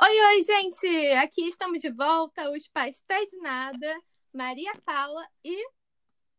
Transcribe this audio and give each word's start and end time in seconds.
Oi, 0.00 0.20
oi, 0.20 0.42
gente! 0.42 0.86
Aqui 1.14 1.48
estamos 1.48 1.82
de 1.82 1.90
volta, 1.90 2.48
os 2.52 2.68
pastéis 2.68 3.28
de 3.30 3.38
nada, 3.38 4.00
Maria 4.32 4.70
Paula 4.84 5.26
e 5.42 5.68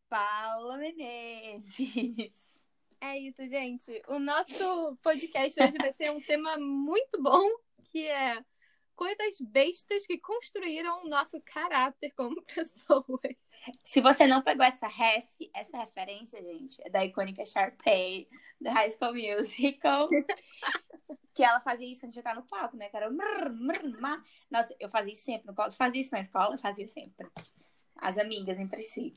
Paula 0.07 0.77
Menezes. 0.77 2.63
É 3.01 3.17
isso, 3.19 3.41
gente. 3.49 4.01
O 4.07 4.19
nosso 4.19 4.97
podcast 5.03 5.61
hoje 5.61 5.77
vai 5.77 5.91
ter 5.93 6.11
um 6.11 6.21
tema 6.21 6.57
muito 6.57 7.21
bom, 7.21 7.45
que 7.91 8.07
é 8.07 8.41
coisas 8.97 9.39
bestas 9.39 10.07
que 10.07 10.17
construíram 10.17 11.05
o 11.05 11.07
nosso 11.07 11.39
caráter 11.41 12.11
como 12.17 12.41
pessoas. 12.53 13.37
Se 13.83 14.01
você 14.01 14.25
não 14.25 14.41
pegou 14.41 14.65
essa 14.65 14.87
ref, 14.87 15.29
essa 15.53 15.77
referência, 15.77 16.43
gente, 16.43 16.81
é 16.83 16.89
da 16.89 17.05
icônica 17.05 17.45
Sharpay, 17.45 18.27
da 18.59 18.73
High 18.73 18.91
School 18.91 19.13
Musical. 19.13 20.09
que 21.33 21.43
ela 21.43 21.61
fazia 21.61 21.89
isso 21.89 22.03
antes 22.03 22.15
de 22.15 22.19
entrar 22.19 22.35
no 22.35 22.47
palco, 22.47 22.75
né? 22.75 22.89
Que 22.89 22.97
era. 22.97 23.09
Nossa, 24.49 24.75
eu 24.79 24.89
fazia 24.89 25.13
isso 25.13 25.23
sempre. 25.23 25.45
No 25.47 25.71
fazia 25.73 26.01
isso 26.01 26.11
na 26.11 26.21
escola, 26.21 26.55
eu 26.55 26.59
fazia 26.59 26.87
sempre. 26.87 27.27
As 27.95 28.17
amigas 28.17 28.57
entre 28.57 28.81
si. 28.81 29.13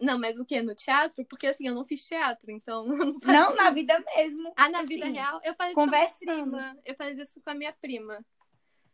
Não, 0.00 0.18
mas 0.18 0.38
o 0.38 0.44
que? 0.46 0.62
No 0.62 0.74
teatro? 0.74 1.22
Porque 1.26 1.46
assim, 1.46 1.68
eu 1.68 1.74
não 1.74 1.84
fiz 1.84 2.02
teatro, 2.02 2.50
então. 2.50 2.86
Não, 3.26 3.50
não 3.50 3.54
na 3.54 3.70
vida 3.70 4.02
mesmo. 4.16 4.52
Ah, 4.56 4.70
na 4.70 4.78
assim, 4.78 4.88
vida 4.88 5.06
real? 5.06 5.38
Eu 5.44 5.54
fazia 5.54 5.72
isso 5.72 5.74
com 5.74 5.82
a 5.82 5.86
minha 5.86 6.08
prima. 6.18 6.78
Eu 6.84 6.94
fazia 6.96 7.22
isso 7.22 7.40
com 7.40 7.50
a 7.50 7.54
minha 7.54 7.72
prima. 7.74 8.24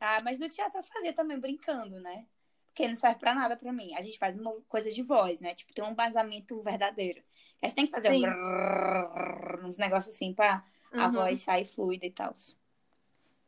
Ah, 0.00 0.20
mas 0.22 0.38
no 0.38 0.48
teatro 0.48 0.78
eu 0.78 0.84
fazia 0.84 1.12
também 1.12 1.38
brincando, 1.38 2.00
né? 2.00 2.26
Porque 2.66 2.86
não 2.86 2.94
serve 2.94 3.18
pra 3.18 3.34
nada 3.34 3.56
pra 3.56 3.72
mim. 3.72 3.94
A 3.94 4.02
gente 4.02 4.18
faz 4.18 4.38
uma 4.38 4.52
coisa 4.68 4.90
de 4.90 5.02
voz, 5.02 5.40
né? 5.40 5.54
Tipo, 5.54 5.74
tem 5.74 5.84
um 5.84 5.94
vazamento 5.94 6.62
verdadeiro. 6.62 7.22
A 7.60 7.66
gente 7.66 7.74
tem 7.74 7.86
que 7.86 7.92
fazer 7.92 8.10
um... 8.10 9.66
uns 9.66 9.78
negócios 9.78 10.14
assim 10.14 10.32
pra 10.32 10.64
uhum. 10.92 11.00
a 11.00 11.08
voz 11.08 11.40
sair 11.40 11.64
fluida 11.64 12.06
e 12.06 12.10
tal. 12.10 12.34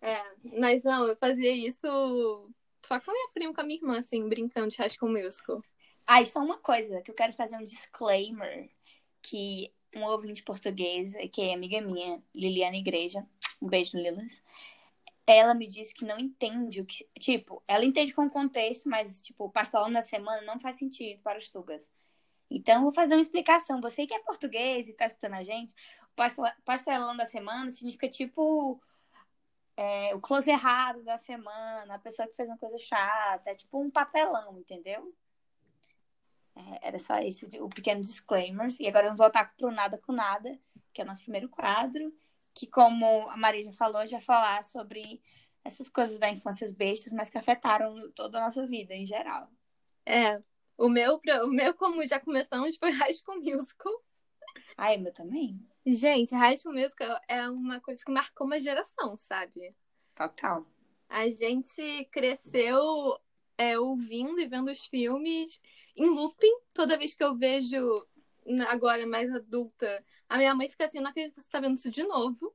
É, 0.03 0.21
mas 0.59 0.83
não, 0.83 1.07
eu 1.07 1.17
fazia 1.17 1.53
isso 1.53 1.87
só 2.83 2.99
com 3.01 3.11
a 3.11 3.15
minha 3.15 3.29
prima, 3.33 3.55
com 3.55 3.61
a 3.61 3.65
minha 3.65 3.79
irmã, 3.79 3.99
assim, 3.99 4.29
brincando 4.29 4.69
de 4.69 4.79
High 4.79 4.91
School 4.91 5.13
Musical. 5.13 5.63
Ah, 6.07 6.23
e 6.23 6.27
só 6.27 6.41
uma 6.41 6.59
coisa, 6.59 7.01
que 7.03 7.11
eu 7.11 7.15
quero 7.15 7.33
fazer 7.33 7.57
um 7.57 7.63
disclaimer, 7.63 8.69
que 9.23 9.73
um 9.95 10.03
ouvinte 10.05 10.43
português, 10.43 11.15
que 11.33 11.43
é 11.43 11.55
amiga 11.55 11.81
minha, 11.81 12.23
Liliana 12.35 12.77
Igreja, 12.77 13.27
um 13.61 13.69
beijo, 13.69 13.99
Lilas, 13.99 14.43
ela 15.31 15.55
me 15.55 15.67
disse 15.67 15.95
que 15.95 16.05
não 16.05 16.19
entende 16.19 16.81
o 16.81 16.87
que. 16.87 17.07
Tipo, 17.19 17.63
ela 17.69 17.85
entende 17.85 18.15
com 18.15 18.27
o 18.27 18.31
contexto, 18.31 18.89
mas, 18.89 19.21
tipo, 19.23 19.45
o 19.45 19.51
pastelão 19.51 19.93
da 19.93 20.03
semana 20.03 20.43
não 20.43 20.59
faz 20.59 20.77
sentido 20.77 21.21
para 21.23 21.39
os 21.39 21.49
tugas. 21.49 21.91
Então, 22.51 22.77
eu 22.77 22.83
vou 22.83 22.93
fazer 22.93 23.15
uma 23.15 23.23
explicação. 23.23 23.81
Você 23.81 24.07
que 24.07 24.15
é 24.15 24.19
português 24.21 24.89
e 24.89 24.93
está 24.93 25.07
escutando 25.07 25.35
a 25.35 25.43
gente, 25.43 25.75
o 26.03 26.63
pastelão 26.65 27.17
da 27.17 27.25
semana 27.25 27.71
significa, 27.71 28.09
tipo, 28.09 28.81
é, 29.77 30.15
o 30.15 30.21
close 30.21 30.51
errado 30.51 31.03
da 31.03 31.17
semana, 31.17 31.95
a 31.95 31.99
pessoa 31.99 32.29
que 32.29 32.35
fez 32.35 32.49
uma 32.49 32.59
coisa 32.59 32.77
chata, 32.77 33.51
é 33.51 33.55
tipo 33.55 33.81
um 33.81 33.91
papelão, 33.91 34.59
entendeu? 34.59 35.15
É, 36.55 36.89
era 36.89 36.99
só 36.99 37.19
esse 37.19 37.47
o 37.61 37.69
pequeno 37.69 38.01
disclaimers. 38.01 38.79
E 38.81 38.87
agora 38.87 39.07
vamos 39.07 39.19
voltar 39.19 39.55
para 39.57 39.67
o 39.67 39.71
Nada 39.71 39.97
com 39.99 40.13
Nada, 40.13 40.59
que 40.93 41.01
é 41.01 41.05
o 41.05 41.07
nosso 41.07 41.23
primeiro 41.23 41.49
quadro, 41.49 42.13
que, 42.55 42.67
como 42.67 43.29
a 43.29 43.37
Maria 43.37 43.65
já 43.65 43.73
falou, 43.73 44.07
já 44.07 44.21
falar 44.21 44.65
sobre 44.65 45.23
essas 45.65 45.89
coisas 45.89 46.19
da 46.19 46.31
infância 46.31 46.73
bestas, 46.73 47.13
mas 47.13 47.31
que 47.31 47.39
afetaram 47.39 48.11
toda 48.13 48.39
a 48.39 48.43
nossa 48.43 48.67
vida 48.67 48.95
em 48.95 49.05
geral. 49.05 49.49
É. 50.07 50.41
O 50.77 50.89
meu, 50.89 51.21
o 51.45 51.49
meu 51.49 51.75
como 51.75 52.05
já 52.07 52.19
começamos, 52.19 52.77
foi 52.77 52.91
High 52.91 53.15
School 53.15 53.43
Musical. 53.43 53.93
Ai, 54.77 54.97
meu 54.97 55.13
também. 55.13 55.61
Gente, 55.85 56.35
High 56.35 56.57
School 56.57 56.75
Musical 56.75 57.21
é 57.29 57.49
uma 57.49 57.81
coisa 57.81 58.03
que 58.05 58.11
marcou 58.11 58.47
uma 58.47 58.59
geração, 58.59 59.17
sabe? 59.19 59.75
Total. 60.15 60.67
A 61.09 61.29
gente 61.29 62.05
cresceu 62.11 63.19
é, 63.59 63.79
ouvindo 63.79 64.41
e 64.41 64.49
vendo 64.49 64.71
os 64.71 64.87
filmes 64.87 65.61
em 65.97 66.09
looping. 66.09 66.55
Toda 66.73 66.97
vez 66.97 67.15
que 67.15 67.23
eu 67.23 67.37
vejo, 67.37 68.07
agora 68.69 69.07
mais 69.07 69.33
adulta, 69.33 70.05
a 70.29 70.39
minha 70.39 70.55
mãe 70.55 70.69
fica 70.69 70.87
assim, 70.87 71.01
não 71.01 71.11
acredito 71.11 71.35
que 71.35 71.43
você 71.43 71.51
tá 71.51 71.61
vendo 71.61 71.77
isso 71.77 71.91
de 71.91 72.03
novo. 72.03 72.55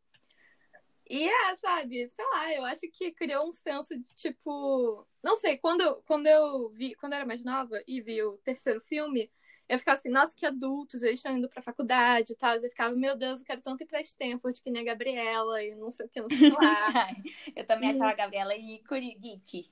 E 1.08 1.28
é, 1.30 1.56
sabe, 1.58 2.10
sei 2.16 2.26
lá, 2.26 2.54
eu 2.54 2.66
acho 2.66 2.82
que 2.92 3.12
criou 3.12 3.48
um 3.48 3.54
senso 3.54 3.96
de 3.96 4.14
tipo. 4.16 5.06
Não 5.24 5.36
sei, 5.36 5.58
quando, 5.58 6.02
quando 6.08 6.26
eu 6.26 6.70
vi, 6.70 6.96
quando 6.96 7.14
eu 7.14 7.18
era 7.18 7.26
mais 7.26 7.44
nova 7.44 7.82
e 7.88 8.02
vi 8.02 8.24
o 8.24 8.38
terceiro 8.38 8.82
filme, 8.82 9.30
eu 9.70 9.78
ficava 9.78 9.98
assim, 10.00 10.10
nossa, 10.10 10.36
que 10.36 10.46
adultos, 10.46 11.04
eles 11.04 11.20
estão 11.20 11.38
indo 11.38 11.50
pra 11.50 11.62
faculdade 11.62 12.34
e 12.34 12.36
tal. 12.36 12.56
Eu 12.56 12.62
ficava, 12.62 12.96
meu 12.96 13.16
Deus, 13.16 13.40
eu 13.40 13.46
quero 13.46 13.62
tanto 13.62 13.84
ir 13.84 13.88
pra 13.88 14.02
Stanford 14.02 14.62
que 14.62 14.72
nem 14.72 14.82
a 14.82 14.86
Gabriela 14.86 15.64
e 15.64 15.76
não 15.76 15.92
sei 15.92 16.06
o 16.06 16.10
que, 16.10 16.22
não 16.22 16.30
sei 16.30 16.50
lá. 16.52 17.08
eu 17.56 17.66
também 17.66 17.90
achava 17.90 18.10
a 18.10 18.16
Gabriela 18.16 18.56
ícone 18.56 19.16
geek. 19.16 19.70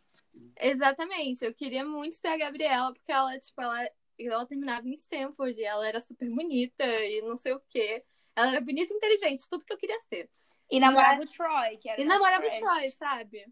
Exatamente, 0.60 1.46
eu 1.46 1.54
queria 1.54 1.86
muito 1.86 2.16
ser 2.16 2.28
a 2.28 2.38
Gabriela, 2.38 2.92
porque 2.94 3.12
ela, 3.12 3.38
tipo, 3.40 3.62
ela, 3.62 3.88
ela 4.20 4.46
terminava 4.46 4.88
em 4.88 4.94
Stanford 4.94 5.60
e 5.60 5.64
ela 5.64 5.88
era 5.88 6.00
super 6.00 6.30
bonita 6.30 6.86
e 6.86 7.22
não 7.22 7.38
sei 7.38 7.54
o 7.54 7.62
quê. 7.70 8.04
Ela 8.36 8.52
era 8.52 8.62
bonita 8.62 8.92
e 8.94 8.98
inteligente, 8.98 9.48
tudo 9.50 9.66
que 9.66 9.74
eu 9.74 9.78
queria 9.78 10.00
ser. 10.02 10.30
E 10.72 10.80
namorava 10.80 11.18
Mas... 11.18 11.32
o 11.32 11.34
Troy, 11.34 11.78
que 11.78 11.90
era 11.90 12.02
E 12.02 12.06
namorava 12.06 12.46
o 12.46 12.50
Troy, 12.50 12.92
sabe? 12.92 13.46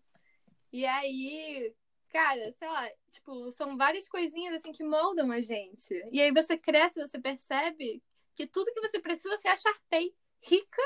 E 0.72 0.86
aí, 0.86 1.74
cara, 2.10 2.54
sei 2.58 2.68
lá, 2.68 2.90
tipo, 3.12 3.52
são 3.52 3.78
várias 3.78 4.08
coisinhas 4.08 4.56
assim 4.56 4.72
que 4.72 4.84
moldam 4.84 5.32
a 5.32 5.40
gente. 5.42 5.94
E 6.12 6.22
aí 6.22 6.32
você 6.32 6.58
cresce, 6.58 7.00
você 7.00 7.20
percebe 7.20 8.02
que 8.36 8.48
tudo 8.48 8.74
que 8.74 8.82
você 8.82 9.00
precisa 9.00 9.38
você 9.38 9.48
acha 9.48 9.64
Sharpay 9.64 10.16
rica 10.42 10.82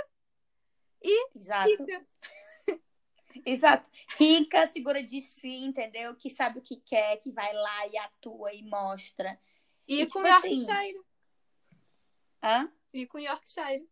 e 1.01 1.29
Exato. 1.35 1.69
rica. 1.69 2.07
Exato. 3.45 3.89
Rica, 4.17 4.67
segura 4.67 5.03
de 5.03 5.21
si, 5.21 5.63
entendeu? 5.63 6.15
Que 6.15 6.29
sabe 6.29 6.59
o 6.59 6.61
que 6.61 6.77
quer, 6.77 7.17
que 7.17 7.31
vai 7.31 7.53
lá 7.53 7.87
e 7.87 7.97
atua 7.97 8.53
e 8.53 8.63
mostra. 8.63 9.39
E, 9.87 10.01
e 10.01 10.05
com 10.07 10.21
tipo 10.21 10.27
Yorkshire. 10.27 10.71
Assim... 10.71 11.03
Hã? 12.43 12.71
E 12.93 13.05
com 13.05 13.19
Yorkshire. 13.19 13.89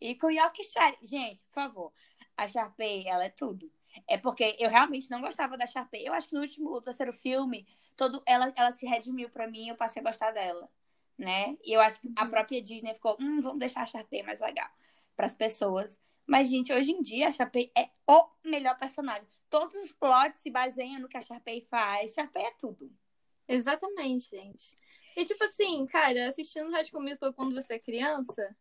E 0.00 0.14
com 0.14 0.30
Yorkshire. 0.30 0.98
Gente, 1.02 1.44
por 1.44 1.54
favor. 1.54 1.92
A 2.36 2.46
Sharpay, 2.46 3.06
ela 3.06 3.24
é 3.24 3.28
tudo. 3.28 3.70
É 4.08 4.16
porque 4.16 4.56
eu 4.58 4.70
realmente 4.70 5.10
não 5.10 5.20
gostava 5.20 5.56
da 5.56 5.66
Sharpay. 5.66 6.06
Eu 6.06 6.14
acho 6.14 6.28
que 6.28 6.34
no 6.34 6.40
último, 6.40 6.80
terceiro 6.80 7.12
filme, 7.12 7.66
todo, 7.96 8.22
ela, 8.26 8.52
ela 8.56 8.72
se 8.72 8.86
redimiu 8.86 9.28
pra 9.30 9.46
mim 9.46 9.66
e 9.66 9.68
eu 9.68 9.76
passei 9.76 10.00
a 10.00 10.04
gostar 10.04 10.32
dela. 10.32 10.68
Né? 11.18 11.56
E 11.62 11.72
eu 11.72 11.80
acho 11.80 12.00
que 12.00 12.10
a 12.16 12.24
uhum. 12.24 12.30
própria 12.30 12.60
Disney 12.60 12.94
ficou, 12.94 13.16
hum, 13.20 13.40
vamos 13.40 13.58
deixar 13.58 13.82
a 13.82 13.86
Sharpay 13.86 14.22
mais 14.22 14.40
legal 14.40 14.68
para 15.14 15.26
as 15.26 15.34
pessoas. 15.34 16.00
Mas, 16.26 16.48
gente, 16.48 16.72
hoje 16.72 16.92
em 16.92 17.02
dia 17.02 17.28
a 17.28 17.32
Sharpay 17.32 17.70
é 17.76 17.90
o 18.08 18.28
melhor 18.44 18.76
personagem. 18.76 19.28
Todos 19.50 19.78
os 19.80 19.92
plots 19.92 20.40
se 20.40 20.50
baseiam 20.50 21.00
no 21.00 21.08
que 21.08 21.16
a 21.16 21.20
Sharpay 21.20 21.60
faz. 21.60 22.14
Sharpay 22.14 22.44
é 22.44 22.50
tudo. 22.52 22.90
Exatamente, 23.46 24.30
gente. 24.30 24.76
E 25.16 25.24
tipo 25.24 25.42
assim, 25.44 25.86
cara, 25.86 26.28
assistindo 26.28 26.70
High 26.70 26.84
School 26.84 27.02
Musical 27.02 27.32
quando 27.32 27.54
você 27.54 27.74
é 27.74 27.78
criança, 27.78 28.56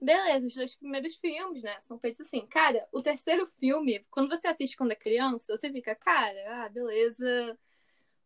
beleza, 0.00 0.46
os 0.46 0.54
dois 0.54 0.76
primeiros 0.76 1.16
filmes, 1.16 1.62
né, 1.62 1.78
são 1.80 1.98
feitos 1.98 2.20
assim. 2.20 2.46
Cara, 2.46 2.86
o 2.92 3.02
terceiro 3.02 3.46
filme, 3.58 4.04
quando 4.10 4.28
você 4.28 4.46
assiste 4.48 4.76
quando 4.76 4.92
é 4.92 4.96
criança, 4.96 5.56
você 5.56 5.70
fica, 5.70 5.94
cara, 5.94 6.64
ah, 6.64 6.68
beleza. 6.68 7.58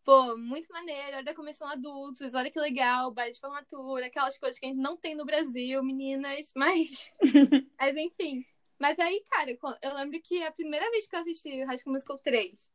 Pô, 0.03 0.37
muito 0.37 0.73
maneiro, 0.73 1.19
olha 1.19 1.35
como 1.35 1.53
são 1.53 1.69
adultos, 1.69 2.35
olha 2.35 2.51
que 2.51 2.59
legal, 2.59 3.13
baile 3.13 3.33
de 3.33 3.41
formatura, 3.41 4.07
aquelas 4.07 4.39
coisas 4.39 4.59
que 4.59 4.67
a 4.67 4.69
gente 4.69 4.81
não 4.81 4.97
tem 4.97 5.15
no 5.15 5.27
Brasil, 5.27 5.83
meninas, 5.83 6.53
mas. 6.57 7.11
mas 7.79 7.97
enfim. 7.97 8.45
Mas 8.79 8.99
aí, 8.99 9.23
cara, 9.31 9.51
eu 9.83 9.95
lembro 9.95 10.19
que 10.23 10.43
a 10.43 10.51
primeira 10.51 10.91
vez 10.91 11.07
que 11.07 11.15
eu 11.15 11.21
assisti 11.21 11.63
High 11.65 11.77
School 11.77 11.93
Musical 11.93 12.17
3, 12.17 12.71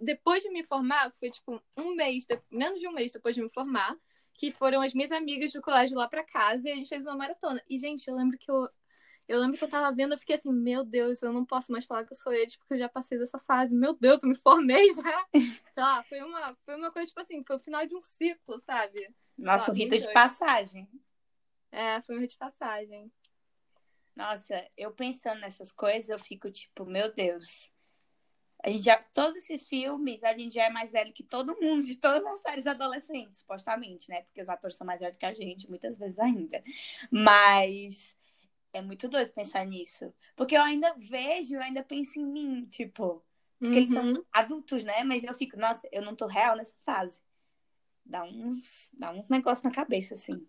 depois 0.00 0.42
de 0.42 0.50
me 0.50 0.64
formar, 0.64 1.12
foi 1.14 1.30
tipo 1.30 1.62
um 1.76 1.94
mês, 1.94 2.26
menos 2.50 2.80
de 2.80 2.88
um 2.88 2.92
mês 2.92 3.12
depois 3.12 3.34
de 3.34 3.42
me 3.42 3.48
formar, 3.48 3.96
que 4.36 4.50
foram 4.50 4.80
as 4.80 4.94
minhas 4.94 5.12
amigas 5.12 5.52
do 5.52 5.62
colégio 5.62 5.96
lá 5.96 6.08
pra 6.08 6.24
casa 6.24 6.68
e 6.68 6.72
a 6.72 6.74
gente 6.76 6.88
fez 6.88 7.02
uma 7.02 7.16
maratona. 7.16 7.62
E, 7.68 7.78
gente, 7.78 8.06
eu 8.08 8.14
lembro 8.14 8.38
que 8.38 8.50
eu. 8.50 8.68
Eu 9.28 9.40
lembro 9.40 9.58
que 9.58 9.64
eu 9.64 9.68
tava 9.68 9.92
vendo, 9.92 10.14
eu 10.14 10.18
fiquei 10.18 10.36
assim, 10.36 10.52
meu 10.52 10.84
Deus, 10.84 11.20
eu 11.20 11.32
não 11.32 11.44
posso 11.44 11.72
mais 11.72 11.84
falar 11.84 12.04
que 12.04 12.12
eu 12.12 12.16
sou 12.16 12.32
eles, 12.32 12.56
porque 12.56 12.74
eu 12.74 12.78
já 12.78 12.88
passei 12.88 13.18
dessa 13.18 13.40
fase. 13.40 13.74
Meu 13.74 13.92
Deus, 13.92 14.22
eu 14.22 14.28
me 14.28 14.36
formei 14.36 14.86
já. 14.94 15.26
Sei 15.32 15.82
lá, 15.82 16.00
foi 16.04 16.22
uma, 16.22 16.56
foi 16.64 16.76
uma 16.76 16.92
coisa, 16.92 17.08
tipo 17.08 17.20
assim, 17.20 17.42
foi 17.44 17.56
o 17.56 17.58
final 17.58 17.84
de 17.84 17.96
um 17.96 18.02
ciclo, 18.02 18.60
sabe? 18.60 19.12
Nossa, 19.36 19.72
um 19.72 19.74
rito 19.74 19.98
de 19.98 20.12
passagem. 20.12 20.88
É, 21.72 22.00
foi 22.02 22.16
um 22.16 22.20
rito 22.20 22.34
de 22.34 22.38
passagem. 22.38 23.12
Nossa, 24.14 24.64
eu 24.76 24.92
pensando 24.92 25.40
nessas 25.40 25.72
coisas, 25.72 26.08
eu 26.08 26.20
fico 26.20 26.48
tipo, 26.48 26.86
meu 26.86 27.12
Deus. 27.12 27.72
A 28.66 28.70
gente 28.70 28.82
já, 28.82 28.98
todos 29.14 29.36
esses 29.44 29.68
filmes, 29.68 30.24
a 30.24 30.36
gente 30.36 30.56
já 30.56 30.64
é 30.64 30.70
mais 30.70 30.90
velho 30.90 31.12
que 31.12 31.22
todo 31.22 31.56
mundo, 31.60 31.86
de 31.86 31.94
todas 31.94 32.26
as 32.26 32.40
séries 32.40 32.66
adolescentes, 32.66 33.38
supostamente, 33.38 34.10
né? 34.10 34.22
Porque 34.22 34.40
os 34.40 34.48
atores 34.48 34.76
são 34.76 34.84
mais 34.84 34.98
velhos 34.98 35.16
que 35.16 35.24
a 35.24 35.32
gente, 35.32 35.68
muitas 35.68 35.96
vezes 35.96 36.18
ainda. 36.18 36.60
Mas 37.08 38.16
é 38.72 38.82
muito 38.82 39.06
doido 39.06 39.32
pensar 39.32 39.64
nisso. 39.64 40.12
Porque 40.34 40.56
eu 40.56 40.62
ainda 40.62 40.92
vejo, 40.98 41.54
eu 41.54 41.62
ainda 41.62 41.84
penso 41.84 42.18
em 42.18 42.26
mim, 42.26 42.66
tipo. 42.66 43.24
Porque 43.56 43.70
uhum. 43.70 43.76
eles 43.76 43.90
são 43.90 44.04
uhum. 44.04 44.24
adultos, 44.32 44.82
né? 44.82 45.04
Mas 45.04 45.22
eu 45.22 45.32
fico, 45.32 45.56
nossa, 45.56 45.88
eu 45.92 46.02
não 46.02 46.16
tô 46.16 46.26
real 46.26 46.56
nessa 46.56 46.74
fase. 46.84 47.22
Dá 48.04 48.24
uns, 48.24 48.90
dá 48.92 49.12
uns 49.12 49.28
negócios 49.28 49.62
na 49.62 49.70
cabeça, 49.70 50.14
assim. 50.14 50.44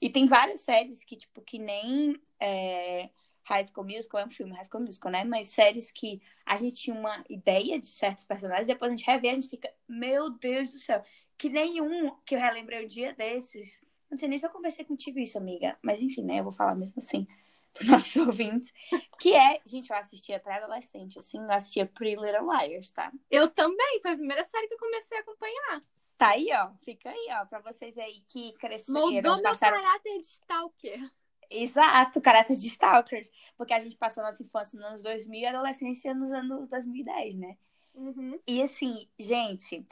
E 0.00 0.08
tem 0.08 0.26
várias 0.26 0.60
séries 0.60 1.04
que, 1.04 1.16
tipo, 1.16 1.42
que 1.42 1.58
nem 1.58 2.18
é, 2.40 3.10
High 3.48 3.64
School 3.64 3.86
Musical 3.86 4.20
é 4.20 4.26
um 4.26 4.30
filme 4.30 4.52
High 4.52 4.66
School 4.66 4.84
Musical, 4.84 5.10
né? 5.10 5.24
Mas 5.24 5.48
séries 5.48 5.90
que 5.90 6.20
a 6.44 6.58
gente 6.58 6.76
tinha 6.76 6.94
uma 6.94 7.24
ideia 7.30 7.80
de 7.80 7.86
certos 7.86 8.24
personagens, 8.26 8.66
depois 8.66 8.92
a 8.92 8.94
gente 8.94 9.06
revê, 9.06 9.30
a 9.30 9.34
gente 9.34 9.48
fica, 9.48 9.72
meu 9.88 10.28
Deus 10.30 10.68
do 10.68 10.78
céu. 10.78 11.02
Que 11.38 11.48
nenhum 11.48 12.14
que 12.26 12.34
eu 12.34 12.38
relembrei 12.38 12.84
um 12.84 12.86
dia 12.86 13.14
desses. 13.14 13.78
Não 14.10 14.18
sei 14.18 14.28
nem 14.28 14.38
se 14.38 14.44
eu 14.44 14.50
conversei 14.50 14.84
contigo 14.84 15.18
isso, 15.18 15.38
amiga. 15.38 15.78
Mas 15.80 16.02
enfim, 16.02 16.24
né? 16.24 16.40
Eu 16.40 16.44
vou 16.44 16.52
falar 16.52 16.74
mesmo 16.74 16.96
assim 16.98 17.26
para 17.72 17.86
nossos 17.86 18.16
ouvintes. 18.16 18.70
Que 19.18 19.34
é, 19.34 19.60
gente, 19.64 19.88
eu 19.88 19.96
assistia 19.96 20.38
pré-adolescente, 20.38 21.18
assim, 21.18 21.38
eu 21.38 21.52
assistia 21.52 21.86
Pretty 21.86 22.20
Little 22.20 22.50
Liars, 22.52 22.90
tá? 22.90 23.10
Eu 23.30 23.48
também, 23.48 24.00
foi 24.02 24.10
a 24.10 24.16
primeira 24.16 24.44
série 24.44 24.68
que 24.68 24.74
eu 24.74 24.78
comecei 24.78 25.16
a 25.16 25.20
acompanhar. 25.20 25.82
Tá 26.18 26.30
aí, 26.30 26.48
ó. 26.52 26.72
Fica 26.84 27.08
aí, 27.08 27.28
ó, 27.40 27.46
pra 27.46 27.60
vocês 27.60 27.96
aí 27.96 28.20
que 28.28 28.52
cresceram. 28.54 29.00
Moldou 29.00 29.40
passaram... 29.40 29.78
meu 29.78 29.86
caráter 29.86 30.18
de 30.18 30.26
stalker. 30.26 31.10
Exato, 31.50 32.20
caráter 32.20 32.56
de 32.56 32.66
stalkers. 32.66 33.30
Porque 33.56 33.72
a 33.72 33.80
gente 33.80 33.96
passou 33.96 34.22
nossa 34.22 34.42
infância 34.42 34.78
nos 34.78 34.86
anos 34.86 35.02
2000 35.02 35.40
e 35.40 35.46
adolescência 35.46 36.14
nos 36.14 36.32
anos 36.32 36.68
2010, 36.68 37.36
né? 37.36 37.56
Uhum. 37.94 38.38
E 38.46 38.62
assim, 38.62 39.08
gente, 39.18 39.84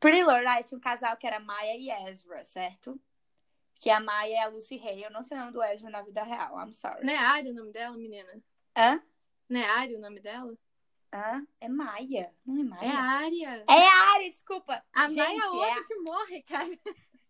Pretty 0.00 0.18
Little 0.18 0.40
Liars 0.40 0.68
tinha 0.68 0.78
um 0.78 0.80
casal 0.80 1.16
que 1.16 1.26
era 1.26 1.38
Maya 1.40 1.76
e 1.76 1.90
Ezra, 1.90 2.44
certo? 2.44 3.00
Que 3.78 3.90
a 3.90 4.00
Maya 4.00 4.36
é 4.36 4.42
a 4.42 4.48
Lucy 4.48 4.80
Hay. 4.82 5.04
Eu 5.04 5.10
não 5.10 5.22
sei 5.22 5.36
o 5.36 5.40
nome 5.40 5.52
do 5.52 5.62
Ezra 5.62 5.90
na 5.90 6.02
vida 6.02 6.22
real, 6.22 6.58
I'm 6.58 6.72
sorry. 6.72 7.04
Não 7.04 7.12
é 7.12 7.16
Ari 7.16 7.50
o 7.50 7.54
nome 7.54 7.72
dela, 7.72 7.96
menina? 7.96 8.42
Hã? 8.76 9.02
Não 9.48 9.60
é 9.60 9.64
Ari 9.64 9.96
o 9.96 10.00
nome 10.00 10.20
dela? 10.20 10.56
Hã? 11.12 11.46
É 11.60 11.68
Maia, 11.68 12.34
não 12.44 12.60
é 12.60 12.64
Maia? 12.64 12.88
É 12.88 12.92
Ária. 12.92 13.64
É 13.68 13.88
a 13.88 14.14
Ari, 14.14 14.30
desculpa. 14.30 14.84
A 14.92 15.08
Gente, 15.08 15.18
Maia 15.18 15.40
é 15.40 15.48
outra 15.48 15.80
é 15.80 15.84
que 15.84 15.94
morre, 15.96 16.42
cara. 16.42 16.78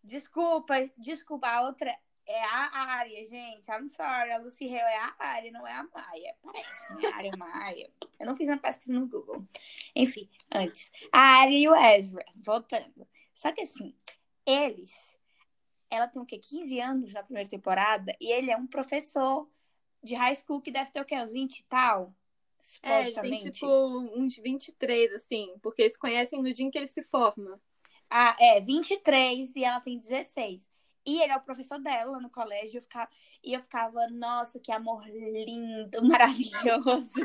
Desculpa, 0.03 0.75
desculpa, 0.97 1.49
a 1.49 1.63
outra 1.63 1.97
é 2.27 2.45
a 2.45 2.85
Área, 2.97 3.25
gente. 3.25 3.71
I'm 3.71 3.89
sorry, 3.89 4.33
a 4.33 4.39
Lucy 4.39 4.67
Hale 4.67 4.79
é 4.79 4.99
a 4.99 5.15
Área, 5.19 5.53
não 5.53 5.67
é 5.67 5.73
a 5.73 5.85
Maia. 5.85 6.37
Parece, 6.43 6.95
né? 6.95 7.09
A 7.09 7.17
Área 7.17 7.37
Maia. 7.37 7.91
Eu 8.19 8.27
não 8.27 8.37
fiz 8.37 8.49
uma 8.49 8.59
pesquisa 8.59 8.93
no 8.93 9.07
Google. 9.07 9.47
Enfim, 9.95 10.29
antes. 10.53 10.91
A 11.13 11.41
Área 11.41 11.57
e 11.57 11.69
o 11.69 11.75
Ezra, 11.75 12.25
voltando. 12.35 13.07
Só 13.35 13.53
que 13.53 13.63
assim, 13.63 13.95
eles, 14.45 15.17
ela 15.91 16.09
tem 16.09 16.21
o 16.21 16.27
quê? 16.27 16.39
15 16.39 16.81
anos 16.81 17.13
na 17.13 17.23
primeira 17.23 17.49
temporada, 17.49 18.15
e 18.21 18.33
ele 18.33 18.51
é 18.51 18.57
um 18.57 18.67
professor 18.67 19.49
de 20.03 20.15
high 20.15 20.37
school 20.37 20.61
que 20.61 20.71
deve 20.71 20.91
ter 20.91 21.01
o 21.01 21.05
quê? 21.05 21.17
Uns 21.17 21.33
20 21.33 21.59
e 21.59 21.65
tal? 21.65 22.15
É, 22.83 23.03
ele 23.03 23.13
tem 23.13 23.39
Supostamente. 23.39 23.51
tipo 23.53 23.67
uns 24.17 24.37
23, 24.37 25.13
assim, 25.15 25.55
porque 25.63 25.83
eles 25.83 25.97
conhecem 25.97 26.43
no 26.43 26.53
dia 26.53 26.67
em 26.67 26.71
que 26.71 26.79
ele 26.79 26.89
se 26.89 27.03
forma. 27.05 27.61
Ah, 28.11 28.37
é, 28.41 28.61
23 28.61 29.55
e 29.55 29.65
ela 29.65 29.81
tem 29.81 29.99
16. 29.99 30.69
E 31.07 31.23
ele 31.23 31.33
é 31.33 31.37
o 31.37 31.41
professor 31.41 31.79
dela 31.79 32.19
no 32.21 32.29
colégio. 32.29 32.79
Eu 32.79 32.83
ficava, 32.83 33.09
e 33.43 33.55
eu 33.55 33.61
ficava, 33.61 34.09
nossa, 34.09 34.59
que 34.59 34.73
amor 34.73 35.07
lindo, 35.07 36.03
maravilhoso. 36.05 37.23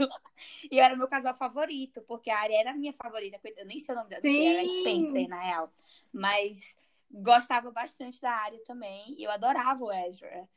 e 0.72 0.78
eu 0.78 0.84
era 0.84 0.94
o 0.94 0.98
meu 0.98 1.08
casal 1.08 1.36
favorito, 1.36 2.02
porque 2.04 2.30
a 2.30 2.38
Arya 2.40 2.60
era 2.60 2.72
a 2.72 2.76
minha 2.76 2.94
favorita. 2.94 3.40
Eu 3.58 3.66
nem 3.66 3.80
sei 3.80 3.96
o 3.96 3.98
nome 3.98 4.10
dela, 4.12 4.22
era 4.28 4.68
Spencer, 4.68 5.28
na 5.28 5.40
real. 5.40 5.74
Mas 6.14 6.78
gostava 7.10 7.72
bastante 7.72 8.22
da 8.22 8.32
Arya 8.32 8.64
também. 8.66 9.16
E 9.18 9.24
eu 9.24 9.32
adorava 9.32 9.84
o 9.84 9.92
Ezra. 9.92 10.48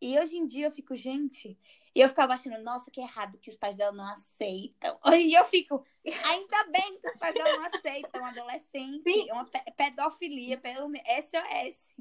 E 0.00 0.18
hoje 0.18 0.36
em 0.36 0.46
dia 0.46 0.66
eu 0.66 0.72
fico, 0.72 0.96
gente. 0.96 1.58
E 1.94 2.00
eu 2.00 2.08
ficava 2.08 2.32
achando, 2.34 2.56
nossa, 2.62 2.90
que 2.90 3.00
errado 3.00 3.36
que 3.38 3.50
os 3.50 3.56
pais 3.56 3.76
dela 3.76 3.92
não 3.92 4.04
aceitam. 4.04 4.98
E 5.12 5.34
eu 5.34 5.44
fico, 5.44 5.84
ainda 6.24 6.64
bem 6.70 7.00
que 7.00 7.08
os 7.10 7.16
pais 7.18 7.34
dela 7.34 7.56
não 7.56 7.66
aceitam 7.66 8.24
adolescente. 8.24 9.02
Sim. 9.02 9.30
Uma 9.32 9.44
pe- 9.44 9.70
pedofilia 9.76 10.56
pelo 10.56 10.90
SOS. 11.22 11.94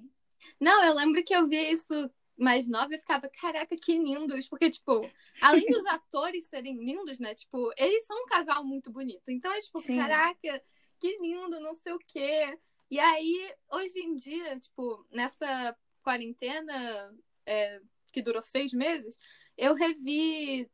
Não, 0.59 0.83
eu 0.83 0.93
lembro 0.93 1.23
que 1.23 1.33
eu 1.33 1.47
via 1.47 1.71
isso 1.71 2.11
mais 2.37 2.67
nova 2.67 2.91
e 2.91 2.95
eu 2.95 2.99
ficava, 2.99 3.29
caraca, 3.29 3.75
que 3.75 3.97
lindos. 3.97 4.47
Porque, 4.47 4.71
tipo, 4.71 5.01
além 5.41 5.65
dos 5.67 5.85
atores 5.87 6.47
serem 6.47 6.77
lindos, 6.77 7.19
né? 7.19 7.35
Tipo, 7.35 7.71
eles 7.77 8.05
são 8.05 8.23
um 8.23 8.25
casal 8.25 8.63
muito 8.63 8.91
bonito. 8.91 9.29
Então 9.29 9.51
é 9.51 9.59
tipo, 9.59 9.79
Sim. 9.79 9.97
caraca, 9.97 10.63
que 10.99 11.17
lindo, 11.19 11.59
não 11.59 11.75
sei 11.75 11.93
o 11.93 11.99
quê. 11.99 12.57
E 12.89 12.99
aí, 12.99 13.53
hoje 13.71 13.99
em 13.99 14.15
dia, 14.15 14.59
tipo, 14.59 15.05
nessa 15.11 15.75
quarentena 16.01 17.13
é, 17.45 17.81
que 18.11 18.21
durou 18.21 18.41
seis 18.41 18.73
meses, 18.73 19.17
eu 19.57 19.73
revi 19.75 20.69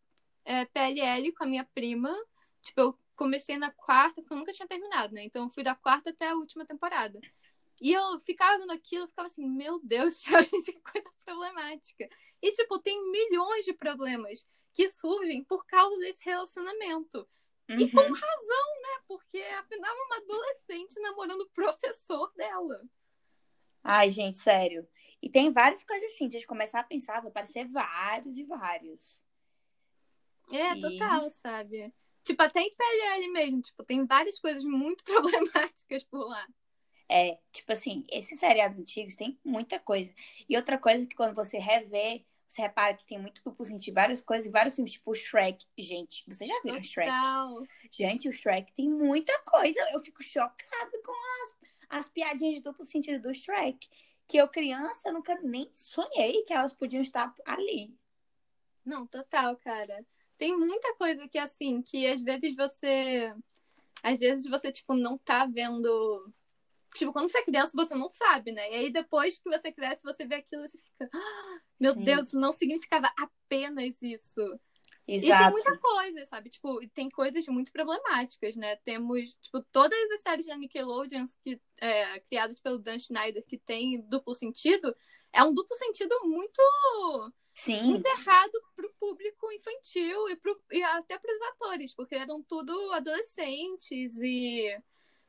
é, 0.46 0.66
PLL 0.66 1.34
com 1.34 1.44
a 1.44 1.48
minha 1.48 1.68
prima. 1.74 2.16
Tipo, 2.62 2.82
eu 2.82 3.00
comecei 3.16 3.58
na 3.58 3.72
quarta, 3.72 4.22
porque 4.22 4.34
eu 4.34 4.38
nunca 4.38 4.54
tinha 4.54 4.68
terminado, 4.68 5.14
né? 5.14 5.24
Então 5.24 5.44
eu 5.44 5.50
fui 5.50 5.64
da 5.64 5.76
quarta 5.76 6.12
até 6.12 6.30
a 6.30 6.36
última 6.36 6.66
temporada. 6.66 7.20
E 7.81 7.92
eu 7.92 8.19
ficava 8.19 8.57
vendo 8.57 8.72
aquilo, 8.72 9.04
eu 9.04 9.07
ficava 9.07 9.27
assim, 9.27 9.45
meu 9.45 9.80
Deus 9.83 10.16
do 10.16 10.19
céu, 10.22 10.44
gente, 10.44 10.72
que 10.72 10.80
coisa 10.81 11.10
problemática. 11.25 12.10
E, 12.42 12.51
tipo, 12.54 12.80
tem 12.81 13.12
milhões 13.12 13.66
de 13.66 13.74
problemas 13.74 14.48
que 14.74 14.89
surgem 14.89 15.44
por 15.44 15.66
causa 15.66 15.98
desse 16.00 16.24
relacionamento. 16.25 17.27
E 17.68 17.89
com 17.89 18.00
Uhum. 18.01 18.13
razão, 18.13 18.81
né? 18.81 19.04
Porque 19.07 19.38
afinal 19.39 19.95
é 19.95 20.01
uma 20.04 20.18
adolescente 20.18 21.00
namorando 21.00 21.42
o 21.42 21.50
professor 21.50 22.31
dela. 22.36 22.81
Ai, 23.83 24.10
gente, 24.10 24.38
sério. 24.38 24.88
E 25.21 25.30
tem 25.30 25.51
várias 25.51 25.83
coisas 25.83 26.12
assim, 26.13 26.28
de 26.28 26.38
a 26.38 26.39
gente 26.39 26.48
começar 26.48 26.80
a 26.80 26.83
pensar, 26.83 27.19
vai 27.21 27.30
aparecer 27.30 27.68
vários 27.68 28.38
e 28.38 28.44
vários. 28.44 29.21
É, 30.51 30.75
E- 30.75 30.80
total, 30.80 31.30
sabe? 31.31 31.94
Tipo, 32.24 32.42
até 32.42 32.62
em 32.62 32.75
PLL 32.75 33.28
mesmo, 33.31 33.62
tipo, 33.62 33.83
tem 33.83 34.06
várias 34.06 34.39
coisas 34.39 34.63
muito 34.63 35.04
problemáticas 35.06 36.04
por 36.06 36.28
lá. 36.28 36.48
É, 37.10 37.38
tipo 37.52 37.72
assim, 37.72 38.06
esses 38.12 38.40
seriados 38.40 38.80
antigos 38.80 39.16
tem 39.16 39.40
muita 39.44 39.80
coisa. 39.80 40.13
E 40.50 40.56
outra 40.56 40.78
coisa 40.78 41.06
que 41.06 41.16
quando 41.16 41.36
você 41.36 41.57
revê, 41.57 42.25
você 42.48 42.62
repara 42.62 42.94
que 42.96 43.06
tem 43.06 43.19
muito 43.19 43.42
duplo 43.44 43.66
sentido, 43.66 43.96
várias 43.96 44.22
coisas, 44.22 44.52
vários 44.52 44.75
filmes, 44.75 44.94
tipo 44.94 45.12
o 45.12 45.16
Shrek. 45.16 45.66
Gente, 45.78 46.24
vocês 46.28 46.50
já 46.50 46.62
viram 46.63 46.84
Shrek? 46.84 47.10
Total. 47.10 47.63
Gente, 47.92 48.30
o 48.30 48.34
Shrek 48.34 48.74
tem 48.74 48.90
muita 48.90 49.38
coisa. 49.40 49.80
Eu 49.92 50.00
fico 50.04 50.24
chocada 50.24 51.02
com 51.04 51.44
as, 51.44 51.56
as 51.90 52.10
piadinhas 52.10 52.56
de 52.56 52.63
duplo 52.63 52.86
sentido 52.86 53.22
do 53.22 53.34
Shrek. 53.34 53.88
Que 54.28 54.38
eu, 54.38 54.48
criança, 54.48 55.12
nunca 55.12 55.36
nem 55.42 55.72
sonhei 55.75 56.44
que 56.44 56.54
elas 56.54 56.74
podiam 56.74 57.02
estar 57.02 57.34
ali. 57.46 57.96
Não, 58.86 59.06
total, 59.06 59.56
cara. 59.57 60.06
Tem 60.38 60.56
muita 60.56 60.96
coisa 60.96 61.28
que, 61.28 61.38
assim, 61.38 61.81
que 61.81 62.06
às 62.07 62.22
vezes 62.22 62.56
você. 62.56 63.34
Às 64.04 64.19
vezes 64.19 64.48
você, 64.48 64.72
tipo, 64.72 64.94
não 64.94 65.18
tá 65.18 65.46
vendo. 65.46 66.31
Tipo, 66.95 67.12
quando 67.13 67.30
você 67.30 67.39
é 67.39 67.44
criança, 67.44 67.71
você 67.75 67.94
não 67.94 68.09
sabe, 68.09 68.51
né? 68.51 68.71
E 68.71 68.75
aí 68.75 68.89
depois 68.89 69.38
que 69.38 69.50
você 69.50 69.71
cresce, 69.71 70.03
você 70.03 70.25
vê 70.25 70.36
aquilo 70.36 70.63
e 70.65 70.68
você 70.69 70.77
fica. 70.80 71.09
"Ah, 71.13 71.59
meu 71.80 71.94
Sim. 71.94 72.03
Deus, 72.03 72.33
não 72.33 72.51
significava 72.53 73.12
apenas 73.18 74.01
isso. 74.01 74.42
E 75.07 75.19
tem 75.21 75.30
Exato. 75.30 75.51
muita 75.51 75.77
coisa, 75.77 76.25
sabe? 76.25 76.50
Tipo, 76.50 76.80
tem 76.94 77.09
coisas 77.12 77.45
muito 77.47 77.71
problemáticas, 77.71 78.56
né? 78.56 78.75
Temos, 78.78 79.35
tipo, 79.35 79.61
todas 79.71 80.11
as 80.11 80.21
séries 80.21 80.47
da 80.47 80.57
Nickelodeon 80.57 81.25
que 81.44 81.61
é, 81.80 82.19
criadas 82.21 82.59
pelo 82.59 82.80
Dan 82.80 82.97
Schneider 82.97 83.44
que 83.45 83.57
tem 83.59 84.02
duplo 84.09 84.33
sentido, 84.33 84.95
é 85.31 85.44
um 85.44 85.54
duplo 85.54 85.75
sentido 85.75 86.16
muito, 86.23 86.61
Sim. 87.54 87.83
muito 87.83 88.06
errado 88.07 88.52
pro 88.75 88.92
público 88.99 89.52
infantil 89.52 90.30
e, 90.30 90.35
pro, 90.37 90.59
e 90.71 90.81
até 90.81 91.19
pros 91.19 91.40
atores, 91.54 91.94
porque 91.94 92.16
eram 92.16 92.42
tudo 92.42 92.71
adolescentes 92.94 94.18
e. 94.21 94.75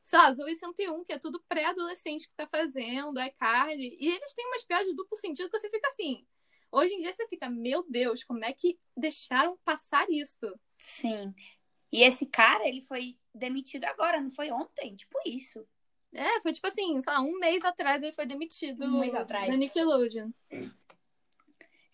Sei 0.07 0.17
lá, 0.21 0.33
Zoe 0.33 0.55
101, 0.55 1.05
que 1.05 1.13
é 1.15 1.19
tudo 1.19 1.43
pré-adolescente 1.49 2.29
que 2.29 2.35
tá 2.37 2.47
fazendo, 2.47 3.19
é 3.19 3.29
Carly. 3.31 3.99
E 4.01 4.07
eles 4.09 4.33
têm 4.35 4.47
umas 4.47 4.63
piadas 4.63 4.87
de 4.87 4.95
duplo 4.95 5.19
sentido 5.19 5.51
que 5.51 5.59
você 5.59 5.69
fica 5.69 5.89
assim. 5.89 6.25
Hoje 6.71 6.95
em 6.95 7.01
dia 7.01 7.13
você 7.13 7.27
fica, 7.27 7.51
meu 7.51 7.85
Deus, 7.89 8.23
como 8.23 8.45
é 8.45 8.53
que 8.53 8.79
deixaram 8.97 9.59
passar 9.65 10.07
isso? 10.09 10.55
Sim. 10.79 11.35
E 11.91 12.05
esse 12.05 12.25
cara, 12.25 12.69
ele 12.69 12.83
foi 12.83 13.19
demitido 13.35 13.85
agora, 13.87 14.21
não 14.21 14.31
foi 14.31 14.49
ontem? 14.53 14.95
Tipo 14.95 15.19
isso. 15.27 15.67
É, 16.15 16.41
foi 16.41 16.53
tipo 16.53 16.69
assim, 16.69 17.03
sei 17.03 17.13
lá, 17.13 17.21
um 17.21 17.41
mês 17.41 17.65
atrás 17.65 18.01
ele 18.01 18.13
foi 18.13 18.27
demitido 18.27 18.85
Um 18.85 19.01
mês 19.01 19.13
atrás. 19.13 19.49
da 19.49 19.57
Nickelodeon. 19.57 20.31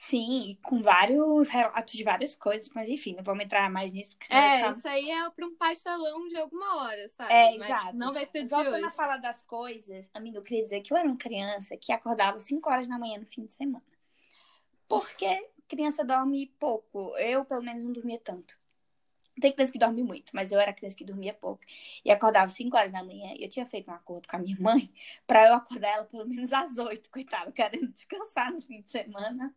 Sim, 0.04 0.58
com 0.62 0.82
vários 0.82 1.46
relatos 1.46 1.94
de 1.94 2.02
várias 2.02 2.34
coisas, 2.34 2.68
mas 2.74 2.88
enfim, 2.88 3.14
não 3.14 3.22
vamos 3.22 3.44
entrar 3.44 3.70
mais 3.70 3.92
nisso, 3.92 4.10
porque 4.10 4.34
É, 4.34 4.56
ficar... 4.56 4.70
isso 4.72 4.88
aí 4.88 5.08
é 5.08 5.30
pra 5.30 5.46
um 5.46 5.54
pastelão 5.54 6.26
de 6.26 6.36
alguma 6.36 6.82
hora, 6.82 7.08
sabe? 7.10 7.32
É, 7.32 7.56
Mas 7.56 7.64
exato. 7.66 7.96
Não 7.96 8.12
vai 8.12 8.26
ser 8.26 8.42
de 8.42 8.48
Voltando 8.48 8.74
hoje. 8.74 8.84
a 8.84 8.90
falar 8.90 9.18
das 9.18 9.44
coisas, 9.44 10.10
amiga, 10.12 10.38
eu 10.38 10.42
queria 10.42 10.64
dizer 10.64 10.80
que 10.80 10.92
eu 10.92 10.96
era 10.96 11.06
uma 11.06 11.16
criança 11.16 11.76
que 11.76 11.92
acordava 11.92 12.40
5 12.40 12.68
horas 12.68 12.88
da 12.88 12.98
manhã 12.98 13.20
no 13.20 13.26
fim 13.26 13.44
de 13.44 13.52
semana. 13.52 13.84
Porque 14.88 15.48
criança 15.68 16.04
dorme 16.04 16.48
pouco. 16.58 17.16
Eu, 17.16 17.44
pelo 17.44 17.62
menos, 17.62 17.84
não 17.84 17.92
dormia 17.92 18.18
tanto. 18.18 18.58
Tem 19.40 19.52
criança 19.52 19.72
que 19.72 19.78
dorme 19.78 20.02
muito, 20.02 20.30
mas 20.34 20.52
eu 20.52 20.60
era 20.60 20.72
criança 20.72 20.96
que 20.96 21.04
dormia 21.04 21.32
pouco. 21.32 21.62
E 22.04 22.10
acordava 22.10 22.50
5 22.50 22.76
horas 22.76 22.92
da 22.92 23.02
manhã. 23.02 23.34
E 23.38 23.42
eu 23.42 23.48
tinha 23.48 23.66
feito 23.66 23.90
um 23.90 23.94
acordo 23.94 24.28
com 24.28 24.36
a 24.36 24.38
minha 24.38 24.56
mãe 24.60 24.92
pra 25.26 25.46
eu 25.48 25.54
acordar 25.54 25.88
ela 25.88 26.04
pelo 26.04 26.26
menos 26.26 26.52
às 26.52 26.76
8, 26.76 27.10
coitada, 27.10 27.50
querendo 27.50 27.88
descansar 27.88 28.52
no 28.52 28.60
fim 28.60 28.82
de 28.82 28.90
semana. 28.90 29.54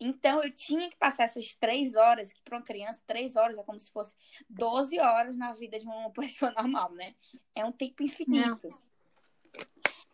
Então 0.00 0.42
eu 0.42 0.50
tinha 0.50 0.88
que 0.88 0.96
passar 0.96 1.24
essas 1.24 1.54
três 1.54 1.94
horas, 1.94 2.32
que 2.32 2.40
para 2.42 2.56
uma 2.56 2.64
criança, 2.64 3.02
três 3.06 3.36
horas 3.36 3.58
é 3.58 3.62
como 3.62 3.78
se 3.78 3.92
fosse 3.92 4.16
12 4.48 4.98
horas 4.98 5.36
na 5.36 5.52
vida 5.52 5.78
de 5.78 5.84
uma 5.84 6.10
pessoa 6.12 6.50
normal, 6.52 6.92
né? 6.92 7.14
É 7.54 7.64
um 7.64 7.72
tempo 7.72 8.02
infinito. 8.02 8.68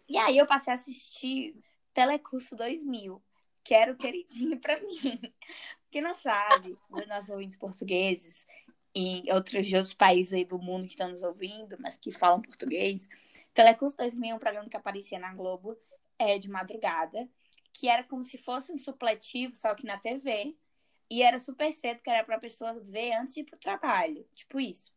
E 0.09 0.17
aí 0.19 0.39
eu 0.39 0.47
passei 0.47 0.73
a 0.73 0.75
assistir 0.75 1.55
Telecurso 1.95 2.55
2000, 2.57 3.23
que 3.63 3.75
era 3.75 3.93
o 3.93 3.97
queridinho 3.97 4.59
pra 4.61 4.81
mim. 4.81 5.21
Quem 5.97 6.03
não 6.03 6.15
sabe, 6.15 6.79
os 6.91 7.07
nossos 7.07 7.31
ouvintes 7.31 7.57
portugueses 7.57 8.47
e 8.95 9.23
outros 9.33 9.65
de 9.65 9.77
outros 9.77 9.95
países 9.95 10.35
aí 10.35 10.45
do 10.45 10.59
mundo 10.59 10.83
que 10.83 10.91
estão 10.91 11.09
nos 11.09 11.23
ouvindo, 11.23 11.75
mas 11.81 11.97
que 11.97 12.13
falam 12.13 12.43
português, 12.43 13.09
Telecurso 13.55 13.97
2000 13.97 14.31
é 14.31 14.35
um 14.35 14.39
programa 14.39 14.69
que 14.69 14.77
aparecia 14.77 15.19
na 15.19 15.33
Globo 15.33 15.75
é, 16.19 16.37
de 16.37 16.51
madrugada, 16.51 17.27
que 17.73 17.89
era 17.89 18.05
como 18.05 18.23
se 18.23 18.37
fosse 18.37 18.71
um 18.71 18.77
supletivo, 18.77 19.57
só 19.57 19.75
que 19.75 19.87
na 19.87 19.97
TV, 19.97 20.55
e 21.09 21.23
era 21.23 21.39
super 21.39 21.73
cedo, 21.73 22.03
que 22.03 22.11
era 22.11 22.23
para 22.23 22.37
a 22.37 22.41
pessoa 22.41 22.79
ver 22.79 23.15
antes 23.15 23.35
de 23.35 23.41
ir 23.41 23.45
pro 23.45 23.59
trabalho, 23.59 24.29
tipo 24.35 24.61
isso. 24.61 24.93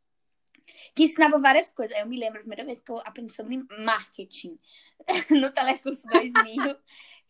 Que 0.93 1.03
ensinava 1.03 1.39
várias 1.39 1.69
coisas. 1.69 1.97
Eu 1.97 2.07
me 2.07 2.19
lembro 2.19 2.39
a 2.39 2.41
primeira 2.41 2.65
vez 2.65 2.77
que 2.81 2.91
eu 2.91 2.97
aprendi 3.05 3.31
sobre 3.31 3.65
marketing 3.79 4.59
no 5.31 5.49
Telecurso 5.49 6.05
2000, 6.09 6.75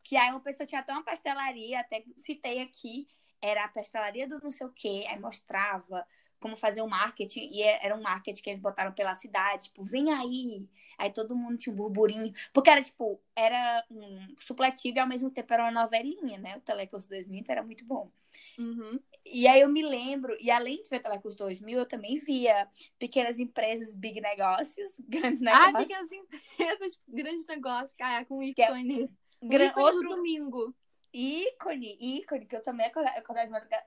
que 0.01 0.17
aí 0.17 0.31
uma 0.31 0.39
pessoa 0.39 0.65
tinha 0.65 0.81
até 0.81 0.91
uma 0.91 1.03
pastelaria, 1.03 1.79
até 1.81 2.03
citei 2.17 2.61
aqui, 2.61 3.07
era 3.41 3.65
a 3.65 3.69
pastelaria 3.69 4.27
do 4.27 4.39
não 4.41 4.51
sei 4.51 4.67
o 4.67 4.71
quê, 4.71 5.05
aí 5.07 5.19
mostrava 5.19 6.05
como 6.39 6.55
fazer 6.55 6.81
o 6.81 6.85
um 6.85 6.89
marketing, 6.89 7.49
e 7.51 7.61
é, 7.61 7.85
era 7.85 7.95
um 7.95 8.01
marketing 8.01 8.41
que 8.41 8.49
eles 8.49 8.61
botaram 8.61 8.93
pela 8.93 9.13
cidade, 9.13 9.65
tipo, 9.65 9.83
vem 9.83 10.11
aí. 10.11 10.67
Aí 10.97 11.11
todo 11.11 11.35
mundo 11.35 11.57
tinha 11.57 11.73
um 11.73 11.77
burburinho, 11.77 12.33
porque 12.53 12.69
era, 12.69 12.81
tipo, 12.81 13.21
era 13.35 13.85
um 13.89 14.35
supletivo 14.39 14.97
e 14.97 14.99
ao 14.99 15.07
mesmo 15.07 15.29
tempo 15.31 15.53
era 15.53 15.63
uma 15.63 15.83
novelinha, 15.83 16.37
né? 16.37 16.57
O 16.57 16.61
Telecurso 16.61 17.07
2000 17.09 17.39
então 17.39 17.53
era 17.53 17.63
muito 17.63 17.85
bom. 17.85 18.11
Uhum. 18.57 18.99
E 19.25 19.47
aí 19.47 19.61
eu 19.61 19.69
me 19.69 19.81
lembro, 19.81 20.35
e 20.41 20.51
além 20.51 20.81
de 20.81 20.89
ver 20.89 20.99
Telecurso 20.99 21.37
2000, 21.37 21.79
eu 21.79 21.85
também 21.85 22.17
via 22.17 22.67
pequenas 22.97 23.39
empresas, 23.39 23.93
big 23.93 24.19
negócios, 24.19 24.99
grandes 25.07 25.41
negócios. 25.41 25.75
Ah, 25.75 25.77
pequenas 25.77 26.11
empresas, 26.11 26.99
grandes 27.07 27.45
negócios, 27.45 27.93
cara, 27.93 28.25
com 28.25 28.43
ícone. 28.43 29.09
É, 29.41 29.47
gran... 29.47 29.73
outro 29.77 30.09
domingo. 30.09 30.75
Ícone, 31.13 31.97
ícone, 31.99 32.45
que 32.45 32.55
eu 32.55 32.61
também 32.61 32.85
acordava, 32.85 33.45
de 33.45 33.51
madrugada, 33.51 33.85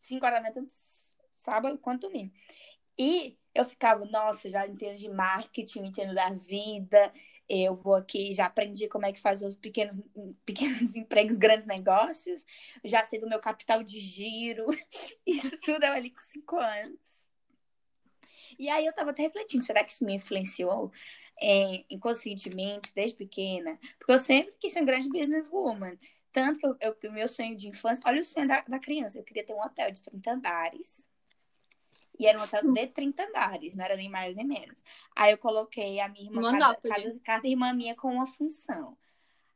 5 0.00 0.24
horas 0.24 0.38
da 0.38 0.42
manhã, 0.42 0.54
tanto 0.54 0.72
sábado 1.36 1.78
quanto 1.78 2.08
domingo. 2.08 2.32
E 2.98 3.38
eu 3.54 3.64
ficava, 3.64 4.04
nossa, 4.06 4.48
já 4.48 4.66
entendo 4.66 4.98
de 4.98 5.08
marketing, 5.08 5.86
entendo 5.86 6.14
da 6.14 6.30
vida, 6.30 7.12
eu 7.48 7.74
vou 7.74 7.94
aqui, 7.94 8.32
já 8.32 8.46
aprendi 8.46 8.88
como 8.88 9.06
é 9.06 9.12
que 9.12 9.18
faz 9.18 9.42
os 9.42 9.56
pequenos, 9.56 9.98
pequenos 10.46 10.94
empregos, 10.94 11.36
grandes 11.36 11.66
negócios, 11.66 12.44
já 12.84 13.04
sei 13.04 13.18
do 13.18 13.28
meu 13.28 13.40
capital 13.40 13.82
de 13.82 13.98
giro, 13.98 14.66
isso 15.26 15.58
tudo 15.60 15.84
eu 15.84 15.92
ali 15.92 16.10
com 16.10 16.20
cinco 16.20 16.56
anos. 16.56 17.28
E 18.58 18.68
aí 18.68 18.84
eu 18.84 18.92
tava 18.92 19.10
até 19.10 19.22
refletindo, 19.22 19.64
será 19.64 19.82
que 19.82 19.92
isso 19.92 20.04
me 20.04 20.14
influenciou 20.14 20.92
é, 21.42 21.84
inconscientemente, 21.90 22.92
desde 22.94 23.16
pequena? 23.16 23.78
Porque 23.98 24.12
eu 24.12 24.18
sempre 24.18 24.54
quis 24.60 24.72
ser 24.72 24.82
um 24.82 24.86
grande 24.86 25.08
businesswoman. 25.08 25.98
Tanto 26.32 26.76
que 27.00 27.08
o 27.08 27.12
meu 27.12 27.28
sonho 27.28 27.56
de 27.56 27.68
infância, 27.68 28.02
olha 28.06 28.20
o 28.20 28.24
sonho 28.24 28.46
da, 28.46 28.62
da 28.62 28.78
criança, 28.78 29.18
eu 29.18 29.24
queria 29.24 29.44
ter 29.44 29.52
um 29.52 29.60
hotel 29.60 29.90
de 29.90 30.02
30 30.02 30.32
andares, 30.32 31.08
e 32.20 32.26
era 32.26 32.38
um 32.38 32.42
hotel 32.42 32.70
de 32.70 32.86
30 32.88 33.24
andares, 33.24 33.74
não 33.74 33.82
era 33.82 33.96
nem 33.96 34.08
mais 34.08 34.36
nem 34.36 34.46
menos. 34.46 34.84
Aí 35.16 35.32
eu 35.32 35.38
coloquei 35.38 36.00
a 36.00 36.08
minha 36.08 36.26
irmã, 36.26 36.52
cada, 36.52 36.76
cada, 36.76 37.20
cada, 37.20 37.48
irmã 37.48 37.72
minha 37.72 37.96
com 37.96 38.12
uma 38.12 38.26
função. 38.26 38.96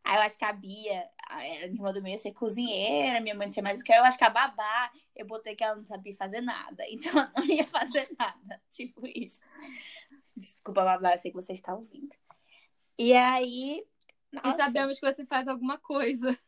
Aí 0.03 0.17
eu 0.17 0.23
acho 0.23 0.39
que 0.39 0.45
a 0.47 0.53
Bia, 0.53 1.09
a 1.29 1.37
minha 1.37 1.65
irmã 1.67 1.93
do 1.93 2.03
meio, 2.03 2.15
ia 2.15 2.19
ser 2.19 2.33
cozinheira, 2.33 3.21
minha 3.21 3.35
mãe 3.35 3.47
não 3.47 3.53
sei 3.53 3.63
mais 3.63 3.81
o 3.81 3.85
que. 3.85 3.93
Eu 3.93 4.03
acho 4.05 4.17
que 4.17 4.25
a 4.25 4.31
babá, 4.31 4.91
eu 5.15 5.27
botei 5.27 5.55
que 5.55 5.63
ela 5.63 5.75
não 5.75 5.83
sabia 5.83 6.15
fazer 6.17 6.41
nada. 6.41 6.85
Então 6.89 7.13
ela 7.13 7.33
não 7.37 7.45
ia 7.45 7.67
fazer 7.67 8.09
nada. 8.19 8.61
Tipo 8.71 9.07
isso. 9.07 9.43
Desculpa, 10.35 10.83
babá, 10.83 11.13
eu 11.15 11.19
sei 11.19 11.31
que 11.31 11.37
você 11.37 11.53
está 11.53 11.75
ouvindo. 11.75 12.15
E 12.99 13.13
aí. 13.13 13.87
Nossa. 14.33 14.49
E 14.49 14.53
sabemos 14.65 14.99
que 14.99 15.15
você 15.15 15.27
faz 15.27 15.47
alguma 15.47 15.77
coisa. 15.77 16.39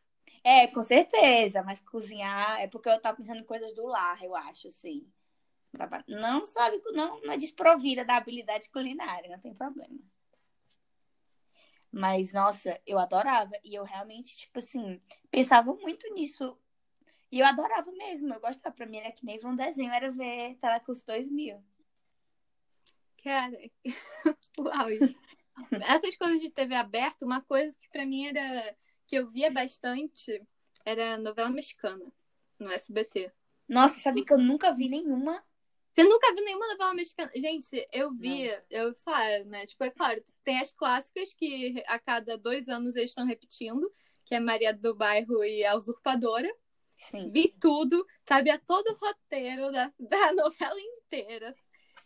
É, 0.43 0.67
com 0.67 0.81
certeza, 0.81 1.63
mas 1.63 1.81
cozinhar 1.81 2.61
é 2.61 2.67
porque 2.67 2.89
eu 2.89 2.99
tava 3.01 3.17
pensando 3.17 3.39
em 3.39 3.45
coisas 3.45 3.73
do 3.73 3.85
lar, 3.85 4.23
eu 4.23 4.35
acho, 4.35 4.67
assim. 4.67 5.05
Não 6.07 6.45
sabe, 6.45 6.81
não, 6.93 7.19
não 7.21 7.33
é 7.33 7.37
desprovida 7.37 8.03
da 8.03 8.15
habilidade 8.15 8.69
culinária, 8.69 9.29
não 9.29 9.39
tem 9.39 9.53
problema. 9.53 9.99
Mas, 11.91 12.33
nossa, 12.33 12.79
eu 12.85 12.99
adorava. 12.99 13.51
E 13.63 13.75
eu 13.75 13.83
realmente, 13.83 14.35
tipo 14.35 14.59
assim, 14.59 15.01
pensava 15.31 15.73
muito 15.73 16.11
nisso. 16.13 16.57
E 17.31 17.39
eu 17.39 17.45
adorava 17.45 17.91
mesmo. 17.91 18.33
Eu 18.33 18.39
gostava. 18.39 18.75
Pra 18.75 18.85
mim 18.85 18.97
era 18.97 19.11
que 19.11 19.25
nem 19.25 19.39
um 19.43 19.55
desenho, 19.55 19.91
era 19.91 20.11
ver 20.11 20.55
Telecurso 20.55 21.05
2000. 21.05 21.63
Cara, 23.23 23.57
uau. 24.59 24.87
Essas 25.81 26.15
coisas 26.15 26.39
de 26.39 26.49
TV 26.51 26.75
aberta, 26.75 27.25
uma 27.25 27.41
coisa 27.41 27.75
que 27.79 27.89
pra 27.89 28.05
mim 28.05 28.27
era. 28.27 28.77
Que 29.07 29.15
eu 29.15 29.29
via 29.31 29.49
bastante 29.49 30.41
era 30.85 31.17
novela 31.17 31.49
mexicana 31.49 32.05
no 32.59 32.69
SBT. 32.71 33.31
Nossa, 33.67 33.99
sabe 33.99 34.23
que 34.23 34.33
eu 34.33 34.37
nunca 34.37 34.73
vi 34.73 34.87
nenhuma 34.87 35.43
você 35.97 36.03
nunca 36.03 36.31
viu 36.31 36.45
nenhuma 36.45 36.67
novela 36.67 36.93
mexicana? 36.93 37.31
Gente, 37.35 37.87
eu 37.91 38.13
vi, 38.13 38.47
não. 38.47 38.61
eu 38.69 38.93
sei, 38.93 39.43
né? 39.45 39.65
Tipo, 39.65 39.83
é 39.83 39.89
claro, 39.89 40.23
tem 40.43 40.59
as 40.59 40.71
clássicas 40.71 41.33
que 41.33 41.83
a 41.87 41.97
cada 41.97 42.37
dois 42.37 42.69
anos 42.69 42.95
eles 42.95 43.09
estão 43.09 43.25
repetindo, 43.25 43.91
que 44.23 44.35
é 44.35 44.39
Maria 44.39 44.71
do 44.71 44.93
Bairro 44.93 45.43
e 45.43 45.65
a 45.65 45.75
Usurpadora. 45.75 46.53
Sim. 46.99 47.31
Vi 47.31 47.51
tudo, 47.59 48.05
sabia 48.29 48.59
todo 48.59 48.87
o 48.91 48.93
roteiro 48.93 49.71
da, 49.71 49.91
da 49.99 50.33
novela 50.33 50.79
inteira. 50.79 51.55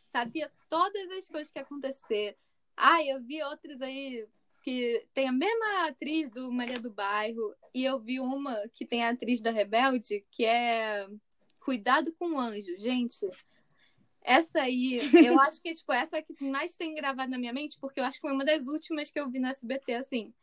Sabia 0.10 0.50
todas 0.70 1.12
as 1.12 1.27
coisas 1.27 1.51
que 1.51 1.60
acontecer. 1.60 2.38
Ah, 2.77 3.03
eu 3.03 3.22
vi 3.22 3.43
outras 3.43 3.81
aí 3.81 4.25
que 4.62 5.06
tem 5.13 5.27
a 5.27 5.32
mesma 5.32 5.88
atriz 5.88 6.30
do 6.30 6.51
Maria 6.51 6.80
do 6.80 6.91
Bairro. 6.91 7.53
E 7.74 7.84
eu 7.84 8.00
vi 8.00 8.20
uma 8.20 8.56
que 8.74 8.86
tem 8.86 9.03
a 9.03 9.10
atriz 9.10 9.41
da 9.41 9.51
Rebelde, 9.51 10.25
que 10.32 10.46
é 10.46 11.08
Cuidado 11.60 12.12
com 12.13 12.34
o 12.34 12.39
Anjo. 12.39 12.75
Gente, 12.77 13.20
essa 14.22 14.62
aí, 14.62 15.00
eu 15.25 15.39
acho 15.41 15.62
que 15.62 15.74
tipo, 15.74 15.91
essa 15.94 16.22
que 16.22 16.44
mais 16.44 16.75
tem 16.75 16.96
gravado 16.96 17.32
na 17.32 17.38
minha 17.38 17.53
mente, 17.53 17.77
porque 17.80 18.00
eu 18.00 18.03
acho 18.03 18.18
que 18.18 18.22
foi 18.22 18.34
uma 18.34 18.46
das 18.46 18.68
últimas 18.68 19.12
que 19.12 19.20
eu 19.20 19.30
vi 19.30 19.39
no 19.39 19.48
SBT, 19.48 19.94
assim. 19.94 20.34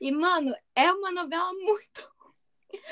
E, 0.00 0.10
mano, 0.12 0.54
é 0.74 0.92
uma 0.92 1.10
novela 1.10 1.52
muito. 1.54 2.12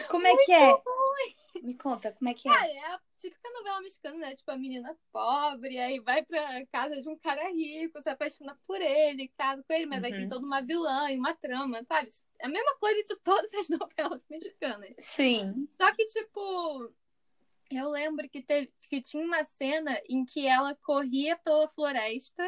Como 0.09 0.27
é 0.27 0.33
muito 0.33 0.47
que 0.47 0.53
é? 0.53 0.71
Ruim. 0.71 1.63
Me 1.63 1.75
conta, 1.75 2.13
como 2.13 2.31
é 2.31 2.35
que 2.35 2.49
é? 2.49 2.53
Ah, 2.53 2.67
é 2.67 2.87
a 2.93 3.01
típica 3.23 3.51
novela 3.51 3.81
mexicana, 3.81 4.19
né? 4.19 4.35
Tipo, 4.35 4.51
a 4.51 4.57
menina 4.57 4.99
pobre, 5.13 5.79
aí 5.79 6.01
vai 6.01 6.25
pra 6.25 6.67
casa 6.67 7.01
de 7.01 7.09
um 7.09 7.17
cara 7.17 7.49
rico, 7.51 8.03
se 8.03 8.09
apaixona 8.09 8.59
por 8.67 8.81
ele, 8.81 9.33
casa 9.39 9.63
com 9.63 9.73
ele, 9.73 9.87
mas 9.87 10.01
uhum. 10.01 10.05
aí 10.07 10.13
tem 10.13 10.29
toda 10.29 10.45
uma 10.45 10.61
vilã 10.61 11.11
e 11.11 11.17
uma 11.17 11.35
trama, 11.35 11.85
sabe? 11.85 12.09
É 12.41 12.47
a 12.47 12.49
mesma 12.49 12.77
coisa 12.79 13.03
de 13.05 13.17
todas 13.21 13.55
as 13.55 13.69
novelas 13.71 14.21
mexicanas. 14.29 14.95
Sim. 14.99 15.69
Só 15.81 15.95
que, 15.95 16.05
tipo, 16.07 16.93
eu 17.71 17.89
lembro 17.91 18.29
que, 18.29 18.43
teve, 18.43 18.73
que 18.89 19.01
tinha 19.01 19.25
uma 19.25 19.45
cena 19.45 20.01
em 20.09 20.25
que 20.25 20.47
ela 20.47 20.75
corria 20.75 21.37
pela 21.37 21.69
floresta 21.69 22.45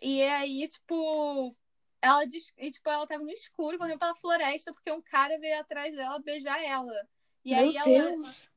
e 0.00 0.22
aí, 0.22 0.66
tipo, 0.68 1.54
ela, 2.00 2.24
e, 2.24 2.70
tipo, 2.70 2.88
ela 2.88 3.06
tava 3.06 3.22
no 3.22 3.30
escuro 3.30 3.76
correndo 3.76 3.98
pela 3.98 4.14
floresta 4.14 4.72
porque 4.72 4.90
um 4.90 5.02
cara 5.02 5.38
veio 5.38 5.60
atrás 5.60 5.94
dela 5.94 6.18
beijar 6.18 6.62
ela. 6.62 7.08
E 7.44 7.54
Meu 7.54 7.58
aí 7.58 7.82
Deus. 7.84 8.48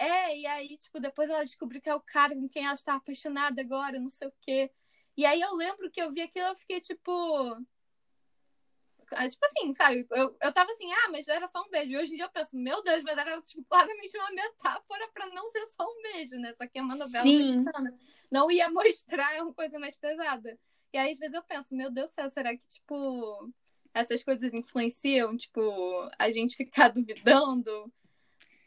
É, 0.00 0.34
e 0.34 0.46
aí, 0.46 0.78
tipo, 0.78 0.98
depois 0.98 1.28
ela 1.28 1.44
descobriu 1.44 1.78
que 1.78 1.90
é 1.90 1.94
o 1.94 2.00
cara 2.00 2.34
com 2.34 2.48
quem 2.48 2.64
ela 2.64 2.72
está 2.72 2.94
apaixonada 2.94 3.60
agora, 3.60 4.00
não 4.00 4.08
sei 4.08 4.28
o 4.28 4.32
quê. 4.40 4.70
E 5.14 5.26
aí 5.26 5.38
eu 5.38 5.54
lembro 5.54 5.90
que 5.90 6.00
eu 6.00 6.10
vi 6.10 6.22
aquilo 6.22 6.46
eu 6.46 6.56
fiquei, 6.56 6.80
tipo. 6.80 7.12
É, 9.12 9.28
tipo 9.28 9.44
assim, 9.44 9.74
sabe? 9.74 10.06
Eu, 10.10 10.34
eu 10.40 10.52
tava 10.54 10.72
assim, 10.72 10.90
ah, 10.90 11.10
mas 11.12 11.28
era 11.28 11.46
só 11.48 11.62
um 11.62 11.68
beijo. 11.68 11.90
E 11.90 11.98
hoje 11.98 12.14
em 12.14 12.16
dia 12.16 12.24
eu 12.24 12.30
penso, 12.30 12.56
meu 12.56 12.82
Deus, 12.82 13.02
mas 13.02 13.18
era 13.18 13.42
tipo, 13.42 13.62
claramente 13.68 14.16
uma 14.16 14.30
metáfora 14.30 15.06
pra 15.12 15.26
não 15.26 15.50
ser 15.50 15.68
só 15.68 15.84
um 15.84 16.02
beijo, 16.02 16.36
né? 16.36 16.54
Só 16.56 16.66
que 16.66 16.78
é 16.78 16.82
uma 16.82 16.96
novela. 16.96 17.24
Não 18.30 18.50
ia 18.50 18.70
mostrar 18.70 19.42
uma 19.42 19.52
coisa 19.52 19.78
mais 19.78 19.96
pesada. 19.96 20.58
E 20.94 20.96
aí, 20.96 21.12
às 21.12 21.18
vezes, 21.18 21.34
eu 21.34 21.42
penso, 21.42 21.76
meu 21.76 21.90
Deus 21.90 22.08
do 22.08 22.14
céu, 22.14 22.30
será 22.30 22.56
que, 22.56 22.66
tipo, 22.68 23.52
essas 23.92 24.22
coisas 24.22 24.54
influenciam, 24.54 25.36
tipo, 25.36 25.60
a 26.18 26.30
gente 26.30 26.56
ficar 26.56 26.88
duvidando? 26.96 27.92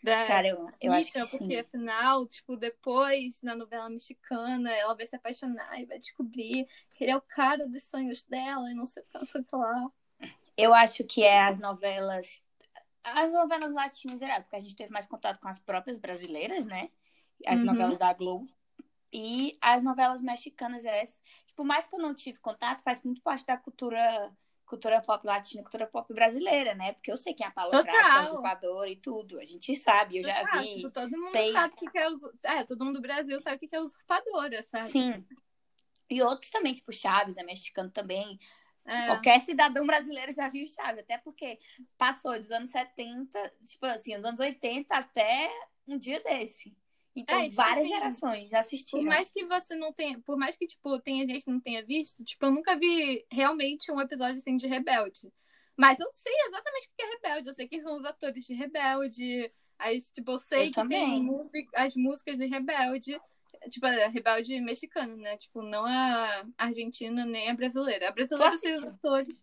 Da 0.03 0.27
Cara, 0.27 0.50
eu, 0.50 0.69
eu 0.81 0.91
acho 0.91 1.13
que 1.13 1.19
porque 1.19 1.38
sim. 1.38 1.57
afinal, 1.57 2.27
tipo, 2.27 2.57
depois, 2.57 3.41
na 3.41 3.55
novela 3.55 3.89
mexicana, 3.89 4.69
ela 4.69 4.93
vai 4.93 5.07
se 5.07 5.15
apaixonar 5.15 5.79
e 5.79 5.86
vai 5.86 5.98
descobrir 5.98 6.67
que 6.93 7.05
ele 7.05 7.12
é 7.12 7.15
o 7.15 7.22
cara 7.22 7.65
dos 7.65 7.83
sonhos 7.83 8.22
dela 8.24 8.69
e 8.69 8.74
não 8.74 8.86
sei 8.86 9.01
o 9.01 9.05
que, 9.05 9.17
não 9.17 9.25
sei 9.25 9.39
o 9.39 9.45
que 9.45 9.55
lá. 9.55 9.89
Eu 10.57 10.74
acho 10.74 11.05
que 11.05 11.24
é 11.24 11.41
as 11.41 11.57
novelas. 11.57 12.43
As 13.01 13.31
novelas 13.31 13.74
latinas, 13.74 14.19
porque 14.19 14.55
a 14.57 14.60
gente 14.60 14.75
teve 14.75 14.91
mais 14.91 15.07
contato 15.07 15.39
com 15.39 15.48
as 15.48 15.60
próprias 15.60 15.98
brasileiras, 15.98 16.65
né? 16.65 16.89
As 17.45 17.62
uhum. 17.62 17.67
novelas 17.67 17.98
da 17.98 18.12
Globo. 18.12 18.45
E 19.12 19.57
as 19.62 19.83
novelas 19.83 20.22
mexicanas, 20.22 20.83
é, 20.83 21.05
tipo, 21.45 21.63
mais 21.63 21.88
que 21.88 21.95
eu 21.95 22.00
não 22.00 22.13
tive 22.13 22.39
contato, 22.39 22.83
faz 22.83 23.01
muito 23.03 23.22
parte 23.22 23.45
da 23.45 23.55
cultura 23.55 24.36
cultura 24.73 24.99
pop 25.01 25.25
latina, 25.25 25.61
cultura 25.61 25.85
pop 25.85 26.11
brasileira, 26.11 26.73
né? 26.73 26.93
Porque 26.93 27.11
eu 27.11 27.17
sei 27.17 27.33
quem 27.35 27.45
é 27.45 27.49
a 27.49 27.51
Paula 27.51 27.83
Prates, 27.83 28.31
usurpadora 28.31 28.89
e 28.89 28.95
tudo. 28.95 29.39
A 29.39 29.45
gente 29.45 29.75
sabe, 29.75 30.17
eu 30.17 30.23
Total, 30.23 30.43
já 30.43 30.61
vi. 30.61 30.75
Tipo, 30.75 30.89
todo 30.89 31.11
mundo 31.11 31.31
sei... 31.31 31.51
sabe 31.51 31.73
o 31.73 31.77
que 31.77 31.97
é 31.97 32.07
É, 32.43 32.63
todo 32.63 32.83
mundo 32.83 32.95
do 32.95 33.01
Brasil 33.01 33.39
sabe 33.39 33.57
o 33.57 33.69
que 33.69 33.75
é 33.75 33.79
usurpadora, 33.79 34.63
sabe? 34.63 34.89
Sim. 34.89 35.27
E 36.09 36.21
outros 36.23 36.49
também, 36.49 36.73
tipo 36.73 36.91
Chaves, 36.91 37.37
é 37.37 37.43
mexicano 37.43 37.91
também. 37.91 38.39
É. 38.85 39.05
Qualquer 39.07 39.39
cidadão 39.41 39.85
brasileiro 39.85 40.31
já 40.31 40.49
viu 40.49 40.67
Chaves, 40.67 41.01
até 41.01 41.19
porque 41.19 41.59
passou 41.97 42.37
dos 42.39 42.51
anos 42.51 42.69
70, 42.69 43.51
tipo 43.63 43.85
assim, 43.85 44.15
dos 44.15 44.25
anos 44.25 44.39
80 44.39 44.95
até 44.95 45.51
um 45.87 45.99
dia 45.99 46.19
desse. 46.21 46.75
Então, 47.15 47.38
É, 47.38 47.43
tipo 47.43 47.55
várias 47.55 47.86
assim, 47.88 47.96
gerações 47.96 48.50
Por 48.50 48.58
assistiram. 48.58 49.03
mais 49.03 49.29
que 49.29 49.46
você 49.46 49.75
não 49.75 49.93
tenha, 49.93 50.20
por 50.22 50.36
mais 50.38 50.58
que, 50.58 50.65
tipo, 50.65 51.00
tenha 51.00 51.27
gente 51.27 51.46
que 51.46 51.51
não 51.51 51.60
tenha 51.62 51.86
visto, 51.86 52.24
tipo, 52.24 52.43
eu 52.46 52.51
nunca 52.51 52.75
vi 52.75 53.24
realmente 53.32 53.91
um 53.91 54.01
episódio 54.01 54.38
assim 54.38 54.55
de 54.58 54.65
Rebelde. 54.67 55.32
Mas 55.77 56.00
eu 56.00 56.08
sei 56.13 56.34
exatamente 56.48 56.88
o 56.88 56.91
que 56.96 57.01
é 57.03 57.10
Rebelde. 57.15 57.48
Eu 57.50 57.53
sei 57.53 57.67
quem 57.67 57.82
são 57.82 57.98
os 57.98 58.05
atores 58.05 58.46
de 58.46 58.53
Rebelde. 58.53 59.51
Aí, 59.79 59.98
tipo, 60.00 60.32
eu 60.32 60.39
sei 60.39 60.60
Eu 60.67 60.72
que 60.72 60.74
tem 60.74 60.84
também. 60.84 61.24
música- 61.24 61.84
as 61.84 61.96
músicas 61.96 62.38
de 62.38 62.46
Rebelde. 62.46 63.20
Tipo, 63.70 63.86
a 63.86 64.08
Rebelde 64.08 64.60
mexicana, 64.62 65.15
né? 65.15 65.38
Tipo, 65.38 65.62
não 65.62 65.86
a 65.86 66.46
argentina 66.58 67.25
nem 67.25 67.50
a 67.50 67.53
brasileira. 67.55 68.10
A 68.10 68.12
brasileira 68.12 68.53
eu 68.53 68.60
sei 68.60 68.75
os 68.75 68.86
atores. 68.86 69.36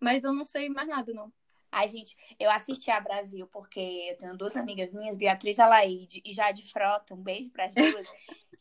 Mas 0.00 0.24
eu 0.24 0.32
não 0.32 0.44
sei 0.44 0.68
mais 0.68 0.88
nada, 0.88 1.12
não. 1.12 1.32
Ai, 1.70 1.88
gente, 1.88 2.16
eu 2.38 2.50
assisti 2.50 2.90
a 2.90 3.00
Brasil 3.00 3.46
porque 3.48 3.80
eu 4.10 4.16
tenho 4.16 4.36
duas 4.36 4.56
amigas 4.56 4.92
minhas, 4.92 5.16
Beatriz 5.16 5.58
Alaide 5.58 6.22
e 6.24 6.32
Jade 6.32 6.62
Frota, 6.70 7.14
um 7.14 7.22
beijo 7.22 7.50
para 7.50 7.66
as 7.66 7.74
duas, 7.74 8.08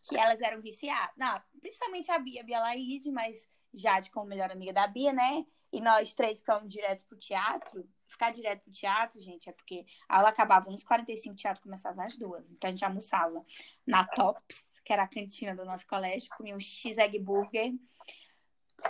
que 0.03 0.17
elas 0.17 0.41
eram 0.41 0.61
viciadas. 0.61 1.13
Não, 1.17 1.41
principalmente 1.61 2.11
a 2.11 2.19
Bia, 2.19 2.43
Bia 2.43 2.59
Alaide, 2.59 3.11
mas 3.11 3.47
Jade 3.73 4.09
como 4.11 4.27
melhor 4.27 4.51
amiga 4.51 4.73
da 4.73 4.87
Bia, 4.87 5.13
né? 5.13 5.45
E 5.71 5.81
nós 5.81 6.13
três 6.13 6.39
ficamos 6.39 6.71
direto 6.71 7.03
pro 7.05 7.17
teatro. 7.17 7.87
Ficar 8.07 8.31
direto 8.31 8.61
pro 8.61 8.71
teatro, 8.71 9.19
gente, 9.19 9.49
é 9.49 9.51
porque 9.51 9.85
a 10.07 10.17
aula 10.17 10.29
acabava 10.29 10.69
uns 10.69 10.83
45, 10.83 11.33
o 11.33 11.37
teatro 11.37 11.61
começava 11.61 12.05
às 12.05 12.15
duas. 12.15 12.49
Então 12.51 12.69
a 12.69 12.71
gente 12.71 12.85
almoçava 12.85 13.43
na 13.85 14.05
Tops, 14.05 14.63
que 14.85 14.93
era 14.93 15.03
a 15.03 15.07
cantina 15.07 15.55
do 15.55 15.65
nosso 15.65 15.85
colégio, 15.87 16.29
comia 16.37 16.55
um 16.55 16.59
X-Egg 16.59 17.19
Burger 17.19 17.73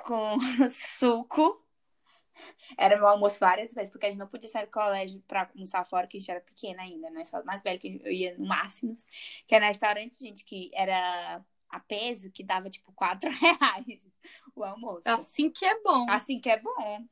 com 0.04 0.38
suco. 0.70 1.65
Era 2.78 2.98
meu 2.98 3.08
almoço 3.08 3.40
várias 3.40 3.74
vezes, 3.74 3.90
porque 3.90 4.06
a 4.06 4.10
gente 4.10 4.20
não 4.20 4.28
podia 4.28 4.50
sair 4.50 4.66
do 4.66 4.72
colégio 4.72 5.22
pra 5.28 5.50
almoçar 5.54 5.86
fora, 5.86 6.08
que 6.08 6.18
a 6.18 6.20
gente 6.20 6.32
era 6.32 6.42
pequena 6.42 6.82
ainda, 6.82 7.10
né? 7.10 7.26
Só 7.26 7.44
mais 7.44 7.62
velho 7.62 7.80
que 7.80 8.02
eu 8.04 8.12
ia 8.12 8.38
no 8.38 8.46
máximo. 8.46 8.96
Que 9.48 9.56
era 9.56 9.68
restaurante, 9.68 10.20
gente, 10.20 10.44
que 10.44 10.72
era 10.74 11.44
a 11.70 11.80
peso, 11.80 12.32
que 12.32 12.44
dava 12.44 12.70
tipo 12.70 12.92
4 12.94 13.30
reais 13.32 14.02
o 14.56 14.64
almoço. 14.64 15.04
Assim 15.06 15.50
que 15.50 15.66
é 15.66 15.82
bom. 15.82 16.06
Assim 16.10 16.40
que 16.40 16.50
é 16.50 16.60
bom. 16.60 17.06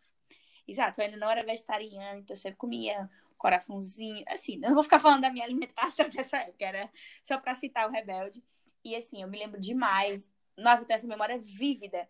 Exato, 0.68 1.02
eu 1.02 1.06
ainda 1.06 1.18
não 1.18 1.30
era 1.30 1.44
vegetariana, 1.44 2.20
então 2.20 2.36
eu 2.36 2.40
sempre 2.40 2.58
comia 2.58 3.10
coraçãozinho. 3.38 4.24
Assim, 4.28 4.56
eu 4.56 4.70
não 4.70 4.76
vou 4.76 4.84
ficar 4.84 5.00
falando 5.00 5.22
da 5.22 5.30
minha 5.30 5.46
alimentação 5.46 6.08
nessa 6.16 6.38
época, 6.38 6.66
era 6.66 6.90
só 7.24 7.38
pra 7.38 7.56
citar 7.56 7.88
o 7.88 7.92
Rebelde. 7.92 8.44
E 8.84 8.96
assim, 8.96 9.22
eu 9.22 9.28
me 9.28 9.38
lembro 9.38 9.60
demais. 9.60 10.30
Nossa, 10.58 10.84
eu 10.84 10.86
tenho 10.86 10.98
essa 10.98 11.08
memória 11.08 11.38
vívida 11.38 12.08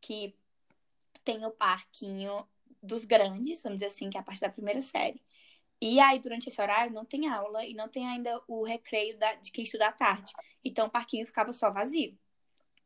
que 0.00 0.36
tem 1.24 1.44
o 1.46 1.50
parquinho 1.50 2.46
dos 2.84 3.04
grandes, 3.04 3.62
vamos 3.62 3.78
dizer 3.78 3.86
assim, 3.86 4.10
que 4.10 4.16
é 4.16 4.20
a 4.20 4.24
parte 4.24 4.40
da 4.40 4.48
primeira 4.50 4.82
série. 4.82 5.22
E 5.80 6.00
aí, 6.00 6.18
durante 6.18 6.48
esse 6.48 6.60
horário, 6.60 6.92
não 6.92 7.04
tem 7.04 7.28
aula 7.28 7.64
e 7.64 7.74
não 7.74 7.88
tem 7.88 8.06
ainda 8.08 8.40
o 8.48 8.64
recreio 8.64 9.18
da- 9.18 9.34
de 9.34 9.50
quem 9.50 9.64
estuda 9.64 9.88
à 9.88 9.92
tarde. 9.92 10.32
Então, 10.64 10.86
o 10.86 10.90
parquinho 10.90 11.26
ficava 11.26 11.52
só 11.52 11.70
vazio. 11.70 12.18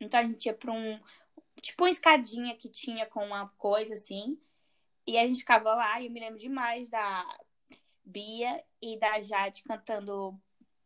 Então, 0.00 0.21
a 0.21 0.23
gente 0.25 0.47
ia 0.47 0.55
pra 0.55 0.73
um. 0.73 1.00
Tipo, 1.61 1.85
uma 1.85 1.90
escadinha 1.90 2.57
que 2.57 2.69
tinha 2.69 3.07
com 3.07 3.25
uma 3.25 3.49
coisa 3.59 3.95
assim. 3.95 4.38
E 5.07 5.19
a 5.19 5.26
gente 5.26 5.40
ficava 5.40 5.75
lá 5.75 6.00
e 6.00 6.07
eu 6.07 6.12
me 6.12 6.21
lembro 6.21 6.38
demais 6.38 6.88
da 6.88 7.26
Bia 8.05 8.62
e 8.83 8.99
da 8.99 9.21
Jade 9.21 9.62
cantando 9.62 10.40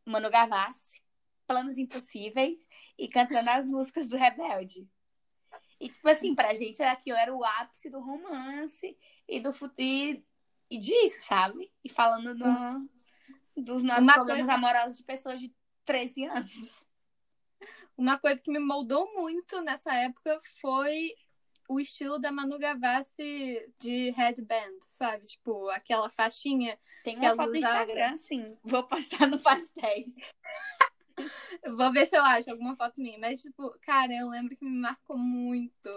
Mano 0.04 0.30
Gavassi, 0.30 1.02
Planos 1.46 1.78
Impossíveis 1.78 2.68
e 2.98 3.08
cantando 3.08 3.50
as 3.50 3.68
músicas 3.68 4.08
do 4.08 4.16
Rebelde. 4.16 4.88
E, 5.84 5.88
tipo 5.88 6.08
assim, 6.08 6.34
pra 6.34 6.54
gente 6.54 6.80
aquilo 6.82 7.16
era 7.16 7.34
o 7.34 7.44
ápice 7.44 7.90
do 7.90 7.98
romance 8.00 8.96
e 9.28 9.40
do 9.40 9.50
e, 9.78 10.24
e 10.70 10.78
disso, 10.78 11.20
sabe? 11.22 11.72
E 11.82 11.88
falando 11.88 12.34
do- 12.36 12.88
dos 13.60 13.82
nossos 13.82 14.04
Uma 14.04 14.14
problemas 14.14 14.46
coisa- 14.46 14.54
amorosos 14.54 14.96
de 14.98 15.02
pessoas 15.02 15.40
de 15.40 15.52
13 15.84 16.24
anos. 16.26 16.86
Uma 17.96 18.18
coisa 18.18 18.40
que 18.40 18.50
me 18.50 18.58
moldou 18.60 19.12
muito 19.14 19.60
nessa 19.60 19.92
época 19.94 20.40
foi 20.60 21.14
o 21.68 21.80
estilo 21.80 22.18
da 22.18 22.30
Manu 22.30 22.58
Gavassi 22.58 23.60
de 23.80 24.10
headband, 24.10 24.78
sabe? 24.90 25.26
Tipo, 25.26 25.68
aquela 25.70 26.08
faixinha. 26.08 26.78
Tem 27.02 27.16
uma 27.16 27.30
foto 27.30 27.50
no. 27.50 27.82
Instagram, 27.86 28.16
sim. 28.16 28.56
Vou 28.62 28.84
postar 28.86 29.26
no 29.26 29.38
Pastéis. 29.40 30.14
Eu 31.62 31.76
vou 31.76 31.92
ver 31.92 32.06
se 32.06 32.16
eu 32.16 32.22
acho 32.22 32.50
alguma 32.50 32.76
foto 32.76 33.00
minha. 33.00 33.18
Mas, 33.18 33.40
tipo, 33.42 33.70
cara, 33.80 34.12
eu 34.14 34.28
lembro 34.28 34.56
que 34.56 34.64
me 34.64 34.78
marcou 34.80 35.16
muito. 35.16 35.88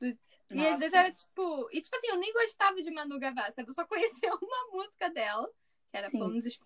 Do- 0.00 0.18
E 0.52 0.66
às 0.66 0.78
vezes 0.80 0.94
era 0.94 1.10
tipo. 1.12 1.68
E 1.72 1.80
tipo 1.80 1.96
assim, 1.96 2.08
eu 2.08 2.18
nem 2.18 2.32
gostava 2.32 2.80
de 2.80 2.90
Manu 2.90 3.18
Gavassi, 3.18 3.54
eu 3.66 3.74
só 3.74 3.86
conhecia 3.86 4.30
uma 4.42 4.70
música 4.72 5.10
dela. 5.10 5.48
Que 5.90 5.98
era 5.98 6.08
Sim. 6.08 6.18
Planos, 6.18 6.60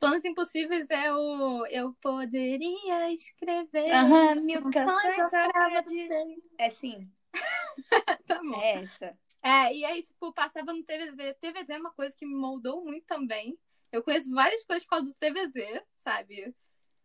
Planos 0.00 0.24
Impossíveis 0.24 0.90
é 0.90 1.14
o 1.14 1.64
Eu 1.66 1.92
Poderia 2.00 3.12
Escrever. 3.12 3.94
Aham, 3.94 4.34
mil 4.40 4.62
canções 4.70 5.30
saudades. 5.30 6.10
É 6.58 6.68
sim, 6.70 7.10
Tá 8.26 8.40
bom. 8.42 8.60
é 8.60 8.82
essa. 8.82 9.16
É, 9.42 9.74
e 9.74 9.84
aí, 9.84 10.02
tipo, 10.02 10.32
passava 10.32 10.72
no 10.72 10.84
TVZ. 10.84 11.34
TVZ 11.40 11.68
é 11.70 11.78
uma 11.78 11.92
coisa 11.92 12.14
que 12.16 12.24
me 12.26 12.34
moldou 12.34 12.84
muito 12.84 13.04
também. 13.06 13.58
Eu 13.90 14.02
conheço 14.02 14.30
várias 14.32 14.64
coisas 14.64 14.84
por 14.84 14.90
causa 14.90 15.10
do 15.10 15.16
TVZ, 15.16 15.82
sabe? 15.96 16.54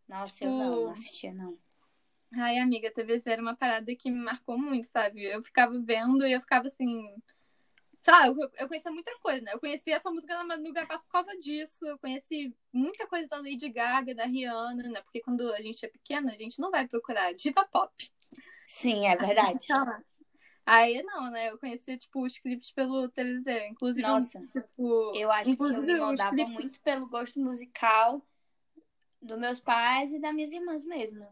Nossa, 0.07 0.43
eu 0.43 0.49
Tipo- 0.51 0.63
não, 0.63 0.81
não 0.85 0.91
assistia, 0.91 1.33
não. 1.33 1.57
Ai, 2.33 2.57
amiga, 2.57 2.91
TVZ 2.91 3.25
era 3.27 3.41
uma 3.41 3.55
parada 3.55 3.95
que 3.95 4.11
me 4.11 4.19
marcou 4.19 4.57
muito, 4.57 4.85
sabe? 4.87 5.23
Eu 5.23 5.41
ficava 5.43 5.79
vendo 5.79 6.25
e 6.25 6.33
eu 6.33 6.41
ficava 6.41 6.67
assim. 6.67 7.15
Sei 8.01 8.13
lá, 8.13 8.27
eu, 8.27 8.35
eu 8.57 8.67
conhecia 8.67 8.91
muita 8.91 9.17
coisa, 9.19 9.41
né? 9.41 9.53
Eu 9.53 9.59
conheci 9.59 9.91
essa 9.91 10.09
música 10.11 10.33
da 10.37 10.43
Manu 10.43 10.71
Gavassi 10.73 11.03
por 11.03 11.11
causa 11.11 11.37
disso. 11.39 11.85
Eu 11.85 11.97
conheci 11.97 12.53
muita 12.71 13.07
coisa 13.07 13.27
da 13.27 13.37
Lady 13.37 13.69
Gaga, 13.69 14.13
da 14.13 14.25
Rihanna, 14.25 14.83
né? 14.89 15.01
Porque 15.01 15.21
quando 15.21 15.51
a 15.53 15.61
gente 15.61 15.85
é 15.85 15.89
pequena, 15.89 16.31
a 16.31 16.35
gente 16.35 16.59
não 16.59 16.69
vai 16.69 16.87
procurar 16.87 17.33
diva 17.33 17.65
pop. 17.65 17.93
Sim, 18.67 19.07
é 19.07 19.15
verdade. 19.15 19.65
Aí 20.65 21.01
não, 21.03 21.31
né? 21.31 21.49
Eu 21.49 21.57
conhecia, 21.57 21.97
tipo, 21.97 22.25
os 22.25 22.37
clipes 22.37 22.71
pelo 22.73 23.07
TVZ. 23.09 23.67
Inclusive, 23.69 24.05
Nossa, 24.05 24.39
tipo. 24.51 25.13
eu 25.15 25.31
acho 25.31 25.55
que 25.55 25.61
eu 25.63 25.81
me 25.81 25.93
os 25.93 25.99
moldava 25.99 26.35
clipes- 26.35 26.53
muito 26.53 26.81
pelo 26.81 27.07
gosto 27.07 27.39
musical 27.39 28.21
dos 29.21 29.37
meus 29.37 29.59
pais 29.59 30.13
e 30.13 30.19
das 30.19 30.33
minhas 30.33 30.51
irmãs 30.51 30.83
mesmo. 30.83 31.27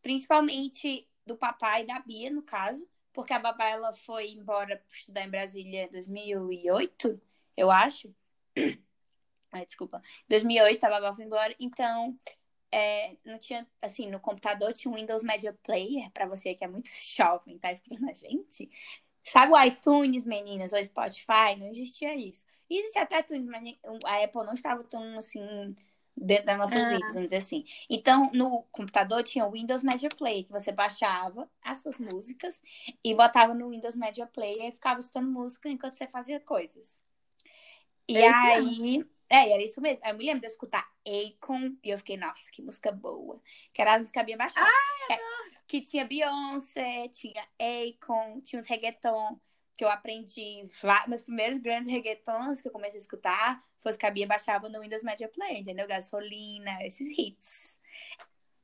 Principalmente 0.00 1.08
do 1.24 1.36
papai 1.36 1.82
e 1.82 1.86
da 1.86 1.98
Bia, 2.00 2.30
no 2.30 2.42
caso. 2.42 2.86
Porque 3.12 3.32
a 3.32 3.38
babá, 3.38 3.68
ela 3.68 3.92
foi 3.92 4.30
embora 4.30 4.82
estudar 4.90 5.22
em 5.22 5.30
Brasília 5.30 5.84
em 5.84 5.90
2008, 5.90 7.20
eu 7.56 7.70
acho. 7.70 8.14
Ai, 9.52 9.66
desculpa. 9.66 10.02
Em 10.24 10.28
2008 10.30 10.84
a 10.84 10.88
babá 10.88 11.14
foi 11.14 11.24
embora. 11.24 11.54
Então, 11.60 12.16
é, 12.70 13.16
não 13.24 13.38
tinha, 13.38 13.68
assim, 13.82 14.10
no 14.10 14.18
computador 14.18 14.72
tinha 14.72 14.90
um 14.90 14.96
Windows 14.96 15.22
Media 15.22 15.52
Player, 15.62 16.10
pra 16.12 16.26
você 16.26 16.54
que 16.54 16.64
é 16.64 16.68
muito 16.68 16.88
jovem, 17.14 17.58
tá 17.58 17.70
escrevendo 17.70 18.10
a 18.10 18.14
gente. 18.14 18.70
Sabe 19.24 19.52
o 19.52 19.62
iTunes, 19.62 20.24
meninas, 20.24 20.72
ou 20.72 20.82
Spotify? 20.84 21.54
Não 21.58 21.68
existia 21.68 22.14
isso. 22.16 22.44
Existe 22.68 22.98
até 22.98 23.20
iTunes, 23.20 23.46
mas 23.46 23.78
a 24.04 24.24
Apple 24.24 24.44
não 24.44 24.54
estava 24.54 24.82
tão, 24.84 25.18
assim, 25.18 25.76
dentro 26.16 26.46
das 26.46 26.58
nossas 26.58 26.78
Ah. 26.80 26.88
vidas, 26.90 27.14
vamos 27.14 27.30
dizer 27.30 27.36
assim. 27.36 27.64
Então, 27.88 28.30
no 28.32 28.62
computador 28.70 29.22
tinha 29.22 29.46
o 29.46 29.50
Windows 29.52 29.82
Media 29.82 30.08
Player, 30.10 30.44
que 30.44 30.52
você 30.52 30.70
baixava 30.72 31.50
as 31.62 31.78
suas 31.80 31.98
músicas 31.98 32.62
e 33.02 33.14
botava 33.14 33.54
no 33.54 33.70
Windows 33.70 33.94
Media 33.96 34.26
Player 34.26 34.68
e 34.68 34.72
ficava 34.72 35.00
escutando 35.00 35.30
música 35.30 35.68
enquanto 35.68 35.94
você 35.94 36.06
fazia 36.06 36.38
coisas. 36.40 37.00
E 38.08 38.18
É 38.18 38.28
aí, 38.28 39.04
é, 39.28 39.50
era 39.52 39.62
isso 39.62 39.80
mesmo. 39.80 40.00
Eu 40.04 40.14
me 40.16 40.24
lembro 40.24 40.40
de 40.42 40.46
escutar 40.48 40.86
Akon 41.06 41.76
e 41.82 41.90
eu 41.90 41.98
fiquei, 41.98 42.16
nossa, 42.16 42.50
que 42.50 42.60
música 42.62 42.92
boa. 42.92 43.40
Que 43.72 43.80
era 43.80 43.94
a 43.94 43.98
música 43.98 44.22
que 44.24 44.30
eu 44.30 44.32
ia 44.34 44.36
baixar. 44.38 44.68
que, 45.66 45.80
que 45.80 45.80
tinha 45.82 46.04
Beyoncé, 46.04 47.08
tinha 47.08 47.42
Akon, 47.58 48.40
tinha 48.42 48.60
uns 48.60 48.66
reggaeton 48.66 49.40
que 49.76 49.84
eu 49.84 49.90
aprendi. 49.90 50.68
Meus 51.08 51.22
primeiros 51.22 51.58
grandes 51.58 51.90
reggaetons 51.90 52.60
que 52.60 52.68
eu 52.68 52.72
comecei 52.72 52.98
a 52.98 53.02
escutar 53.02 53.64
foi 53.80 53.92
os 53.92 53.96
que 53.96 54.06
a 54.06 54.10
Bia 54.10 54.26
baixava 54.26 54.68
no 54.68 54.80
Windows 54.80 55.02
Media 55.02 55.28
Player, 55.28 55.58
entendeu? 55.58 55.86
Gasolina, 55.88 56.84
esses 56.84 57.10
hits. 57.10 57.76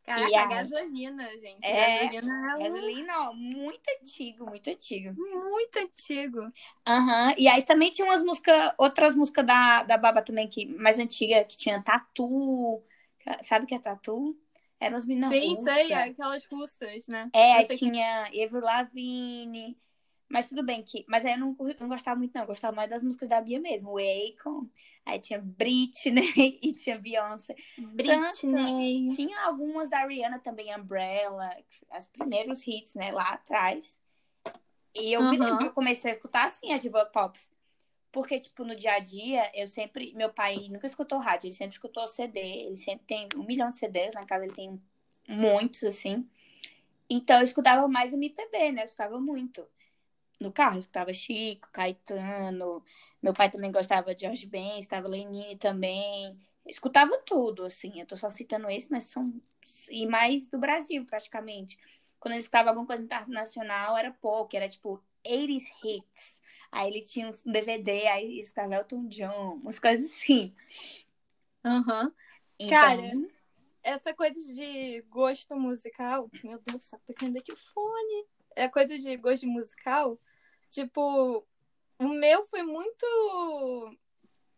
Caraca, 0.04 0.30
E 0.30 0.34
a 0.34 0.46
gasolina, 0.46 1.30
gente. 1.38 1.66
É, 1.66 2.06
gasolina 2.06 2.56
é 2.56 2.62
Gasolina, 2.62 3.20
ó, 3.28 3.34
muito 3.34 3.82
antigo, 4.00 4.46
muito 4.46 4.70
antigo. 4.70 5.14
muito 5.14 5.78
antigo. 5.78 6.52
Aham, 6.86 7.34
E 7.36 7.46
aí 7.46 7.62
também 7.62 7.90
tinha 7.90 8.06
umas 8.06 8.22
músicas, 8.22 8.74
outras 8.78 9.14
músicas 9.14 9.44
da, 9.44 9.82
da 9.82 9.98
Baba 9.98 10.22
também, 10.22 10.48
que, 10.48 10.64
mais 10.64 10.98
antiga, 10.98 11.44
que 11.44 11.58
tinha 11.58 11.82
Tatu. 11.82 12.82
Sabe 13.42 13.64
o 13.66 13.68
que 13.68 13.74
é 13.74 13.78
Tatu? 13.78 14.34
Eram 14.80 14.96
os 14.96 15.04
meninos 15.04 15.28
Sim, 15.28 15.56
sei, 15.62 15.92
aquelas 15.92 16.46
russas, 16.46 17.06
né? 17.08 17.28
É, 17.34 17.54
aí 17.54 17.66
tinha 17.66 18.22
Avril 18.28 18.60
Lavigne. 18.62 19.76
Mas 20.28 20.48
tudo 20.48 20.62
bem 20.62 20.82
que. 20.82 21.04
Mas 21.08 21.24
aí 21.24 21.32
eu 21.32 21.38
não, 21.38 21.56
não 21.80 21.88
gostava 21.88 22.18
muito, 22.18 22.34
não. 22.34 22.42
Eu 22.42 22.48
gostava 22.48 22.76
mais 22.76 22.90
das 22.90 23.02
músicas 23.02 23.28
da 23.28 23.40
Bia 23.40 23.58
mesmo. 23.58 23.92
O 23.92 23.98
Akon. 23.98 24.68
Aí 25.06 25.18
tinha 25.18 25.40
Britney 25.40 26.58
e 26.62 26.72
tinha 26.72 26.98
Beyoncé. 26.98 27.54
Britney. 27.78 29.06
Tinha 29.16 29.40
algumas 29.44 29.88
da 29.88 30.04
Rihanna 30.06 30.38
também, 30.38 30.74
Umbrella. 30.76 31.50
As 31.90 32.04
primeiros 32.06 32.66
hits, 32.66 32.94
né? 32.94 33.10
Lá 33.10 33.30
atrás. 33.30 33.98
E 34.94 35.12
eu, 35.12 35.22
me 35.22 35.38
lembro, 35.38 35.66
eu 35.66 35.72
comecei 35.72 36.10
a 36.10 36.14
escutar 36.14 36.44
assim 36.44 36.72
as 36.72 36.82
diva 36.82 37.06
pops. 37.06 37.50
Porque, 38.12 38.38
tipo, 38.38 38.64
no 38.64 38.74
dia 38.74 38.94
a 38.94 38.98
dia, 38.98 39.50
eu 39.54 39.66
sempre. 39.66 40.12
Meu 40.14 40.30
pai 40.30 40.68
nunca 40.70 40.86
escutou 40.86 41.18
rádio, 41.18 41.46
ele 41.46 41.54
sempre 41.54 41.76
escutou 41.76 42.06
CD. 42.06 42.40
Ele 42.40 42.76
sempre 42.76 43.06
tem 43.06 43.28
um 43.34 43.44
milhão 43.44 43.70
de 43.70 43.78
CDs, 43.78 44.14
na 44.14 44.26
casa 44.26 44.44
ele 44.44 44.54
tem 44.54 44.82
muitos, 45.26 45.84
assim. 45.84 46.28
Então 47.08 47.38
eu 47.38 47.44
escutava 47.44 47.88
mais 47.88 48.12
MPB, 48.12 48.72
né? 48.72 48.82
Eu 48.82 48.86
escutava 48.86 49.18
muito. 49.18 49.66
No 50.40 50.52
carro, 50.52 50.78
escutava 50.80 51.12
Chico, 51.12 51.68
Caetano. 51.72 52.84
Meu 53.20 53.34
pai 53.34 53.50
também 53.50 53.72
gostava 53.72 54.14
de 54.14 54.26
Jorge 54.26 54.46
Ben, 54.46 54.78
estava 54.78 55.08
Lenine 55.08 55.56
também. 55.56 56.38
Escutava 56.64 57.18
tudo, 57.18 57.64
assim. 57.64 58.00
Eu 58.00 58.06
tô 58.06 58.16
só 58.16 58.30
citando 58.30 58.70
esse, 58.70 58.90
mas 58.90 59.06
são. 59.06 59.40
E 59.90 60.06
mais 60.06 60.46
do 60.46 60.58
Brasil, 60.58 61.04
praticamente. 61.04 61.78
Quando 62.20 62.32
ele 62.32 62.40
escutava 62.40 62.68
alguma 62.68 62.86
coisa 62.86 63.02
internacional, 63.02 63.96
era 63.96 64.12
pouco, 64.12 64.56
era 64.56 64.68
tipo 64.68 65.02
80s 65.26 65.64
hits. 65.84 66.40
Aí 66.70 66.88
ele 66.88 67.02
tinha 67.02 67.28
um 67.28 67.52
DVD, 67.52 68.06
aí 68.08 68.24
ele 68.24 68.42
escutava 68.42 68.74
Elton 68.74 69.08
John, 69.08 69.60
umas 69.62 69.78
coisas 69.78 70.10
assim. 70.10 70.54
Aham. 71.64 72.04
Uhum. 72.04 72.12
Então... 72.58 72.78
Cara, 72.78 73.02
essa 73.82 74.12
coisa 74.12 74.38
de 74.52 75.02
gosto 75.08 75.56
musical. 75.56 76.30
Meu 76.44 76.58
Deus, 76.60 76.90
tá 76.90 76.98
tocando 77.06 77.38
aqui 77.38 77.52
o 77.52 77.56
fone. 77.56 78.26
É 78.54 78.68
coisa 78.68 78.98
de 78.98 79.16
gosto 79.16 79.46
musical. 79.46 80.18
Tipo, 80.70 81.46
o 81.98 82.08
meu 82.08 82.44
foi 82.44 82.62
muito. 82.62 83.06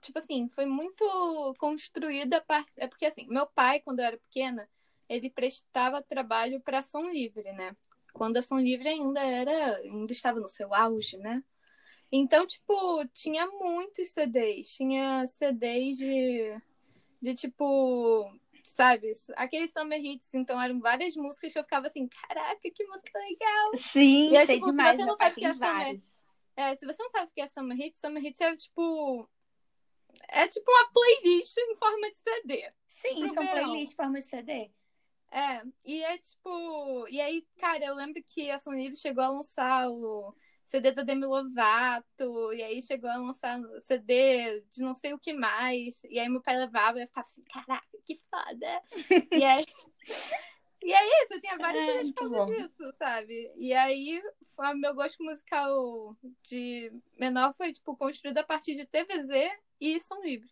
Tipo 0.01 0.19
assim, 0.19 0.49
foi 0.49 0.67
muito 0.67 1.55
construída. 1.59 2.45
É 2.77 2.87
porque, 2.87 3.07
assim, 3.07 3.27
meu 3.29 3.47
pai, 3.47 3.81
quando 3.81 4.01
eu 4.01 4.07
era 4.07 4.19
pequena, 4.19 4.69
ele 5.09 5.31
prestava 5.31 6.03
trabalho 6.03 6.61
para 6.61 6.83
Som 6.83 7.11
Livre, 7.11 7.53
né? 7.53 7.77
Quando 8.13 8.37
a 8.39 8.43
Som 8.43 8.59
Livre 8.59 8.89
ainda 8.89 9.21
era. 9.21 9.77
ainda 9.79 10.13
estava 10.13 10.41
no 10.41 10.49
seu 10.49 10.75
auge, 10.75 11.17
né? 11.19 11.43
Então, 12.13 12.47
tipo, 12.47 13.07
tinha 13.13 13.47
muitos 13.47 14.09
CDs. 14.09 14.69
Tinha 14.75 15.25
CDs 15.27 15.97
de. 15.97 16.61
de 17.21 17.35
tipo 17.35 18.33
sabe? 18.69 19.13
Aqueles 19.37 19.73
summer 19.73 20.05
hits, 20.05 20.35
então 20.35 20.61
eram 20.61 20.81
várias 20.81 21.17
músicas 21.17 21.53
que 21.53 21.59
eu 21.59 21.65
ficava 21.65 21.87
assim, 21.87 22.09
caraca, 22.09 22.61
que 22.63 22.87
música 22.87 23.19
legal. 23.19 23.71
Sim, 23.77 24.37
aí, 24.37 24.47
sei 24.47 24.57
tipo, 24.57 24.71
demais. 24.71 24.91
Se 24.91 24.97
você 24.97 25.05
não 25.05 25.17
sabe 25.17 25.33
o 25.33 25.35
que 25.35 25.45
é 25.45 25.55
summer, 25.55 26.01
é, 26.57 26.77
se 26.77 26.87
você 26.87 27.03
não 27.03 27.11
sabe 27.11 27.27
o 27.27 27.35
que 27.35 27.41
é 27.41 27.47
summer 27.47 27.81
hits, 27.81 28.01
summer 28.01 28.25
hits 28.25 28.41
é 28.41 28.57
tipo 28.57 29.29
é 30.29 30.47
tipo 30.49 30.71
uma 30.71 30.93
playlist 30.93 31.57
em 31.57 31.77
forma 31.77 32.11
de 32.11 32.17
CD. 32.17 32.73
Sim, 32.89 33.29
são 33.29 33.47
playlists 33.47 33.93
em 33.93 33.97
forma 33.97 34.19
de 34.19 34.25
CD. 34.25 34.71
É, 35.33 35.63
e 35.85 36.03
é 36.03 36.19
tipo. 36.19 37.07
E 37.09 37.21
aí, 37.21 37.47
cara, 37.59 37.85
eu 37.85 37.95
lembro 37.95 38.23
que 38.27 38.51
a 38.51 38.59
Sony 38.59 38.95
chegou 38.97 39.23
a 39.23 39.31
lançar 39.31 39.89
o 39.89 40.35
CD 40.71 40.93
da 40.93 41.03
Demi 41.03 41.27
Lovato, 41.27 42.53
e 42.53 42.63
aí 42.63 42.81
chegou 42.81 43.11
a 43.11 43.17
lançar 43.17 43.61
CD 43.81 44.63
de 44.71 44.83
não 44.83 44.95
sei 44.95 45.13
o 45.13 45.19
que 45.19 45.33
mais. 45.33 46.01
E 46.05 46.17
aí 46.17 46.29
meu 46.29 46.41
pai 46.41 46.57
levava 46.57 46.99
e 46.99 47.03
eu 47.03 47.09
ficava 47.09 47.25
assim, 47.25 47.43
caraca, 47.43 47.99
que 48.07 48.21
foda! 48.31 48.83
e 49.33 49.45
aí. 49.45 49.67
E 50.83 50.93
é 50.93 51.25
isso, 51.25 51.35
eu 51.35 51.41
tinha 51.41 51.59
várias 51.59 52.09
é, 52.09 52.13
por 52.13 52.31
causa 52.31 52.47
disso, 52.47 52.95
sabe? 52.97 53.53
E 53.57 53.75
aí, 53.75 54.23
o 54.57 54.75
meu 54.75 54.95
gosto 54.95 55.23
musical 55.23 56.17
de 56.45 56.91
menor 57.19 57.53
foi, 57.53 57.73
tipo, 57.73 57.95
construído 57.97 58.39
a 58.39 58.45
partir 58.45 58.77
de 58.77 58.87
TVZ 58.87 59.51
e 59.81 60.01
som 60.01 60.23
livre. 60.23 60.49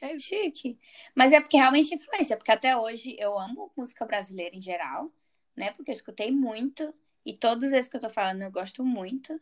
É 0.00 0.18
chique. 0.18 0.78
Mas 1.14 1.32
é 1.32 1.40
porque 1.40 1.56
realmente 1.56 1.94
influência, 1.94 2.36
porque 2.36 2.50
até 2.50 2.76
hoje 2.76 3.14
eu 3.18 3.38
amo 3.38 3.72
música 3.76 4.06
brasileira 4.06 4.56
em 4.56 4.62
geral, 4.62 5.12
né? 5.54 5.72
Porque 5.72 5.90
eu 5.90 5.94
escutei 5.94 6.30
muito. 6.30 6.94
E 7.24 7.36
todos 7.36 7.72
esses 7.72 7.88
que 7.88 7.96
eu 7.96 8.00
tô 8.00 8.10
falando 8.10 8.42
eu 8.42 8.50
gosto 8.50 8.84
muito. 8.84 9.40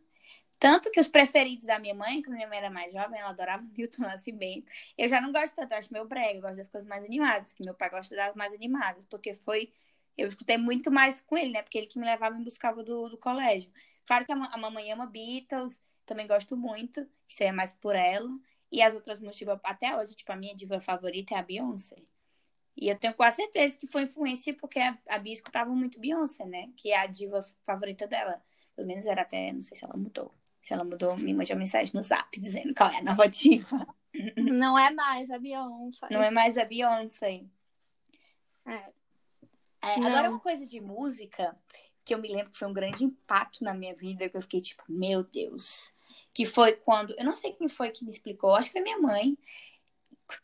Tanto 0.59 0.91
que 0.91 1.01
os 1.01 1.09
preferidos 1.09 1.67
da 1.67 1.79
minha 1.79 1.95
mãe, 1.95 2.23
quando 2.23 2.37
minha 2.37 2.49
mãe 2.49 2.59
era 2.59 2.71
mais 2.71 2.93
jovem, 2.93 3.19
ela 3.19 3.31
adorava 3.31 3.63
Milton 3.77 4.03
Nascimento. 4.03 4.71
Eu 4.97 5.09
já 5.09 5.21
não 5.21 5.33
gosto 5.33 5.55
tanto, 5.57 5.73
eu 5.73 5.79
acho 5.79 5.93
meu 5.93 6.07
brega, 6.07 6.39
eu 6.39 6.43
gosto 6.43 6.57
das 6.57 6.69
coisas 6.69 6.89
mais 6.89 7.05
animadas, 7.05 7.53
que 7.55 7.65
meu 7.65 7.75
pai 7.75 7.89
gosta 7.91 8.15
das 8.15 8.35
mais 8.35 8.53
animadas, 8.53 9.05
porque 9.09 9.35
foi. 9.35 9.73
Eu 10.19 10.29
escutei 10.29 10.59
muito 10.59 10.91
mais 10.91 11.21
com 11.23 11.37
ele, 11.39 11.53
né? 11.53 11.63
Porque 11.63 11.79
ele 11.79 11.87
que 11.87 11.99
me 11.99 12.05
levava 12.05 12.35
e 12.35 12.39
me 12.39 12.45
buscava 12.45 12.85
do, 12.85 13.09
do 13.09 13.17
colégio. 13.17 13.71
Claro 14.07 14.27
que 14.27 14.33
a, 14.33 14.37
a 14.37 14.59
mamãe 14.59 14.93
ama 14.93 15.07
Beatles, 15.07 15.81
também 16.05 16.27
gosto 16.27 16.57
muito, 16.57 17.09
isso 17.27 17.43
aí 17.43 17.49
é 17.49 17.53
mais 17.53 17.73
por 17.73 17.97
ela. 17.97 18.29
E 18.71 18.83
as 18.83 18.95
outras 18.95 19.21
músicas, 19.21 19.59
até 19.65 19.97
hoje, 19.97 20.15
tipo, 20.15 20.31
a 20.33 20.37
minha 20.37 20.55
diva 20.55 20.81
favorita 20.81 21.35
é 21.35 21.39
a 21.39 21.43
Beyoncé. 21.43 21.97
E 22.81 22.89
eu 22.89 22.99
tenho 22.99 23.13
quase 23.13 23.37
certeza 23.37 23.77
que 23.77 23.87
foi 23.87 24.05
influência 24.05 24.55
porque 24.55 24.79
a, 24.79 24.97
a 25.11 25.19
Bia 25.19 25.35
escutava 25.35 25.71
muito 25.71 26.01
Beyoncé, 26.01 26.47
né? 26.47 26.71
Que 26.75 26.91
é 26.93 26.99
a 26.99 27.07
diva 27.07 27.43
favorita 27.63 28.07
dela. 28.07 28.43
Pelo 28.75 28.89
menos 28.89 29.05
era 29.05 29.21
até, 29.21 29.53
não 29.53 29.61
sei 29.61 29.77
se 29.77 29.85
ela 29.85 29.97
mudou. 29.99 30.35
Se 30.63 30.73
ela 30.73 30.83
mudou, 30.83 31.15
me 31.19 31.35
mande 31.35 31.53
uma 31.53 31.59
mensagem 31.59 31.93
no 31.95 32.03
zap 32.03 32.41
dizendo 32.41 32.75
qual 32.75 32.91
é 32.91 32.99
a 32.99 33.03
nova 33.03 33.29
diva. 33.29 33.87
Não 34.37 34.77
é 34.77 34.91
mais 34.91 35.31
a 35.31 35.39
Beyoncé. 35.39 36.09
Não 36.11 36.23
é 36.23 36.31
mais 36.31 36.57
a 36.59 36.65
Beyoncé. 36.65 37.45
É. 38.67 38.73
é 38.73 39.95
agora, 39.95 40.29
uma 40.29 40.41
coisa 40.41 40.67
de 40.67 40.81
música 40.81 41.57
que 42.05 42.13
eu 42.13 42.19
me 42.19 42.29
lembro 42.29 42.51
que 42.51 42.59
foi 42.59 42.67
um 42.67 42.73
grande 42.73 43.05
impacto 43.05 43.63
na 43.63 43.73
minha 43.73 43.95
vida, 43.95 44.29
que 44.29 44.37
eu 44.37 44.43
fiquei 44.43 44.61
tipo, 44.61 44.83
meu 44.89 45.23
Deus. 45.23 45.91
Que 46.33 46.45
foi 46.45 46.73
quando. 46.73 47.15
Eu 47.17 47.25
não 47.25 47.35
sei 47.35 47.53
quem 47.53 47.69
foi 47.69 47.91
que 47.91 48.05
me 48.05 48.11
explicou, 48.11 48.55
acho 48.55 48.69
que 48.69 48.73
foi 48.73 48.83
minha 48.83 48.99
mãe. 48.99 49.39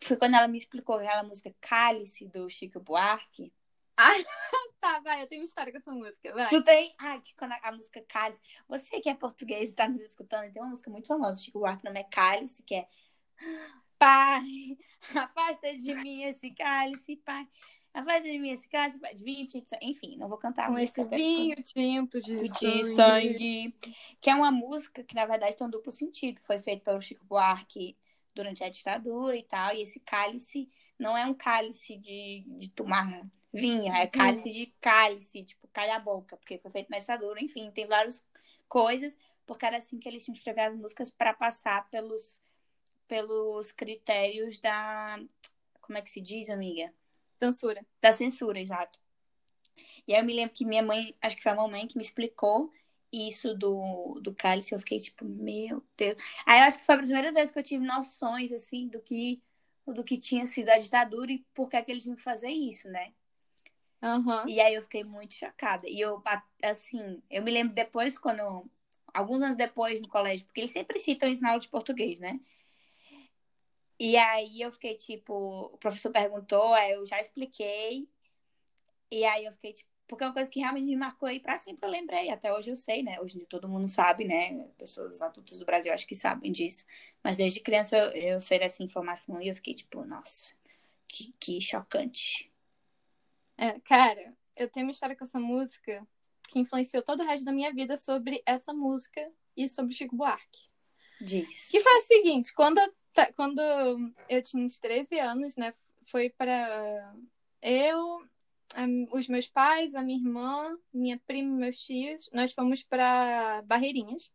Foi 0.02 0.16
quando 0.16 0.34
ela 0.34 0.48
me 0.48 0.58
explicou 0.58 0.96
aquela 0.96 1.22
música 1.22 1.54
Cálice 1.60 2.26
do 2.26 2.48
Chico 2.48 2.80
Buarque. 2.80 3.52
Ah, 3.96 4.10
tá, 4.80 5.00
vai, 5.00 5.22
eu 5.22 5.26
tenho 5.26 5.40
uma 5.40 5.46
história 5.46 5.72
com 5.72 5.78
essa 5.78 5.90
música, 5.90 6.34
vai. 6.34 6.48
Tu 6.48 6.62
tem? 6.62 6.94
Ah, 6.98 7.18
que 7.20 7.34
quando 7.34 7.52
a, 7.52 7.60
a 7.62 7.72
música 7.72 8.04
Cálice. 8.08 8.40
Você 8.68 9.00
que 9.00 9.08
é 9.08 9.14
português 9.14 9.70
e 9.70 9.74
tá 9.74 9.88
nos 9.88 10.02
escutando, 10.02 10.52
tem 10.52 10.62
uma 10.62 10.70
música 10.70 10.90
muito 10.90 11.08
famosa 11.08 11.34
do 11.34 11.40
Chico 11.40 11.58
Buarque, 11.58 11.82
o 11.84 11.86
nome 11.86 12.00
é 12.00 12.04
Cálice, 12.04 12.62
que 12.62 12.74
é 12.74 12.88
Pai, 13.98 14.76
afasta 15.14 15.74
de 15.74 15.94
mim 15.94 16.24
esse 16.24 16.50
cálice, 16.50 17.16
pai. 17.16 17.48
Afasta 17.94 18.24
de 18.24 18.38
mim 18.38 18.50
esse 18.50 18.68
cálice, 18.68 18.98
de 18.98 19.24
vinho, 19.24 19.46
tinto, 19.46 19.74
enfim, 19.80 20.18
não 20.18 20.28
vou 20.28 20.36
cantar. 20.36 20.68
Com 20.68 20.78
esse 20.78 21.02
vinho 21.04 21.56
tinto 21.62 22.20
de, 22.20 22.36
de 22.36 22.48
sangue. 22.48 22.84
sangue. 22.84 23.74
Que 24.20 24.28
é 24.28 24.34
uma 24.34 24.50
música 24.50 25.02
que, 25.02 25.14
na 25.14 25.24
verdade, 25.24 25.56
tem 25.56 25.66
um 25.66 25.70
duplo 25.70 25.90
sentido. 25.90 26.38
Foi 26.42 26.58
feito 26.58 26.84
pelo 26.84 27.00
Chico 27.00 27.24
Buarque 27.24 27.96
durante 28.36 28.62
a 28.62 28.68
ditadura 28.68 29.36
e 29.36 29.42
tal. 29.42 29.74
E 29.74 29.82
esse 29.82 29.98
cálice 30.00 30.68
não 30.98 31.16
é 31.16 31.24
um 31.26 31.34
cálice 31.34 31.96
de, 31.96 32.44
de 32.46 32.70
tomar 32.70 33.28
vinho, 33.52 33.92
é 33.92 34.06
cálice 34.06 34.50
de 34.50 34.66
cálice, 34.80 35.42
tipo, 35.42 35.66
calha 35.72 35.96
a 35.96 36.00
boca, 36.00 36.36
porque 36.36 36.58
foi 36.58 36.70
feito 36.70 36.90
na 36.90 36.98
ditadura, 36.98 37.42
enfim, 37.42 37.70
tem 37.70 37.86
várias 37.86 38.24
coisas, 38.68 39.16
porque 39.46 39.64
era 39.64 39.78
assim 39.78 39.98
que 39.98 40.08
eles 40.08 40.24
tinham 40.24 40.34
que 40.34 40.40
escrever 40.40 40.62
as 40.62 40.74
músicas 40.74 41.10
para 41.10 41.32
passar 41.32 41.88
pelos, 41.90 42.42
pelos 43.08 43.72
critérios 43.72 44.58
da. 44.58 45.18
Como 45.80 45.96
é 45.98 46.02
que 46.02 46.10
se 46.10 46.20
diz, 46.20 46.50
amiga? 46.50 46.92
Censura. 47.38 47.84
Da 48.00 48.12
censura, 48.12 48.60
exato. 48.60 48.98
E 50.06 50.14
aí 50.14 50.20
eu 50.20 50.24
me 50.24 50.34
lembro 50.34 50.54
que 50.54 50.64
minha 50.64 50.82
mãe, 50.82 51.14
acho 51.22 51.36
que 51.36 51.42
foi 51.42 51.52
a 51.52 51.56
mamãe 51.56 51.86
que 51.86 51.96
me 51.96 52.02
explicou 52.02 52.72
isso 53.16 53.54
do, 53.54 54.20
do 54.22 54.34
cálice, 54.34 54.74
eu 54.74 54.78
fiquei 54.78 55.00
tipo, 55.00 55.24
meu 55.24 55.82
Deus. 55.96 56.20
Aí 56.44 56.60
eu 56.60 56.64
acho 56.64 56.78
que 56.78 56.86
foi 56.86 56.94
a 56.94 56.98
primeira 56.98 57.32
vez 57.32 57.50
que 57.50 57.58
eu 57.58 57.62
tive 57.62 57.84
noções, 57.84 58.52
assim, 58.52 58.88
do 58.88 59.00
que, 59.00 59.42
do 59.86 60.04
que 60.04 60.18
tinha 60.18 60.46
sido 60.46 60.68
a 60.68 60.78
ditadura 60.78 61.32
e 61.32 61.44
por 61.54 61.68
que, 61.68 61.76
é 61.76 61.82
que 61.82 61.90
eles 61.90 62.06
iam 62.06 62.16
fazer 62.16 62.50
isso, 62.50 62.88
né? 62.88 63.12
Uhum. 64.02 64.48
E 64.48 64.60
aí 64.60 64.74
eu 64.74 64.82
fiquei 64.82 65.04
muito 65.04 65.34
chocada. 65.34 65.88
E 65.88 66.00
eu, 66.00 66.22
assim, 66.62 67.22
eu 67.30 67.42
me 67.42 67.50
lembro 67.50 67.74
depois, 67.74 68.18
quando. 68.18 68.68
Alguns 69.12 69.40
anos 69.40 69.56
depois 69.56 69.98
no 69.98 70.08
colégio, 70.08 70.44
porque 70.44 70.60
eles 70.60 70.70
sempre 70.70 70.98
citam 70.98 71.30
isso 71.30 71.40
na 71.40 71.48
aula 71.48 71.60
de 71.60 71.68
português, 71.68 72.20
né? 72.20 72.38
E 73.98 74.14
aí 74.14 74.60
eu 74.60 74.70
fiquei 74.70 74.94
tipo, 74.94 75.70
o 75.72 75.78
professor 75.78 76.12
perguntou, 76.12 76.74
aí 76.74 76.92
eu 76.92 77.06
já 77.06 77.18
expliquei. 77.20 78.06
E 79.10 79.24
aí 79.24 79.46
eu 79.46 79.52
fiquei 79.52 79.72
tipo, 79.72 79.88
porque 80.06 80.24
é 80.24 80.26
uma 80.26 80.32
coisa 80.32 80.48
que 80.48 80.60
realmente 80.60 80.86
me 80.86 80.96
marcou 80.96 81.28
aí 81.28 81.40
pra 81.40 81.58
sempre 81.58 81.86
eu 81.86 81.90
lembrei. 81.90 82.30
Até 82.30 82.52
hoje 82.52 82.70
eu 82.70 82.76
sei, 82.76 83.02
né? 83.02 83.20
Hoje 83.20 83.44
todo 83.46 83.68
mundo 83.68 83.88
sabe, 83.88 84.24
né? 84.24 84.68
Pessoas 84.78 85.20
adultas 85.20 85.58
do 85.58 85.64
Brasil 85.64 85.92
acho 85.92 86.06
que 86.06 86.14
sabem 86.14 86.52
disso. 86.52 86.84
Mas 87.22 87.36
desde 87.36 87.60
criança 87.60 87.96
eu, 87.96 88.10
eu 88.10 88.40
sei 88.40 88.58
dessa 88.58 88.82
informação 88.82 89.40
e 89.40 89.48
eu 89.48 89.54
fiquei 89.54 89.74
tipo, 89.74 90.04
nossa, 90.04 90.54
que, 91.08 91.34
que 91.40 91.60
chocante. 91.60 92.50
É, 93.58 93.80
cara, 93.80 94.34
eu 94.54 94.68
tenho 94.68 94.86
uma 94.86 94.92
história 94.92 95.16
com 95.16 95.24
essa 95.24 95.40
música 95.40 96.06
que 96.48 96.58
influenciou 96.58 97.02
todo 97.02 97.22
o 97.22 97.26
resto 97.26 97.44
da 97.44 97.52
minha 97.52 97.72
vida 97.72 97.96
sobre 97.96 98.42
essa 98.46 98.72
música 98.72 99.28
e 99.56 99.68
sobre 99.68 99.94
Chico 99.94 100.14
Buarque. 100.14 100.66
Diz. 101.20 101.70
Que 101.70 101.80
foi 101.80 101.92
o 101.92 102.02
seguinte, 102.02 102.52
quando, 102.54 102.80
quando 103.34 103.60
eu 104.28 104.42
tinha 104.42 104.64
uns 104.64 104.78
13 104.78 105.18
anos, 105.18 105.56
né? 105.56 105.72
Foi 106.04 106.30
para 106.30 107.14
eu, 107.60 108.24
os 109.12 109.28
meus 109.28 109.48
pais, 109.48 109.94
a 109.94 110.02
minha 110.02 110.18
irmã, 110.18 110.76
minha 110.92 111.20
prima 111.26 111.56
e 111.56 111.60
meus 111.60 111.78
tios, 111.78 112.28
nós 112.32 112.52
fomos 112.52 112.82
para 112.82 113.62
Barreirinhas, 113.62 114.30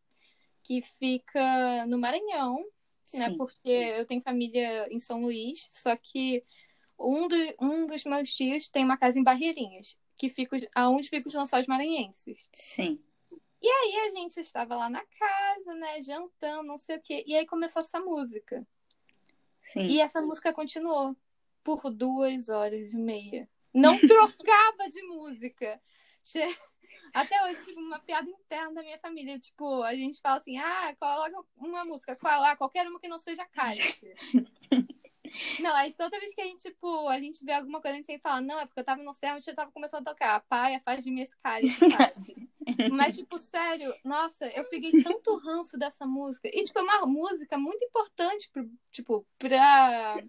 que 0.64 0.82
fica 0.82 1.86
no 1.88 1.98
Maranhão, 1.98 2.58
né? 2.58 2.66
sim, 3.04 3.20
né? 3.20 3.36
Porque 3.38 3.82
sim. 3.82 3.90
eu 3.90 4.06
tenho 4.06 4.22
família 4.22 4.88
em 4.92 5.00
São 5.00 5.22
Luís, 5.22 5.68
só 5.70 5.96
que 5.96 6.44
um, 6.98 7.28
do, 7.28 7.36
um 7.60 7.88
dos 7.88 8.04
meus 8.04 8.34
tios 8.34 8.68
tem 8.70 8.86
uma 8.86 8.98
casa 8.98 9.20
em 9.20 9.24
Barreirinhas, 9.24 9.98
que 10.18 10.30
fica 10.30 10.58
aonde 10.76 11.10
ficam 11.10 11.30
os 11.30 11.36
lençóis 11.36 11.68
maranhenses. 11.68 12.38
Sim. 12.54 13.04
E 13.62 13.68
aí 13.68 14.08
a 14.08 14.10
gente 14.10 14.40
estava 14.40 14.76
lá 14.76 14.90
na 14.90 15.04
casa, 15.06 15.74
né, 15.76 16.02
jantando, 16.02 16.64
não 16.64 16.78
sei 16.80 16.98
o 16.98 17.02
quê. 17.02 17.24
E 17.28 17.36
aí 17.36 17.46
começou 17.46 17.82
essa 17.82 18.00
música. 18.00 18.66
Sim. 19.62 19.82
E 19.82 20.00
essa 20.00 20.22
música 20.22 20.52
continuou 20.52 21.16
por 21.64 21.92
duas 21.92 22.50
horas 22.50 22.92
e 22.92 22.98
meia. 22.98 23.48
Não 23.74 23.98
trocava 24.00 24.90
de 24.90 25.02
música. 25.04 25.82
Até 27.14 27.44
hoje, 27.46 27.66
tipo, 27.66 27.80
uma 27.80 28.00
piada 28.00 28.30
interna 28.30 28.76
da 28.76 28.82
minha 28.84 29.00
família. 29.00 29.40
Tipo, 29.40 29.84
a 29.84 29.94
gente 29.94 30.22
fala 30.22 30.38
assim, 30.38 30.58
ah, 30.58 30.96
coloca 31.00 31.48
uma 31.58 31.84
música, 31.84 32.16
qual? 32.16 32.44
Ah, 32.44 32.56
qualquer 32.56 32.88
uma 32.88 33.00
que 33.00 33.08
não 33.08 33.20
seja 33.20 33.46
cálice. 33.46 34.14
Não, 35.60 35.74
aí 35.76 35.94
toda 35.94 36.20
vez 36.20 36.34
que 36.34 36.42
a 36.42 36.46
gente, 36.46 36.62
tipo, 36.62 37.08
a 37.08 37.20
gente 37.20 37.44
vê 37.46 37.54
alguma 37.54 37.82
coisa, 37.82 37.94
a 37.94 37.98
gente 37.98 38.08
tem 38.08 38.18
que 38.18 38.22
falar, 38.22 38.42
não, 38.42 38.60
é 38.60 38.66
porque 38.66 38.80
eu 38.82 38.84
tava 38.84 39.02
no 39.02 39.14
céu 39.14 39.38
e 39.38 39.42
já 39.42 39.54
tava 39.54 39.72
começando 39.72 40.06
a 40.08 40.12
tocar. 40.12 40.42
Paia, 40.50 40.82
faz 40.84 41.04
de 41.04 41.12
mim 41.12 41.22
esse 41.22 41.38
cálice, 41.42 41.80
cálice. 41.98 42.50
Mas, 42.92 43.16
tipo, 43.16 43.40
sério, 43.40 43.94
nossa, 44.04 44.48
eu 44.48 44.66
peguei 44.66 45.02
tanto 45.04 45.38
ranço 45.38 45.78
dessa 45.78 46.06
música. 46.06 46.50
E, 46.50 46.64
tipo, 46.64 46.80
é 46.80 46.82
uma 46.82 47.06
música 47.06 47.58
muito 47.58 47.84
importante, 47.84 48.50
pro, 48.52 48.70
tipo, 48.92 49.26
pra, 49.38 50.22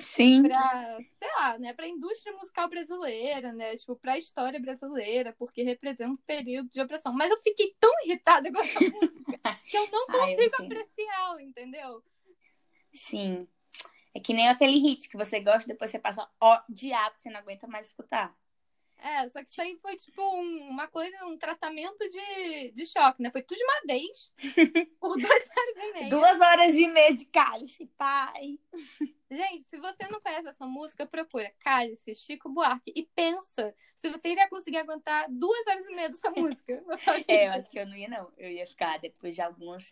Sim. 0.00 0.42
pra, 0.42 0.98
sei 1.18 1.28
lá, 1.36 1.58
né, 1.58 1.72
pra 1.72 1.86
indústria 1.86 2.36
musical 2.36 2.68
brasileira, 2.68 3.52
né, 3.52 3.76
tipo, 3.76 3.94
pra 3.96 4.18
história 4.18 4.58
brasileira, 4.60 5.34
porque 5.38 5.62
representa 5.62 6.10
um 6.10 6.16
período 6.16 6.68
de 6.70 6.80
opressão. 6.80 7.12
Mas 7.12 7.30
eu 7.30 7.38
fiquei 7.40 7.74
tão 7.78 7.92
irritada 8.04 8.52
com 8.52 8.60
essa 8.60 8.78
música 8.90 9.60
que 9.70 9.76
eu 9.76 9.90
não 9.90 10.06
consigo 10.06 10.42
entendo. 10.42 10.64
apreciá-la, 10.64 11.42
entendeu? 11.42 12.02
Sim. 12.92 13.46
É 14.14 14.20
que 14.20 14.32
nem 14.32 14.48
aquele 14.48 14.78
hit 14.78 15.08
que 15.08 15.16
você 15.16 15.38
gosta, 15.40 15.68
depois 15.68 15.90
você 15.90 15.98
passa 15.98 16.26
ó 16.40 16.60
diabo, 16.68 17.16
você 17.18 17.28
não 17.30 17.40
aguenta 17.40 17.66
mais 17.66 17.88
escutar. 17.88 18.34
É, 18.98 19.28
só 19.28 19.44
que 19.44 19.50
isso 19.50 19.60
aí 19.60 19.76
foi, 19.82 19.94
tipo, 19.96 20.22
um- 20.22 20.70
uma 20.70 20.88
coisa, 20.88 21.14
um 21.26 21.36
tratamento 21.36 21.98
de, 22.08 22.72
de 22.72 22.86
choque, 22.86 23.20
né? 23.22 23.30
Foi 23.30 23.42
tudo 23.42 23.58
de 23.58 23.64
uma 23.64 23.80
vez, 23.86 24.32
por 24.98 25.14
duas 25.18 25.50
horas 25.50 25.76
e 25.76 25.92
meia. 25.92 26.08
Duas 26.08 26.40
horas 26.40 26.74
e 26.74 26.86
meia 26.88 27.12
de 27.14 27.26
cálice, 27.26 27.84
pai. 27.98 28.58
Gente, 29.28 29.64
se 29.68 29.76
você 29.78 30.06
não 30.08 30.20
conhece 30.20 30.48
essa 30.48 30.66
música, 30.66 31.04
procura 31.04 31.52
Cálice, 31.58 32.14
Chico 32.14 32.48
Buarque 32.48 32.92
e 32.94 33.02
pensa 33.14 33.74
se 33.96 34.08
você 34.08 34.28
iria 34.28 34.48
conseguir 34.48 34.76
aguentar 34.78 35.26
duas 35.28 35.66
horas 35.66 35.84
e 35.84 35.94
meia 35.94 36.08
dessa 36.08 36.30
música. 36.30 36.84
É, 37.28 37.48
eu 37.48 37.52
acho 37.52 37.68
que 37.68 37.78
eu 37.78 37.86
não 37.86 37.96
ia, 37.96 38.08
não. 38.08 38.32
Eu 38.36 38.50
ia 38.50 38.66
ficar 38.66 38.98
depois 38.98 39.34
de 39.34 39.42
algumas. 39.42 39.88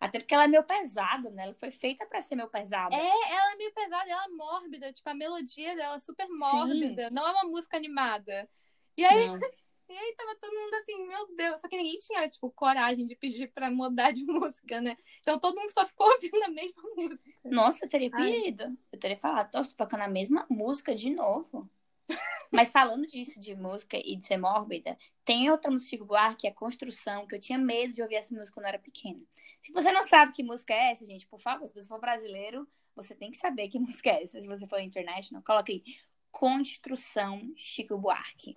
Até 0.00 0.18
porque 0.18 0.34
ela 0.34 0.44
é 0.44 0.48
meio 0.48 0.64
pesada, 0.64 1.30
né? 1.30 1.44
Ela 1.44 1.54
foi 1.54 1.70
feita 1.70 2.04
pra 2.06 2.20
ser 2.20 2.34
meio 2.34 2.48
pesada. 2.48 2.94
É, 2.94 2.98
ela 2.98 3.52
é 3.52 3.56
meio 3.56 3.72
pesada, 3.72 4.10
ela 4.10 4.24
é 4.24 4.28
mórbida, 4.28 4.92
tipo, 4.92 5.08
a 5.08 5.14
melodia 5.14 5.76
dela 5.76 5.96
é 5.96 6.00
super 6.00 6.26
mórbida, 6.28 7.10
não 7.10 7.26
é 7.26 7.30
uma 7.30 7.44
música 7.44 7.76
animada. 7.76 8.48
E 8.96 9.04
aí, 9.04 9.26
Não. 9.28 9.38
e 9.94 9.96
aí 9.96 10.14
tava 10.16 10.34
todo 10.34 10.52
mundo 10.52 10.74
assim, 10.74 11.06
meu 11.06 11.36
Deus, 11.36 11.60
só 11.60 11.68
que 11.68 11.76
ninguém 11.76 11.96
tinha, 11.98 12.28
tipo, 12.28 12.50
coragem 12.50 13.06
de 13.06 13.14
pedir 13.14 13.52
pra 13.52 13.70
mudar 13.70 14.12
de 14.12 14.24
música, 14.26 14.80
né? 14.80 14.96
Então 15.20 15.38
todo 15.38 15.56
mundo 15.56 15.70
só 15.72 15.86
ficou 15.86 16.06
ouvindo 16.10 16.42
a 16.42 16.48
mesma 16.48 16.82
música. 16.96 17.30
Nossa, 17.44 17.84
eu 17.84 17.88
teria 17.88 18.10
Ai. 18.12 18.32
pedido. 18.32 18.76
Eu 18.90 18.98
teria 18.98 19.16
falado, 19.16 19.54
nossa, 19.54 19.70
tô 19.70 19.76
tocando 19.76 20.02
a 20.02 20.08
mesma 20.08 20.44
música 20.50 20.94
de 20.94 21.10
novo. 21.10 21.70
Mas 22.50 22.72
falando 22.72 23.06
disso, 23.06 23.38
de 23.38 23.54
música 23.54 23.96
e 23.96 24.16
de 24.16 24.26
ser 24.26 24.36
mórbida, 24.36 24.98
tem 25.24 25.48
outra 25.50 25.70
música 25.70 25.90
Chico 25.90 26.04
Buarque, 26.04 26.42
que 26.42 26.48
é 26.48 26.50
Construção, 26.50 27.26
que 27.26 27.36
eu 27.36 27.40
tinha 27.40 27.58
medo 27.58 27.92
de 27.92 28.02
ouvir 28.02 28.16
essa 28.16 28.34
música 28.34 28.52
quando 28.52 28.64
eu 28.64 28.70
era 28.70 28.78
pequena. 28.78 29.20
Se 29.60 29.72
você 29.72 29.92
não 29.92 30.04
sabe 30.04 30.32
que 30.32 30.42
música 30.42 30.74
é 30.74 30.90
essa, 30.90 31.06
gente, 31.06 31.26
por 31.26 31.40
favor, 31.40 31.66
se 31.68 31.74
você 31.74 31.86
for 31.86 32.00
brasileiro, 32.00 32.68
você 32.96 33.14
tem 33.14 33.30
que 33.30 33.38
saber 33.38 33.68
que 33.68 33.78
música 33.78 34.10
é 34.10 34.22
essa. 34.22 34.40
Se 34.40 34.46
você 34.46 34.66
for 34.66 34.80
international, 34.80 35.42
coloque 35.42 35.72
aí 35.72 35.84
Construção 36.30 37.52
Chico 37.56 37.96
Buarque. 37.96 38.56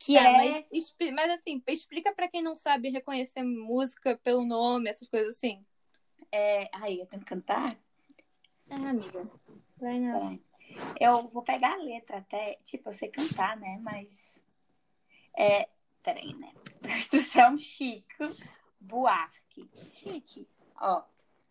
Que 0.00 0.14
Tá, 0.14 0.22
é. 0.22 0.32
mas, 0.32 0.94
mas 1.12 1.30
assim, 1.30 1.62
explica 1.68 2.14
pra 2.14 2.26
quem 2.26 2.42
não 2.42 2.56
sabe 2.56 2.88
reconhecer 2.88 3.42
música 3.42 4.18
pelo 4.24 4.46
nome, 4.46 4.88
essas 4.88 5.06
coisas 5.06 5.36
assim. 5.36 5.64
é... 6.32 6.70
Ai, 6.72 6.98
eu 7.00 7.06
tenho 7.06 7.22
que 7.22 7.28
cantar? 7.28 7.76
Ah, 8.70 8.90
amiga. 8.90 9.30
Vai 9.76 9.98
nessa. 9.98 10.38
Eu 10.98 11.28
vou 11.28 11.42
pegar 11.42 11.74
a 11.74 11.82
letra 11.82 12.18
até. 12.18 12.58
Tipo, 12.64 12.88
eu 12.88 12.92
sei 12.94 13.08
cantar, 13.08 13.56
né? 13.58 13.78
Mas. 13.82 14.40
É. 15.36 15.68
Peraí, 16.02 16.34
né? 16.34 16.52
Construção 16.80 17.58
Chico 17.58 18.24
Buarque. 18.80 19.68
Chique. 19.94 20.48
Ó. 20.80 21.02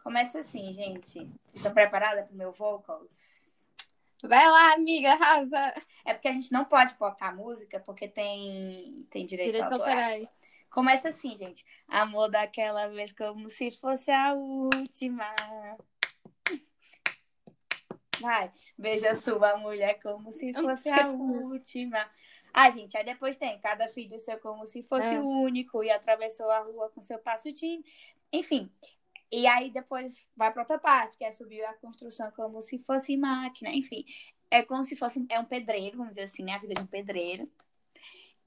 Começa 0.02 0.40
assim, 0.40 0.74
gente. 0.74 1.30
Estão 1.54 1.74
preparadas 1.74 2.26
pro 2.26 2.36
meu 2.36 2.52
vocals? 2.54 3.38
Vai 4.24 4.50
lá, 4.50 4.74
amiga, 4.74 5.12
arrasa. 5.12 5.74
É 6.06 6.14
porque 6.14 6.28
a 6.28 6.34
gente 6.34 6.52
não 6.52 6.66
pode 6.66 6.94
botar 6.96 7.36
música 7.36 7.80
porque 7.80 8.08
tem, 8.08 9.08
tem 9.10 9.26
direitos, 9.26 9.62
autorais. 9.62 10.28
Começa 10.70 11.10
assim, 11.10 11.38
gente. 11.38 11.66
Amor 11.88 12.30
daquela 12.30 12.88
vez 12.88 13.12
como 13.12 13.50
se 13.50 13.72
fosse 13.72 14.12
a 14.12 14.34
última. 14.34 15.26
Vai. 18.20 18.52
Beija 18.78 19.16
sua 19.16 19.58
mulher 19.58 20.00
como 20.02 20.32
se 20.32 20.54
fosse 20.54 20.90
a 20.90 21.08
última. 21.10 22.10
Ah, 22.54 22.70
gente, 22.70 22.98
aí 22.98 23.04
depois 23.04 23.38
tem 23.38 23.60
cada 23.60 23.88
filho 23.90 24.20
seu 24.20 24.40
como 24.40 24.66
se 24.68 24.84
fosse 24.84 25.14
É. 25.14 25.20
o 25.20 25.28
único 25.28 25.84
e 25.84 25.90
atravessou 25.90 26.50
a 26.50 26.60
rua 26.60 26.90
com 26.90 27.02
seu 27.02 27.20
passo 27.20 27.52
time. 27.54 27.84
Enfim. 28.32 28.70
E 29.32 29.46
aí 29.46 29.70
depois 29.70 30.26
vai 30.36 30.52
pra 30.52 30.64
outra 30.64 30.80
parte, 30.80 31.18
que 31.18 31.24
é 31.24 31.32
subir 31.32 31.64
a 31.64 31.74
construção 31.76 32.32
como 32.32 32.62
se 32.62 32.80
fosse 32.80 33.16
máquina. 33.16 33.70
Enfim, 33.70 34.04
é 34.52 34.62
como 34.64 34.84
se 34.84 34.96
fosse 34.96 35.24
é 35.30 35.40
um 35.40 35.46
pedreiro, 35.46 35.98
vamos 35.98 36.14
dizer 36.14 36.26
assim, 36.26 36.44
né? 36.44 36.54
A 36.54 36.58
vida 36.60 36.74
de 36.76 36.82
um 36.82 36.88
pedreiro. 36.88 37.50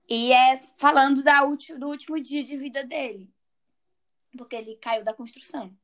E 0.08 0.32
é 0.32 0.58
falando 0.78 1.22
da 1.22 1.44
ulti- 1.44 1.74
do 1.78 1.88
último 1.88 2.20
dia 2.20 2.42
de 2.42 2.56
vida 2.56 2.82
dele. 2.84 3.30
Porque 4.36 4.56
ele 4.56 4.76
caiu 4.76 5.04
da 5.04 5.14
construção. 5.14 5.74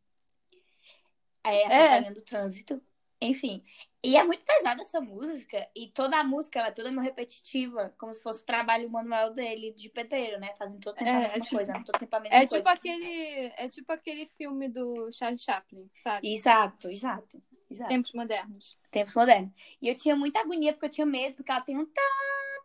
É, 1.45 1.65
atrapalhando 1.67 2.19
o 2.19 2.23
trânsito. 2.23 2.83
Enfim. 3.21 3.65
E 4.05 4.17
é 4.17 4.23
muito 4.23 4.45
pesada 4.45 4.83
essa 4.83 5.01
música. 5.01 5.69
E 5.75 5.89
toda 5.89 6.19
a 6.19 6.25
música, 6.25 6.59
ela 6.59 6.69
é 6.69 6.73
toda 6.73 6.91
meio 6.91 7.03
repetitiva. 7.03 7.95
Como 7.99 8.13
se 8.15 8.23
fosse 8.23 8.43
o 8.43 8.47
trabalho 8.47 8.89
manual 8.91 9.31
dele 9.33 9.73
de 9.73 9.89
pedreiro, 9.89 10.39
né? 10.39 10.55
Fazendo 10.57 10.79
todo 10.81 10.95
tempo 10.97 11.09
É, 11.11 11.15
a 11.15 11.19
é 11.19 11.23
mesma 11.23 11.41
tipo- 11.41 11.55
coisa. 11.57 11.73
Todo 11.85 11.99
tempo 11.99 12.17
a 12.17 12.21
mesma 12.21 12.37
É 12.37 12.47
coisa. 12.47 12.57
tipo 12.59 12.69
aquele, 12.69 13.53
é 13.57 13.69
tipo 13.69 13.93
aquele 13.93 14.27
filme 14.37 14.69
do 14.69 15.11
Charlie 15.13 15.39
Chaplin, 15.39 15.91
sabe? 15.97 16.33
Exato, 16.33 16.89
exato. 16.91 17.43
Exato. 17.71 17.89
Tempos 17.89 18.13
modernos. 18.13 18.79
Tempos 18.91 19.15
modernos. 19.15 19.53
E 19.81 19.89
eu 19.89 19.95
tinha 19.95 20.17
muita 20.17 20.41
agonia, 20.41 20.73
porque 20.73 20.87
eu 20.87 20.91
tinha 20.91 21.07
medo, 21.07 21.35
porque 21.37 21.53
ela 21.53 21.61
tem 21.61 21.77
um 21.77 21.85
tá, 21.85 22.03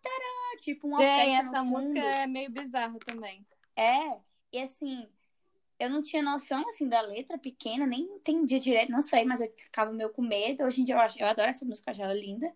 tará, 0.02 0.62
tipo 0.62 0.88
Tem, 0.98 1.38
orquestra 1.38 1.40
essa 1.40 1.64
no 1.64 1.72
fundo. 1.72 1.78
música 1.78 2.00
é 2.00 2.28
meio 2.28 2.50
bizarra 2.50 2.98
também. 3.06 3.46
É, 3.76 4.18
e 4.52 4.60
assim, 4.62 5.08
eu 5.80 5.90
não 5.90 6.02
tinha 6.02 6.22
noção, 6.22 6.68
assim, 6.68 6.88
da 6.88 7.02
letra 7.02 7.38
pequena, 7.38 7.86
nem 7.86 8.02
entendia 8.02 8.60
direito, 8.60 8.92
não 8.92 9.02
sei, 9.02 9.26
mas 9.26 9.42
eu 9.42 9.52
ficava 9.58 9.92
meio 9.92 10.10
com 10.10 10.22
medo. 10.22 10.64
Hoje 10.64 10.82
em 10.82 10.84
dia 10.86 10.96
eu, 10.96 11.00
acho, 11.00 11.20
eu 11.20 11.28
adoro 11.28 11.50
essa 11.50 11.66
música, 11.66 11.92
acho 11.92 12.02
ela 12.02 12.14
linda. 12.14 12.54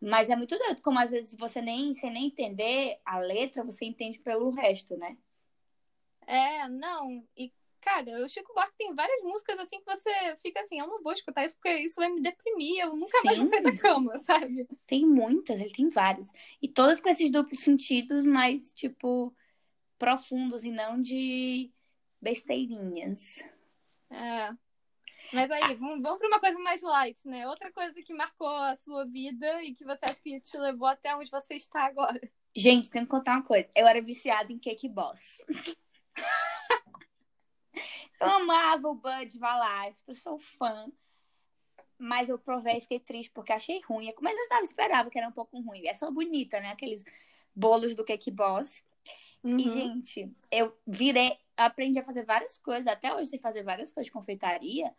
Mas 0.00 0.30
é 0.30 0.36
muito 0.36 0.56
doido, 0.58 0.80
como 0.82 0.98
às 0.98 1.10
vezes 1.10 1.34
você 1.38 1.60
nem, 1.60 1.92
sem 1.92 2.10
nem 2.10 2.26
entender 2.26 2.98
a 3.04 3.18
letra, 3.18 3.62
você 3.62 3.84
entende 3.84 4.18
pelo 4.18 4.50
resto, 4.50 4.96
né? 4.96 5.16
É, 6.26 6.68
não. 6.68 7.22
E, 7.36 7.52
cara, 7.80 8.24
o 8.24 8.28
Chico 8.28 8.52
Buarque 8.54 8.76
tem 8.76 8.94
várias 8.94 9.20
músicas 9.22 9.58
assim 9.58 9.80
que 9.80 9.86
você 9.86 10.36
fica 10.42 10.60
assim, 10.60 10.78
eu 10.78 10.86
não 10.86 11.02
vou 11.02 11.12
escutar 11.12 11.44
isso 11.44 11.54
porque 11.56 11.76
isso 11.78 11.96
vai 11.96 12.08
me 12.08 12.20
deprimir, 12.20 12.80
eu 12.80 12.94
nunca 12.94 13.22
mais 13.24 13.38
vou 13.38 13.46
Sim. 13.46 13.50
sair 13.50 13.62
da 13.62 13.76
cama, 13.78 14.18
sabe? 14.24 14.68
Tem 14.86 15.06
muitas, 15.06 15.60
ele 15.60 15.70
tem 15.70 15.88
várias. 15.88 16.32
E 16.60 16.68
todas 16.68 17.00
com 17.00 17.08
esses 17.08 17.30
duplos 17.30 17.60
sentidos, 17.60 18.24
mas, 18.24 18.72
tipo, 18.72 19.34
profundos 19.98 20.64
e 20.64 20.70
não 20.70 21.00
de 21.00 21.70
besteirinhas. 22.20 23.42
É. 24.10 24.50
Mas 25.32 25.50
aí, 25.50 25.74
vamos, 25.74 26.02
vamos 26.02 26.18
pra 26.18 26.28
uma 26.28 26.40
coisa 26.40 26.58
mais 26.58 26.82
light, 26.82 27.26
né? 27.26 27.46
Outra 27.46 27.70
coisa 27.72 27.94
que 28.02 28.12
marcou 28.12 28.48
a 28.48 28.76
sua 28.76 29.04
vida 29.06 29.62
e 29.62 29.74
que 29.74 29.84
você 29.84 30.00
acha 30.02 30.20
que 30.20 30.40
te 30.40 30.58
levou 30.58 30.88
até 30.88 31.14
onde 31.14 31.30
você 31.30 31.54
está 31.54 31.84
agora. 31.84 32.20
Gente, 32.54 32.90
tenho 32.90 33.04
que 33.04 33.10
contar 33.10 33.36
uma 33.36 33.44
coisa. 33.44 33.70
Eu 33.76 33.86
era 33.86 34.02
viciada 34.02 34.52
em 34.52 34.58
Cake 34.58 34.88
Boss. 34.88 35.42
eu 38.20 38.28
amava 38.28 38.88
o 38.88 38.94
Bud 38.94 39.38
Valastro, 39.38 40.14
sou 40.14 40.38
fã. 40.38 40.90
Mas 41.98 42.28
eu 42.28 42.38
provei 42.38 42.78
e 42.78 42.80
fiquei 42.80 42.98
triste 42.98 43.30
porque 43.30 43.52
achei 43.52 43.80
ruim. 43.82 44.12
Mas 44.20 44.36
eu 44.36 44.42
estava 44.44 44.62
esperava 44.62 45.10
que 45.10 45.18
era 45.18 45.28
um 45.28 45.32
pouco 45.32 45.60
ruim. 45.60 45.86
É 45.86 45.94
só 45.94 46.10
bonita, 46.10 46.58
né? 46.60 46.70
Aqueles 46.70 47.04
bolos 47.54 47.94
do 47.94 48.04
Cake 48.04 48.30
Boss. 48.30 48.82
Uhum. 49.42 49.58
E, 49.58 49.68
gente, 49.68 50.32
eu 50.50 50.76
virei, 50.86 51.36
aprendi 51.56 51.98
a 51.98 52.04
fazer 52.04 52.24
várias 52.24 52.58
coisas, 52.58 52.86
até 52.86 53.14
hoje 53.14 53.30
sei 53.30 53.38
fazer 53.38 53.62
várias 53.62 53.92
coisas 53.92 54.06
de 54.06 54.12
confeitaria, 54.12 54.94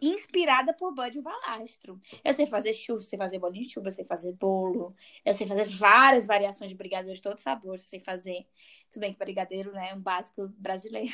inspirada 0.00 0.72
por 0.72 0.94
Bud 0.94 1.20
Valastro. 1.20 2.00
Eu 2.24 2.34
sei 2.34 2.46
fazer 2.46 2.72
churros, 2.74 3.08
sei 3.08 3.18
fazer 3.18 3.38
bolinho 3.38 3.64
de 3.64 3.72
chuva, 3.72 3.90
sei 3.90 4.04
fazer 4.04 4.32
bolo, 4.32 4.94
eu 5.24 5.34
sei 5.34 5.46
fazer 5.46 5.68
várias 5.70 6.26
variações 6.26 6.70
de 6.70 6.76
brigadeiro 6.76 7.16
de 7.16 7.22
todo 7.22 7.38
sabor, 7.38 7.74
eu 7.74 7.80
sei 7.80 8.00
fazer. 8.00 8.46
Tudo 8.90 9.00
bem 9.00 9.12
que 9.12 9.18
brigadeiro, 9.18 9.72
né, 9.72 9.90
é 9.90 9.94
um 9.94 10.00
básico 10.00 10.48
brasileiro. 10.56 11.12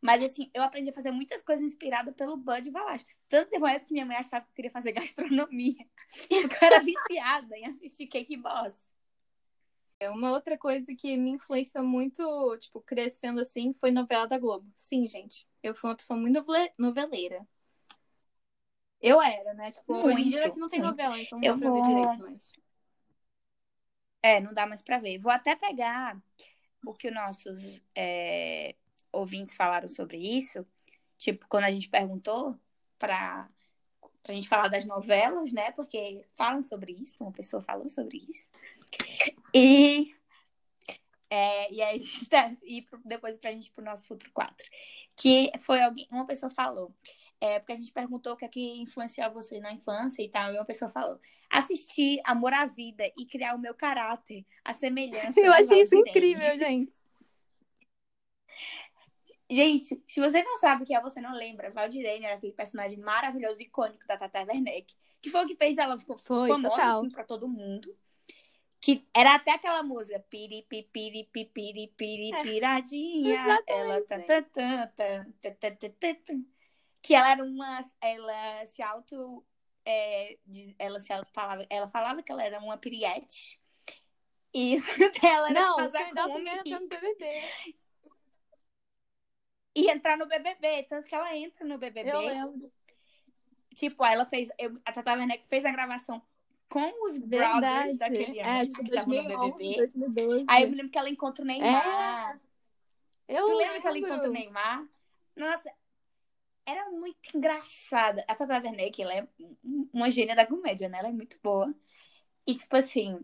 Mas, 0.00 0.22
assim, 0.22 0.50
eu 0.52 0.62
aprendi 0.62 0.90
a 0.90 0.92
fazer 0.92 1.10
muitas 1.10 1.42
coisas 1.42 1.64
inspiradas 1.64 2.14
pelo 2.14 2.36
Bud 2.36 2.70
Valastro. 2.70 3.14
Tanto 3.28 3.50
teve 3.50 3.62
uma 3.62 3.70
época 3.70 3.86
que 3.86 3.94
minha 3.94 4.06
mãe 4.06 4.16
achava 4.16 4.44
que 4.44 4.50
eu 4.50 4.54
queria 4.54 4.70
fazer 4.70 4.92
gastronomia. 4.92 5.86
Eu 6.30 6.48
era 6.60 6.80
viciada 6.80 7.56
em 7.56 7.66
assistir 7.66 8.06
Cake 8.06 8.36
Boss. 8.36 8.94
Uma 10.10 10.32
outra 10.32 10.58
coisa 10.58 10.94
que 10.94 11.16
me 11.16 11.30
influenciou 11.30 11.84
muito, 11.84 12.58
tipo, 12.58 12.80
crescendo 12.80 13.40
assim, 13.40 13.72
foi 13.72 13.90
novela 13.90 14.26
da 14.26 14.38
Globo. 14.38 14.70
Sim, 14.74 15.08
gente. 15.08 15.46
Eu 15.62 15.74
sou 15.74 15.88
uma 15.88 15.96
pessoa 15.96 16.18
muito 16.18 16.44
noveleira. 16.78 17.46
Eu 19.00 19.20
era, 19.20 19.52
né? 19.54 19.70
Tipo, 19.70 19.92
Muito, 19.92 20.06
hoje 20.06 20.22
em 20.22 20.28
dia 20.28 20.46
aqui 20.46 20.58
não 20.58 20.68
tem 20.68 20.80
novela, 20.80 21.18
então 21.20 21.38
não 21.38 21.46
Eu 21.46 21.54
dá 21.54 21.60
pra 21.60 21.70
ver 21.70 21.78
vou- 21.80 21.88
direito, 21.88 22.18
mas. 22.22 22.52
É, 24.22 24.40
não 24.40 24.54
dá 24.54 24.66
mais 24.66 24.80
pra 24.80 24.98
ver. 24.98 25.18
Vou 25.18 25.30
até 25.30 25.54
pegar 25.54 26.18
o 26.86 26.94
que 26.94 27.08
os 27.08 27.14
nossos 27.14 27.62
é, 27.94 28.74
ouvintes 29.12 29.54
falaram 29.54 29.88
sobre 29.88 30.16
isso. 30.16 30.66
Tipo, 31.18 31.46
quando 31.48 31.64
a 31.64 31.70
gente 31.70 31.88
perguntou 31.88 32.58
pra, 32.98 33.48
pra 34.22 34.34
gente 34.34 34.48
falar 34.48 34.68
das 34.68 34.86
novelas, 34.86 35.52
né? 35.52 35.72
Porque 35.72 36.24
falam 36.36 36.62
sobre 36.62 36.92
isso, 36.92 37.22
uma 37.22 37.32
pessoa 37.32 37.62
falou 37.62 37.88
sobre 37.90 38.16
isso. 38.28 38.48
E, 39.54 40.14
é, 41.28 41.72
e 41.72 41.82
aí, 41.82 41.96
a 41.96 41.98
gente 41.98 42.28
e 42.64 42.86
depois 43.04 43.36
pra 43.36 43.50
gente 43.52 43.66
ir 43.68 43.72
pro 43.72 43.84
nosso 43.84 44.06
futuro 44.08 44.32
4. 44.32 44.66
Que 45.16 45.52
foi 45.60 45.82
alguém, 45.82 46.08
uma 46.10 46.26
pessoa 46.26 46.50
falou. 46.50 46.94
É, 47.44 47.58
porque 47.58 47.72
a 47.72 47.76
gente 47.76 47.92
perguntou 47.92 48.32
o 48.32 48.36
que 48.36 48.46
é 48.46 48.48
que 48.48 48.80
influenciou 48.80 49.30
você 49.30 49.60
na 49.60 49.70
infância 49.70 50.22
e 50.22 50.30
tal. 50.30 50.50
E 50.50 50.56
uma 50.56 50.64
pessoa 50.64 50.90
falou: 50.90 51.20
assistir 51.50 52.18
Amor 52.24 52.54
à 52.54 52.64
Vida 52.64 53.04
e 53.18 53.26
criar 53.26 53.54
o 53.54 53.58
meu 53.58 53.74
caráter, 53.74 54.46
a 54.64 54.72
semelhança. 54.72 55.38
Eu 55.38 55.52
achei 55.52 55.82
isso 55.82 55.94
incrível, 55.94 56.56
gente. 56.56 56.96
Gente, 59.50 60.02
se 60.08 60.20
você 60.20 60.42
não 60.42 60.56
sabe 60.58 60.84
o 60.84 60.86
que 60.86 60.94
é, 60.94 61.00
você 61.02 61.20
não 61.20 61.34
lembra. 61.34 61.70
Valdirene 61.70 62.24
era 62.24 62.36
aquele 62.36 62.54
personagem 62.54 62.98
maravilhoso, 62.98 63.60
icônico 63.60 64.06
da 64.06 64.16
Tata 64.16 64.42
Werneck. 64.42 64.94
Que 65.20 65.28
foi 65.28 65.44
o 65.44 65.46
que 65.46 65.54
fez 65.54 65.76
ela 65.76 65.98
ficou 65.98 66.16
Foi, 66.16 66.48
famosa 66.48 66.82
assim, 66.82 67.10
pra 67.10 67.24
todo 67.24 67.46
mundo. 67.46 67.94
Que 68.80 69.06
era 69.14 69.34
até 69.34 69.52
aquela 69.52 69.82
música. 69.82 70.18
Piri, 70.30 70.62
pi, 70.62 70.88
piri, 70.90 71.28
pi, 71.30 71.44
piri, 71.44 71.92
piri, 71.94 72.32
É, 72.32 72.42
piradinha. 72.42 73.62
ela 73.66 74.00
tá, 74.00 74.18
tá, 74.20 74.42
tá, 74.42 74.42
tá, 74.42 74.86
tá, 74.96 75.26
tá, 75.42 75.70
tá, 75.70 75.90
tá, 75.90 76.14
tá. 76.26 76.53
Que 77.04 77.14
ela 77.14 77.30
era 77.32 77.44
uma. 77.44 77.82
Ela 78.00 78.64
se 78.66 78.80
auto. 78.80 79.44
é, 79.84 80.38
ela 80.78 80.98
se 81.00 81.12
auto 81.12 81.28
falava. 81.34 81.66
Ela 81.68 81.86
falava 81.90 82.22
que 82.22 82.32
ela 82.32 82.42
era 82.42 82.58
uma 82.58 82.78
piriete. 82.78 83.60
E 84.54 84.72
isso 84.76 84.88
dela 85.20 85.50
era 85.50 85.60
Não, 85.60 85.78
sonho 85.90 86.14
dela 86.14 86.28
com 86.28 86.34
primeiro 86.36 86.60
homem 86.60 86.72
entrando 86.72 86.82
no 86.82 86.88
BBB. 86.88 87.74
e 89.76 89.90
entrar 89.90 90.16
no 90.16 90.26
BBB. 90.26 90.84
Tanto 90.84 91.06
que 91.06 91.14
ela 91.14 91.36
entra 91.36 91.66
no 91.66 91.76
BBB. 91.78 92.10
Eu 92.10 92.20
lembro. 92.20 92.72
Tipo, 93.74 94.04
ela 94.04 94.24
fez. 94.24 94.48
eu- 94.58 94.80
a 94.84 94.92
Tata 94.92 95.12
Werneck 95.14 95.44
fez 95.48 95.64
a 95.64 95.72
gravação 95.72 96.22
com 96.68 97.04
os 97.06 97.18
Verdade. 97.18 97.60
brothers 97.60 97.98
daquele 97.98 98.40
ano 98.40 98.48
É, 98.50 98.66
tipo, 98.66 98.78
que 98.82 98.88
estavam 98.88 99.14
no 99.14 99.22
2011, 99.24 99.52
BBB. 99.58 99.76
2012. 99.76 100.44
Aí 100.48 100.62
eu 100.62 100.70
me 100.70 100.76
lembro 100.76 100.90
que 100.92 100.98
ela 100.98 101.10
encontra 101.10 101.42
o 101.42 101.46
Neymar. 101.46 102.40
Eu 103.28 103.46
tu 103.46 103.56
lembra 103.56 103.80
que 103.80 103.86
ela 103.86 103.94
lembro. 103.94 104.10
encontra 104.10 104.30
o 104.30 104.32
Neymar? 104.32 104.88
Nossa, 105.36 105.72
era 106.66 106.90
muito 106.90 107.36
engraçada. 107.36 108.24
A 108.28 108.34
Tata 108.34 108.54
Werneck, 108.62 109.02
ela 109.02 109.14
é 109.14 109.28
um- 109.40 109.88
uma 109.92 110.10
gênia 110.10 110.36
da 110.36 110.46
comédia, 110.46 110.88
né? 110.88 110.98
Ela 110.98 111.08
é 111.08 111.12
muito 111.12 111.38
boa. 111.42 111.74
E, 112.46 112.54
tipo 112.54 112.76
assim, 112.76 113.20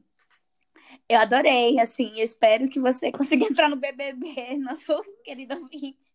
eu 1.08 1.18
adorei, 1.18 1.78
assim. 1.78 2.12
Eu 2.16 2.24
espero 2.24 2.68
que 2.68 2.80
você 2.80 3.10
consiga 3.44 3.44
entrar 3.44 3.68
no 3.68 3.76
BBB, 3.76 4.56
nosso 4.58 5.02
querido 5.24 5.56
ouvinte. 5.56 6.12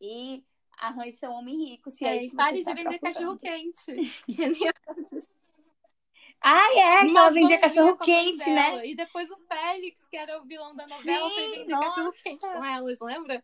E 0.00 0.44
arranje 0.78 1.12
seu 1.12 1.30
homem 1.30 1.56
rico, 1.70 1.90
se 1.90 2.04
é, 2.04 2.26
É, 2.26 2.30
pare 2.30 2.58
de 2.62 2.64
vender 2.74 2.98
procurando. 2.98 3.14
cachorro 3.14 3.38
quente. 3.38 3.76
Que 4.26 4.48
nem 4.48 4.72
Ah, 6.42 6.68
é, 6.76 7.08
que 7.08 7.16
ela 7.16 7.30
vendia 7.30 7.58
bandinha 7.58 7.60
cachorro 7.60 7.96
com 7.96 8.04
a 8.04 8.06
mãe 8.06 8.16
quente, 8.24 8.50
né? 8.50 8.86
E 8.86 8.94
depois 8.94 9.30
o 9.30 9.36
Félix, 9.48 10.06
que 10.08 10.16
era 10.16 10.40
o 10.40 10.44
vilão 10.44 10.76
da 10.76 10.86
novela, 10.86 11.30
foi 11.30 11.42
Sim, 11.42 11.50
vender 11.60 11.72
nossa. 11.72 11.94
cachorro 11.96 12.12
quente 12.22 12.40
com 12.40 12.64
elas, 12.64 13.00
lembra? 13.00 13.42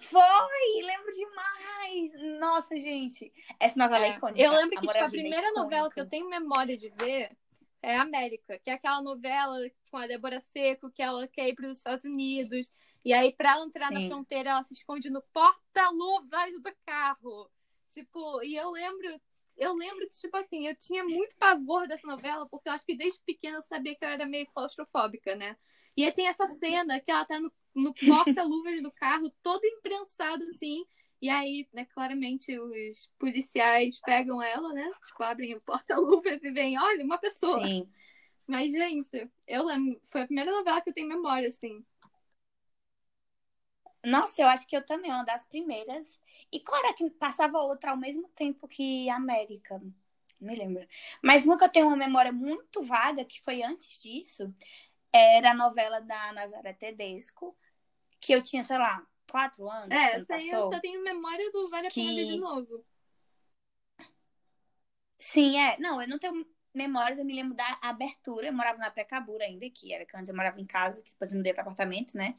Foi! 0.00 0.82
Lembro 0.82 1.10
demais! 1.12 2.38
Nossa, 2.40 2.76
gente. 2.76 3.32
Essa 3.60 3.78
novela 3.78 4.04
é, 4.04 4.08
É. 4.08 4.16
icônica. 4.16 4.44
Eu 4.44 4.52
lembro 4.52 4.70
que 4.70 4.86
tipo, 4.86 4.90
a 4.90 5.06
Vida 5.06 5.06
é 5.06 5.08
primeira 5.10 5.52
novela 5.52 5.90
que 5.90 6.00
eu 6.00 6.08
tenho 6.08 6.28
memória 6.28 6.76
de 6.76 6.88
ver 6.90 7.36
é 7.84 7.98
América, 7.98 8.58
que 8.58 8.70
é 8.70 8.72
aquela 8.72 9.02
novela 9.02 9.56
com 9.90 9.98
a 9.98 10.06
Débora 10.06 10.40
Seco, 10.40 10.90
que 10.90 11.02
ela 11.02 11.28
quer 11.28 11.48
ir 11.48 11.54
para 11.54 11.68
os 11.68 11.76
Estados 11.76 12.04
Unidos. 12.04 12.72
E 13.04 13.12
aí, 13.12 13.32
pra 13.32 13.50
ela 13.50 13.66
entrar 13.66 13.92
na 13.92 14.00
Sim. 14.00 14.08
fronteira, 14.08 14.50
ela 14.50 14.62
se 14.64 14.72
esconde 14.72 15.10
no 15.10 15.22
porta-luvas 15.32 16.52
do 16.54 16.74
carro. 16.86 17.50
Tipo, 17.90 18.42
e 18.42 18.56
eu 18.56 18.70
lembro, 18.70 19.20
eu 19.56 19.74
lembro 19.74 20.08
que, 20.08 20.16
tipo 20.16 20.34
assim, 20.36 20.66
eu 20.66 20.74
tinha 20.74 21.04
muito 21.04 21.36
pavor 21.36 21.86
dessa 21.86 22.06
novela, 22.06 22.48
porque 22.48 22.70
eu 22.70 22.72
acho 22.72 22.86
que 22.86 22.96
desde 22.96 23.20
pequena 23.20 23.58
eu 23.58 23.62
sabia 23.62 23.94
que 23.94 24.02
eu 24.04 24.08
era 24.08 24.24
meio 24.24 24.46
claustrofóbica, 24.46 25.36
né? 25.36 25.54
E 25.96 26.04
aí 26.04 26.12
tem 26.12 26.26
essa 26.26 26.48
cena 26.54 27.00
que 27.00 27.10
ela 27.10 27.24
tá 27.24 27.38
no, 27.38 27.52
no 27.74 27.94
porta-luvas 27.94 28.82
do 28.82 28.90
carro, 28.92 29.30
toda 29.42 29.66
imprensada, 29.66 30.44
assim. 30.46 30.84
E 31.20 31.28
aí, 31.28 31.68
né, 31.72 31.86
claramente 31.86 32.58
os 32.58 33.10
policiais 33.18 34.00
pegam 34.00 34.42
ela, 34.42 34.72
né? 34.72 34.90
Tipo, 35.06 35.22
abrem 35.22 35.54
o 35.54 35.60
porta-luvas 35.60 36.42
e 36.42 36.50
veem, 36.50 36.78
olha, 36.78 37.04
uma 37.04 37.18
pessoa. 37.18 37.66
Sim. 37.66 37.88
Mas, 38.46 38.72
gente, 38.72 39.30
eu 39.46 39.64
lembro, 39.64 40.00
foi 40.10 40.22
a 40.22 40.26
primeira 40.26 40.50
novela 40.50 40.80
que 40.80 40.90
eu 40.90 40.94
tenho 40.94 41.08
memória, 41.08 41.48
assim. 41.48 41.84
Nossa, 44.04 44.42
eu 44.42 44.48
acho 44.48 44.66
que 44.66 44.76
eu 44.76 44.84
também, 44.84 45.10
uma 45.10 45.24
das 45.24 45.46
primeiras. 45.46 46.20
E 46.52 46.62
era 46.72 46.92
que 46.92 47.08
passava 47.10 47.58
outra 47.58 47.92
ao 47.92 47.96
mesmo 47.96 48.28
tempo 48.34 48.68
que 48.68 49.08
América? 49.08 49.78
Não 50.40 50.52
me 50.52 50.54
lembro. 50.54 50.86
Mas 51.22 51.46
uma 51.46 51.56
que 51.56 51.64
eu 51.64 51.68
tenho 51.70 51.86
uma 51.86 51.96
memória 51.96 52.32
muito 52.32 52.82
vaga, 52.82 53.24
que 53.24 53.40
foi 53.40 53.62
antes 53.62 53.98
disso, 53.98 54.54
era 55.14 55.52
a 55.52 55.54
novela 55.54 56.00
da 56.00 56.32
Nazaré 56.32 56.72
Tedesco, 56.72 57.56
que 58.20 58.32
eu 58.34 58.42
tinha, 58.42 58.64
sei 58.64 58.78
lá, 58.78 59.06
quatro 59.30 59.68
anos 59.70 59.90
É, 59.94 60.10
quando 60.10 60.22
essa 60.22 60.34
aí 60.36 60.48
eu 60.50 60.62
só 60.72 60.80
tenho 60.80 61.02
memória 61.04 61.50
do 61.52 61.68
Vale 61.70 61.88
a 61.88 61.90
Pena 61.90 62.14
Ver 62.14 62.24
de 62.26 62.32
Que- 62.32 62.40
novo. 62.40 62.84
Sim, 65.18 65.58
é. 65.58 65.78
Não, 65.78 66.00
eu 66.02 66.08
não 66.08 66.18
tenho 66.18 66.46
memórias, 66.74 67.18
eu 67.18 67.24
me 67.24 67.34
lembro 67.34 67.54
da 67.56 67.78
abertura. 67.82 68.46
Eu 68.48 68.52
morava 68.52 68.78
na 68.78 68.90
Precabura 68.90 69.44
ainda, 69.44 69.68
que 69.70 69.92
era 69.92 70.04
que 70.04 70.16
antes 70.16 70.28
eu 70.28 70.36
morava 70.36 70.60
em 70.60 70.66
casa, 70.66 71.02
que 71.02 71.10
depois 71.12 71.30
eu 71.32 71.38
mudei 71.38 71.52
para 71.52 71.62
apartamento, 71.62 72.16
né? 72.16 72.36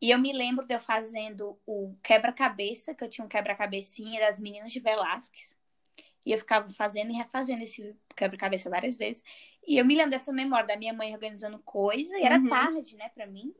E 0.00 0.10
eu 0.10 0.18
me 0.18 0.32
lembro 0.32 0.66
de 0.66 0.74
eu 0.74 0.80
fazendo 0.80 1.58
o 1.66 1.96
quebra-cabeça, 2.02 2.94
que 2.94 3.04
eu 3.04 3.10
tinha 3.10 3.24
um 3.24 3.28
quebra-cabecinha 3.28 4.20
das 4.20 4.38
meninas 4.38 4.72
de 4.72 4.80
Velázquez. 4.80 5.55
E 6.26 6.32
eu 6.32 6.38
ficava 6.38 6.68
fazendo 6.70 7.12
e 7.12 7.16
refazendo 7.16 7.62
esse 7.62 7.96
quebra-cabeça 8.16 8.68
várias 8.68 8.96
vezes. 8.96 9.22
E 9.66 9.78
eu 9.78 9.84
me 9.84 9.94
lembro 9.94 10.10
dessa 10.10 10.32
memória 10.32 10.66
da 10.66 10.76
minha 10.76 10.92
mãe 10.92 11.14
organizando 11.14 11.58
coisa, 11.60 12.18
e 12.18 12.24
era 12.24 12.38
Uhum. 12.40 12.48
tarde, 12.48 12.96
né, 12.96 13.08
pra 13.10 13.26
mim. 13.26 13.54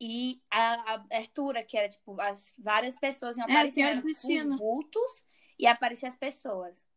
E 0.00 0.40
a, 0.50 0.92
a 0.92 0.94
abertura, 0.94 1.62
que 1.64 1.76
era 1.76 1.88
tipo, 1.88 2.20
as 2.20 2.54
várias 2.58 2.94
pessoas 2.96 3.36
iam 3.36 3.46
É, 3.48 3.52
aparecendo, 3.52 3.88
eram, 3.88 4.02
do 4.02 4.08
tipo, 4.08 4.28
os 4.32 4.58
vultos 4.58 5.24
e 5.58 5.66
apareciam 5.66 6.08
as 6.08 6.16
pessoas. 6.16 6.88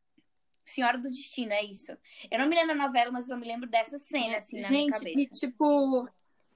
Senhora 0.65 0.97
do 0.97 1.09
Destino, 1.09 1.53
é 1.53 1.63
isso. 1.63 1.91
Eu 2.29 2.39
não 2.39 2.47
me 2.47 2.55
lembro 2.55 2.75
da 2.77 2.85
novela, 2.87 3.11
mas 3.11 3.29
eu 3.29 3.37
me 3.37 3.47
lembro 3.47 3.69
dessa 3.69 3.97
cena, 3.97 4.37
assim, 4.37 4.59
na 4.59 4.69
minha 4.69 4.79
Gente, 4.79 4.91
cabeça. 4.91 5.17
e 5.19 5.27
tipo, 5.27 6.09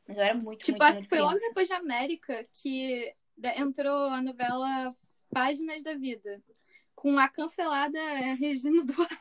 Mas 0.08 0.18
eu 0.18 0.24
era 0.24 0.36
muito, 0.36 0.64
tipo, 0.64 0.72
muito, 0.72 0.84
acho 0.84 0.96
muito 0.96 1.04
que 1.04 1.10
foi 1.10 1.20
logo 1.22 1.40
depois 1.40 1.68
de 1.68 1.74
América 1.74 2.46
que 2.54 3.16
entrou 3.56 4.10
a 4.10 4.22
novela 4.22 4.96
Páginas 5.32 5.82
da 5.84 5.96
Vida, 5.96 6.42
com 7.02 7.18
a 7.18 7.28
cancelada 7.28 7.98
é, 8.00 8.36
Regina 8.36 8.86
Duarte. 8.86 9.18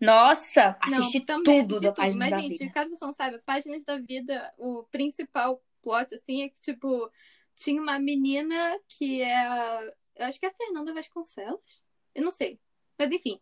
Nossa, 0.00 0.76
Não, 0.84 0.98
assisti 1.00 1.20
também 1.20 1.60
tudo 1.60 1.60
assisti 1.60 1.84
da 1.84 1.92
Página 1.92 2.18
Mas, 2.18 2.30
da 2.30 2.40
gente, 2.42 2.58
Vida. 2.58 2.72
caso 2.74 2.90
você 2.90 3.04
não 3.04 3.12
saiba, 3.12 3.38
Páginas 3.44 3.84
da 3.84 3.98
Vida, 3.98 4.52
o 4.58 4.84
principal 4.84 5.62
plot, 5.82 6.14
assim, 6.14 6.42
é 6.42 6.48
que, 6.48 6.60
tipo, 6.60 7.10
tinha 7.54 7.80
uma 7.80 7.98
menina 7.98 8.78
que 8.88 9.20
é. 9.22 9.36
a- 9.46 9.90
Eu 10.16 10.26
acho 10.26 10.38
que 10.40 10.46
é 10.46 10.48
a 10.50 10.54
Fernanda 10.54 10.92
Vasconcelos. 10.94 11.82
Eu 12.14 12.22
não 12.24 12.30
sei. 12.30 12.58
Mas, 12.98 13.10
enfim. 13.12 13.40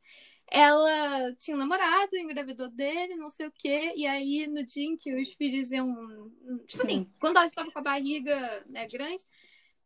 Ela 0.50 1.35
tinha 1.37 1.54
um 1.57 1.61
namorado, 1.61 2.16
engravidou 2.16 2.68
dele, 2.70 3.16
não 3.16 3.28
sei 3.31 3.46
o 3.48 3.52
quê. 3.52 3.92
E 3.96 4.07
aí, 4.07 4.46
no 4.46 4.64
dia 4.64 4.85
em 4.87 4.96
que 4.96 5.14
os 5.14 5.33
filhos 5.35 5.70
iam. 5.72 6.33
Tipo 6.66 6.83
assim, 6.85 7.11
quando 7.20 7.37
ela 7.37 7.46
estava 7.46 7.70
com 7.70 7.78
a 7.78 7.83
barriga 7.83 8.64
né, 8.68 8.87
grande, 8.88 9.24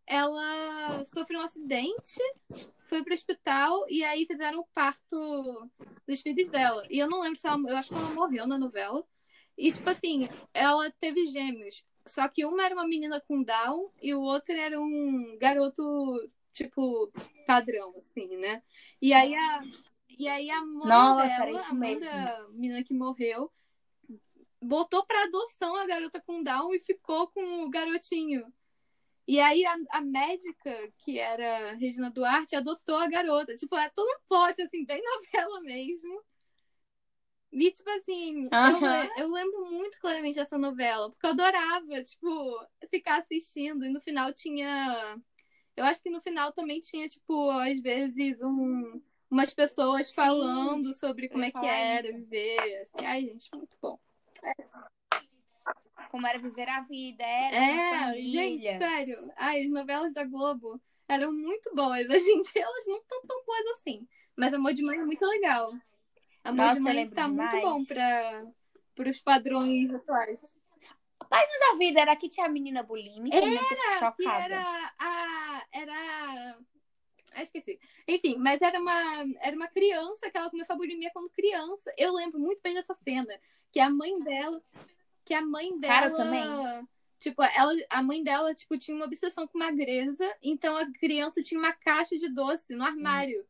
ela 0.07 1.05
sofreu 1.05 1.41
um 1.41 1.45
acidente, 1.45 2.21
foi 2.89 3.03
pro 3.03 3.15
hospital 3.15 3.87
e 3.89 4.05
aí 4.05 4.27
fizeram 4.27 4.61
o 4.61 4.67
parto 4.75 5.71
dos 6.07 6.21
filhos 6.21 6.51
dela. 6.51 6.85
E 6.91 6.99
eu 6.99 7.09
não 7.09 7.21
lembro 7.21 7.39
se 7.39 7.47
ela. 7.47 7.59
Eu 7.69 7.77
acho 7.77 7.91
que 7.91 7.95
ela 7.95 8.15
morreu 8.15 8.47
na 8.47 8.59
novela. 8.59 9.05
E, 9.57 9.71
tipo 9.71 9.89
assim, 9.89 10.29
ela 10.53 10.91
teve 10.91 11.27
gêmeos. 11.27 11.85
Só 12.07 12.27
que 12.29 12.45
uma 12.45 12.65
era 12.65 12.75
uma 12.75 12.87
menina 12.87 13.21
com 13.21 13.43
Down 13.43 13.91
e 14.01 14.15
o 14.15 14.21
outro 14.21 14.55
era 14.55 14.81
um 14.81 15.39
garoto, 15.39 16.31
tipo, 16.53 17.13
padrão, 17.47 17.95
assim, 18.01 18.37
né? 18.37 18.63
E 19.01 19.13
aí 19.13 19.35
a, 19.35 19.61
e 20.19 20.27
aí 20.29 20.51
a 20.51 20.65
mãe 20.65 20.89
Nossa, 20.89 21.45
dela, 21.45 21.63
a 21.69 21.75
mãe 21.75 21.99
da 21.99 22.49
menina 22.51 22.83
que 22.83 22.93
morreu, 22.93 23.53
botou 24.61 25.05
pra 25.07 25.25
adoção 25.25 25.77
a 25.77 25.87
garota 25.87 26.21
com 26.21 26.43
Down 26.43 26.75
e 26.75 26.81
ficou 26.81 27.29
com 27.29 27.65
o 27.65 27.71
garotinho. 27.71 28.53
E 29.27 29.39
aí 29.41 29.65
a, 29.65 29.77
a 29.91 30.01
médica, 30.01 30.93
que 30.99 31.19
era 31.19 31.75
Regina 31.75 32.11
Duarte, 32.11 32.57
adotou 32.57 32.97
a 32.97 33.09
garota. 33.09 33.55
Tipo, 33.55 33.77
é 33.77 33.89
todo 33.91 34.09
um 34.09 34.21
plot, 34.29 34.61
assim, 34.63 34.85
bem 34.85 35.03
novela 35.33 35.61
mesmo. 35.61 36.23
E, 37.53 37.71
tipo 37.71 37.89
assim, 37.91 38.45
eu, 38.45 39.25
eu 39.25 39.31
lembro 39.31 39.71
muito 39.71 39.99
claramente 40.01 40.37
dessa 40.37 40.57
novela, 40.57 41.11
porque 41.11 41.27
eu 41.27 41.31
adorava, 41.31 42.03
tipo, 42.03 42.67
ficar 42.91 43.21
assistindo. 43.21 43.85
E 43.85 43.91
no 43.91 44.01
final 44.01 44.33
tinha. 44.33 45.21
Eu 45.77 45.85
acho 45.85 46.03
que 46.03 46.11
no 46.11 46.21
final 46.21 46.53
também 46.53 46.81
tinha, 46.81 47.07
tipo, 47.09 47.51
às 47.51 47.81
vezes, 47.81 48.41
um, 48.43 49.03
umas 49.31 49.53
pessoas 49.53 50.09
Sim, 50.09 50.15
falando 50.15 50.95
sobre 50.95 51.29
como 51.29 51.45
é 51.45 51.51
que 51.51 51.59
era 51.59 52.01
isso. 52.01 52.17
viver. 52.17 52.83
Assim, 52.83 53.07
ai, 53.07 53.21
gente, 53.23 53.51
muito 53.55 53.77
bom. 53.81 53.99
Como 56.13 56.27
era 56.27 56.39
viver 56.39 56.69
a 56.69 56.81
vida, 56.83 57.25
era 57.25 57.57
É, 57.57 57.95
as 58.11 58.17
gente, 58.19 58.37
famílias. 58.37 58.77
sério. 58.79 59.33
Ai, 59.35 59.63
as 59.63 59.71
novelas 59.71 60.13
da 60.13 60.25
Globo 60.25 60.79
eram 61.09 61.33
muito 61.33 61.75
boas. 61.75 62.07
Hoje 62.07 62.31
em 62.31 62.43
dia 62.43 62.63
elas 62.63 62.87
não 62.87 62.99
estão 62.99 63.23
tão 63.27 63.43
boas 63.47 63.67
assim. 63.79 64.07
Mas 64.37 64.53
Amor 64.53 64.75
de 64.75 64.83
Mãe 64.83 64.99
é 64.99 65.05
muito 65.07 65.25
legal. 65.25 65.73
Amor 66.45 66.57
Nossa, 66.67 66.75
de 66.75 66.81
Mãe 66.83 67.09
tá 67.09 67.29
muito 67.29 67.49
demais. 67.51 67.63
bom 67.65 67.85
pra, 67.87 68.47
pros 68.95 69.21
padrões 69.21 69.91
atuais. 69.95 70.39
Mas 71.31 71.49
a 71.73 71.77
vida 71.79 72.03
era 72.03 72.15
que 72.15 72.29
tinha 72.29 72.45
a 72.45 72.51
menina 72.51 72.83
bulímica, 72.83 73.41
né? 73.41 73.57
Que 73.57 73.75
fico 73.75 74.17
Que 74.17 74.29
era 74.29 74.93
a. 74.99 75.67
Era. 75.73 76.59
Ah, 77.35 77.43
esqueci. 77.43 77.81
Enfim, 78.07 78.37
mas 78.37 78.61
era 78.61 78.79
uma, 78.79 79.25
era 79.41 79.57
uma 79.57 79.67
criança 79.69 80.31
que 80.31 80.37
ela 80.37 80.51
começou 80.51 80.75
a 80.75 80.77
bulimia 80.77 81.11
quando 81.15 81.31
criança. 81.31 81.91
Eu 81.97 82.13
lembro 82.13 82.39
muito 82.39 82.61
bem 82.63 82.75
dessa 82.75 82.93
cena. 82.97 83.35
Que 83.73 83.81
a 83.81 83.89
mãe 83.89 84.19
dela. 84.19 84.63
Que 85.25 85.35
a 85.35 85.43
mãe 85.43 85.79
dela. 85.79 85.95
Cara, 85.95 86.15
também. 86.15 86.89
Tipo, 87.19 87.43
ela, 87.43 87.73
a 87.89 88.03
mãe 88.03 88.23
dela, 88.23 88.55
tipo, 88.55 88.77
tinha 88.77 88.97
uma 88.97 89.07
obsessão 89.07 89.47
com 89.47 89.59
magreza. 89.59 90.37
Então 90.43 90.77
a 90.77 90.91
criança 90.93 91.43
tinha 91.43 91.59
uma 91.59 91.73
caixa 91.73 92.19
de 92.19 92.29
doce 92.29 92.75
no 92.75 92.85
armário. 92.85 93.47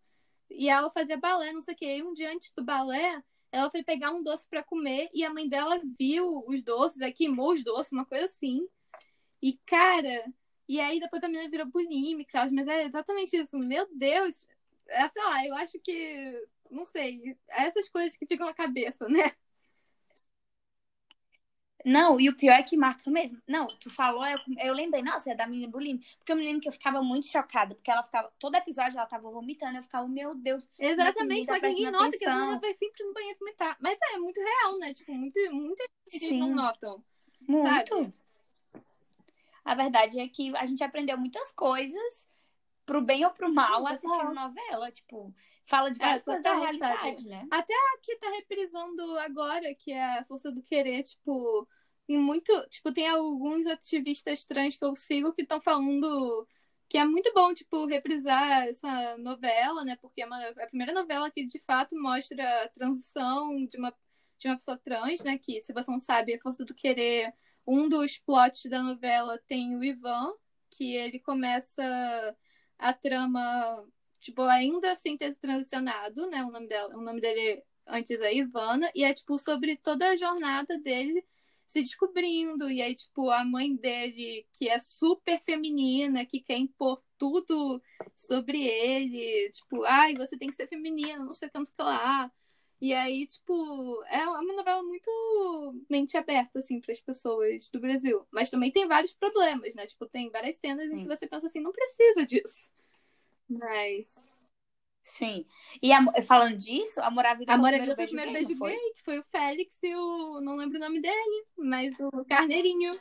E 0.51 0.68
ela 0.68 0.91
fazia 0.91 1.16
balé, 1.16 1.53
não 1.53 1.62
sei 1.62 1.75
o 1.75 1.77
quê. 1.77 1.97
E 1.99 2.03
um 2.03 2.12
dia 2.12 2.31
antes 2.33 2.53
do 2.55 2.62
balé, 2.62 3.23
ela 3.51 3.70
foi 3.70 3.83
pegar 3.83 4.12
um 4.12 4.23
doce 4.23 4.47
pra 4.49 4.62
comer. 4.62 5.09
E 5.14 5.25
a 5.25 5.33
mãe 5.33 5.49
dela 5.49 5.81
viu 5.99 6.45
os 6.47 6.62
doces, 6.62 7.01
aí 7.01 7.12
queimou 7.12 7.53
os 7.53 7.64
doces, 7.64 7.93
uma 7.93 8.05
coisa 8.05 8.27
assim. 8.27 8.68
E, 9.41 9.59
cara, 9.66 10.25
e 10.68 10.79
aí 10.81 11.01
depois 11.01 11.23
a 11.23 11.29
menina 11.29 11.51
virou 11.51 11.66
bulímica, 11.66 12.31
e 12.31 12.33
tal, 12.33 12.51
mas 12.53 12.68
é 12.68 12.85
exatamente 12.85 13.37
isso. 13.37 13.59
Meu 13.59 13.89
Deus, 13.93 14.49
é, 14.89 15.09
sei 15.09 15.23
lá, 15.23 15.47
eu 15.47 15.55
acho 15.55 15.79
que, 15.81 16.47
não 16.70 16.85
sei, 16.85 17.37
é 17.49 17.64
essas 17.64 17.89
coisas 17.89 18.16
que 18.16 18.27
ficam 18.27 18.47
na 18.47 18.55
cabeça, 18.55 19.09
né? 19.09 19.33
Não, 21.85 22.20
e 22.20 22.28
o 22.28 22.37
pior 22.37 22.55
é 22.55 22.62
que 22.62 22.76
marca 22.76 23.11
mesmo. 23.11 23.41
Não, 23.47 23.66
tu 23.66 23.91
falou, 23.91 24.24
eu, 24.26 24.39
eu 24.59 24.74
lembrei, 24.74 25.03
nossa, 25.03 25.30
é 25.30 25.35
da 25.35 25.47
menina 25.47 25.70
bulímica. 25.70 26.07
Porque 26.18 26.33
eu 26.33 26.37
me 26.37 26.45
lembro 26.45 26.61
que 26.61 26.68
eu 26.68 26.72
ficava 26.72 27.03
muito 27.03 27.26
chocada, 27.26 27.74
porque 27.74 27.91
ela 27.91 28.03
ficava, 28.03 28.33
todo 28.39 28.55
episódio 28.55 28.97
ela 28.97 29.07
tava 29.07 29.30
vomitando, 29.30 29.76
eu 29.76 29.83
ficava, 29.83 30.07
meu 30.07 30.35
Deus, 30.35 30.68
Exatamente, 30.78 31.47
mas 31.49 31.62
ninguém 31.62 31.91
nota 31.91 32.16
que 32.16 32.24
a 32.24 32.37
menina 32.37 32.61
vai 32.61 32.74
sempre 32.74 33.05
no 33.05 33.12
banheiro 33.12 33.39
vomitar. 33.39 33.76
Mas 33.80 33.99
é 34.14 34.18
muito 34.18 34.41
real, 34.41 34.78
né? 34.78 34.95
Tipo, 34.95 35.12
muito, 35.12 35.39
muita 35.53 35.85
gente 36.11 36.28
Sim. 36.28 36.39
não 36.39 36.55
notam. 36.55 37.03
muito. 37.49 37.68
Sabe? 37.68 38.14
A 39.64 39.74
verdade 39.74 40.18
é 40.18 40.28
que 40.28 40.57
a 40.57 40.66
gente 40.66 40.83
aprendeu 40.83 41.16
muitas 41.16 41.53
coisas, 41.53 42.28
pro 42.85 43.01
bem 43.01 43.24
ou 43.24 43.30
pro 43.30 43.53
mal, 43.53 43.87
assistindo 43.87 44.35
novela. 44.35 44.91
Tipo, 44.91 45.33
fala 45.65 45.91
de 45.91 46.01
É, 46.01 46.05
várias 46.05 46.23
coisas 46.23 46.43
da 46.43 46.55
realidade, 46.55 47.27
né? 47.27 47.47
que 48.03 48.17
tá 48.17 48.31
reprisando 48.31 49.19
agora, 49.19 49.75
que 49.75 49.93
é 49.93 50.19
a 50.19 50.25
Força 50.25 50.51
do 50.51 50.63
Querer, 50.63 51.03
tipo, 51.03 51.69
em 52.09 52.19
muito, 52.19 52.53
tipo, 52.69 52.93
tem 52.93 53.09
alguns 53.09 53.67
ativistas 53.67 54.45
trans 54.45 54.77
que 54.77 54.85
eu 54.85 54.95
sigo 54.97 55.33
que 55.33 55.43
estão 55.43 55.61
falando 55.61 56.47
que 56.93 56.99
é 56.99 57.07
muito 57.07 57.33
bom, 57.33 57.55
tipo, 57.55 57.87
reprisar 57.87 58.67
essa 58.67 59.17
novela, 59.17 59.83
né? 59.83 59.97
Porque 59.97 60.21
é, 60.21 60.27
uma, 60.27 60.43
é 60.45 60.51
a 60.51 60.67
primeira 60.67 60.93
novela 60.93 61.31
que 61.31 61.47
de 61.47 61.59
fato 61.61 61.99
mostra 61.99 62.65
a 62.65 62.69
transição 62.69 63.65
de 63.65 63.79
uma, 63.79 63.95
de 64.39 64.47
uma 64.47 64.57
pessoa 64.57 64.77
trans, 64.77 65.23
né? 65.23 65.39
Que, 65.39 65.63
se 65.63 65.73
você 65.73 65.91
não 65.91 65.99
sabe, 65.99 66.35
a 66.35 66.41
Força 66.41 66.67
do 66.67 66.75
Querer, 66.75 67.33
um 67.67 67.89
dos 67.89 68.19
plots 68.19 68.69
da 68.69 68.83
novela 68.83 69.41
tem 69.49 69.75
o 69.75 69.83
Ivan, 69.83 70.35
que 70.69 70.95
ele 70.95 71.19
começa 71.19 72.37
a 72.79 72.93
trama 72.93 73.87
tipo, 74.23 74.43
ainda 74.43 74.95
sem 74.95 75.16
ter 75.16 75.33
se 75.33 75.41
transicionado, 75.41 76.27
né? 76.29 76.43
O 76.45 76.51
nome 76.51 76.68
dela, 76.68 76.97
o 76.97 77.03
nome 77.03 77.20
dele 77.20 77.62
antes 77.87 78.20
é 78.20 78.35
Ivana, 78.35 78.91
e 78.95 79.05
é 79.05 79.12
tipo 79.12 79.39
sobre 79.39 79.77
toda 79.77 80.09
a 80.11 80.16
jornada 80.16 80.79
dele 80.79 81.25
se 81.66 81.81
descobrindo, 81.83 82.70
e 82.70 82.83
aí, 82.83 82.95
tipo, 82.95 83.31
a 83.31 83.43
mãe 83.45 83.75
dele, 83.75 84.47
que 84.53 84.68
é 84.68 84.79
super 84.79 85.41
feminina, 85.41 86.27
que 86.27 86.41
quer 86.41 86.59
impor 86.59 87.03
tudo 87.16 87.83
sobre 88.14 88.62
ele, 88.62 89.51
tipo, 89.51 89.83
ai, 89.85 90.14
você 90.14 90.37
tem 90.37 90.51
que 90.51 90.57
ser 90.57 90.68
feminina, 90.68 91.25
não 91.25 91.33
sei 91.33 91.49
quanto 91.49 91.73
que 91.73 91.83
lá. 91.83 92.31
E 92.79 92.93
aí, 92.93 93.27
tipo, 93.27 94.03
é 94.05 94.29
uma 94.29 94.55
novela 94.55 94.83
muito 94.83 95.11
mente 95.89 96.16
aberta, 96.18 96.59
assim, 96.59 96.79
para 96.81 96.93
as 96.93 97.01
pessoas 97.01 97.70
do 97.70 97.81
Brasil. 97.81 98.27
Mas 98.31 98.51
também 98.51 98.70
tem 98.70 98.87
vários 98.87 99.14
problemas, 99.14 99.75
né? 99.75 99.87
Tipo, 99.87 100.05
tem 100.07 100.29
várias 100.31 100.57
cenas 100.57 100.91
em 100.91 101.03
que 101.03 101.07
você 101.07 101.27
pensa 101.27 101.47
assim, 101.47 101.61
não 101.61 101.73
precisa 101.73 102.27
disso. 102.27 102.70
Mas. 103.59 104.24
Sim. 105.03 105.44
E 105.82 105.92
a- 105.92 106.05
falando 106.26 106.57
disso, 106.57 107.00
Amor 107.00 107.26
à 107.26 107.34
Vida 107.34 107.53
Amor 107.55 107.70
foi 107.70 107.78
à 107.78 107.82
o 107.82 107.84
Vida 107.86 107.94
primeiro 107.96 108.05
foi 108.05 108.05
o 108.05 108.09
primeiro 108.09 108.32
beijo 108.32 108.61
beijo 108.61 108.80
gay, 108.84 108.92
que 108.94 109.03
foi 109.03 109.18
o 109.18 109.24
Félix 109.24 109.78
e 109.82 109.94
o. 109.96 110.40
Não 110.40 110.57
lembro 110.57 110.76
o 110.76 110.80
nome 110.80 111.00
dele, 111.00 111.44
mas 111.57 111.94
o 111.98 112.24
Carneirinho. 112.24 112.92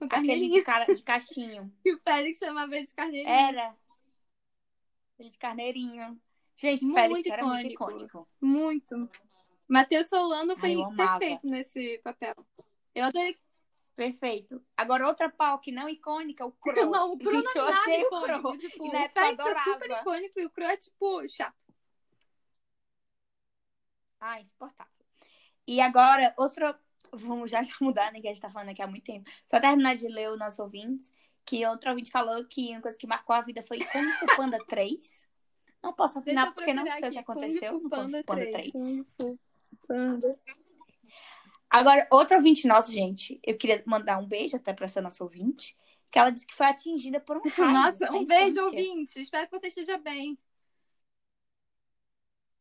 O 0.00 0.08
foi? 0.08 0.18
Aquele 0.18 0.48
de, 0.48 0.62
cara, 0.62 0.84
de 0.84 1.02
cachinho. 1.02 1.72
Que 1.82 1.94
o 1.94 2.00
Félix 2.00 2.38
chamava 2.38 2.76
ele 2.76 2.86
de 2.86 2.94
Carneirinho. 2.94 3.28
Era. 3.34 3.76
Ele 5.18 5.30
de 5.30 5.38
carneirinho. 5.38 6.20
Gente, 6.54 6.84
Muito 6.84 7.00
Félix 7.00 7.26
era 7.26 7.44
muito 7.44 7.66
icônico. 7.72 7.94
icônico. 8.08 8.28
Muito. 8.40 9.10
Matheus 9.66 10.08
Solano 10.08 10.56
foi 10.56 10.70
Ai, 10.70 10.76
eu 10.76 10.84
amava. 10.84 11.18
perfeito 11.18 11.46
nesse 11.48 11.98
papel. 12.04 12.34
Eu 12.94 13.04
adorei. 13.06 13.36
Perfeito. 13.98 14.64
Agora, 14.76 15.08
outra 15.08 15.28
pau 15.28 15.58
que 15.58 15.72
não 15.72 15.88
icônica, 15.88 16.46
o 16.46 16.52
Crow. 16.62 16.88
Não, 16.88 17.14
o 17.14 17.18
Cro 17.18 17.32
não 17.32 17.50
é 17.50 17.72
nada 17.72 17.96
icônico. 17.96 18.40
Crow. 18.40 18.56
Tipo, 18.56 18.84
E 18.84 18.88
o 18.88 18.92
na 18.92 18.98
época 19.00 19.20
eu 19.20 19.24
Félix 19.26 19.44
é 19.44 19.72
super 19.72 19.90
icônico 19.90 20.40
e 20.40 20.46
o 20.46 20.50
Cro 20.50 20.64
é 20.64 20.76
tipo 20.76 21.28
chato. 21.28 21.56
Ah, 24.20 24.40
insuportável. 24.40 24.92
E 25.66 25.80
agora, 25.80 26.32
outro. 26.38 26.72
Vamos 27.12 27.50
já, 27.50 27.60
já 27.64 27.72
mudar, 27.80 28.12
né? 28.12 28.20
Que 28.20 28.28
a 28.28 28.30
gente 28.30 28.40
tá 28.40 28.50
falando 28.50 28.68
aqui 28.68 28.80
há 28.82 28.86
muito 28.86 29.02
tempo. 29.04 29.28
Só 29.50 29.58
terminar 29.58 29.96
de 29.96 30.06
ler 30.06 30.30
os 30.30 30.38
nossos 30.38 30.60
ouvintes. 30.60 31.12
Que 31.44 31.66
outro 31.66 31.90
ouvinte 31.90 32.12
falou 32.12 32.44
que 32.44 32.70
uma 32.70 32.80
coisa 32.82 32.96
que 32.96 33.06
marcou 33.06 33.34
a 33.34 33.40
vida 33.40 33.62
foi 33.64 33.80
Kung 33.80 34.12
Fu 34.12 34.26
Panda 34.36 34.58
3. 34.68 35.26
Não 35.82 35.92
posso 35.92 36.20
afinar 36.20 36.54
porque 36.54 36.72
não 36.72 36.84
sei 36.86 36.94
o 36.94 36.98
que 37.00 37.06
aqui. 37.06 37.18
aconteceu 37.18 37.80
Kung 37.80 37.88
Fu 37.88 37.88
no 37.88 37.90
Kung 37.90 37.96
Panda 37.96 38.18
Fu 38.18 38.24
Panda 38.26 38.42
3. 38.44 38.70
3. 38.70 38.72
Kung 38.72 39.04
Fu 39.16 39.38
Panda. 39.88 40.40
Agora, 41.70 42.06
outro 42.10 42.36
ouvinte 42.36 42.66
nosso, 42.66 42.90
gente, 42.90 43.38
eu 43.44 43.56
queria 43.56 43.82
mandar 43.86 44.18
um 44.18 44.26
beijo 44.26 44.56
até 44.56 44.72
pra 44.72 44.86
essa 44.86 45.02
nossa 45.02 45.22
ouvinte, 45.22 45.76
que 46.10 46.18
ela 46.18 46.30
disse 46.30 46.46
que 46.46 46.54
foi 46.54 46.66
atingida 46.66 47.20
por 47.20 47.36
um 47.36 47.42
raio. 47.48 47.72
Nossa, 47.72 48.12
um 48.12 48.24
beijo, 48.24 48.60
ouvinte. 48.64 49.20
Espero 49.20 49.48
que 49.48 49.58
você 49.58 49.66
esteja 49.68 49.98
bem. 49.98 50.38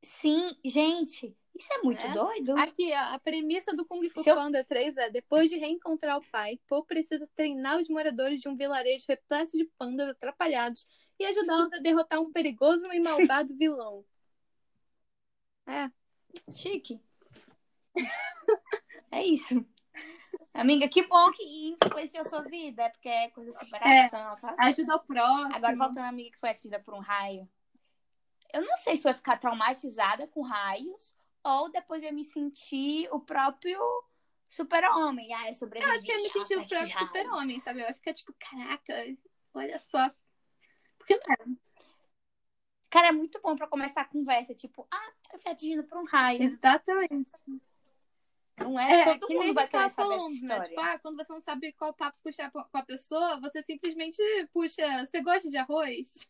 Sim, 0.03 0.49
gente, 0.63 1.35
isso 1.55 1.73
é 1.73 1.81
muito 1.81 2.05
É? 2.05 2.13
doido. 2.13 2.57
Aqui, 2.57 2.91
ó, 2.93 3.15
a 3.15 3.19
premissa 3.19 3.75
do 3.75 3.85
Kung 3.85 4.07
Fu 4.09 4.21
eu- 4.25 4.35
Panda 4.35 4.63
3 4.63 4.95
é: 4.95 5.09
depois 5.09 5.49
de 5.49 5.57
reencontrar 5.57 6.17
o 6.17 6.23
pai, 6.25 6.59
Po 6.67 6.83
precisa 6.85 7.27
treinar 7.35 7.79
os 7.79 7.89
moradores 7.89 8.39
de 8.41 8.47
um 8.47 8.55
vilarejo 8.55 9.05
repleto 9.07 9.57
de 9.57 9.65
pandas 9.77 10.07
atrapalhados 10.09 10.85
e 11.19 11.25
ajudá-los 11.25 11.73
a 11.73 11.79
derrotar 11.79 12.21
um 12.21 12.31
perigoso 12.31 12.85
e 12.93 12.99
malvado 12.99 13.55
vilão. 13.57 14.05
É, 15.65 15.89
Chique. 16.53 17.01
é 19.11 19.23
isso. 19.23 19.65
Amiga, 20.53 20.87
que 20.87 21.05
bom 21.05 21.31
que 21.31 21.43
influenciou 21.69 22.23
sua 22.25 22.41
vida, 22.43 22.83
é 22.83 22.89
porque 22.89 23.09
é 23.09 23.29
coisa 23.29 23.51
de 23.51 23.57
superação, 23.57 24.35
tá? 24.37 24.55
ajuda 24.57 24.95
o 24.95 24.99
próximo. 24.99 25.55
Agora, 25.55 25.75
voltando 25.75 25.99
à 25.99 26.07
amiga 26.07 26.31
que 26.31 26.39
foi 26.39 26.49
atingida 26.49 26.79
por 26.79 26.95
um 26.95 26.99
raio. 26.99 27.47
Eu 28.53 28.61
não 28.61 28.77
sei 28.77 28.97
se 28.97 29.03
vai 29.03 29.13
ficar 29.13 29.37
traumatizada 29.37 30.27
com 30.27 30.41
raios 30.41 31.13
ou 31.43 31.69
depois 31.71 32.01
eu 32.01 32.11
me 32.13 32.23
sentir 32.23 33.07
o 33.11 33.19
próprio 33.19 33.79
super-homem. 34.49 35.33
Ah, 35.33 35.49
eu 35.49 35.53
sobrevivi. 35.53 35.91
Eu 35.91 35.95
acho 35.95 36.03
que 36.03 36.11
eu 36.11 36.17
me 36.17 36.29
senti 36.29 36.53
ao 36.53 36.61
o 36.61 36.67
próprio 36.67 36.99
super-homem, 36.99 37.59
sabe? 37.59 37.83
Vai 37.83 37.93
ficar 37.93 38.13
tipo, 38.13 38.33
caraca, 38.39 38.93
olha 39.53 39.77
só. 39.77 40.07
Porque 40.97 41.15
não 41.15 41.33
é. 41.33 41.57
Cara, 42.89 43.07
é 43.07 43.11
muito 43.11 43.39
bom 43.41 43.55
pra 43.55 43.67
começar 43.67 44.01
a 44.01 44.05
conversa. 44.05 44.55
Tipo, 44.55 44.87
ah, 44.89 45.11
eu 45.33 45.39
fui 45.39 45.51
atingido 45.51 45.83
por 45.83 45.97
um 45.97 46.05
raio. 46.05 46.41
Exatamente. 46.41 47.33
Não 48.59 48.79
é, 48.79 49.01
É, 49.01 49.17
todo 49.17 49.33
mundo 49.33 49.53
vai 49.53 49.67
querer 49.67 49.67
saber 49.67 49.85
essa 49.85 49.95
falando, 49.95 50.29
né? 50.29 50.33
história. 50.33 50.63
Tipo, 50.69 50.79
ah, 50.81 50.99
quando 50.99 51.15
você 51.17 51.33
não 51.33 51.41
sabe 51.41 51.73
qual 51.73 51.93
papo 51.93 52.17
puxar 52.23 52.51
com 52.51 52.63
a 52.73 52.83
pessoa, 52.83 53.39
você 53.39 53.61
simplesmente 53.63 54.21
puxa, 54.51 55.05
você 55.05 55.21
gosta 55.21 55.49
de 55.49 55.57
arroz? 55.57 56.27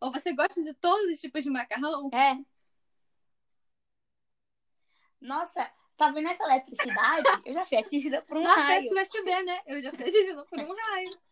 Ou 0.00 0.10
você 0.12 0.32
gosta 0.32 0.60
de 0.62 0.74
todos 0.74 1.10
os 1.10 1.20
tipos 1.20 1.44
de 1.44 1.50
macarrão? 1.50 2.10
É. 2.12 2.36
Nossa, 5.20 5.70
tá 5.96 6.10
vendo 6.10 6.28
essa 6.28 6.42
eletricidade? 6.44 7.28
Eu 7.44 7.54
já 7.54 7.66
fui 7.66 7.76
atingida 7.78 8.22
por 8.22 8.38
um 8.38 8.42
Nossa, 8.42 8.60
raio. 8.62 8.88
que 8.88 8.94
vai 8.94 9.06
chover, 9.06 9.44
né? 9.44 9.60
Eu 9.66 9.80
já 9.82 9.92
fui 9.92 10.08
atingida 10.08 10.44
por 10.46 10.58
um 10.58 10.74
raio. 10.74 11.10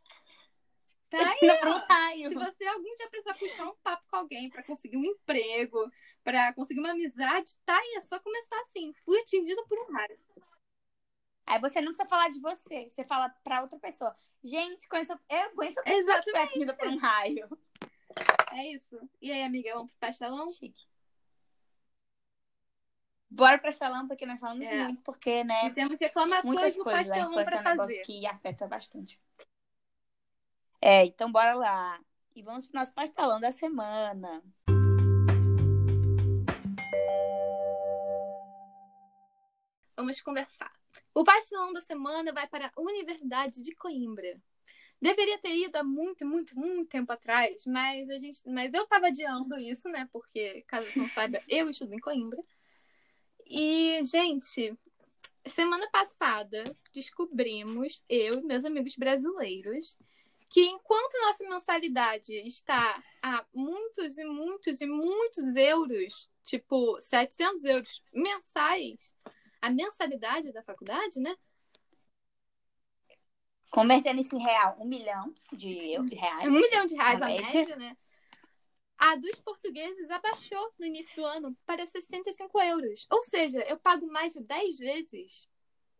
Tá 1.10 1.16
aí, 1.16 2.26
um 2.26 2.26
ó. 2.26 2.28
Se 2.28 2.34
você 2.34 2.66
algum 2.66 2.96
dia 2.96 3.08
precisar 3.08 3.34
puxar 3.34 3.64
um 3.64 3.74
papo 3.82 4.04
com 4.10 4.16
alguém 4.16 4.50
pra 4.50 4.62
conseguir 4.62 4.98
um 4.98 5.04
emprego, 5.06 5.90
pra 6.22 6.52
conseguir 6.52 6.80
uma 6.80 6.90
amizade, 6.90 7.56
tá 7.64 7.74
aí, 7.78 7.94
é 7.96 8.00
só 8.02 8.20
começar 8.20 8.60
assim. 8.60 8.92
Fui 9.06 9.18
atingido 9.18 9.64
por 9.66 9.78
um 9.78 9.92
raio. 9.92 10.18
Aí 11.50 11.58
você 11.58 11.80
não 11.80 11.88
precisa 11.92 12.06
falar 12.08 12.28
de 12.28 12.38
você, 12.40 12.90
você 12.90 13.04
fala 13.04 13.30
pra 13.42 13.62
outra 13.62 13.78
pessoa. 13.78 14.14
Gente, 14.44 14.86
conheço, 14.86 15.12
eu 15.30 15.50
conheço 15.54 15.80
a 15.80 15.82
pessoa 15.82 16.20
que 16.22 16.30
foi 16.30 16.40
atingida 16.42 16.74
por 16.76 16.88
um 16.88 16.98
raio. 16.98 17.58
É 18.52 18.66
isso. 18.72 19.08
E 19.22 19.32
aí, 19.32 19.42
amiga, 19.42 19.72
vamos 19.72 19.90
pro 19.92 19.98
pastelão? 19.98 20.50
Chique. 20.50 20.86
Bora 23.30 23.58
pra 23.58 23.72
salão, 23.72 24.06
porque 24.06 24.26
nós 24.26 24.38
falamos 24.38 24.66
É. 24.66 24.84
muito, 24.84 25.02
porque, 25.02 25.42
né, 25.42 25.66
E 25.66 25.72
temos 25.72 25.98
reclamações 25.98 26.76
coisas. 26.76 26.76
A 26.78 26.84
pastelão 27.14 27.32
infância 27.32 27.40
é 27.40 27.44
pra 27.50 27.60
um 27.60 27.64
negócio 27.72 27.96
fazer. 27.96 28.02
que 28.02 28.26
afeta 28.26 28.66
bastante. 28.66 29.20
É, 30.82 31.04
então 31.06 31.32
bora 31.32 31.54
lá. 31.54 31.98
E 32.36 32.42
vamos 32.42 32.66
pro 32.66 32.78
nosso 32.78 32.92
pastelão 32.92 33.40
da 33.40 33.52
semana. 33.52 34.42
Vamos 39.96 40.20
conversar. 40.20 40.77
O 41.18 41.24
pastelão 41.24 41.72
da 41.72 41.80
semana 41.80 42.32
vai 42.32 42.46
para 42.46 42.66
a 42.66 42.80
Universidade 42.80 43.60
de 43.60 43.74
Coimbra. 43.74 44.40
Deveria 45.02 45.36
ter 45.38 45.52
ido 45.56 45.74
há 45.74 45.82
muito, 45.82 46.24
muito, 46.24 46.56
muito 46.56 46.88
tempo 46.88 47.10
atrás, 47.10 47.66
mas 47.66 48.08
a 48.08 48.18
gente, 48.20 48.40
mas 48.48 48.72
eu 48.72 48.86
tava 48.86 49.08
adiando 49.08 49.58
isso, 49.58 49.88
né? 49.88 50.08
Porque, 50.12 50.62
caso 50.68 50.88
você 50.88 50.96
não 50.96 51.08
saiba, 51.08 51.42
eu 51.48 51.68
estudo 51.68 51.92
em 51.92 51.98
Coimbra. 51.98 52.40
E, 53.44 54.00
gente, 54.04 54.78
semana 55.44 55.90
passada 55.90 56.62
descobrimos, 56.94 58.00
eu 58.08 58.34
e 58.34 58.44
meus 58.44 58.64
amigos 58.64 58.94
brasileiros, 58.94 59.98
que 60.48 60.66
enquanto 60.66 61.20
nossa 61.20 61.42
mensalidade 61.48 62.32
está 62.46 63.02
a 63.20 63.44
muitos 63.52 64.18
e 64.18 64.24
muitos 64.24 64.80
e 64.80 64.86
muitos 64.86 65.56
euros, 65.56 66.30
tipo 66.44 67.00
700 67.00 67.64
euros 67.64 68.02
mensais, 68.12 69.16
a 69.60 69.70
mensalidade 69.70 70.52
da 70.52 70.62
faculdade, 70.62 71.20
né? 71.20 71.34
Convertendo 73.70 74.20
isso 74.20 74.34
em 74.36 74.42
real, 74.42 74.76
um 74.80 74.86
milhão 74.86 75.34
de 75.52 75.92
eu- 75.92 76.04
de 76.04 76.14
reais. 76.14 76.48
um 76.48 76.52
milhão 76.52 76.86
de 76.86 76.94
reais 76.94 77.20
a 77.20 77.26
média. 77.26 77.76
né? 77.76 77.96
A 78.96 79.14
dos 79.14 79.38
portugueses 79.40 80.10
abaixou 80.10 80.72
no 80.78 80.86
início 80.86 81.14
do 81.14 81.24
ano 81.24 81.56
para 81.66 81.86
65 81.86 82.60
euros. 82.60 83.06
Ou 83.10 83.22
seja, 83.22 83.60
eu 83.68 83.78
pago 83.78 84.06
mais 84.06 84.32
de 84.32 84.42
10 84.42 84.78
vezes. 84.78 85.46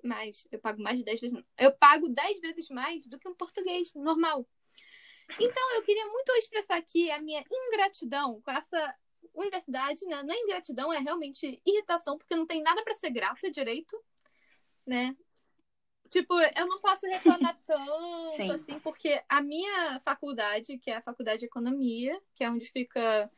Mais, 0.03 0.47
eu 0.51 0.59
pago 0.59 0.83
mais 0.83 0.99
de 0.99 1.05
10 1.05 1.21
vezes. 1.21 1.39
Eu 1.59 1.73
pago 1.73 2.09
10 2.09 2.41
vezes 2.41 2.69
mais 2.71 3.07
do 3.07 3.19
que 3.19 3.29
um 3.29 3.35
português 3.35 3.93
normal. 3.95 4.49
Então, 5.39 5.75
eu 5.75 5.83
queria 5.83 6.07
muito 6.07 6.33
expressar 6.33 6.77
aqui 6.77 7.11
a 7.11 7.21
minha 7.21 7.45
ingratidão 7.51 8.41
com 8.41 8.51
essa 8.51 8.97
universidade, 9.35 10.05
né? 10.07 10.23
Não 10.23 10.35
é 10.35 10.39
ingratidão, 10.39 10.93
é 10.93 10.99
realmente 10.99 11.61
irritação, 11.65 12.17
porque 12.19 12.35
não 12.35 12.47
tem 12.47 12.63
nada 12.63 12.83
para 12.83 12.95
ser 12.95 13.11
grata 13.11 13.51
direito, 13.51 13.97
né? 14.87 15.17
Tipo, 16.11 16.35
eu 16.35 16.67
não 16.67 16.81
posso 16.81 17.07
reclamar 17.07 17.59
tanto, 17.67 18.33
Sim. 18.33 18.51
assim, 18.51 18.79
porque 18.81 19.23
a 19.29 19.43
minha 19.43 20.01
faculdade, 20.01 20.79
que 20.79 20.91
é 20.91 20.97
a 20.97 21.03
Faculdade 21.03 21.41
de 21.41 21.47
Economia, 21.47 22.21
que 22.35 22.43
é 22.43 22.51
onde 22.51 22.67
fica 22.71 23.31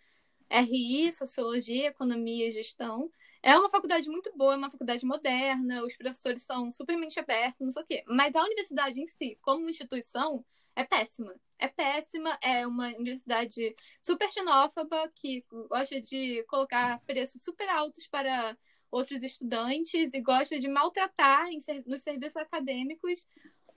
RI, 0.48 1.12
Sociologia, 1.12 1.88
Economia 1.88 2.48
e 2.48 2.52
Gestão, 2.52 3.10
é 3.42 3.56
uma 3.56 3.70
faculdade 3.70 4.08
muito 4.08 4.30
boa, 4.36 4.54
é 4.54 4.56
uma 4.56 4.70
faculdade 4.70 5.04
moderna, 5.04 5.82
os 5.82 5.96
professores 5.96 6.42
são 6.42 6.70
super 6.70 6.96
mente 6.96 7.18
abertos, 7.18 7.60
não 7.60 7.70
sei 7.70 7.82
o 7.82 7.86
quê. 7.86 8.04
Mas 8.06 8.36
a 8.36 8.44
universidade 8.44 9.00
em 9.00 9.06
si, 9.06 9.38
como 9.40 9.68
instituição, 9.68 10.44
é 10.80 10.84
péssima. 10.84 11.34
É 11.58 11.68
péssima, 11.68 12.38
é 12.42 12.66
uma 12.66 12.88
universidade 12.88 13.76
super 14.02 14.30
xenófoba, 14.32 15.10
que 15.14 15.44
gosta 15.68 16.00
de 16.00 16.42
colocar 16.44 17.00
preços 17.00 17.42
super 17.44 17.68
altos 17.68 18.06
para 18.06 18.56
outros 18.90 19.22
estudantes 19.22 20.14
e 20.14 20.20
gosta 20.20 20.58
de 20.58 20.68
maltratar 20.68 21.48
em 21.48 21.58
nos 21.86 22.02
serviços 22.02 22.36
acadêmicos 22.36 23.26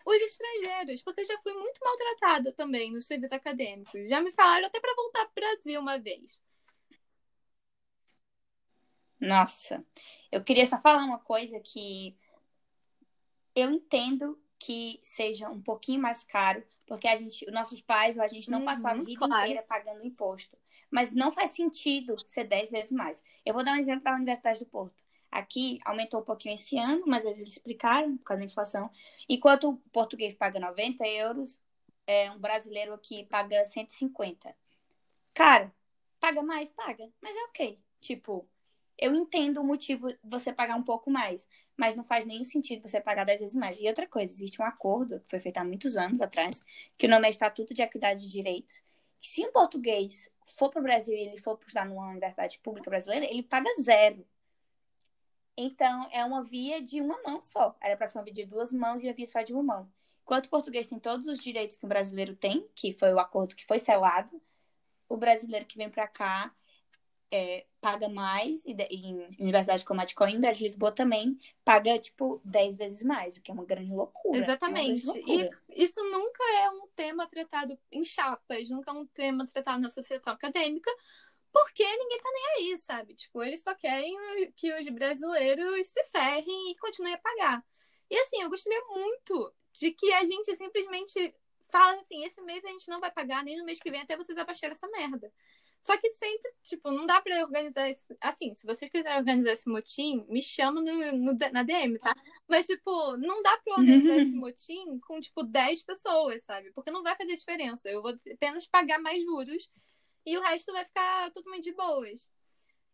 os 0.05 0.15
estrangeiros, 0.15 1.01
porque 1.01 1.21
eu 1.21 1.25
já 1.25 1.37
fui 1.39 1.53
muito 1.53 1.79
maltratada 1.81 2.51
também 2.51 2.91
nos 2.91 3.05
serviços 3.05 3.33
acadêmicos. 3.33 4.09
Já 4.09 4.21
me 4.21 4.31
falaram 4.31 4.67
até 4.67 4.79
para 4.79 4.95
voltar 4.95 5.25
para 5.27 5.31
o 5.31 5.55
Brasil 5.55 5.79
uma 5.79 5.97
vez. 5.97 6.41
Nossa, 9.19 9.85
eu 10.29 10.43
queria 10.43 10.67
só 10.67 10.81
falar 10.81 11.05
uma 11.05 11.19
coisa 11.19 11.57
que 11.59 12.17
eu 13.55 13.71
entendo 13.71 14.37
que 14.65 14.99
seja 15.03 15.49
um 15.49 15.61
pouquinho 15.61 16.01
mais 16.01 16.23
caro, 16.23 16.63
porque 16.87 17.07
a 17.07 17.15
gente, 17.17 17.45
nossos 17.51 17.81
pais, 17.81 18.17
a 18.17 18.27
gente 18.27 18.49
não 18.49 18.59
Uhum, 18.59 18.65
passou 18.65 18.89
a 18.89 18.93
vida 18.93 19.13
claro. 19.15 19.43
inteira 19.43 19.63
pagando 19.63 20.05
imposto. 20.05 20.57
Mas 20.89 21.11
não 21.11 21.31
faz 21.31 21.51
sentido 21.51 22.15
ser 22.27 22.45
10 22.45 22.69
vezes 22.69 22.91
mais. 22.91 23.23
Eu 23.45 23.53
vou 23.53 23.63
dar 23.63 23.73
um 23.73 23.79
exemplo 23.79 24.03
da 24.03 24.15
Universidade 24.15 24.59
do 24.59 24.65
Porto. 24.65 25.03
Aqui 25.31 25.79
aumentou 25.83 26.21
um 26.21 26.23
pouquinho 26.23 26.53
esse 26.55 26.77
ano, 26.77 27.03
mas 27.07 27.25
eles 27.25 27.39
explicaram 27.41 28.17
por 28.17 28.23
causa 28.23 28.39
da 28.39 28.45
inflação. 28.45 28.89
Enquanto 29.27 29.69
o 29.69 29.77
português 29.91 30.33
paga 30.33 30.59
90 30.59 31.05
euros, 31.07 31.59
é, 32.07 32.29
um 32.31 32.37
brasileiro 32.39 32.93
aqui 32.93 33.25
paga 33.25 33.63
150. 33.65 34.55
Cara, 35.33 35.73
paga 36.19 36.41
mais? 36.43 36.69
Paga. 36.69 37.11
Mas 37.21 37.35
é 37.35 37.43
ok. 37.45 37.79
Tipo, 38.01 38.47
eu 39.03 39.13
entendo 39.13 39.59
o 39.59 39.65
motivo 39.65 40.07
de 40.07 40.17
você 40.23 40.53
pagar 40.53 40.77
um 40.77 40.81
pouco 40.81 41.11
mais, 41.11 41.45
mas 41.75 41.93
não 41.93 42.05
faz 42.05 42.23
nenhum 42.23 42.45
sentido 42.45 42.87
você 42.87 43.01
pagar 43.01 43.25
10 43.25 43.41
vezes 43.41 43.55
mais. 43.55 43.77
E 43.77 43.85
outra 43.85 44.07
coisa, 44.07 44.31
existe 44.31 44.61
um 44.61 44.65
acordo 44.65 45.19
que 45.19 45.29
foi 45.29 45.41
feito 45.41 45.57
há 45.57 45.63
muitos 45.65 45.97
anos 45.97 46.21
atrás, 46.21 46.61
que 46.97 47.05
o 47.05 47.09
nome 47.09 47.27
é 47.27 47.29
Estatuto 47.29 47.73
de 47.73 47.81
Equidade 47.81 48.21
de 48.21 48.31
Direitos, 48.31 48.81
que 49.19 49.27
se 49.27 49.45
um 49.45 49.51
português 49.51 50.31
for 50.55 50.69
para 50.69 50.79
o 50.79 50.83
Brasil 50.83 51.13
e 51.13 51.19
ele 51.19 51.37
for 51.37 51.59
estudar 51.59 51.85
numa 51.85 52.07
universidade 52.07 52.59
pública 52.59 52.89
brasileira, 52.89 53.25
ele 53.25 53.43
paga 53.43 53.69
zero. 53.81 54.25
Então, 55.57 56.07
é 56.13 56.23
uma 56.23 56.41
via 56.41 56.81
de 56.81 57.01
uma 57.01 57.21
mão 57.23 57.41
só. 57.41 57.75
Era 57.81 57.97
para 57.97 58.07
ser 58.07 58.17
uma 58.17 58.23
via 58.23 58.33
de 58.33 58.45
duas 58.45 58.71
mãos 58.71 59.03
e 59.03 59.09
a 59.09 59.13
via 59.13 59.27
só 59.27 59.41
de 59.41 59.51
uma 59.51 59.63
mão. 59.63 59.91
Enquanto 60.21 60.45
o 60.45 60.49
português 60.49 60.87
tem 60.87 60.97
todos 60.97 61.27
os 61.27 61.39
direitos 61.39 61.75
que 61.75 61.83
o 61.83 61.89
brasileiro 61.89 62.37
tem, 62.37 62.65
que 62.73 62.93
foi 62.93 63.13
o 63.13 63.19
acordo 63.19 63.53
que 63.53 63.65
foi 63.65 63.79
selado, 63.79 64.41
o 65.09 65.17
brasileiro 65.17 65.65
que 65.65 65.77
vem 65.77 65.89
para 65.89 66.07
cá 66.07 66.55
é, 67.35 67.65
paga 67.81 68.07
mais, 68.07 68.63
e 68.63 68.75
em 68.91 69.27
universidade 69.39 69.83
como 69.83 69.99
a 69.99 70.05
de 70.05 70.13
Coimbra, 70.13 70.53
de 70.53 70.63
Lisboa 70.63 70.91
também 70.91 71.35
paga, 71.65 71.97
tipo, 71.97 72.39
10 72.45 72.77
vezes 72.77 73.01
mais, 73.01 73.35
o 73.35 73.41
que 73.41 73.49
é 73.49 73.53
uma 73.53 73.65
grande 73.65 73.91
loucura. 73.91 74.37
Exatamente. 74.37 75.01
É 75.01 75.13
grande 75.13 75.27
loucura. 75.31 75.61
E 75.69 75.83
isso 75.83 76.03
nunca 76.03 76.43
é 76.61 76.69
um 76.69 76.87
tema 76.95 77.25
tratado 77.25 77.75
em 77.91 78.03
chapas, 78.03 78.69
nunca 78.69 78.91
é 78.91 78.93
um 78.93 79.07
tema 79.07 79.47
tratado 79.47 79.81
na 79.81 79.87
associação 79.87 80.33
acadêmica, 80.33 80.91
porque 81.51 81.83
ninguém 81.83 82.19
tá 82.19 82.29
nem 82.31 82.45
aí, 82.71 82.77
sabe? 82.77 83.15
Tipo, 83.15 83.43
eles 83.43 83.63
só 83.63 83.73
querem 83.73 84.15
que 84.55 84.71
os 84.71 84.87
brasileiros 84.89 85.87
se 85.87 86.03
ferrem 86.05 86.71
e 86.71 86.77
continuem 86.77 87.15
a 87.15 87.17
pagar. 87.17 87.65
E 88.11 88.15
assim, 88.15 88.43
eu 88.43 88.49
gostaria 88.49 88.81
muito 88.89 89.51
de 89.71 89.91
que 89.91 90.13
a 90.13 90.23
gente 90.23 90.55
simplesmente 90.55 91.33
fala 91.67 91.99
assim, 91.99 92.23
esse 92.23 92.39
mês 92.43 92.63
a 92.63 92.69
gente 92.69 92.87
não 92.87 92.99
vai 92.99 93.09
pagar, 93.09 93.43
nem 93.43 93.57
no 93.57 93.65
mês 93.65 93.79
que 93.79 93.89
vem 93.89 94.01
até 94.01 94.15
vocês 94.15 94.37
abaixarem 94.37 94.73
essa 94.73 94.87
merda. 94.89 95.33
Só 95.83 95.97
que 95.97 96.09
sempre, 96.11 96.49
tipo, 96.63 96.89
não 96.91 97.05
dá 97.05 97.21
pra 97.21 97.41
organizar 97.43 97.89
esse... 97.89 98.05
Assim, 98.21 98.55
se 98.55 98.65
vocês 98.65 98.89
quiserem 98.89 99.17
organizar 99.17 99.51
esse 99.51 99.67
motim, 99.69 100.25
me 100.29 100.41
chama 100.41 100.81
no, 100.81 101.11
no- 101.11 101.37
na 101.51 101.61
DM, 101.63 101.99
tá? 101.99 102.15
Mas, 102.47 102.65
tipo, 102.67 103.17
não 103.17 103.41
dá 103.43 103.57
pra 103.57 103.73
organizar 103.79 104.15
esse 104.17 104.33
motim 104.35 104.97
com, 104.99 105.19
tipo, 105.19 105.43
10 105.43 105.83
pessoas, 105.83 106.41
sabe? 106.45 106.71
Porque 106.71 106.89
não 106.89 107.03
vai 107.03 107.15
fazer 107.17 107.35
diferença. 107.35 107.89
Eu 107.89 108.01
vou 108.01 108.13
apenas 108.33 108.65
pagar 108.65 108.97
mais 108.99 109.23
juros 109.25 109.69
e 110.25 110.37
o 110.37 110.41
resto 110.41 110.71
vai 110.71 110.85
ficar 110.85 111.29
totalmente 111.31 111.65
de 111.65 111.73
boas. 111.73 112.29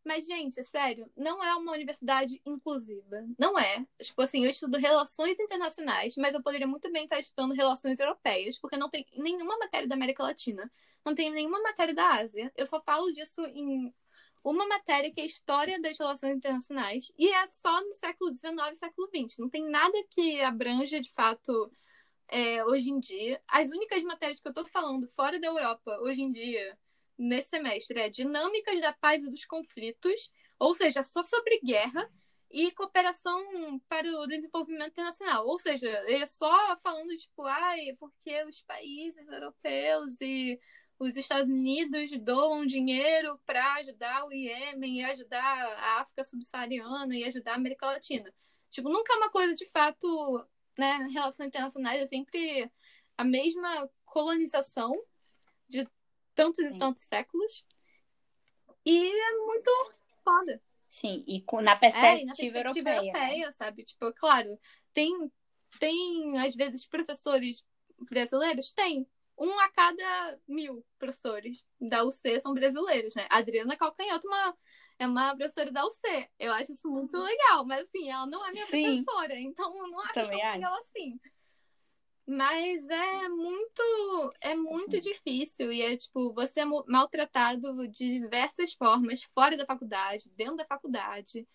Mas, 0.04 0.26
gente, 0.26 0.64
sério, 0.64 1.12
não 1.16 1.44
é 1.44 1.54
uma 1.56 1.74
universidade 1.74 2.42
inclusiva. 2.46 3.26
Não 3.38 3.60
é. 3.60 3.86
Tipo 4.02 4.22
assim, 4.22 4.44
eu 4.44 4.50
estudo 4.50 4.78
relações 4.78 5.38
internacionais, 5.40 6.16
mas 6.18 6.34
eu 6.34 6.42
poderia 6.42 6.68
muito 6.68 6.92
bem 6.92 7.04
estar 7.04 7.20
estudando 7.20 7.54
relações 7.54 8.00
europeias, 8.00 8.58
porque 8.58 8.78
não 8.78 8.90
tem 8.90 9.06
nenhuma 9.18 9.58
matéria 9.58 9.88
da 9.88 9.96
América 9.96 10.24
Latina, 10.24 10.72
não 11.06 11.14
tem 11.14 11.32
nenhuma 11.32 11.62
matéria 11.62 11.94
da 11.94 12.16
Ásia. 12.16 12.52
Eu 12.56 12.66
só 12.66 12.82
falo 12.82 13.12
disso 13.12 13.42
em 13.48 13.94
uma 14.44 14.68
matéria 14.68 15.12
que 15.12 15.20
é 15.22 15.26
História 15.26 15.80
das 15.82 15.98
Relações 15.98 16.38
Internacionais, 16.38 17.12
e 17.18 17.30
é 17.30 17.46
só 17.48 17.82
no 17.82 17.94
século 17.94 18.34
XIX 18.34 18.54
e 18.72 18.76
século 18.76 19.10
XX. 19.10 19.38
Não 19.40 19.50
tem 19.50 19.70
nada 19.70 19.98
que 20.10 20.42
abranja, 20.42 21.00
de 21.02 21.12
fato, 21.12 21.72
é, 22.28 22.64
hoje 22.66 22.90
em 22.90 23.00
dia. 23.00 23.42
As 23.48 23.70
únicas 23.70 24.02
matérias 24.04 24.40
que 24.40 24.48
eu 24.48 24.54
tô 24.54 24.66
falando 24.66 25.08
fora 25.10 25.40
da 25.40 25.48
Europa, 25.48 26.00
hoje 26.02 26.22
em 26.22 26.32
dia, 26.32 26.78
nesse 27.20 27.50
semestre, 27.50 28.00
é 28.00 28.10
Dinâmicas 28.10 28.82
da 28.82 28.94
Paz 28.94 29.22
e 29.24 29.30
dos 29.30 29.46
Conflitos, 29.46 30.32
ou 30.58 30.74
seja, 30.74 31.04
só 31.04 31.22
sobre 31.22 31.60
guerra, 31.60 32.10
e 32.52 32.72
cooperação 32.72 33.80
para 33.88 34.08
o 34.08 34.28
desenvolvimento 34.28 34.92
internacional. 34.92 35.46
Ou 35.48 35.60
seja, 35.60 35.88
ele 36.08 36.24
é 36.24 36.26
só 36.26 36.76
falando, 36.78 37.16
tipo, 37.16 37.44
ai, 37.44 37.96
porque 38.00 38.44
os 38.46 38.62
países 38.62 39.28
europeus 39.28 40.20
e 40.20 40.60
os 40.98 41.16
Estados 41.16 41.50
Unidos 41.50 42.12
doam 42.20 42.66
dinheiro 42.66 43.40
para 43.46 43.76
ajudar 43.76 44.26
o 44.26 44.34
Iêmen 44.34 45.00
e 45.00 45.04
ajudar 45.06 45.44
a 45.44 46.02
África 46.02 46.24
subsaariana 46.24 47.16
e 47.16 47.24
ajudar 47.24 47.54
a 47.54 47.56
América 47.56 47.86
Latina. 47.86 48.34
Tipo, 48.72 48.90
nunca 48.90 49.14
é 49.14 49.18
uma 49.18 49.30
coisa 49.30 49.54
de 49.56 49.68
fato, 49.70 50.48
né? 50.78 51.08
Relações 51.12 51.48
internacionais 51.48 52.02
é 52.02 52.08
sempre 52.08 52.72
a 53.18 53.24
mesma 53.24 53.90
colonização 54.06 54.94
de 55.68 55.88
tantos 56.40 56.66
Sim. 56.66 56.76
e 56.76 56.80
tantos 56.80 57.04
séculos. 57.04 57.66
E 58.86 59.08
é 59.10 59.32
muito 59.46 59.70
foda. 60.24 60.62
Sim, 60.88 61.24
e 61.28 61.44
na 61.62 61.74
É, 61.74 61.76
perspectiva, 61.76 62.22
e 62.22 62.26
na 62.26 62.36
perspectiva 62.36 62.90
europeia. 62.90 62.96
europeia, 62.96 63.46
né? 63.48 63.52
sabe? 63.52 63.84
Tipo, 63.84 64.14
claro, 64.14 64.58
tem, 64.94 65.32
tem, 65.80 66.40
às 66.40 66.56
vezes, 66.56 66.88
professores 66.88 67.64
brasileiros? 68.10 68.72
Tem. 68.72 69.06
Um 69.38 69.58
a 69.60 69.70
cada 69.70 70.40
mil 70.48 70.86
professores 70.98 71.64
da 71.80 72.04
UC 72.04 72.42
são 72.42 72.54
brasileiros, 72.54 73.16
né? 73.16 73.26
A 73.30 73.38
Adriana 73.38 73.78
Calcanhoto 73.78 74.28
é 74.28 74.30
uma, 74.30 74.58
é 75.00 75.08
uma 75.08 75.36
professora 75.36 75.72
da 75.72 75.86
UC. 75.86 76.30
Eu 76.38 76.52
acho 76.54 76.72
isso 76.74 76.90
muito 76.90 77.18
legal, 77.18 77.66
mas 77.66 77.86
assim, 77.86 78.10
ela 78.10 78.28
não 78.28 78.46
é 78.46 78.52
minha 78.52 78.66
Sim. 78.66 79.04
professora, 79.04 79.40
então 79.40 79.78
eu 79.78 79.88
não 79.88 80.00
acho 80.02 80.14
Também 80.14 80.40
tão 80.40 80.50
acho. 80.50 80.58
legal 80.58 80.80
assim. 80.82 81.20
Mas 82.32 82.88
é 82.88 83.28
muito, 83.28 84.34
é 84.40 84.56
muito 84.56 84.92
Sim. 84.92 85.00
difícil 85.00 85.74
e 85.74 85.82
é 85.82 85.98
tipo, 85.98 86.32
você 86.32 86.60
é 86.60 86.66
maltratado 86.66 87.88
de 87.88 88.20
diversas 88.20 88.72
formas, 88.74 89.24
fora 89.34 89.58
da 89.58 89.66
faculdade, 89.66 90.30
dentro 90.36 90.58
da 90.58 90.66
faculdade. 90.66 91.48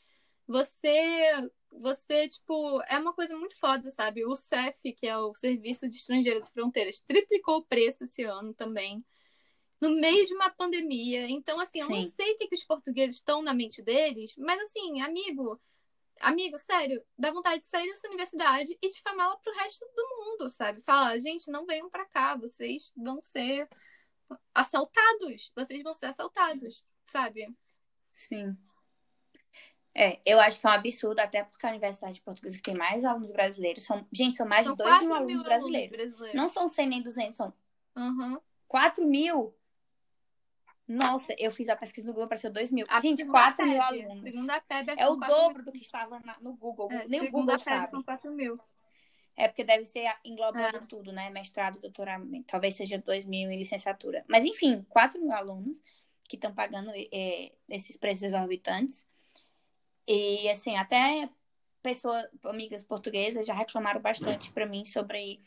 Você, 0.48 1.30
você, 1.70 2.26
tipo, 2.26 2.82
é 2.88 2.98
uma 2.98 3.12
coisa 3.12 3.36
muito 3.36 3.56
foda, 3.56 3.88
sabe? 3.90 4.26
O 4.26 4.34
CEF, 4.34 4.92
que 4.94 5.06
é 5.06 5.16
o 5.16 5.32
Serviço 5.32 5.88
de 5.88 5.96
Estrangeiros 5.96 6.48
e 6.48 6.52
Fronteiras, 6.52 7.00
triplicou 7.02 7.58
o 7.58 7.64
preço 7.64 8.02
esse 8.02 8.24
ano 8.24 8.52
também, 8.52 9.04
no 9.80 9.90
meio 9.90 10.26
de 10.26 10.34
uma 10.34 10.50
pandemia. 10.50 11.28
Então, 11.28 11.60
assim, 11.60 11.82
eu 11.82 11.88
não 11.88 12.00
Sim. 12.00 12.12
sei 12.16 12.32
o 12.32 12.38
que, 12.38 12.48
que 12.48 12.56
os 12.56 12.64
portugueses 12.64 13.14
estão 13.14 13.42
na 13.42 13.54
mente 13.54 13.80
deles, 13.80 14.34
mas 14.36 14.60
assim, 14.62 15.00
amigo, 15.02 15.60
amigo, 16.20 16.58
sério, 16.58 17.04
dá 17.18 17.30
vontade 17.30 17.60
de 17.60 17.66
sair 17.66 17.88
dessa 17.88 18.06
universidade 18.08 18.76
e 18.80 18.90
difamá-la 18.90 19.36
pro 19.38 19.54
resto 19.54 19.84
do 19.94 20.08
mundo, 20.18 20.48
sabe? 20.48 20.82
Fala, 20.82 21.18
gente, 21.18 21.50
não 21.50 21.66
venham 21.66 21.90
pra 21.90 22.04
cá, 22.06 22.36
vocês 22.36 22.92
vão 22.96 23.20
ser 23.22 23.68
assaltados, 24.54 25.50
vocês 25.54 25.82
vão 25.82 25.94
ser 25.94 26.06
assaltados, 26.06 26.84
sabe? 27.06 27.54
Sim. 28.12 28.56
É, 29.96 30.20
eu 30.26 30.40
acho 30.40 30.60
que 30.60 30.66
é 30.66 30.70
um 30.70 30.72
absurdo, 30.72 31.20
até 31.20 31.44
porque 31.44 31.64
a 31.64 31.70
Universidade 31.70 32.20
Portuguesa 32.20 32.56
que 32.56 32.62
tem 32.64 32.74
mais 32.74 33.04
alunos 33.04 33.30
brasileiros, 33.30 33.84
são, 33.84 34.06
gente, 34.12 34.36
são 34.36 34.46
mais 34.46 34.66
São 34.66 34.74
de 34.74 34.82
2 34.82 34.90
4 34.90 35.06
mil 35.06 35.16
alunos 35.16 35.42
brasileiros. 35.44 35.90
brasileiros. 35.96 36.34
Não 36.34 36.48
são 36.48 36.66
100 36.66 36.88
nem 36.88 37.02
200, 37.02 37.36
são 37.36 37.54
Aham. 37.96 38.40
4 38.66 39.06
mil. 39.06 39.56
Nossa, 40.86 41.34
eu 41.38 41.50
fiz 41.50 41.68
a 41.68 41.76
pesquisa 41.76 42.06
no 42.06 42.12
Google, 42.12 42.26
apareceu 42.26 42.50
2 42.52 42.70
mil. 42.70 42.84
A 42.90 43.00
Gente, 43.00 43.18
segunda 43.18 43.38
4 43.40 43.66
mil 43.66 43.80
alunos. 43.82 44.20
Segunda 44.20 44.60
PEB 44.60 44.90
É 44.98 45.04
o 45.06 45.08
são 45.12 45.18
4 45.18 45.34
dobro 45.36 45.56
mil. 45.56 45.64
do 45.64 45.72
que 45.72 45.78
estava 45.78 46.20
na- 46.20 46.38
no 46.40 46.52
Google. 46.54 46.92
É, 46.92 47.06
Nem 47.08 47.22
o 47.22 47.30
Google 47.30 47.56
PEB 47.56 47.62
sabe. 47.64 47.90
são 47.90 48.02
4 48.02 48.30
mil. 48.30 48.60
É 49.36 49.48
porque 49.48 49.64
deve 49.64 49.84
ser 49.86 50.14
englobando 50.24 50.76
É. 50.76 50.86
tudo, 50.86 51.10
né? 51.10 51.30
Mestrado, 51.30 51.80
doutoramento. 51.80 52.46
Talvez 52.46 52.76
seja 52.76 52.98
2 52.98 53.24
mil 53.24 53.50
em 53.50 53.56
licenciatura. 53.58 54.24
Mas, 54.28 54.44
enfim, 54.44 54.84
4 54.88 55.18
mil 55.20 55.32
alunos 55.32 55.82
que 56.28 56.36
estão 56.36 56.54
pagando 56.54 56.92
é, 56.94 57.52
esses 57.68 57.96
preços 57.96 58.22
exorbitantes. 58.24 59.06
E, 60.06 60.48
assim, 60.50 60.76
até 60.76 61.28
pessoas, 61.82 62.26
amigas 62.44 62.84
portuguesas 62.84 63.46
já 63.46 63.54
reclamaram 63.54 64.00
bastante 64.00 64.52
para 64.52 64.66
mim 64.66 64.84
sobre 64.84 65.38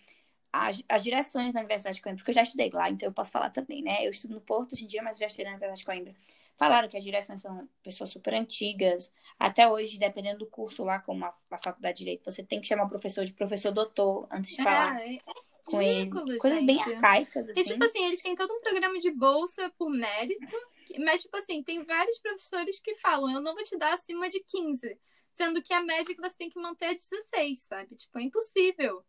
as, 0.52 0.84
as 0.88 1.04
direções 1.04 1.54
da 1.54 1.60
Universidade 1.60 1.98
de 1.98 2.02
Coimbra, 2.02 2.20
porque 2.20 2.32
eu 2.32 2.36
já 2.36 2.44
estudei 2.44 2.70
lá, 2.72 2.90
então 2.90 3.08
eu 3.08 3.14
posso 3.14 3.32
falar 3.32 3.50
também, 3.50 3.82
né? 3.82 4.06
Eu 4.06 4.12
estudo 4.12 4.34
no 4.34 4.42
Porto 4.42 4.74
hoje 4.74 4.86
em 4.86 4.88
dia, 4.88 5.02
mas 5.04 5.18
eu 5.18 5.22
já 5.22 5.28
estudei 5.28 5.46
na 5.46 5.52
Universidade 5.52 5.80
de 5.80 5.86
Coimbra. 5.86 6.16
Falaram 6.56 6.88
que 6.88 6.98
as 6.98 7.04
direções 7.04 7.42
são 7.42 7.70
pessoas 7.84 8.10
super 8.10 8.34
antigas. 8.34 9.12
Até 9.38 9.68
hoje, 9.68 10.00
dependendo 10.00 10.40
do 10.40 10.48
curso 10.48 10.84
lá, 10.84 11.00
como 11.00 11.24
a, 11.26 11.34
a 11.52 11.58
Faculdade 11.58 11.98
de 11.98 12.04
Direito, 12.04 12.32
você 12.32 12.44
tem 12.44 12.60
que 12.60 12.68
chamar 12.68 12.86
o 12.86 12.90
professor 12.90 13.24
de 13.26 13.34
professor 13.34 13.72
doutor 13.72 14.28
antes 14.32 14.56
de 14.56 14.64
falar 14.64 15.00
É, 15.00 15.16
é 15.16 15.20
com 15.68 15.82
ele. 15.82 16.10
Coisas 16.40 16.66
bem 16.66 16.82
arcaicas, 16.82 17.50
assim. 17.50 17.60
E, 17.60 17.64
tipo 17.64 17.84
assim, 17.84 18.06
eles 18.06 18.22
têm 18.22 18.36
todo 18.36 18.52
um 18.52 18.62
programa 18.62 18.98
de 19.00 19.12
bolsa 19.12 19.72
por 19.78 19.90
mérito, 19.90 20.58
mas, 21.00 21.22
tipo 21.22 21.38
assim, 21.38 21.62
tem 21.62 21.84
vários 21.84 22.18
professores 22.20 22.80
que 22.80 22.96
falam, 22.96 23.32
eu 23.32 23.42
não 23.42 23.54
vou 23.54 23.64
te 23.64 23.78
dar 23.78 23.94
acima 23.94 24.30
de 24.30 24.40
15, 24.40 24.98
sendo 25.34 25.62
que 25.62 25.74
a 25.74 25.84
média 25.84 26.16
que 26.16 26.22
você 26.22 26.38
tem 26.38 26.50
que 26.50 26.60
manter 26.60 26.86
é 26.86 26.96
16, 26.96 27.62
sabe? 27.62 27.96
Tipo, 27.96 28.20
é 28.20 28.24
impossível. 28.24 29.04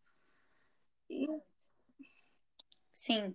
Sim. 2.93 3.35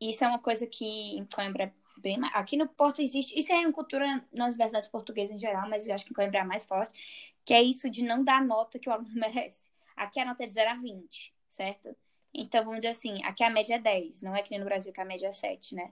Isso 0.00 0.24
é 0.24 0.28
uma 0.28 0.38
coisa 0.38 0.66
que 0.66 1.16
em 1.16 1.24
Coimbra 1.24 1.64
é 1.64 1.72
bem 1.98 2.18
mais... 2.18 2.34
Aqui 2.34 2.56
no 2.56 2.68
Porto 2.68 3.00
existe... 3.00 3.38
Isso 3.38 3.52
é 3.52 3.60
uma 3.60 3.72
cultura 3.72 4.06
nas 4.32 4.54
universidades 4.54 4.88
portuguesas 4.88 5.34
em 5.34 5.38
geral, 5.38 5.68
mas 5.68 5.86
eu 5.86 5.94
acho 5.94 6.04
que 6.04 6.12
em 6.12 6.14
Coimbra 6.14 6.40
é 6.40 6.44
mais 6.44 6.66
forte, 6.66 7.34
que 7.44 7.54
é 7.54 7.62
isso 7.62 7.88
de 7.88 8.04
não 8.04 8.22
dar 8.22 8.36
a 8.36 8.44
nota 8.44 8.78
que 8.78 8.88
o 8.88 8.92
aluno 8.92 9.08
merece. 9.14 9.70
Aqui 9.96 10.20
a 10.20 10.24
nota 10.24 10.44
é 10.44 10.46
de 10.46 10.54
0 10.54 10.70
a 10.70 10.74
20, 10.74 11.34
certo? 11.48 11.96
Então, 12.34 12.64
vamos 12.64 12.80
dizer 12.80 12.92
assim, 12.92 13.24
aqui 13.24 13.42
a 13.42 13.48
média 13.48 13.76
é 13.76 13.78
10, 13.78 14.20
não 14.20 14.36
é 14.36 14.42
que 14.42 14.50
nem 14.50 14.60
no 14.60 14.66
Brasil 14.66 14.92
que 14.92 15.00
a 15.00 15.04
média 15.06 15.28
é 15.28 15.32
7, 15.32 15.74
né? 15.74 15.90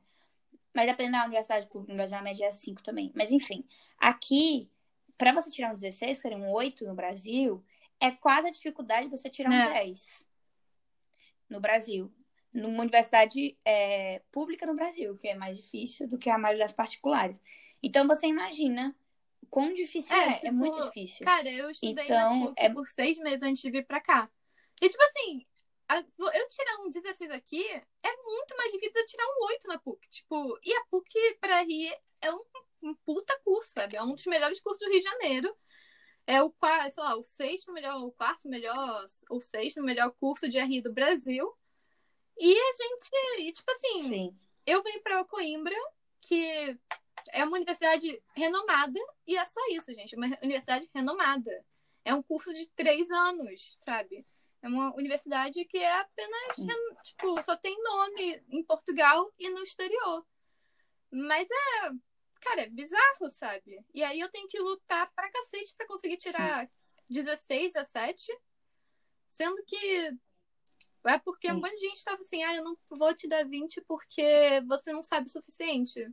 Mas 0.75 0.87
dependendo 0.87 1.17
da 1.17 1.25
universidade 1.25 1.67
pública, 1.69 1.93
no 1.93 1.97
Brasil 1.97 2.19
a 2.19 2.23
média 2.23 2.45
é 2.45 2.53
5 2.53 2.83
também. 2.83 3.11
Mas 3.15 3.33
enfim, 3.33 3.65
aqui, 3.97 4.69
para 5.17 5.33
você 5.33 5.51
tirar 5.51 5.71
um 5.71 5.75
16, 5.75 6.19
que 6.19 6.23
seria 6.23 6.37
um 6.37 6.51
8 6.51 6.85
no 6.85 6.95
Brasil, 6.95 7.65
é 7.99 8.11
quase 8.11 8.49
a 8.49 8.51
dificuldade 8.51 9.07
de 9.07 9.11
você 9.11 9.31
tirar 9.31 9.51
um 9.51 9.55
É. 9.55 9.73
10 9.73 10.27
no 11.49 11.61
Brasil. 11.61 12.13
Numa 12.53 12.83
universidade 12.83 13.59
é, 13.65 14.23
pública 14.31 14.65
no 14.65 14.75
Brasil, 14.75 15.17
que 15.17 15.29
é 15.29 15.35
mais 15.35 15.57
difícil 15.57 16.07
do 16.09 16.19
que 16.19 16.31
a 16.31 16.39
maioria 16.39 16.65
das 16.65 16.73
particulares. 16.73 17.41
Então 17.83 18.07
você 18.07 18.27
imagina 18.27 18.97
quão 19.51 19.73
difícil 19.73 20.15
É, 20.17 20.19
é. 20.19 20.29
É, 20.29 20.35
tipo, 20.39 20.53
muito 20.53 20.85
difícil. 20.85 21.25
Cara, 21.25 21.51
eu 21.51 21.71
estudei 21.71 22.05
Então, 22.05 22.55
é- 22.57 22.69
por 22.71 22.87
seis 22.87 23.19
meses 23.19 23.43
antes 23.43 23.61
de 23.61 23.71
vir 23.71 23.85
pra 23.85 24.01
cá. 24.01 24.31
E, 24.81 24.89
tipo 24.89 25.03
assim, 25.03 25.47
eu 25.91 26.49
tirar 26.49 26.81
um 26.81 26.91
16 26.91 27.31
aqui 27.31 27.65
é 28.03 28.17
muito 28.23 28.57
mais 28.57 28.73
difícil 28.73 28.93
de 28.95 29.01
eu 29.01 29.07
tirar 29.07 29.27
um 29.27 29.45
8 29.47 29.69
na 29.69 29.79
PUC. 29.79 30.09
Tipo, 30.09 30.59
e 30.63 30.73
a 30.73 30.85
PUC 30.87 31.37
pra 31.41 31.59
RI 31.63 31.93
é 32.21 32.33
um, 32.33 32.41
um 32.83 32.95
puta 33.05 33.39
curso, 33.45 33.73
sabe? 33.73 33.97
É 33.97 34.03
um 34.03 34.15
dos 34.15 34.27
melhores 34.27 34.61
cursos 34.61 34.81
do 34.81 34.91
Rio 34.91 34.99
de 35.01 35.05
Janeiro. 35.05 35.57
É 36.27 36.43
o, 36.43 36.53
sei 36.91 37.03
lá, 37.03 37.17
o 37.17 37.23
sexto 37.23 37.73
melhor, 37.73 38.03
o 38.03 38.13
quarto 38.13 38.49
melhor, 38.49 39.05
o 39.31 39.41
sexto 39.41 39.83
melhor 39.83 40.11
curso 40.19 40.49
de 40.49 40.59
RI 40.59 40.81
do 40.81 40.93
Brasil. 40.93 41.53
E 42.39 42.53
a 42.53 42.73
gente, 42.73 43.11
e, 43.41 43.53
tipo 43.53 43.71
assim, 43.71 44.09
Sim. 44.09 44.39
eu 44.67 44.83
venho 44.83 45.03
pra 45.03 45.25
Coimbra, 45.25 45.77
que 46.21 46.79
é 47.31 47.45
uma 47.45 47.57
universidade 47.57 48.23
renomada, 48.35 48.99
e 49.27 49.37
é 49.37 49.45
só 49.45 49.61
isso, 49.71 49.93
gente. 49.93 50.15
É 50.15 50.19
uma 50.19 50.27
universidade 50.43 50.89
renomada. 50.95 51.65
É 52.05 52.15
um 52.15 52.23
curso 52.23 52.53
de 52.53 52.69
três 52.71 53.11
anos, 53.11 53.77
sabe? 53.81 54.25
É 54.63 54.69
uma 54.69 54.95
universidade 54.95 55.65
que 55.67 55.79
é 55.79 56.01
apenas, 56.01 56.57
tipo, 57.03 57.43
só 57.43 57.57
tem 57.57 57.77
nome 57.83 58.43
em 58.49 58.65
Portugal 58.65 59.31
e 59.39 59.51
no 59.51 59.63
exterior. 59.63 60.25
Mas 61.11 61.49
é, 61.51 61.91
cara, 62.45 62.63
é 62.63 62.69
bizarro, 62.69 63.31
sabe? 63.33 63.85
E 63.95 64.03
aí 64.03 64.21
eu 64.21 64.31
tenho 64.31 64.49
que 64.49 64.61
lutar 64.61 65.11
pra 65.15 65.31
cacete 65.31 65.75
pra 65.77 65.87
conseguir 65.87 66.19
tirar 66.19 66.71
16, 67.09 67.73
17, 67.73 68.33
sendo 69.29 69.63
que 69.65 70.17
é 71.07 71.19
porque 71.19 71.51
um 71.51 71.57
Sim. 71.57 71.61
monte 71.61 71.77
de 71.77 71.89
gente 71.89 72.05
tava 72.05 72.21
assim, 72.21 72.43
ah, 72.43 72.55
eu 72.55 72.65
não 72.65 72.77
vou 72.91 73.15
te 73.15 73.29
dar 73.29 73.45
20 73.45 73.81
porque 73.83 74.63
você 74.67 74.93
não 74.93 75.03
sabe 75.03 75.27
o 75.27 75.31
suficiente. 75.31 76.07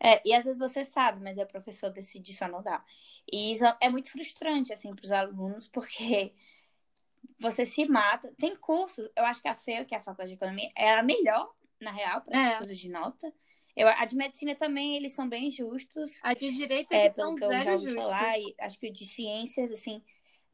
É, 0.00 0.22
e 0.24 0.32
às 0.32 0.44
vezes 0.44 0.58
você 0.58 0.84
sabe, 0.84 1.22
mas 1.22 1.36
é 1.38 1.42
o 1.42 1.48
professor 1.48 1.90
decide 1.90 2.32
só 2.32 2.46
não 2.46 2.62
dar. 2.62 2.84
E 3.30 3.52
isso 3.52 3.64
é 3.80 3.88
muito 3.88 4.10
frustrante, 4.10 4.72
assim, 4.72 4.94
para 4.94 5.04
os 5.04 5.10
alunos, 5.10 5.66
porque 5.68 6.32
você 7.38 7.66
se 7.66 7.84
mata. 7.86 8.32
Tem 8.38 8.54
curso, 8.56 9.10
eu 9.16 9.24
acho 9.24 9.42
que 9.42 9.48
a 9.48 9.56
FEU, 9.56 9.84
que 9.84 9.94
é 9.94 9.98
a 9.98 10.02
Faculdade 10.02 10.30
de 10.30 10.36
Economia, 10.36 10.70
é 10.76 10.94
a 10.94 11.02
melhor, 11.02 11.52
na 11.80 11.90
real, 11.90 12.20
para 12.22 12.38
É. 12.54 12.58
coisas 12.58 12.78
de 12.78 12.88
nota. 12.88 13.32
Eu, 13.76 13.86
a 13.88 14.04
de 14.04 14.16
medicina 14.16 14.54
também, 14.56 14.96
eles 14.96 15.12
são 15.12 15.28
bem 15.28 15.50
justos, 15.50 16.18
A 16.22 16.34
de 16.34 16.50
direito 16.52 16.92
é, 16.92 17.10
pelo 17.10 17.36
que 17.36 17.44
eu 17.44 17.52
já 17.60 17.72
ouvi 17.74 17.86
justos. 17.86 17.94
falar, 17.94 18.38
e 18.38 18.54
acho 18.58 18.78
que 18.78 18.88
o 18.88 18.92
de 18.92 19.04
ciências, 19.06 19.70
assim, 19.70 20.02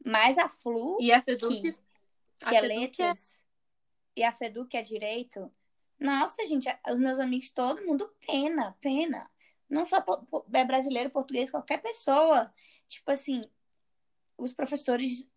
mais 0.05 0.37
a 0.37 0.45
FLU, 0.47 0.97
E 0.99 1.11
a 1.11 1.21
FEDUC, 1.21 1.61
que, 1.61 1.75
a 2.41 2.49
que 2.49 2.55
é 2.55 2.59
FEDUC 2.61 3.01
é- 3.01 3.05
letras, 3.07 3.43
e 4.15 4.23
a 4.23 4.31
FEDU, 4.31 4.67
que 4.67 4.77
é 4.77 4.81
direito. 4.83 5.51
Nossa, 5.99 6.45
gente, 6.45 6.67
os 6.87 6.97
meus 6.99 7.19
amigos, 7.19 7.51
todo 7.51 7.83
mundo, 7.85 8.07
pena, 8.27 8.77
pena. 8.79 9.29
Não 9.67 9.85
só 9.85 10.03
é 10.53 10.63
brasileiro, 10.63 11.09
português, 11.09 11.49
qualquer 11.49 11.81
pessoa. 11.81 12.53
Tipo 12.87 13.09
assim, 13.11 13.41
os 14.37 14.53
professores. 14.53 15.27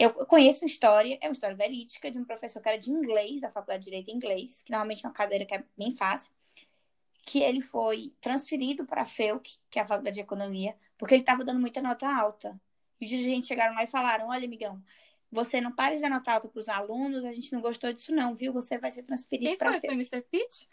Eu 0.00 0.12
conheço 0.12 0.64
uma 0.64 0.68
história, 0.68 1.18
é 1.20 1.26
uma 1.26 1.32
história 1.32 1.56
verídica, 1.56 2.08
de 2.08 2.16
um 2.16 2.24
professor 2.24 2.62
que 2.62 2.68
era 2.68 2.78
de 2.78 2.88
inglês, 2.88 3.40
da 3.40 3.50
Faculdade 3.50 3.80
de 3.80 3.86
Direito 3.86 4.10
em 4.10 4.14
Inglês, 4.14 4.62
que 4.62 4.70
normalmente 4.70 5.04
é 5.04 5.08
uma 5.08 5.14
cadeira 5.14 5.44
que 5.44 5.52
é 5.52 5.64
bem 5.76 5.90
fácil, 5.90 6.30
que 7.22 7.42
ele 7.42 7.60
foi 7.60 8.14
transferido 8.20 8.86
para 8.86 9.02
a 9.02 9.04
FEUC, 9.04 9.58
que 9.68 9.76
é 9.76 9.82
a 9.82 9.84
Faculdade 9.84 10.14
de 10.14 10.20
Economia, 10.20 10.76
porque 10.96 11.14
ele 11.14 11.22
estava 11.22 11.44
dando 11.44 11.58
muita 11.58 11.82
nota 11.82 12.06
alta. 12.06 12.58
E 13.00 13.06
os 13.06 13.10
dirigentes 13.10 13.48
chegaram 13.48 13.74
lá 13.74 13.82
e 13.82 13.88
falaram: 13.88 14.28
Olha, 14.28 14.44
amigão, 14.44 14.80
você 15.32 15.60
não 15.60 15.72
para 15.72 15.96
de 15.96 16.00
dar 16.02 16.10
nota 16.10 16.32
alta 16.32 16.48
para 16.48 16.60
os 16.60 16.68
alunos, 16.68 17.24
a 17.24 17.32
gente 17.32 17.52
não 17.52 17.60
gostou 17.60 17.92
disso, 17.92 18.14
não, 18.14 18.36
viu? 18.36 18.52
Você 18.52 18.78
vai 18.78 18.92
ser 18.92 19.02
transferido 19.02 19.48
Quem 19.48 19.58
para 19.58 19.70
a 19.70 19.72
foi? 19.72 19.80
FEUC. 19.80 20.04
Foi 20.08 20.18
Mr. 20.18 20.28
Pitt? 20.30 20.68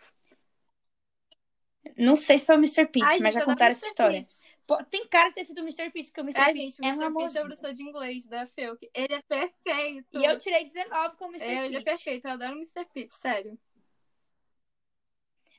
Não 1.97 2.15
sei 2.15 2.37
se 2.37 2.45
foi 2.45 2.55
o 2.55 2.59
Mr. 2.59 2.85
Pitt, 2.85 3.05
Ai, 3.05 3.19
mas 3.19 3.33
já 3.33 3.43
contaram 3.43 3.71
essa 3.71 3.87
história. 3.87 4.21
Pitt. 4.21 4.54
Tem 4.89 5.07
cara 5.07 5.29
de 5.29 5.35
ter 5.35 5.45
sido 5.45 5.59
o 5.59 5.61
Mr. 5.61 5.91
Pitts, 5.91 6.09
porque 6.09 6.21
o 6.21 6.23
Mr. 6.23 6.39
É, 6.39 6.53
Pitts 6.53 6.75
gente, 6.75 6.85
é 6.85 6.87
um 6.87 6.95
Mr. 6.95 7.03
É 7.03 7.05
o 7.05 7.07
amorzinho. 7.07 7.45
professor 7.45 7.73
de 7.73 7.83
inglês 7.83 8.25
da 8.25 8.47
FEUC. 8.47 8.89
Ele 8.93 9.13
é 9.13 9.21
perfeito. 9.21 10.19
E 10.19 10.25
eu 10.25 10.37
tirei 10.37 10.65
19 10.65 11.17
com 11.17 11.25
o 11.25 11.29
Mr. 11.29 11.45
É, 11.45 11.65
ele 11.65 11.77
é 11.77 11.81
perfeito. 11.81 12.27
Eu 12.27 12.31
adoro 12.31 12.53
o 12.53 12.57
Mr. 12.57 12.85
Pitch, 12.93 13.11
sério. 13.11 13.59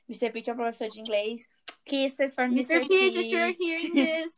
Mr. 0.09 0.31
Pitts 0.31 0.47
é 0.47 0.51
o 0.51 0.55
professor 0.55 0.89
de 0.89 0.99
inglês. 0.99 1.47
Kisses 1.85 2.33
for 2.33 2.45
Mr. 2.45 2.75
Mr. 2.75 2.87
Pitch, 2.87 3.15
if 3.15 3.25
you're 3.27 3.55
hearing 3.59 3.93
this, 4.23 4.33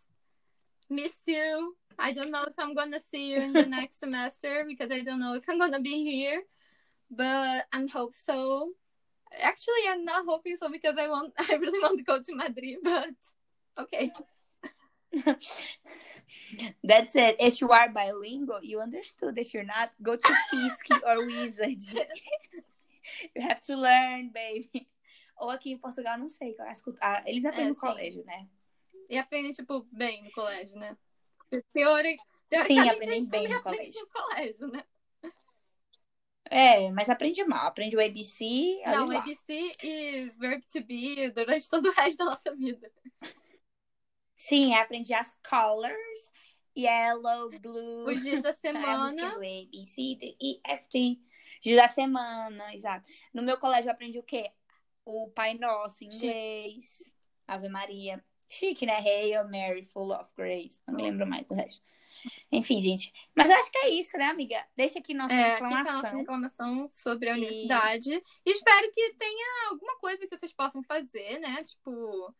miss 0.89 1.24
you. 1.28 1.76
I 1.97 2.13
don't 2.13 2.32
know 2.32 2.43
if 2.43 2.53
I'm 2.57 2.74
gonna 2.74 2.99
see 2.99 3.34
you 3.34 3.41
in 3.41 3.51
the 3.51 3.65
next 3.65 3.99
semester 3.99 4.65
because 4.65 4.89
I 4.91 5.01
don't 5.01 5.20
know 5.20 5.36
if 5.36 5.43
I'm 5.49 5.59
gonna 5.59 5.82
be 5.82 6.03
here, 6.03 6.41
but 7.11 7.65
I 7.74 7.88
hope 7.91 8.13
so. 8.13 8.72
Actually, 9.32 9.88
I'm 9.89 10.05
not 10.05 10.26
hoping 10.26 10.55
so 10.55 10.70
because 10.70 10.95
I 10.97 11.09
want, 11.09 11.34
I 11.49 11.55
really 11.55 11.80
want 11.80 11.97
to 11.97 12.03
go 12.03 12.22
to 12.22 12.36
Madrid, 12.36 12.78
but 12.82 13.09
okay. 13.78 14.11
That's 16.84 17.16
it. 17.16 17.38
If 17.39 17.62
you 17.62 17.72
are 17.72 17.89
bilingual, 17.89 18.60
you 18.64 18.80
understood. 18.82 19.38
If 19.38 19.53
you're 19.53 19.64
not, 19.66 19.91
go 20.01 20.16
to 20.16 20.34
Fisk 20.49 20.88
or 21.05 21.26
Wizard. 21.26 21.82
you 23.36 23.41
have 23.41 23.60
to 23.62 23.76
learn, 23.76 24.30
baby. 24.34 24.88
Ou 25.41 25.49
aqui 25.49 25.72
em 25.72 25.78
Portugal, 25.78 26.18
não 26.18 26.28
sei. 26.28 26.55
eu 26.57 26.66
acho 26.66 26.84
que- 26.84 26.91
ah, 27.01 27.24
Eles 27.26 27.45
aprendem 27.45 27.68
É, 27.68 27.70
no 27.70 27.76
sim. 27.76 27.80
colégio, 27.80 28.26
né? 28.26 28.47
E 29.10 29.18
aprende, 29.18 29.53
tipo, 29.55 29.88
bem 29.91 30.24
no 30.24 30.32
colégio, 30.32 30.78
né? 30.78 30.95
Teori... 31.74 32.18
Sim, 32.66 32.80
aprendem 32.89 33.28
bem 33.30 33.47
no 33.47 33.62
colégio. 33.64 34.01
no 34.01 34.07
colégio, 34.07 34.68
né? 34.68 34.84
É, 36.51 36.91
mas 36.91 37.10
aprende 37.10 37.43
mal. 37.43 37.68
Aprende 37.68 37.95
o 37.95 38.03
ABC, 38.03 38.82
Não, 38.88 39.07
lá. 39.07 39.20
ABC 39.20 39.72
e 39.84 40.32
verb 40.38 40.64
to 40.66 40.84
be 40.84 41.30
durante 41.30 41.70
todo 41.70 41.89
o 41.89 41.91
resto 41.91 42.18
da 42.18 42.26
nossa 42.26 42.55
vida. 42.55 42.91
Sim, 44.40 44.74
aprende 44.74 45.14
as 45.14 45.38
colors. 45.48 46.32
Yellow, 46.78 47.50
blue. 47.60 48.06
Os 48.10 48.22
dias 48.24 48.42
da 48.42 48.54
semana. 48.56 49.12
do 49.14 49.36
A, 49.36 49.40
B, 49.40 49.68
C, 49.86 50.16
D, 50.16 50.38
E, 50.42 50.62
F, 50.66 50.86
G. 50.94 51.20
Dia 51.62 51.76
da 51.76 51.88
semana, 51.90 52.74
exato. 52.74 53.06
No 53.34 53.42
meu 53.44 53.58
colégio 53.58 53.90
eu 53.90 53.94
aprendi 53.94 54.18
o 54.18 54.24
quê? 54.24 54.50
O 55.04 55.30
Pai 55.32 55.56
Nosso 55.56 56.04
em 56.06 56.12
Chique. 56.12 56.26
inglês. 56.28 57.12
Ave 57.48 57.68
Maria. 57.68 58.24
Chique, 58.48 58.86
né? 58.86 58.94
Hail 59.00 59.44
Mary, 59.50 59.84
full 59.86 60.12
of 60.14 60.30
grace. 60.38 60.80
Não 60.88 60.96
me 60.96 61.04
lembro 61.04 61.28
mais 61.28 61.46
do 61.46 61.54
resto. 61.54 61.84
Enfim, 62.52 62.82
gente. 62.82 63.12
Mas 63.36 63.50
eu 63.50 63.56
acho 63.58 63.72
que 63.72 63.78
é 63.80 63.90
isso, 63.90 64.18
né, 64.18 64.26
amiga? 64.26 64.66
Deixa 64.76 65.00
aqui 65.00 65.14
nossa 65.14 65.34
É, 65.34 65.52
aqui 65.54 65.60
tá 65.60 65.68
reclamação. 65.68 66.02
nossa 66.02 66.18
reclamação 66.18 66.90
sobre 66.92 67.30
a 67.30 67.34
E- 67.36 67.38
universidade. 67.40 68.12
E 68.46 68.52
espero 68.52 68.92
que 68.94 69.14
tenha 69.16 69.70
alguma 69.70 69.98
coisa 70.00 70.26
que 70.28 70.38
vocês 70.38 70.54
possam 70.54 70.82
fazer, 70.84 71.40
né? 71.40 71.62
Tipo. 71.64 72.34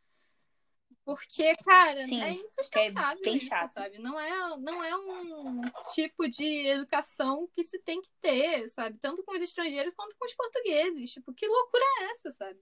Porque, 1.06 1.56
cara, 1.58 2.02
Sim, 2.04 2.22
é 2.22 2.34
insustentável 2.34 3.22
bem 3.24 3.38
isso, 3.38 3.48
chato. 3.48 3.72
sabe? 3.72 3.98
Não 3.98 4.20
é, 4.20 4.58
não 4.58 4.84
é 4.84 4.96
um 4.96 5.62
tipo 5.94 6.30
de 6.30 6.68
educação 6.68 7.48
que 7.56 7.64
se 7.64 7.80
tem 7.80 8.00
que 8.02 8.12
ter, 8.22 8.68
sabe? 8.68 9.00
Tanto 9.00 9.24
com 9.24 9.36
os 9.36 9.42
estrangeiros 9.42 9.94
quanto 9.96 10.16
com 10.18 10.26
os 10.26 10.34
portugueses. 10.36 11.12
Tipo, 11.12 11.34
que 11.34 11.48
loucura 11.48 11.84
é 11.84 12.12
essa, 12.12 12.32
sabe? 12.32 12.60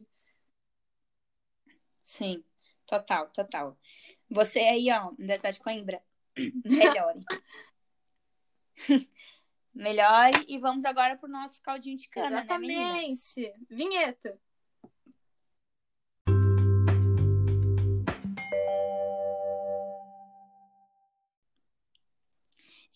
Sim, 2.04 2.42
total, 2.86 3.30
total. 3.32 3.78
Você 4.30 4.60
aí, 4.60 4.88
ó, 4.92 5.10
Universidade 5.10 5.58
de 5.58 5.64
Coimbra, 5.64 6.02
melhore. 6.64 7.20
melhore. 9.74 10.46
E 10.48 10.58
vamos 10.58 10.86
agora 10.86 11.18
pro 11.18 11.28
nosso 11.28 11.62
caldinho 11.62 11.98
de 11.98 12.08
cana, 12.08 12.44
né, 12.44 12.58
meninas? 12.58 13.38
Exatamente. 13.38 13.66
Vinheta. 13.70 14.40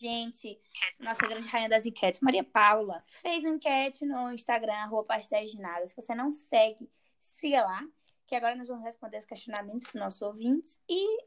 Gente, 0.02 0.60
nossa 0.99 1.28
grande 1.28 1.47
rainha 1.47 1.70
das 1.70 1.86
enquetes, 1.86 2.22
Maria 2.22 2.43
Paula, 2.43 3.06
fez 3.22 3.45
enquete 3.45 4.04
no 4.04 4.32
Instagram, 4.34 4.74
arroba 4.74 5.04
pastéis 5.04 5.52
de 5.52 5.60
nada. 5.60 5.88
Se 5.88 5.95
você 5.95 6.16
não 6.16 6.34
segue, 6.34 6.89
siga 7.20 7.62
lá, 7.62 7.88
que 8.26 8.34
agora 8.34 8.56
nós 8.56 8.68
vamos 8.68 8.84
responder 8.84 9.20
os 9.20 9.26
questionamentos 9.26 9.86
dos 9.86 9.93
nossos 9.93 10.20
ouvintes 10.24 10.82
e 10.89 11.24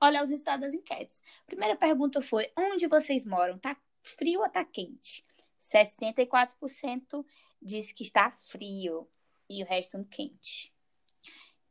olhar 0.00 0.22
os 0.22 0.30
resultados 0.30 0.62
das 0.62 0.72
enquetes. 0.72 1.22
Primeira 1.44 1.76
pergunta 1.76 2.22
foi: 2.22 2.50
onde 2.58 2.86
vocês 2.86 3.26
moram? 3.26 3.58
Tá 3.58 3.76
frio 4.00 4.40
ou 4.40 4.48
tá 4.48 4.64
quente? 4.64 5.22
64% 5.60 7.26
diz 7.60 7.92
que 7.92 8.04
está 8.04 8.30
frio 8.40 9.06
e 9.50 9.62
o 9.62 9.66
resto 9.66 10.02
quente. 10.06 10.72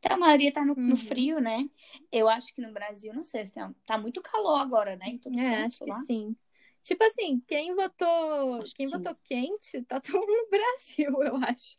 A 0.10 0.18
maioria 0.18 0.51
tá 0.51 0.64
no, 0.66 0.74
no 0.76 0.82
Uhum. 0.91 0.95
frio, 0.95 1.39
né? 1.39 1.70
Eu 2.12 2.30
acho 2.30 2.53
que 2.53 2.62
no 2.62 2.72
Brasil, 2.72 3.14
não 3.14 3.24
sei, 3.24 3.45
se 3.45 3.53
tem- 3.53 3.74
tá 3.86 3.97
muito 3.97 4.22
calor 4.22 4.60
agora, 4.60 4.95
né? 4.95 5.08
Em 5.10 5.18
todo 5.18 5.38
É, 5.39 5.64
acho 5.66 5.80
que 5.80 5.89
lá. 5.89 6.03
sim. 6.05 6.36
Tipo 6.84 7.03
assim, 7.03 7.41
quem 7.47 7.76
votou, 7.76 8.62
Acho 8.62 8.66
que 8.72 8.78
quem 8.78 8.88
sim. 8.88 8.97
votou 8.97 9.16
quente, 9.24 9.82
tá 9.84 9.99
todo 10.01 10.20
mundo 10.22 10.32
no 10.43 10.49
Brasil, 10.49 11.24
eu 11.24 11.36
acho. 11.38 11.76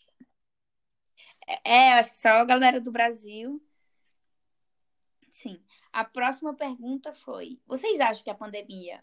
É, 1.64 1.92
eu 1.92 1.98
acho 1.98 2.12
que 2.12 2.18
só 2.20 2.28
a 2.28 2.44
galera 2.44 2.80
do 2.80 2.92
Brasil. 2.92 3.62
Sim. 5.30 5.62
A 5.92 6.04
próxima 6.04 6.54
pergunta 6.54 7.12
foi: 7.12 7.60
vocês 7.66 8.00
acham 8.00 8.24
que 8.24 8.30
a 8.30 8.34
pandemia 8.34 9.02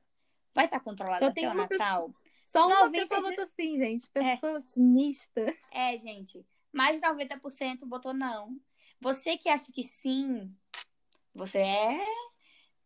vai 0.53 0.65
estar 0.65 0.79
controlada 0.79 1.25
Só 1.25 1.31
até 1.31 1.49
o 1.49 1.53
Natal? 1.53 2.13
Só 2.45 2.67
uma 2.67 2.83
90 2.85 3.07
pessoa 3.07 3.21
votou 3.31 3.47
sim, 3.47 3.77
gente. 3.77 4.09
Pessoa 4.11 4.59
otimista. 4.59 5.41
É, 5.71 5.97
gente. 5.97 6.45
Mais 6.71 6.99
de 6.99 7.07
90% 7.07 7.85
botou 7.85 8.13
não. 8.13 8.59
Você 9.01 9.37
que 9.37 9.49
acha 9.49 9.71
que 9.71 9.83
sim, 9.83 10.53
você 11.33 11.59
é 11.59 11.99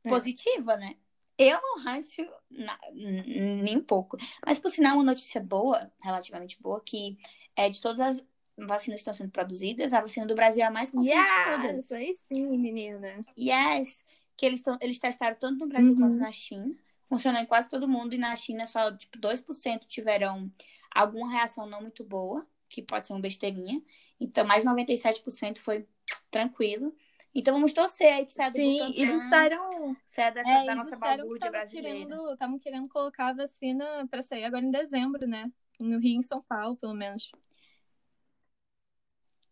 positiva, 0.07 0.75
né? 0.77 0.95
Eu 1.37 1.59
não 1.61 1.87
acho 1.87 2.21
na- 2.49 2.77
nem 2.93 3.77
um 3.77 3.83
pouco. 3.83 4.17
Mas, 4.45 4.59
por 4.59 4.69
sinal, 4.69 4.95
uma 4.95 5.03
notícia 5.03 5.39
boa, 5.41 5.91
relativamente 6.01 6.61
boa, 6.61 6.81
que 6.83 7.17
é 7.55 7.69
de 7.69 7.79
todas 7.79 8.01
as 8.01 8.25
vacinas 8.57 8.97
que 8.99 9.01
estão 9.01 9.13
sendo 9.13 9.31
produzidas, 9.31 9.93
a 9.93 10.01
vacina 10.01 10.25
do 10.25 10.35
Brasil 10.35 10.63
é 10.63 10.65
a 10.65 10.71
mais 10.71 10.89
confiante 10.91 11.15
de 11.15 11.21
Yes! 11.21 11.61
todas. 11.61 11.91
Aí 11.93 12.13
sim, 12.27 12.57
menina. 12.57 13.25
Yes! 13.37 14.03
Que 14.35 14.45
eles, 14.45 14.61
tão, 14.61 14.77
eles 14.81 14.99
testaram 14.99 15.37
tanto 15.37 15.59
no 15.59 15.67
Brasil 15.67 15.93
Uhum. 15.93 15.99
quanto 15.99 16.15
na 16.17 16.31
China. 16.31 16.75
Funcionou 17.05 17.41
em 17.41 17.45
quase 17.45 17.69
todo 17.69 17.87
mundo. 17.87 18.13
E 18.13 18.17
na 18.17 18.35
China 18.35 18.65
só, 18.65 18.91
tipo, 18.95 19.17
2% 19.17 19.87
tiveram 19.87 20.51
alguma 20.93 21.31
reação 21.31 21.65
não 21.65 21.81
muito 21.81 22.03
boa, 22.03 22.45
que 22.69 22.81
pode 22.81 23.07
ser 23.07 23.13
uma 23.13 23.19
besteirinha. 23.19 23.81
Então, 24.19 24.45
mais 24.45 24.63
97% 24.63 25.57
foi 25.57 25.87
tranquilo. 26.29 26.95
Então, 27.33 27.53
vamos 27.53 27.73
torcer 27.73 28.13
aí 28.13 28.25
que 28.25 28.33
saia 28.33 28.49
do 28.51 28.55
Sim, 28.55 28.75
e 28.75 29.05
Butantan, 29.05 29.11
disseram, 29.11 29.97
saia 30.07 30.31
dessa, 30.31 30.49
é, 30.49 30.65
da 30.65 30.71
e 30.71 30.75
nossa 30.75 30.97
balbúrdia 30.97 31.35
estavam 31.35 31.51
brasileira. 31.51 31.97
querendo, 31.97 32.33
estavam 32.33 32.59
querendo 32.59 32.87
colocar 32.89 33.27
a 33.27 33.33
vacina 33.33 34.07
pra 34.09 34.21
sair 34.21 34.45
agora 34.45 34.65
em 34.65 34.71
dezembro, 34.71 35.27
né? 35.27 35.51
No 35.79 35.99
Rio 35.99 36.13
e 36.13 36.17
em 36.17 36.23
São 36.23 36.41
Paulo, 36.41 36.75
pelo 36.75 36.93
menos. 36.93 37.31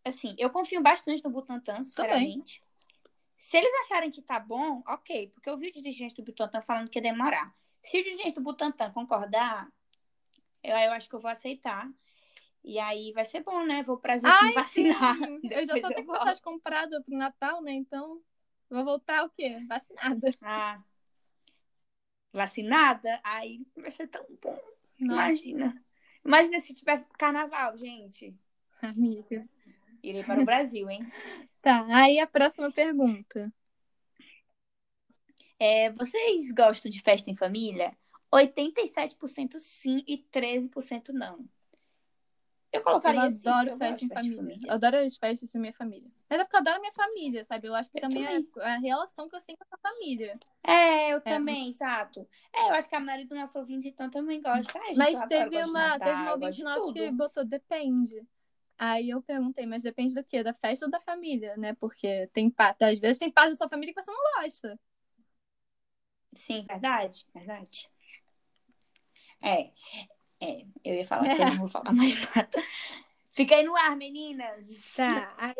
Assim, 0.04 0.36
eu 0.38 0.50
confio 0.50 0.82
bastante 0.82 1.24
no 1.24 1.30
Butantan, 1.30 1.84
sinceramente. 1.84 2.64
Se 3.38 3.58
eles 3.58 3.72
acharem 3.86 4.10
que 4.10 4.22
tá 4.22 4.40
bom, 4.40 4.82
ok. 4.88 5.30
Porque 5.34 5.50
eu 5.50 5.58
vi 5.58 5.68
o 5.68 5.72
dirigente 5.72 6.16
do 6.16 6.24
Butantan 6.24 6.62
falando 6.62 6.90
que 6.90 6.98
ia 6.98 7.04
demorar. 7.04 7.56
Se 7.84 8.00
o 8.00 8.04
dirigente 8.04 8.34
do 8.34 8.42
Butantan 8.42 8.92
concordar, 8.92 9.72
eu, 10.64 10.76
eu 10.76 10.92
acho 10.92 11.08
que 11.08 11.16
eu 11.16 11.20
vou 11.20 11.30
aceitar. 11.30 11.90
E 12.68 12.80
aí 12.80 13.14
vai 13.14 13.24
ser 13.24 13.42
bom, 13.44 13.66
né? 13.66 13.82
Vou 13.82 13.96
pro 13.96 14.10
Brasil 14.10 14.30
me 14.44 14.54
vacinar. 14.54 15.16
sim. 15.16 15.40
Eu 15.50 15.66
já 15.66 15.78
eu 15.78 15.86
até 15.86 15.96
com 15.96 16.04
volto. 16.04 16.20
passagem 16.20 16.44
comprada 16.44 17.02
pro 17.02 17.18
Natal, 17.18 17.62
né? 17.62 17.72
Então, 17.72 18.22
vou 18.70 18.84
voltar 18.84 19.24
o 19.24 19.30
quê? 19.30 19.58
Vacinada. 19.70 20.30
Ah, 20.42 20.84
vacinada? 22.34 23.22
Aí 23.24 23.66
vai 23.74 23.90
ser 23.90 24.10
tão 24.10 24.26
bom. 24.42 24.60
Imagina. 25.00 25.82
Imagina 26.26 26.60
se 26.60 26.76
tiver 26.76 27.06
carnaval, 27.18 27.78
gente. 27.78 28.36
amiga. 28.82 29.48
Irei 30.04 30.26
para 30.26 30.42
o 30.42 30.46
Brasil, 30.46 30.90
hein? 30.90 31.00
Tá, 31.62 31.86
aí 31.90 32.20
a 32.20 32.28
próxima 32.28 32.72
pergunta. 32.72 33.52
É, 35.60 35.90
vocês 35.92 36.52
gostam 36.52 36.90
de 36.90 37.02
festa 37.02 37.30
em 37.30 37.36
família? 37.36 37.92
87% 38.32 39.58
sim 39.58 40.04
e 40.08 40.18
13% 40.18 41.12
não. 41.12 41.46
Eu 42.72 42.82
colocaria 42.82 43.26
eu 43.26 43.32
sim, 43.32 43.50
adoro 43.50 43.70
eu 43.72 43.78
festa 43.78 44.06
em 44.06 44.10
família. 44.10 44.58
Eu 44.68 44.74
adoro 44.74 44.98
as 44.98 45.18
festas 45.18 45.52
da 45.52 45.60
minha 45.60 45.74
família. 45.74 46.10
Mas 46.30 46.40
é 46.40 46.44
porque 46.44 46.56
eu 46.56 46.60
adoro 46.60 46.78
a 46.78 46.80
minha 46.80 46.94
família, 46.94 47.44
sabe? 47.44 47.68
Eu 47.68 47.76
acho 47.76 47.90
que 47.90 47.98
Eu 47.98 48.02
também, 48.02 48.24
também. 48.26 48.48
É 48.60 48.72
a 48.72 48.78
relação 48.78 49.30
que 49.30 49.36
eu 49.36 49.42
tenho 49.42 49.58
com 49.58 49.66
a 49.72 49.78
família. 49.78 50.38
É, 50.64 51.14
eu 51.14 51.22
também, 51.22 51.70
exato. 51.70 52.28
É, 52.54 52.70
eu 52.70 52.74
acho 52.74 52.90
que 52.90 52.96
a 52.96 53.00
maioria 53.00 53.26
dos 53.26 53.38
nossos 53.38 53.56
ouvintes 53.56 53.86
então 53.86 54.10
também 54.10 54.42
gosta. 54.42 54.78
Ai, 54.80 54.88
gente, 54.90 54.98
Mas 54.98 55.14
adoro, 55.14 55.30
teve 55.30 55.64
uma, 55.64 55.80
Natal, 55.80 56.00
teve 56.00 56.22
uma 56.22 56.32
ouvinte 56.34 56.64
nossa 56.64 56.94
que 56.94 57.12
botou 57.12 57.46
depende. 57.46 58.22
Aí 58.78 59.10
eu 59.10 59.22
perguntei, 59.22 59.66
mas 59.66 59.84
depende 59.84 60.14
do 60.14 60.24
quê? 60.24 60.44
Da 60.44 60.54
festa 60.54 60.86
ou 60.86 60.92
da 60.92 61.00
família, 61.00 61.56
né? 61.58 61.74
Porque 61.76 62.28
tem 62.34 62.50
parte, 62.50 62.84
às 62.84 63.00
vezes 63.00 63.18
tem 63.18 63.32
parte 63.32 63.52
da 63.52 63.56
sua 63.56 63.70
família 63.70 63.94
que 63.94 64.02
você 64.02 64.12
não 64.12 64.42
gosta. 64.42 64.78
Sim, 66.34 66.66
verdade, 66.68 67.28
verdade. 67.34 67.90
É, 69.44 69.72
é, 70.42 70.66
eu 70.84 70.96
ia 70.96 71.06
falar 71.06 71.36
que 71.36 71.42
eu 71.42 71.46
não 71.46 71.58
vou 71.58 71.68
falar 71.68 71.94
mais 71.94 72.14
nada. 72.36 72.64
Fica 73.32 73.56
aí 73.56 73.64
no 73.64 73.76
ar, 73.76 73.96
meninas. 73.96 74.94
Tá. 74.96 75.36
Aí, 75.38 75.56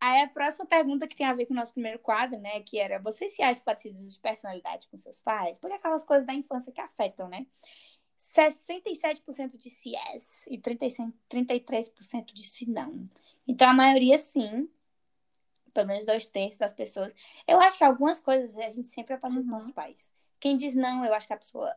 Aí 0.00 0.22
a 0.22 0.28
próxima 0.28 0.64
pergunta 0.64 1.08
que 1.08 1.16
tem 1.16 1.26
a 1.26 1.34
ver 1.34 1.46
com 1.46 1.52
o 1.52 1.56
nosso 1.56 1.72
primeiro 1.72 1.98
quadro, 1.98 2.38
né? 2.38 2.60
Que 2.60 2.78
era, 2.78 3.00
você 3.00 3.28
se 3.28 3.42
acha 3.42 3.60
parecido 3.60 3.96
de 4.06 4.20
personalidade 4.20 4.86
com 4.88 4.96
seus 4.96 5.20
pais? 5.20 5.58
Porque 5.58 5.74
aquelas 5.74 6.04
coisas 6.04 6.26
da 6.26 6.32
infância 6.32 6.72
que 6.72 6.80
afetam, 6.80 7.28
né? 7.28 7.46
67% 8.16 9.56
disse 9.56 9.90
yes 9.90 10.46
e 10.48 10.58
33% 10.58 11.12
disse 12.32 12.68
não. 12.68 13.08
Então, 13.46 13.70
a 13.70 13.72
maioria, 13.72 14.18
sim. 14.18 14.68
Pelo 15.74 15.88
menos 15.88 16.06
dois 16.06 16.26
terços 16.26 16.58
das 16.58 16.72
pessoas. 16.72 17.12
Eu 17.46 17.60
acho 17.60 17.78
que 17.78 17.84
algumas 17.84 18.20
coisas 18.20 18.56
a 18.56 18.70
gente 18.70 18.88
sempre 18.88 19.14
aprende 19.14 19.38
uhum. 19.38 19.44
com 19.44 19.50
nossos 19.50 19.72
pais. 19.72 20.10
Quem 20.38 20.56
diz 20.56 20.74
não, 20.76 21.04
eu 21.04 21.12
acho 21.12 21.26
que 21.26 21.32
a 21.32 21.38
pessoa 21.38 21.74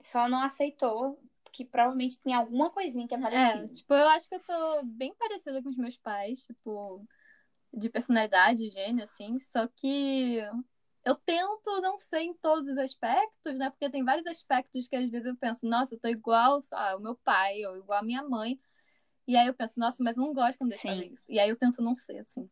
só 0.00 0.28
não 0.28 0.42
aceitou 0.42 1.20
que 1.52 1.64
provavelmente 1.64 2.18
tem 2.20 2.34
alguma 2.34 2.70
coisinha 2.70 3.06
que 3.08 3.14
é 3.14 3.18
parecida. 3.18 3.64
É, 3.64 3.74
tipo, 3.74 3.94
eu 3.94 4.08
acho 4.08 4.28
que 4.28 4.34
eu 4.34 4.40
sou 4.40 4.84
bem 4.84 5.14
parecida 5.14 5.62
com 5.62 5.68
os 5.68 5.76
meus 5.76 5.96
pais, 5.96 6.42
tipo, 6.42 7.04
de 7.72 7.88
personalidade, 7.88 8.68
gênio, 8.68 9.04
assim, 9.04 9.38
só 9.40 9.66
que 9.66 10.38
eu 11.04 11.14
tento 11.16 11.80
não 11.80 11.98
ser 11.98 12.20
em 12.20 12.34
todos 12.34 12.68
os 12.68 12.78
aspectos, 12.78 13.54
né? 13.56 13.70
Porque 13.70 13.90
tem 13.90 14.04
vários 14.04 14.26
aspectos 14.26 14.88
que 14.88 14.96
às 14.96 15.10
vezes 15.10 15.26
eu 15.26 15.36
penso, 15.36 15.66
nossa, 15.66 15.94
eu 15.94 15.98
tô 15.98 16.08
igual 16.08 16.60
ao 16.70 17.00
meu 17.00 17.16
pai, 17.16 17.64
ou 17.64 17.78
igual 17.78 18.00
à 18.00 18.02
minha 18.02 18.22
mãe. 18.22 18.60
E 19.26 19.36
aí 19.36 19.46
eu 19.46 19.54
penso, 19.54 19.80
nossa, 19.80 20.02
mas 20.02 20.16
não 20.16 20.32
gosto 20.32 20.58
quando 20.58 20.72
eles 20.72 20.82
fazem 20.82 21.12
isso. 21.12 21.24
E 21.28 21.38
aí 21.38 21.48
eu 21.48 21.56
tento 21.56 21.82
não 21.82 21.96
ser, 21.96 22.18
assim. 22.18 22.48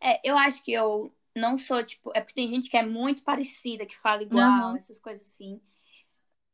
É, 0.00 0.20
eu 0.28 0.38
acho 0.38 0.62
que 0.62 0.72
eu 0.72 1.12
não 1.38 1.56
sou, 1.56 1.82
tipo, 1.84 2.10
é 2.14 2.20
porque 2.20 2.34
tem 2.34 2.48
gente 2.48 2.68
que 2.68 2.76
é 2.76 2.84
muito 2.84 3.22
parecida, 3.22 3.86
que 3.86 3.96
fala 3.96 4.22
igual, 4.22 4.70
uhum. 4.70 4.76
essas 4.76 4.98
coisas 4.98 5.26
assim. 5.26 5.60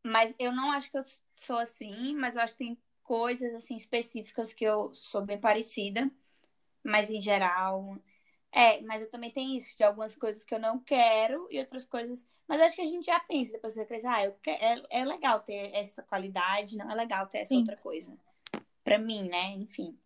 Mas 0.03 0.35
eu 0.39 0.53
não 0.53 0.71
acho 0.71 0.91
que 0.91 0.99
eu 0.99 1.05
sou 1.37 1.57
assim, 1.57 2.15
mas 2.15 2.35
eu 2.35 2.43
acho 2.43 2.53
que 2.55 2.65
tem 2.65 2.79
coisas 3.03 3.55
assim 3.55 3.77
específicas 3.77 4.53
que 4.53 4.65
eu 4.65 4.95
sou 4.95 5.23
bem 5.23 5.39
parecida, 5.39 6.11
mas 6.83 7.11
em 7.11 7.21
geral. 7.21 7.99
É, 8.53 8.81
mas 8.83 9.03
eu 9.03 9.11
também 9.11 9.31
tenho 9.31 9.57
isso, 9.57 9.77
de 9.77 9.83
algumas 9.83 10.15
coisas 10.15 10.45
que 10.45 10.55
eu 10.55 10.61
não 10.61 10.79
quero 10.79 11.49
e 11.51 11.59
outras 11.59 11.85
coisas. 11.85 12.27
Mas 12.47 12.61
acho 12.61 12.77
que 12.77 12.83
a 12.83 12.87
gente 12.87 13.07
já 13.07 13.19
pensa 13.21 13.53
depois 13.53 13.75
você 13.75 13.85
cresce, 13.85 14.07
ah, 14.07 14.25
eu 14.25 14.33
quero, 14.41 14.87
é, 14.91 15.01
é 15.01 15.05
legal 15.05 15.41
ter 15.41 15.75
essa 15.75 16.03
qualidade, 16.03 16.77
não 16.77 16.91
é 16.91 16.95
legal 16.95 17.27
ter 17.27 17.39
essa 17.39 17.49
Sim. 17.49 17.59
outra 17.59 17.77
coisa. 17.77 18.17
Pra 18.85 18.99
mim, 18.99 19.29
né? 19.29 19.53
Enfim. 19.55 19.99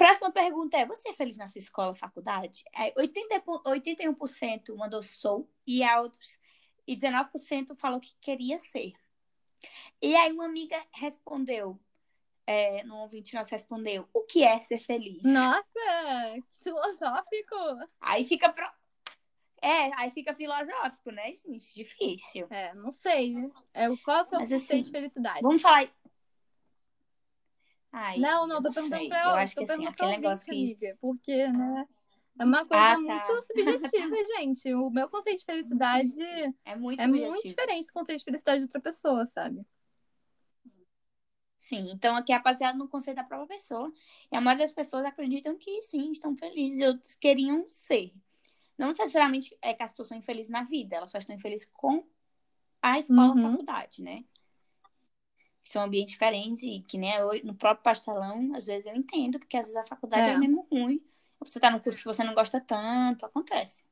Próxima 0.00 0.32
pergunta 0.32 0.78
é: 0.78 0.86
você 0.86 1.10
é 1.10 1.12
feliz 1.12 1.36
na 1.36 1.46
sua 1.46 1.58
escola, 1.58 1.94
faculdade? 1.94 2.64
É, 2.74 2.90
80, 2.96 3.42
81% 3.66 4.74
mandou 4.74 5.02
sou 5.02 5.46
e 5.66 5.84
outros 5.84 6.38
e 6.86 6.96
19% 6.96 7.76
falou 7.76 8.00
que 8.00 8.14
queria 8.18 8.58
ser. 8.58 8.94
E 10.00 10.16
aí 10.16 10.32
uma 10.32 10.46
amiga 10.46 10.82
respondeu, 10.94 11.78
é, 12.46 12.82
no 12.84 12.96
ouvinte 12.96 13.34
nós 13.34 13.50
respondeu, 13.50 14.08
o 14.14 14.22
que 14.22 14.42
é 14.42 14.58
ser 14.58 14.80
feliz? 14.80 15.22
Nossa, 15.22 15.62
que 16.50 16.62
filosófico! 16.62 17.56
Aí 18.00 18.24
fica 18.24 18.50
pro... 18.50 18.64
É, 19.60 19.90
aí 19.98 20.10
fica 20.12 20.34
filosófico, 20.34 21.10
né, 21.10 21.30
gente? 21.34 21.74
Difícil. 21.74 22.46
É, 22.48 22.72
não 22.72 22.90
sei. 22.90 23.36
É, 23.74 23.94
qual 23.98 24.16
é 24.16 24.20
o 24.22 24.24
seu 24.24 24.38
Mas, 24.38 24.48
conceito 24.48 24.72
assim, 24.72 24.82
de 24.82 24.90
felicidade? 24.90 25.42
Vamos 25.42 25.60
falar... 25.60 25.86
Ai, 27.92 28.18
não, 28.18 28.46
não, 28.46 28.62
tô 28.62 28.70
perguntando 28.70 29.00
sei. 29.00 29.08
pra 29.08 29.18
ela. 29.18 29.32
Eu 29.32 29.36
acho 29.36 29.54
que 29.54 29.64
assim, 29.64 29.86
aquele 29.86 30.10
negócio 30.10 30.44
que... 30.44 30.50
Amiga, 30.50 30.98
porque, 31.00 31.48
né? 31.48 31.88
É 32.38 32.44
uma 32.44 32.64
coisa 32.64 32.82
ah, 32.82 32.94
tá. 32.94 33.00
muito 33.00 33.42
subjetiva, 33.42 34.16
gente. 34.38 34.72
O 34.74 34.90
meu 34.90 35.08
conceito 35.08 35.40
de 35.40 35.44
felicidade 35.44 36.22
é 36.64 36.76
muito, 36.76 37.00
é 37.00 37.06
muito 37.06 37.46
diferente 37.46 37.86
do 37.86 37.92
conceito 37.92 38.20
de 38.20 38.24
felicidade 38.24 38.58
de 38.60 38.64
outra 38.64 38.80
pessoa, 38.80 39.26
sabe? 39.26 39.66
Sim, 41.58 41.90
então 41.92 42.16
aqui 42.16 42.32
é 42.32 42.40
baseado 42.40 42.78
no 42.78 42.88
conceito 42.88 43.16
da 43.16 43.24
própria 43.24 43.58
pessoa. 43.58 43.92
E 44.32 44.36
a 44.36 44.40
maioria 44.40 44.64
das 44.64 44.72
pessoas 44.72 45.04
acreditam 45.04 45.58
que 45.58 45.82
sim, 45.82 46.10
estão 46.10 46.34
felizes, 46.34 46.80
outros 46.80 47.14
queriam 47.14 47.66
ser. 47.68 48.14
Não 48.78 48.88
necessariamente 48.88 49.54
é 49.60 49.74
que 49.74 49.82
as 49.82 49.90
pessoas 49.90 50.08
são 50.08 50.16
infelizes 50.16 50.48
na 50.48 50.64
vida, 50.64 50.96
elas 50.96 51.10
só 51.10 51.18
estão 51.18 51.36
infelizes 51.36 51.68
com 51.70 52.02
a 52.80 52.98
escola, 52.98 53.34
uhum. 53.34 53.46
a 53.46 53.50
faculdade, 53.50 54.02
né? 54.02 54.24
São 55.62 55.82
ambientes 55.82 56.12
diferentes 56.12 56.62
e 56.62 56.80
que 56.80 56.98
né, 56.98 57.18
no 57.44 57.54
próprio 57.54 57.84
pastelão, 57.84 58.54
às 58.54 58.66
vezes 58.66 58.86
eu 58.86 58.94
entendo, 58.94 59.38
porque 59.38 59.56
às 59.56 59.66
vezes 59.66 59.76
a 59.76 59.84
faculdade 59.84 60.28
é, 60.28 60.32
é 60.32 60.38
mesmo 60.38 60.66
ruim 60.70 61.00
você 61.48 61.58
tá 61.58 61.70
no 61.70 61.80
curso 61.80 61.98
que 61.98 62.04
você 62.04 62.22
não 62.22 62.34
gosta 62.34 62.60
tanto, 62.60 63.24
acontece. 63.24 63.84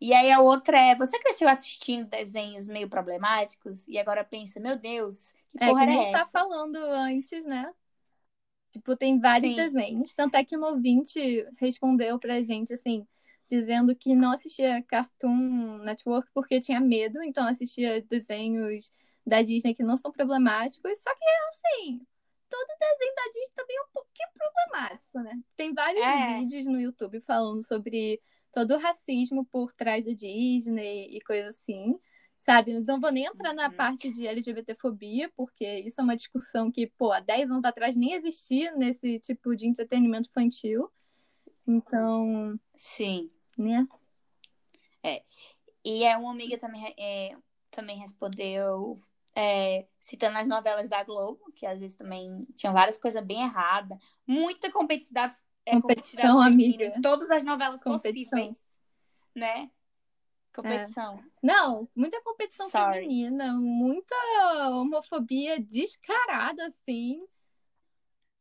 E 0.00 0.12
aí 0.14 0.32
a 0.32 0.40
outra 0.40 0.78
é, 0.78 0.94
você 0.94 1.18
cresceu 1.18 1.48
assistindo 1.48 2.08
desenhos 2.08 2.66
meio 2.66 2.88
problemáticos 2.88 3.86
e 3.86 3.98
agora 3.98 4.24
pensa, 4.24 4.58
meu 4.58 4.76
Deus, 4.76 5.32
que 5.52 5.62
é, 5.62 5.66
porra 5.66 5.86
que 5.86 5.92
a 5.92 5.96
gente 5.96 6.12
tá 6.12 6.24
falando 6.24 6.76
antes, 6.76 7.44
né? 7.44 7.70
Tipo, 8.72 8.96
tem 8.96 9.20
vários 9.20 9.52
Sim. 9.52 9.56
desenhos. 9.56 10.14
Tanto 10.14 10.36
é 10.36 10.44
que 10.44 10.56
um 10.56 10.64
ouvinte 10.64 11.46
respondeu 11.58 12.18
pra 12.18 12.40
gente, 12.42 12.72
assim, 12.72 13.06
dizendo 13.48 13.94
que 13.94 14.14
não 14.14 14.32
assistia 14.32 14.82
Cartoon 14.84 15.78
Network 15.78 16.30
porque 16.32 16.60
tinha 16.60 16.80
medo, 16.80 17.22
então 17.22 17.46
assistia 17.46 18.00
desenhos 18.02 18.90
da 19.30 19.42
Disney 19.42 19.74
que 19.74 19.82
não 19.82 19.96
são 19.96 20.12
problemáticos. 20.12 21.02
Só 21.02 21.10
que, 21.14 21.24
assim, 21.48 22.06
todo 22.50 22.66
desenho 22.78 23.14
da 23.14 23.24
Disney 23.26 23.52
também 23.54 23.76
é 23.76 23.82
um 23.82 23.92
pouquinho 23.92 24.28
problemático, 24.34 25.20
né? 25.20 25.42
Tem 25.56 25.72
vários 25.72 26.04
é. 26.04 26.38
vídeos 26.38 26.66
no 26.66 26.80
YouTube 26.80 27.20
falando 27.20 27.66
sobre 27.66 28.20
todo 28.52 28.74
o 28.74 28.78
racismo 28.78 29.46
por 29.46 29.72
trás 29.72 30.04
da 30.04 30.12
Disney 30.12 31.08
e 31.16 31.20
coisa 31.20 31.48
assim. 31.48 31.98
Sabe, 32.36 32.80
não 32.80 32.98
vou 32.98 33.12
nem 33.12 33.26
entrar 33.26 33.52
na 33.52 33.68
uhum. 33.68 33.74
parte 33.74 34.10
de 34.10 34.26
LGBTfobia, 34.26 35.30
porque 35.36 35.80
isso 35.80 36.00
é 36.00 36.04
uma 36.04 36.16
discussão 36.16 36.72
que, 36.72 36.86
pô, 36.86 37.12
há 37.12 37.20
10 37.20 37.50
anos 37.50 37.64
atrás 37.64 37.94
nem 37.94 38.14
existia 38.14 38.74
nesse 38.74 39.20
tipo 39.20 39.54
de 39.54 39.66
entretenimento 39.66 40.30
infantil. 40.30 40.90
Então. 41.66 42.58
Sim. 42.74 43.30
Né? 43.58 43.86
É. 45.02 45.22
E 45.84 46.02
é 46.04 46.16
uma 46.16 46.32
amiga 46.32 46.56
também, 46.56 46.94
é, 46.98 47.36
também 47.70 47.98
respondeu 47.98 48.96
é, 49.34 49.86
citando 49.98 50.38
as 50.38 50.48
novelas 50.48 50.88
da 50.88 51.02
Globo, 51.04 51.52
que 51.54 51.66
às 51.66 51.80
vezes 51.80 51.96
também 51.96 52.46
tinham 52.54 52.72
várias 52.72 52.98
coisas 52.98 53.24
bem 53.24 53.42
erradas, 53.42 53.98
muita 54.26 54.70
competitividade, 54.70 55.36
é, 55.64 55.72
competição, 55.72 56.40
amiga. 56.40 56.86
em 56.96 57.00
todas 57.00 57.30
as 57.30 57.44
novelas 57.44 57.82
competição. 57.82 58.30
possíveis, 58.30 58.60
né? 59.34 59.70
Competição. 60.52 61.14
É. 61.18 61.22
Não, 61.42 61.88
muita 61.94 62.20
competição 62.22 62.68
Sorry. 62.68 63.00
feminina, 63.00 63.54
muita 63.54 64.14
homofobia 64.72 65.60
descarada, 65.60 66.66
assim. 66.66 67.24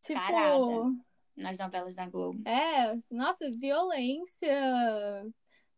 Tipo. 0.02 0.20
Descarada. 0.20 1.10
Nas 1.38 1.58
novelas 1.58 1.96
da 1.96 2.06
Globo. 2.08 2.42
É, 2.48 2.98
nossa, 3.10 3.50
violência. 3.52 4.52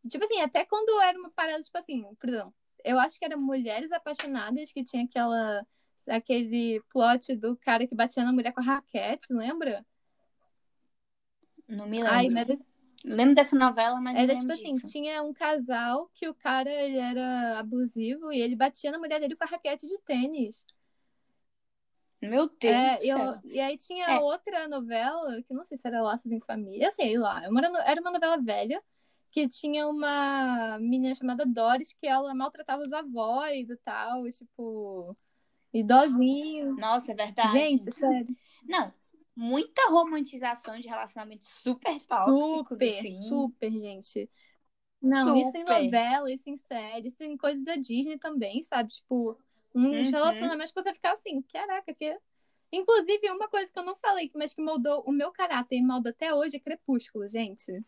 Tipo 0.09 0.23
assim, 0.23 0.41
até 0.41 0.65
quando 0.65 0.99
era 1.01 1.19
uma 1.19 1.29
parada, 1.29 1.61
tipo 1.61 1.77
assim, 1.77 2.03
por 2.15 2.29
exemplo, 2.29 2.53
eu 2.83 2.99
acho 2.99 3.17
que 3.17 3.25
era 3.25 3.37
Mulheres 3.37 3.91
Apaixonadas 3.91 4.71
que 4.71 4.83
tinha 4.83 5.03
aquela 5.03 5.65
aquele 6.07 6.81
plot 6.89 7.35
do 7.35 7.55
cara 7.57 7.85
que 7.85 7.95
batia 7.95 8.23
na 8.23 8.33
mulher 8.33 8.51
com 8.53 8.61
a 8.61 8.63
raquete, 8.63 9.31
lembra? 9.31 9.85
Não 11.67 11.87
me 11.87 11.97
lembro. 12.01 12.13
Ai, 12.13 12.27
era... 12.27 12.57
Lembro 13.03 13.35
dessa 13.35 13.57
novela, 13.57 13.99
mas 13.99 14.15
era 14.15 14.35
tipo 14.35 14.51
assim, 14.51 14.75
disso. 14.75 14.87
tinha 14.87 15.23
um 15.23 15.33
casal 15.33 16.09
que 16.13 16.27
o 16.27 16.33
cara 16.33 16.71
ele 16.71 16.97
era 16.97 17.59
abusivo 17.59 18.31
e 18.31 18.39
ele 18.39 18.55
batia 18.55 18.91
na 18.91 18.99
mulher 18.99 19.19
dele 19.19 19.35
com 19.35 19.43
a 19.43 19.47
raquete 19.47 19.87
de 19.87 19.97
tênis. 19.99 20.63
Meu 22.21 22.47
Deus 22.47 22.75
é, 22.75 22.97
do 22.97 23.01
céu. 23.01 23.17
Eu, 23.17 23.51
e 23.51 23.59
aí 23.59 23.77
tinha 23.77 24.05
é. 24.05 24.19
outra 24.19 24.67
novela, 24.67 25.41
que 25.41 25.53
não 25.53 25.65
sei 25.65 25.77
se 25.77 25.87
era 25.87 26.03
Laços 26.03 26.31
em 26.31 26.39
Família, 26.39 26.91
sei 26.91 27.17
lá. 27.17 27.41
Era 27.85 27.99
uma 27.99 28.11
novela 28.11 28.37
velha, 28.37 28.81
que 29.31 29.47
tinha 29.47 29.87
uma 29.87 30.77
menina 30.79 31.15
chamada 31.15 31.45
Doris 31.45 31.93
que 31.93 32.05
ela 32.05 32.35
maltratava 32.35 32.83
os 32.83 32.91
avós 32.91 33.69
e 33.69 33.77
tal, 33.77 34.29
tipo, 34.29 35.15
idosinho. 35.73 36.75
Nossa, 36.75 37.13
é 37.13 37.15
verdade. 37.15 37.53
Gente, 37.53 37.91
sério. 37.91 38.35
Não, 38.65 38.93
muita 39.35 39.89
romantização 39.89 40.77
de 40.79 40.87
relacionamentos 40.87 41.47
super 41.47 41.99
tóxicos, 42.05 42.77
super, 42.77 42.99
assim. 42.99 43.23
Super, 43.23 43.71
gente. 43.71 44.29
Não, 45.01 45.29
super. 45.29 45.41
isso 45.41 45.57
em 45.57 45.63
novela, 45.63 46.31
isso 46.31 46.49
em 46.49 46.57
série, 46.57 47.07
isso 47.07 47.23
em 47.23 47.37
coisa 47.37 47.63
da 47.63 47.75
Disney 47.75 48.19
também, 48.19 48.61
sabe? 48.61 48.89
Tipo, 48.89 49.37
uns 49.73 50.07
uhum. 50.07 50.11
relacionamentos 50.11 50.71
que 50.71 50.83
você 50.83 50.93
fica 50.93 51.11
assim, 51.11 51.41
caraca, 51.43 51.93
que... 51.93 52.17
Inclusive, 52.73 53.29
uma 53.31 53.49
coisa 53.49 53.69
que 53.69 53.77
eu 53.77 53.83
não 53.83 53.97
falei, 53.97 54.31
mas 54.33 54.53
que 54.53 54.61
moldou 54.61 55.03
o 55.05 55.11
meu 55.11 55.29
caráter 55.31 55.75
e 55.75 55.81
molda 55.81 56.11
até 56.11 56.33
hoje 56.33 56.55
é 56.55 56.59
Crepúsculo, 56.59 57.27
gente. 57.27 57.81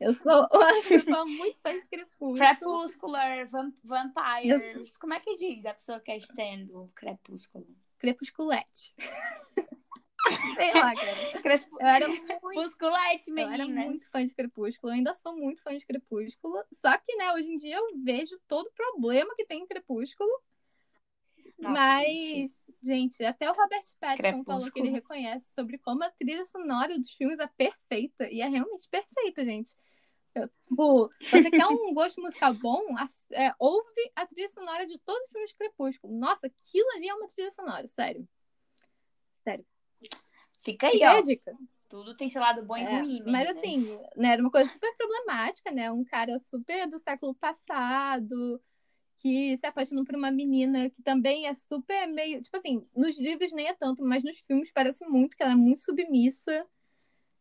Eu 0.00 0.14
sou, 0.14 0.48
sou 1.14 1.28
muito 1.28 1.60
fã 1.60 1.78
de 1.78 1.86
Crepúsculo. 1.86 2.34
Crepuscular, 2.34 3.46
Vampires. 3.84 4.96
Como 4.96 5.12
é 5.12 5.20
que 5.20 5.36
diz 5.36 5.66
a 5.66 5.74
pessoa 5.74 6.00
que 6.00 6.10
é 6.10 6.16
estendo 6.16 6.90
Crepúsculo? 6.94 7.66
Crepusculete. 7.98 8.94
Sei 10.54 10.72
lá, 10.74 10.94
cara. 10.94 11.42
Crespo... 11.42 11.76
Eu 11.80 11.86
era 11.86 12.08
muito. 12.08 12.24
Crepusculete, 12.24 13.30
meninas. 13.30 13.58
Eu 13.58 13.64
era 13.64 13.86
muito 13.86 14.10
fã 14.10 14.24
de 14.24 14.34
Crepúsculo. 14.34 14.92
Eu 14.92 14.96
ainda 14.96 15.14
sou 15.14 15.36
muito 15.36 15.62
fã 15.62 15.76
de 15.76 15.84
Crepúsculo. 15.84 16.62
Só 16.72 16.96
que, 16.98 17.14
né, 17.16 17.32
hoje 17.32 17.48
em 17.48 17.58
dia 17.58 17.76
eu 17.76 18.02
vejo 18.02 18.38
todo 18.48 18.66
o 18.66 18.72
problema 18.72 19.34
que 19.34 19.46
tem 19.46 19.62
em 19.62 19.66
Crepúsculo. 19.66 20.30
Nossa, 21.58 21.74
Mas, 21.74 22.64
gente. 22.82 23.22
até 23.22 23.50
o 23.50 23.54
Robert 23.54 23.84
Pattinson 23.98 24.44
falou 24.44 24.72
que 24.72 24.78
ele 24.78 24.88
reconhece 24.88 25.50
sobre 25.54 25.76
como 25.76 26.02
a 26.02 26.10
trilha 26.10 26.46
sonora 26.46 26.98
dos 26.98 27.12
filmes 27.12 27.38
é 27.38 27.46
perfeita. 27.46 28.30
E 28.30 28.40
é 28.40 28.48
realmente 28.48 28.88
perfeita, 28.88 29.44
gente. 29.44 29.76
Tipo, 30.66 31.10
você 31.30 31.50
quer 31.50 31.66
um 31.66 31.92
gosto 31.92 32.20
musical 32.20 32.54
bom? 32.54 32.82
É, 33.32 33.52
ouve 33.58 34.12
a 34.14 34.26
trilha 34.26 34.48
sonora 34.48 34.86
de 34.86 34.98
todos 34.98 35.22
os 35.26 35.32
filmes 35.32 35.50
de 35.50 35.56
Crepúsculo. 35.56 36.16
Nossa, 36.16 36.46
aquilo 36.46 36.88
ali 36.96 37.08
é 37.08 37.14
uma 37.14 37.26
trilha 37.26 37.50
sonora, 37.50 37.86
sério. 37.86 38.26
Fica 40.62 40.86
aí, 40.86 40.92
Fica 40.92 41.10
aí 41.10 41.18
a 41.18 41.20
ó. 41.20 41.22
dica. 41.22 41.56
Tudo 41.88 42.16
tem 42.16 42.30
seu 42.30 42.40
lado 42.40 42.62
bom 42.64 42.76
e 42.76 42.82
É, 42.82 43.00
ruim, 43.00 43.20
mas 43.26 43.56
meninas. 43.56 43.56
assim, 43.56 44.02
né, 44.16 44.32
era 44.34 44.42
uma 44.42 44.50
coisa 44.50 44.70
super 44.70 44.94
problemática, 44.96 45.72
né? 45.72 45.90
Um 45.90 46.04
cara 46.04 46.38
super 46.48 46.86
do 46.88 47.00
século 47.00 47.34
passado, 47.34 48.62
que 49.18 49.56
se 49.56 49.66
apaixonou 49.66 50.04
por 50.04 50.14
uma 50.14 50.30
menina 50.30 50.88
que 50.88 51.02
também 51.02 51.46
é 51.48 51.54
super 51.54 52.06
meio. 52.06 52.40
Tipo 52.40 52.56
assim, 52.58 52.86
nos 52.94 53.18
livros 53.18 53.52
nem 53.52 53.66
é 53.66 53.74
tanto, 53.74 54.04
mas 54.04 54.22
nos 54.22 54.38
filmes 54.38 54.70
parece 54.70 55.04
muito 55.06 55.36
que 55.36 55.42
ela 55.42 55.52
é 55.52 55.56
muito 55.56 55.80
submissa. 55.80 56.64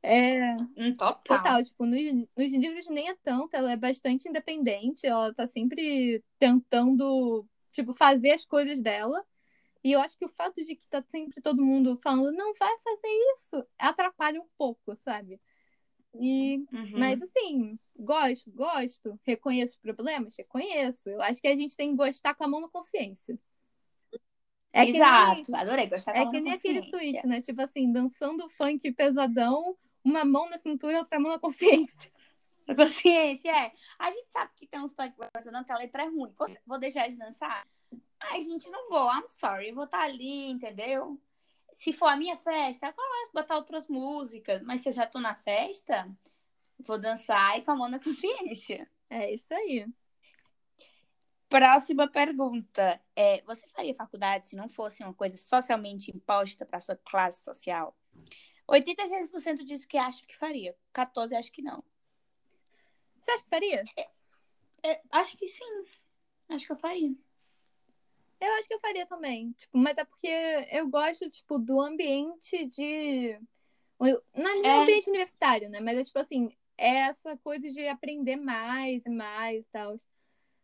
É, 0.01 0.55
Hum, 0.77 0.93
total. 0.93 1.23
total, 1.25 1.63
tipo, 1.63 1.85
nos, 1.85 1.99
nos 2.37 2.51
livros 2.51 2.87
nem 2.87 3.09
é 3.09 3.15
tanto, 3.21 3.53
ela 3.55 3.71
é 3.71 3.75
bastante 3.77 4.29
independente, 4.29 5.05
ela 5.05 5.33
tá 5.33 5.45
sempre 5.45 6.23
tentando, 6.39 7.45
tipo, 7.73 7.93
fazer 7.93 8.31
as 8.31 8.45
coisas 8.45 8.79
dela. 8.79 9.23
E 9.83 9.93
eu 9.93 10.01
acho 10.01 10.17
que 10.17 10.25
o 10.25 10.29
fato 10.29 10.63
de 10.63 10.75
que 10.75 10.87
tá 10.89 11.01
sempre 11.09 11.41
todo 11.41 11.63
mundo 11.65 11.97
falando, 12.03 12.35
não 12.35 12.53
vai 12.55 12.75
fazer 12.83 13.07
isso, 13.35 13.65
atrapalha 13.77 14.41
um 14.41 14.47
pouco, 14.57 14.95
sabe? 15.03 15.39
E 16.21 16.57
Uhum. 16.73 16.99
mas 16.99 17.21
assim, 17.21 17.79
gosto, 17.95 18.51
gosto. 18.51 19.19
Reconheço 19.25 19.73
os 19.73 19.79
problemas? 19.79 20.35
Reconheço. 20.37 21.09
Eu 21.09 21.21
acho 21.21 21.41
que 21.41 21.47
a 21.47 21.55
gente 21.55 21.75
tem 21.75 21.91
que 21.91 21.97
gostar 21.97 22.33
com 22.35 22.43
a 22.43 22.47
mão 22.47 22.61
na 22.61 22.69
consciência. 22.69 23.37
É 24.73 24.85
que 24.85 24.93
nem, 24.93 24.95
Exato. 24.95 25.55
Adorei 25.55 25.87
gostar 25.87 26.13
é 26.13 26.23
com 26.23 26.29
a 26.29 26.31
que 26.31 26.41
nem 26.41 26.53
aquele 26.53 26.81
consciência. 26.81 27.21
tweet, 27.21 27.27
né? 27.27 27.41
Tipo 27.41 27.61
assim, 27.61 27.91
dançando 27.91 28.49
funk 28.49 28.91
pesadão, 28.93 29.77
uma 30.03 30.23
mão 30.25 30.49
na 30.49 30.57
cintura 30.57 30.93
e 30.93 30.97
outra 30.97 31.19
mão 31.19 31.31
na 31.31 31.39
consciência. 31.39 31.99
A 32.67 32.75
consciência, 32.75 33.49
é. 33.49 33.71
A 33.97 34.11
gente 34.11 34.31
sabe 34.31 34.51
que 34.55 34.67
tem 34.67 34.79
uns 34.79 34.93
funk 34.93 35.15
não 35.51 35.63
que 35.63 35.71
a 35.71 35.77
letra 35.77 36.03
é 36.03 36.07
ruim. 36.07 36.31
Vou- 36.67 36.77
deixar 36.77 37.07
de 37.09 37.17
dançar? 37.17 37.67
Ai, 38.19 38.41
gente, 38.41 38.69
não 38.69 38.87
vou. 38.89 39.09
I'm 39.11 39.27
sorry. 39.27 39.71
Vou 39.71 39.85
estar 39.85 40.03
ali, 40.03 40.51
entendeu? 40.51 41.19
Se 41.73 41.91
for 41.91 42.05
a 42.05 42.15
minha 42.15 42.37
festa, 42.37 42.85
eu 42.85 42.93
botar 43.33 43.55
outras 43.55 43.87
músicas. 43.87 44.61
Mas 44.61 44.81
se 44.81 44.89
eu 44.89 44.93
já 44.93 45.07
tô 45.07 45.19
na 45.19 45.33
festa, 45.33 46.07
vou 46.85 46.99
dançar 46.99 47.57
e 47.57 47.63
com 47.63 47.71
a 47.71 47.75
mão 47.75 47.89
na 47.89 47.99
consciência. 47.99 48.87
É 49.09 49.33
isso 49.33 49.51
aí. 49.51 49.87
Próxima 51.49 52.07
pergunta. 52.07 53.01
É, 53.15 53.41
você 53.41 53.67
faria 53.69 53.95
faculdade 53.95 54.49
se 54.49 54.55
não 54.55 54.69
fosse 54.69 55.03
uma 55.03 55.13
coisa 55.13 55.35
socialmente 55.35 56.15
imposta 56.15 56.63
para 56.63 56.79
sua 56.79 56.95
classe 56.95 57.43
social? 57.43 57.97
86% 58.69 59.63
diz 59.63 59.85
que 59.85 59.97
acha 59.97 60.25
que 60.25 60.35
faria. 60.35 60.75
14% 60.93 61.37
acho 61.37 61.51
que 61.51 61.61
não. 61.61 61.83
Você 63.21 63.31
acha 63.31 63.43
que 63.43 63.49
faria? 63.49 63.83
É, 64.83 65.01
acho 65.11 65.37
que 65.37 65.47
sim. 65.47 65.85
Acho 66.49 66.65
que 66.65 66.71
eu 66.71 66.77
faria. 66.77 67.13
Eu 68.39 68.53
acho 68.53 68.67
que 68.67 68.73
eu 68.73 68.79
faria 68.79 69.05
também. 69.05 69.51
Tipo, 69.53 69.77
mas 69.77 69.97
é 69.97 70.05
porque 70.05 70.27
eu 70.71 70.87
gosto, 70.87 71.29
tipo, 71.29 71.59
do 71.59 71.81
ambiente 71.81 72.65
de. 72.65 73.37
Não 73.99 74.47
é 74.47 74.67
É. 74.67 74.81
ambiente 74.81 75.09
universitário, 75.09 75.69
né? 75.69 75.81
Mas 75.81 75.97
é 75.99 76.03
tipo 76.05 76.19
assim, 76.19 76.49
é 76.77 77.09
essa 77.09 77.35
coisa 77.37 77.69
de 77.69 77.85
aprender 77.87 78.37
mais 78.37 79.05
e 79.05 79.09
mais 79.09 79.65
e 79.65 79.67
tal. 79.71 79.97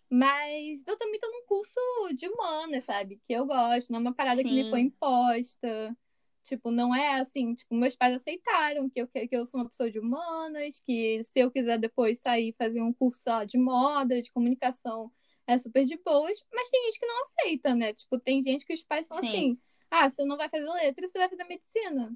Mas 0.09 0.83
eu 0.87 0.97
também 0.97 1.19
tô 1.19 1.27
num 1.29 1.45
curso 1.45 1.79
de 2.13 2.29
humanas, 2.29 2.85
sabe? 2.85 3.17
Que 3.17 3.33
eu 3.33 3.45
gosto, 3.45 3.91
não 3.91 3.97
é 3.99 4.01
uma 4.01 4.13
parada 4.13 4.41
que 4.41 4.49
me 4.49 4.63
Sim. 4.63 4.69
foi 4.69 4.79
imposta. 4.79 5.97
Tipo, 6.45 6.69
não 6.69 6.93
é 6.93 7.19
assim, 7.19 7.55
tipo, 7.55 7.73
meus 7.73 7.95
pais 7.95 8.15
aceitaram 8.15 8.87
que 8.87 9.01
eu, 9.01 9.07
que 9.07 9.27
eu 9.31 9.45
sou 9.47 9.59
uma 9.59 9.67
pessoa 9.67 9.89
de 9.89 9.97
humanas, 9.99 10.79
que 10.79 11.23
se 11.23 11.39
eu 11.39 11.49
quiser 11.49 11.79
depois 11.79 12.19
sair 12.19 12.49
e 12.49 12.53
fazer 12.53 12.81
um 12.81 12.93
curso 12.93 13.23
de 13.47 13.57
moda, 13.57 14.21
de 14.21 14.31
comunicação, 14.31 15.11
é 15.47 15.57
super 15.57 15.85
de 15.85 15.97
boas, 15.97 16.37
mas 16.53 16.69
tem 16.69 16.83
gente 16.85 16.99
que 16.99 17.05
não 17.07 17.23
aceita, 17.23 17.73
né? 17.73 17.93
Tipo, 17.93 18.19
tem 18.19 18.43
gente 18.43 18.63
que 18.63 18.75
os 18.75 18.83
pais 18.83 19.07
falam 19.07 19.23
Sim. 19.23 19.29
assim: 19.29 19.59
ah, 19.89 20.07
você 20.07 20.23
não 20.23 20.37
vai 20.37 20.47
fazer 20.47 20.65
letra, 20.65 21.07
você 21.07 21.17
vai 21.17 21.29
fazer 21.29 21.45
medicina. 21.45 22.15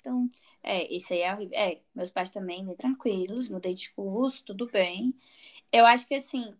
Então, 0.00 0.30
É, 0.62 0.94
isso 0.94 1.14
aí 1.14 1.20
é 1.20 1.32
horrível. 1.32 1.58
É, 1.58 1.80
meus 1.94 2.10
pais 2.10 2.28
também, 2.28 2.62
bem 2.62 2.76
tranquilos, 2.76 3.48
mudei 3.48 3.72
de 3.72 3.90
curso, 3.92 4.44
tudo 4.44 4.66
bem. 4.70 5.14
Eu 5.72 5.86
acho 5.86 6.06
que 6.06 6.14
assim, 6.14 6.54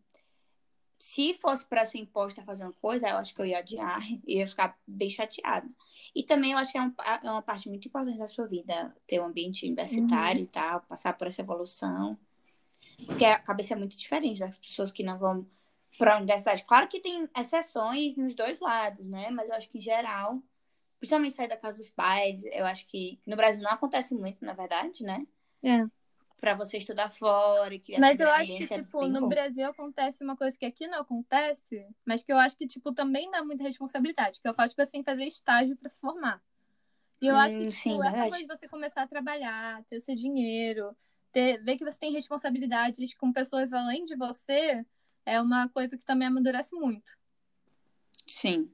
se 0.98 1.34
fosse 1.34 1.64
para 1.66 1.84
ser 1.86 1.98
imposta 1.98 2.40
a 2.40 2.44
fazer 2.44 2.64
uma 2.64 2.72
coisa, 2.74 3.08
eu 3.08 3.16
acho 3.16 3.34
que 3.34 3.40
eu 3.42 3.46
ia 3.46 3.60
odiar, 3.60 4.00
ia 4.26 4.46
ficar 4.48 4.78
bem 4.86 5.10
chateada. 5.10 5.68
E 6.14 6.22
também 6.22 6.52
eu 6.52 6.58
acho 6.58 6.72
que 6.72 6.78
é, 6.78 6.82
um- 6.82 6.94
é 7.22 7.30
uma 7.30 7.42
parte 7.42 7.68
muito 7.68 7.88
importante 7.88 8.18
da 8.18 8.28
sua 8.28 8.46
vida, 8.46 8.94
ter 9.06 9.20
um 9.20 9.26
ambiente 9.26 9.66
universitário 9.66 10.42
e 10.42 10.46
tal, 10.46 10.80
passar 10.82 11.12
por 11.14 11.26
essa 11.26 11.42
evolução. 11.42 12.18
Porque 13.06 13.24
a 13.24 13.38
cabeça 13.38 13.74
é 13.74 13.76
muito 13.76 13.96
diferente 13.96 14.40
das 14.40 14.58
pessoas 14.58 14.90
que 14.92 15.02
não 15.02 15.18
vão 15.18 15.46
para 15.98 16.14
a 16.14 16.18
universidade. 16.18 16.64
Claro 16.64 16.88
que 16.88 17.00
tem 17.00 17.28
exceções 17.38 18.16
nos 18.16 18.34
dois 18.34 18.60
lados, 18.60 19.04
né? 19.06 19.30
Mas 19.30 19.48
eu 19.48 19.54
acho 19.56 19.68
que 19.70 19.78
em 19.78 19.80
geral, 19.80 20.42
principalmente 21.00 21.34
sair 21.34 21.48
da 21.48 21.56
casa 21.58 21.78
dos 21.78 21.90
pais, 21.90 22.44
eu 22.52 22.66
acho 22.66 22.86
que 22.88 23.20
no 23.26 23.36
Brasil 23.36 23.62
não 23.62 23.72
acontece 23.72 24.14
muito, 24.14 24.44
na 24.44 24.54
verdade, 24.54 25.04
né? 25.04 25.26
é. 25.62 25.84
Pra 26.40 26.54
você 26.54 26.76
estudar 26.78 27.10
fora 27.10 27.74
e 27.74 27.78
criar 27.80 28.00
Mas 28.00 28.14
essa 28.20 28.22
eu 28.24 28.30
acho 28.30 28.46
que, 28.46 28.52
independência 28.54 28.74
é 28.74 28.82
tipo, 28.82 29.00
bem 29.00 29.10
no 29.10 29.20
bom. 29.22 29.28
Brasil 29.28 29.66
acontece 29.66 30.22
uma 30.24 30.36
coisa 30.36 30.56
que 30.58 30.66
aqui 30.66 30.86
não 30.86 31.00
acontece, 31.00 31.86
mas 32.04 32.22
que 32.22 32.32
eu 32.32 32.38
acho 32.38 32.56
que, 32.56 32.66
tipo, 32.66 32.92
também 32.92 33.30
dá 33.30 33.42
muita 33.42 33.62
responsabilidade, 33.62 34.40
que 34.40 34.48
é 34.48 34.50
o 34.50 34.54
fato 34.54 34.74
de 34.74 34.84
você 34.84 35.02
fazer 35.02 35.24
estágio 35.24 35.76
pra 35.76 35.88
se 35.88 35.98
formar. 35.98 36.42
E 37.22 37.26
eu 37.26 37.36
acho 37.36 37.56
que, 37.56 37.62
Hum, 37.64 37.68
tipo, 37.68 37.72
sim, 37.78 37.92
essa 37.92 38.02
verdade. 38.10 38.30
coisa 38.30 38.46
de 38.46 38.58
você 38.58 38.68
começar 38.68 39.02
a 39.02 39.06
trabalhar, 39.08 39.82
ter 39.84 39.96
o 39.96 40.00
seu 40.00 40.14
dinheiro, 40.16 40.94
ter, 41.32 41.62
ver 41.62 41.78
que 41.78 41.84
você 41.84 41.98
tem 41.98 42.12
responsabilidades 42.12 43.14
com 43.14 43.32
pessoas 43.32 43.72
além 43.72 44.04
de 44.04 44.16
você, 44.16 44.84
é 45.24 45.40
uma 45.40 45.68
coisa 45.68 45.96
que 45.96 46.04
também 46.04 46.28
amadurece 46.28 46.74
muito. 46.74 47.16
Sim. 48.26 48.70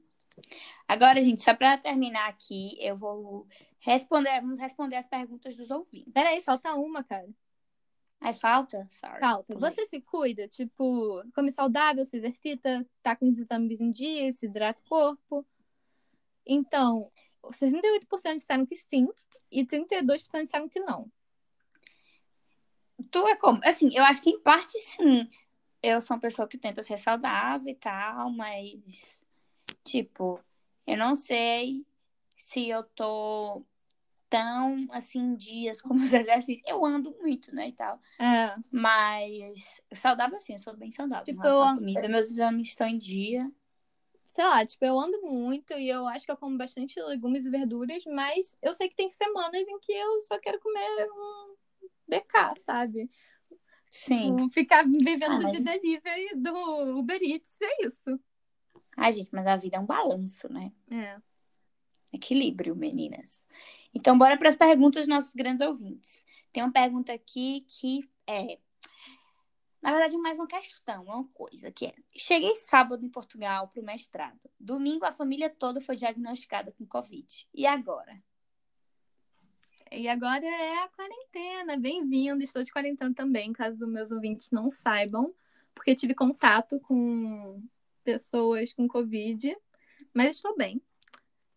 Agora, 0.87 1.21
gente, 1.23 1.43
só 1.43 1.53
pra 1.53 1.77
terminar 1.77 2.27
aqui, 2.27 2.75
eu 2.81 2.95
vou 2.95 3.47
responder, 3.79 4.41
vamos 4.41 4.59
responder 4.59 4.95
as 4.97 5.05
perguntas 5.05 5.55
dos 5.55 5.69
ouvintes. 5.71 6.11
Peraí, 6.11 6.41
falta 6.41 6.73
uma, 6.73 7.03
cara. 7.03 7.29
Aí 8.21 8.35
falta? 8.35 8.87
Sorry. 8.87 9.19
Falta. 9.19 9.57
Você 9.57 9.87
se 9.87 9.99
cuida, 9.99 10.47
tipo, 10.47 11.23
come 11.33 11.51
saudável, 11.51 12.05
se 12.05 12.17
exercita, 12.17 12.85
tá 13.01 13.15
com 13.15 13.27
os 13.27 13.39
exames 13.39 13.81
em 13.81 13.91
dia, 13.91 14.31
se 14.31 14.45
hidrata 14.45 14.79
o 14.79 14.87
corpo. 14.87 15.45
Então, 16.45 17.11
68% 17.43 18.35
disseram 18.35 18.65
que 18.65 18.75
sim 18.75 19.07
e 19.51 19.65
32% 19.65 20.43
disseram 20.43 20.69
que 20.69 20.79
não. 20.79 21.11
Tu 23.09 23.27
é 23.27 23.35
como? 23.35 23.59
Assim, 23.63 23.89
eu 23.91 24.03
acho 24.03 24.21
que 24.21 24.29
em 24.29 24.39
parte 24.39 24.77
sim. 24.79 25.27
Eu 25.81 25.99
sou 25.99 26.15
uma 26.15 26.21
pessoa 26.21 26.47
que 26.47 26.59
tenta 26.59 26.83
ser 26.83 26.97
saudável 26.97 27.69
e 27.69 27.75
tal, 27.75 28.29
mas, 28.29 29.19
tipo, 29.83 30.39
eu 30.85 30.95
não 30.95 31.15
sei 31.15 31.83
se 32.37 32.69
eu 32.69 32.83
tô 32.83 33.65
tão, 34.31 34.87
assim, 34.91 35.35
dias 35.35 35.81
como 35.81 36.01
os 36.03 36.11
exercícios. 36.25 36.63
Eu 36.65 36.83
ando 36.83 37.11
muito, 37.19 37.53
né, 37.53 37.67
e 37.67 37.73
tal. 37.73 37.99
É, 38.17 38.55
Mas 38.71 39.81
saudável, 39.93 40.39
sim, 40.39 40.53
eu 40.53 40.59
sou 40.59 40.75
bem 40.75 40.91
saudável. 40.91 41.25
Tipo, 41.25 41.41
a 41.45 41.47
eu- 41.71 41.75
comida, 41.77 42.07
meus 42.07 42.31
exames 42.31 42.69
estão 42.69 42.87
em 42.87 42.97
dia. 42.97 43.51
sei 44.25 44.45
lá, 44.45 44.65
tipo, 44.65 44.83
eu 44.85 44.97
ando 44.97 45.21
muito 45.21 45.73
e 45.73 45.89
eu 45.89 46.07
acho 46.07 46.25
que 46.25 46.31
eu 46.31 46.37
como 46.37 46.57
bastante 46.57 46.99
legumes 47.01 47.45
e 47.45 47.49
verduras, 47.49 48.03
mas 48.05 48.55
eu 48.61 48.73
sei 48.73 48.87
que 48.87 48.95
tem 48.95 49.09
semanas 49.11 49.67
em 49.67 49.77
que 49.79 49.91
eu 49.91 50.21
só 50.21 50.39
quero 50.39 50.57
comer 50.61 51.07
um 51.11 51.55
BK, 52.07 52.55
sabe? 52.65 53.09
Sim. 53.89 54.37
Tipo, 54.37 54.49
Ficar 54.51 54.85
vivendo 54.87 55.33
Ah, 55.33 55.39
mas- 55.41 55.57
de 55.57 55.63
delivery 55.65 56.35
do 56.37 56.97
Uber 56.97 57.19
Eats, 57.21 57.57
é 57.61 57.85
isso. 57.85 58.17
Ai, 58.95 59.11
gente, 59.11 59.29
mas 59.33 59.45
a 59.45 59.57
vida 59.57 59.75
é 59.75 59.79
um 59.81 59.85
balanço, 59.85 60.47
né? 60.51 60.71
É. 60.89 61.19
Equilíbrio, 62.13 62.75
meninas. 62.75 63.45
Então, 63.93 64.17
bora 64.17 64.37
para 64.37 64.49
as 64.49 64.55
perguntas 64.55 65.01
dos 65.01 65.07
nossos 65.07 65.33
grandes 65.33 65.65
ouvintes. 65.65 66.25
Tem 66.51 66.63
uma 66.63 66.71
pergunta 66.71 67.13
aqui 67.13 67.65
que 67.67 68.09
é. 68.27 68.57
Na 69.81 69.91
verdade, 69.91 70.15
mais 70.17 70.37
uma 70.37 70.47
questão, 70.47 71.03
uma 71.03 71.27
coisa 71.33 71.71
que 71.71 71.87
é. 71.87 71.95
Cheguei 72.15 72.53
sábado 72.55 73.03
em 73.05 73.09
Portugal 73.09 73.67
para 73.67 73.81
o 73.81 73.85
mestrado. 73.85 74.39
Domingo, 74.59 75.05
a 75.05 75.11
família 75.11 75.49
toda 75.49 75.81
foi 75.81 75.95
diagnosticada 75.95 76.71
com 76.71 76.85
Covid. 76.85 77.47
E 77.53 77.65
agora? 77.65 78.21
E 79.91 80.07
agora 80.07 80.45
é 80.45 80.83
a 80.83 80.87
quarentena. 80.87 81.77
Bem-vindo. 81.77 82.41
Estou 82.43 82.63
de 82.63 82.71
quarentena 82.71 83.13
também, 83.13 83.51
caso 83.51 83.85
meus 83.87 84.11
ouvintes 84.11 84.49
não 84.51 84.69
saibam, 84.69 85.33
porque 85.73 85.95
tive 85.95 86.13
contato 86.13 86.79
com 86.79 87.61
pessoas 88.03 88.71
com 88.71 88.87
Covid, 88.87 89.55
mas 90.13 90.35
estou 90.35 90.55
bem. 90.55 90.81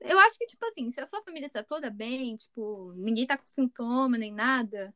Eu 0.05 0.19
acho 0.21 0.39
que, 0.39 0.47
tipo 0.47 0.65
assim, 0.67 0.91
se 0.91 1.01
a 1.01 1.07
sua 1.07 1.23
família 1.23 1.49
tá 1.49 1.63
toda 1.63 1.91
bem, 1.91 2.37
tipo, 2.37 2.93
ninguém 2.95 3.27
tá 3.27 3.39
com 3.39 3.47
sintoma 3.47 4.19
nem 4.19 4.33
nada, 4.33 4.95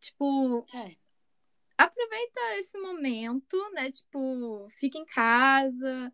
tipo, 0.00 0.66
É. 0.74 0.96
aproveita 1.78 2.40
esse 2.58 2.78
momento, 2.78 3.56
né? 3.72 3.90
Tipo, 3.90 4.68
fica 4.72 4.98
em 4.98 5.06
casa, 5.06 6.12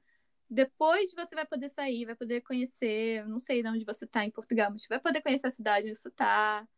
depois 0.48 1.12
você 1.14 1.34
vai 1.34 1.46
poder 1.46 1.68
sair, 1.70 2.04
vai 2.04 2.14
poder 2.14 2.42
conhecer, 2.42 3.26
não 3.26 3.38
sei 3.38 3.62
de 3.62 3.68
onde 3.68 3.84
você 3.84 4.06
tá 4.06 4.24
em 4.24 4.30
Portugal, 4.30 4.70
mas 4.70 4.86
vai 4.86 5.00
poder 5.00 5.22
conhecer 5.22 5.46
a 5.46 5.50
cidade 5.50 5.88
onde 5.88 5.98
você 5.98 6.10
tá. 6.10 6.68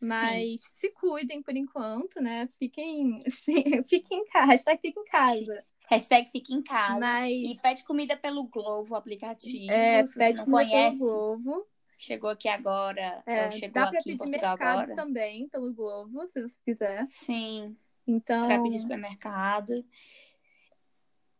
Mas 0.00 0.60
Sim. 0.62 0.68
se 0.68 0.90
cuidem 0.90 1.42
por 1.42 1.56
enquanto, 1.56 2.20
né? 2.20 2.48
Fiquem, 2.58 3.20
fiquem 3.88 4.18
em 4.20 4.24
casa, 4.26 4.52
hashtag 4.52 4.80
fiquem 4.80 5.02
em 5.02 5.06
casa. 5.06 5.64
Hashtag 5.88 6.30
fique 6.30 6.54
em 6.54 6.62
casa. 6.62 6.98
Mas... 6.98 7.32
E 7.32 7.60
pede 7.60 7.84
comida 7.84 8.16
pelo 8.16 8.44
Globo, 8.44 8.94
aplicativo. 8.94 9.70
É, 9.70 10.04
se 10.06 10.14
pede 10.14 10.38
você 10.38 10.44
não 10.44 10.52
conhece. 10.52 10.98
Pelo 10.98 11.10
Globo. 11.10 11.66
Chegou 11.98 12.30
aqui 12.30 12.48
agora. 12.48 13.22
É, 13.26 13.50
chegou 13.50 13.82
dá 13.82 13.90
pra 13.90 14.02
pedir 14.02 14.26
mercado 14.26 14.62
agora. 14.62 14.94
também 14.94 15.48
pelo 15.48 15.72
Globo, 15.72 16.26
se 16.26 16.42
você 16.42 16.56
quiser. 16.64 17.06
Sim. 17.08 17.76
Então. 18.06 18.46
Pra 18.46 18.60
pedir 18.62 18.78
supermercado. 18.80 19.84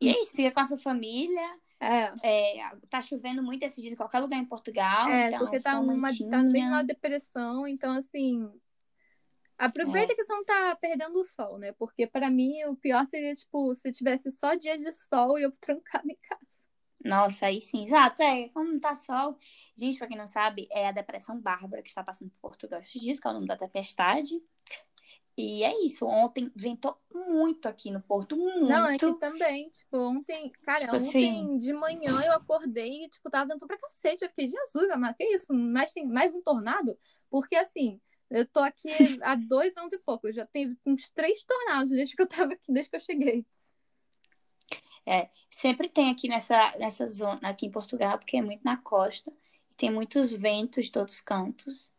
E 0.01 0.09
é 0.09 0.23
isso, 0.23 0.35
fica 0.35 0.51
com 0.51 0.61
a 0.61 0.67
sua 0.67 0.79
família. 0.79 1.59
É. 1.81 2.13
é. 2.23 2.77
tá 2.89 3.03
chovendo 3.03 3.43
muito 3.43 3.63
esse 3.63 3.81
dia 3.81 3.91
em 3.91 3.97
qualquer 3.97 4.21
lugar 4.21 4.39
em 4.39 4.45
Portugal. 4.45 5.09
É, 5.09 5.29
então, 5.29 5.41
porque 5.41 5.61
tá, 5.61 5.79
uma, 5.79 6.11
tá 6.31 6.43
no 6.43 6.51
meio 6.51 6.67
de 6.67 6.71
uma 6.71 6.85
depressão, 6.85 7.67
então 7.67 7.93
assim. 7.93 8.49
Aproveita 9.57 10.13
é. 10.13 10.17
que 10.17 10.25
você 10.25 10.33
não 10.33 10.45
tá 10.45 10.77
perdendo 10.81 11.21
o 11.21 11.25
sol, 11.25 11.59
né? 11.59 11.73
Porque 11.73 12.07
para 12.07 12.31
mim 12.31 12.65
o 12.65 12.77
pior 12.77 13.07
seria, 13.09 13.35
tipo, 13.35 13.75
se 13.75 13.93
tivesse 13.93 14.31
só 14.31 14.55
dia 14.55 14.77
de 14.77 14.91
sol 14.93 15.39
e 15.39 15.43
eu 15.43 15.53
trancada 15.61 16.11
em 16.11 16.19
casa. 16.29 16.45
Nossa, 17.05 17.47
aí 17.47 17.61
sim, 17.61 17.83
exato. 17.85 18.23
É, 18.23 18.49
como 18.49 18.73
não 18.73 18.81
tá 18.81 18.95
sol. 18.95 19.37
Gente, 19.77 19.99
pra 19.99 20.09
quem 20.09 20.17
não 20.17 20.27
sabe, 20.27 20.67
é 20.73 20.89
a 20.89 20.93
depressão 20.93 21.39
bárbara 21.39 21.83
que 21.83 21.89
está 21.89 22.03
passando 22.03 22.31
por 22.31 22.51
Portugal 22.51 22.81
esses 22.81 23.01
dias, 23.01 23.21
que 23.21 23.27
é 23.27 23.31
o 23.31 23.35
nome 23.35 23.47
da 23.47 23.57
tempestade. 23.57 24.35
E 25.37 25.65
é 25.65 25.85
isso, 25.85 26.07
ontem 26.07 26.51
ventou 26.55 26.97
muito 27.13 27.67
aqui 27.67 27.91
no 27.91 28.01
Porto, 28.01 28.37
muito. 28.37 28.69
Não, 28.69 28.87
aqui 28.87 29.13
também, 29.19 29.69
tipo, 29.69 29.99
ontem, 29.99 30.53
cara, 30.63 30.79
tipo 30.79 30.95
ontem 30.95 31.41
assim... 31.41 31.59
de 31.59 31.73
manhã 31.73 32.23
eu 32.25 32.33
acordei 32.35 33.05
e, 33.05 33.09
tipo, 33.09 33.29
tava 33.29 33.53
ventando 33.53 33.67
pra 33.67 33.79
cacete. 33.79 34.25
Eu 34.25 34.29
fiquei, 34.31 34.47
Jesus, 34.47 34.89
amado, 34.91 35.17
que 35.17 35.25
isso? 35.25 35.53
Mais, 35.53 35.93
tem 35.93 36.07
mais 36.07 36.35
um 36.35 36.43
tornado? 36.43 36.97
Porque, 37.29 37.57
assim, 37.57 38.01
eu 38.31 38.47
tô 38.47 38.61
aqui 38.61 38.89
há 39.23 39.35
dois 39.35 39.77
anos 39.77 39.93
e 39.93 39.99
pouco, 39.99 40.29
eu 40.29 40.33
já 40.33 40.47
tenho 40.47 40.77
uns 40.85 41.11
três 41.11 41.43
tornados 41.43 41.91
desde 41.91 42.17
que 42.17 42.23
eu 42.23 42.29
tava 42.29 42.53
aqui, 42.53 42.73
desde 42.73 42.91
que 42.91 42.97
eu 42.97 43.01
cheguei. 43.01 43.47
É, 45.07 45.29
sempre 45.51 45.89
tem 45.89 46.11
aqui 46.11 46.29
nessa, 46.29 46.77
nessa 46.79 47.09
zona, 47.09 47.41
aqui 47.43 47.67
em 47.67 47.71
Portugal, 47.71 48.19
porque 48.19 48.39
é 48.39 48.43
muito 48.43 48.63
na 48.65 48.77
costa, 48.79 49.31
e 49.71 49.77
tem 49.77 49.91
muitos 49.91 50.33
ventos 50.33 50.87
de 50.87 50.93
todos 50.93 51.17
os 51.17 51.21
cantos. 51.21 51.91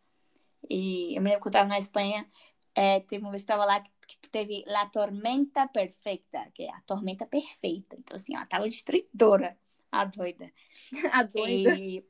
E 0.70 1.16
eu 1.16 1.22
me 1.22 1.30
lembro 1.30 1.44
que 1.44 1.48
eu 1.48 1.52
tava 1.52 1.70
na 1.70 1.78
Espanha, 1.78 2.28
é, 2.74 3.00
teve 3.00 3.24
uma 3.24 3.32
vez 3.32 3.46
que 3.46 3.52
eu 3.52 3.56
tava 3.56 3.66
lá 3.66 3.84
que 4.08 4.30
teve 4.30 4.64
La 4.68 4.86
Tormenta 4.88 5.68
Perfeita, 5.68 6.52
que 6.54 6.64
é 6.64 6.72
a 6.72 6.82
tormenta 6.82 7.26
perfeita. 7.26 7.96
Então, 7.98 8.16
assim, 8.16 8.36
ela 8.36 8.46
tava 8.46 8.68
destruidora, 8.68 9.58
a 9.92 10.06
doida. 10.06 10.52
a 11.12 11.24
doida. 11.24 11.76
E 11.76 12.06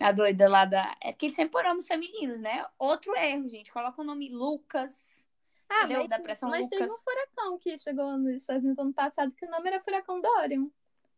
a 0.00 0.12
doida 0.12 0.48
lá 0.48 0.64
da. 0.64 0.96
É 1.00 1.12
porque 1.12 1.28
sempre 1.28 1.52
por 1.52 1.64
nomes 1.64 1.86
femininos, 1.86 2.40
né? 2.40 2.64
Outro 2.78 3.16
erro, 3.16 3.48
gente. 3.48 3.72
Coloca 3.72 4.00
o 4.00 4.04
nome 4.04 4.28
Lucas. 4.28 5.26
Ah, 5.68 5.84
entendeu? 5.84 6.00
mas, 6.00 6.08
da 6.08 6.18
pressão 6.18 6.50
mas 6.50 6.64
Lucas. 6.64 6.78
teve 6.78 6.92
um 6.92 6.96
furacão 6.96 7.58
que 7.58 7.78
chegou 7.78 8.18
nos 8.18 8.42
Estados 8.42 8.64
Unidos 8.64 8.78
ano 8.78 8.92
passado, 8.92 9.32
que 9.32 9.46
o 9.46 9.50
nome 9.50 9.68
era 9.68 9.80
Furacão 9.80 10.20
Dorian. 10.20 10.68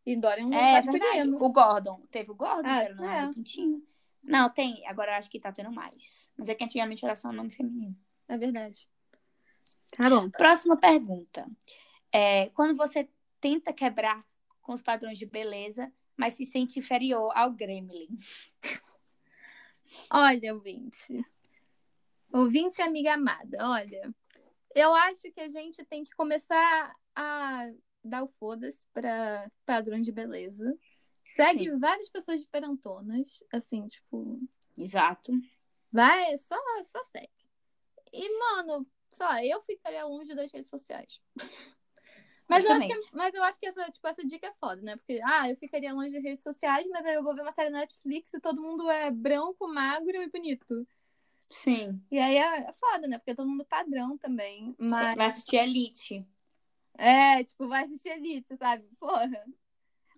E 0.05 0.15
Dorian 0.15 0.47
não 0.47 0.57
é, 0.57 0.81
verdade. 0.81 1.29
O 1.29 1.49
Gordon. 1.49 2.01
Teve 2.11 2.31
o 2.31 2.35
Gordon, 2.35 2.69
ah, 2.69 2.79
que 2.79 2.85
era 2.85 2.93
o 2.93 2.97
nome 2.97 3.09
é. 3.09 3.27
do 3.27 3.33
pintinho. 3.33 3.83
Não, 4.23 4.49
tem. 4.49 4.85
Agora 4.87 5.17
acho 5.17 5.29
que 5.29 5.39
tá 5.39 5.51
tendo 5.51 5.71
mais. 5.71 6.29
Mas 6.37 6.49
é 6.49 6.55
que 6.55 6.63
antigamente 6.63 7.03
era 7.05 7.15
só 7.15 7.31
nome 7.31 7.49
feminino. 7.49 7.95
É 8.27 8.37
verdade. 8.37 8.87
Tá 9.95 10.09
bom. 10.09 10.29
Próxima 10.29 10.77
pergunta. 10.77 11.45
É, 12.11 12.47
quando 12.49 12.75
você 12.75 13.09
tenta 13.39 13.73
quebrar 13.73 14.25
com 14.61 14.73
os 14.73 14.81
padrões 14.81 15.17
de 15.17 15.25
beleza, 15.25 15.91
mas 16.17 16.35
se 16.35 16.45
sente 16.45 16.79
inferior 16.79 17.31
ao 17.35 17.51
Gremlin. 17.51 18.07
Olha, 20.11 20.53
ouvinte. 20.53 21.23
Ouvinte 22.31 22.81
amiga 22.81 23.13
amada, 23.13 23.57
olha. 23.61 24.13
Eu 24.73 24.93
acho 24.93 25.31
que 25.31 25.39
a 25.39 25.49
gente 25.49 25.85
tem 25.85 26.03
que 26.03 26.13
começar 26.15 26.93
a 27.15 27.69
dar 28.03 28.23
o 28.23 28.27
foda-se 28.39 28.85
para 28.93 29.49
padrões 29.65 30.05
de 30.05 30.11
beleza. 30.11 30.77
Segue 31.35 31.65
Sim. 31.65 31.79
várias 31.79 32.09
pessoas 32.09 32.41
diferentonas, 32.41 33.43
assim, 33.51 33.87
tipo. 33.87 34.39
Exato. 34.77 35.31
Vai, 35.91 36.37
só, 36.37 36.57
só 36.83 37.03
segue. 37.05 37.29
E, 38.11 38.39
mano, 38.39 38.85
só 39.11 39.39
eu 39.43 39.61
ficaria 39.61 40.05
longe 40.05 40.35
das 40.35 40.51
redes 40.51 40.69
sociais. 40.69 41.21
Mas 42.47 42.63
eu, 42.63 42.71
acho 42.73 42.87
que, 42.87 43.01
mas 43.11 43.33
eu 43.33 43.43
acho 43.43 43.59
que 43.59 43.65
essa, 43.65 43.89
tipo, 43.91 44.07
essa 44.07 44.25
dica 44.25 44.47
é 44.47 44.53
foda, 44.59 44.81
né? 44.81 44.95
Porque, 44.95 45.19
ah, 45.23 45.49
eu 45.49 45.55
ficaria 45.57 45.93
longe 45.93 46.11
das 46.11 46.23
redes 46.23 46.43
sociais, 46.43 46.85
mas 46.89 47.05
aí 47.05 47.15
eu 47.15 47.23
vou 47.23 47.33
ver 47.33 47.41
uma 47.41 47.51
série 47.51 47.71
na 47.71 47.79
Netflix 47.79 48.33
e 48.33 48.39
todo 48.39 48.61
mundo 48.61 48.89
é 48.89 49.09
branco, 49.09 49.67
magro 49.67 50.15
e 50.15 50.29
bonito. 50.29 50.87
Sim. 51.47 52.01
E 52.11 52.17
aí 52.19 52.37
é, 52.37 52.69
é 52.69 52.73
foda, 52.73 53.07
né? 53.07 53.17
Porque 53.17 53.35
todo 53.35 53.49
mundo 53.49 53.65
padrão 53.65 54.17
também. 54.17 54.75
Mas... 54.77 55.15
Vai 55.15 55.27
assistir 55.27 55.57
Elite. 55.57 56.25
É, 56.97 57.43
tipo, 57.43 57.67
vai 57.67 57.83
assistir 57.83 58.09
Elite, 58.09 58.55
sabe? 58.57 58.87
Porra. 58.99 59.43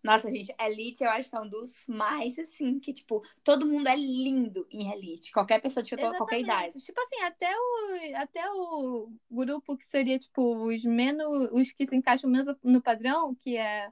Nossa, 0.03 0.29
gente, 0.31 0.53
Elite 0.59 1.03
eu 1.03 1.09
acho 1.09 1.29
que 1.29 1.35
é 1.35 1.39
um 1.39 1.49
dos 1.49 1.83
mais, 1.87 2.37
assim, 2.39 2.79
que, 2.79 2.93
tipo, 2.93 3.23
todo 3.43 3.65
mundo 3.65 3.87
é 3.87 3.95
lindo 3.95 4.67
em 4.71 4.91
Elite. 4.91 5.31
Qualquer 5.31 5.59
pessoa 5.61 5.83
de 5.83 5.93
Exatamente. 5.93 6.17
qualquer 6.17 6.39
idade. 6.39 6.81
Tipo 6.81 7.01
assim, 7.01 7.21
até 7.23 7.53
o, 7.55 8.15
até 8.15 8.51
o 8.51 9.11
grupo 9.29 9.77
que 9.77 9.85
seria, 9.85 10.17
tipo, 10.17 10.67
os 10.67 10.83
menos. 10.85 11.49
Os 11.51 11.71
que 11.71 11.87
se 11.87 11.95
encaixam 11.95 12.29
menos 12.29 12.55
no 12.63 12.81
padrão, 12.81 13.35
que 13.35 13.57
é, 13.57 13.91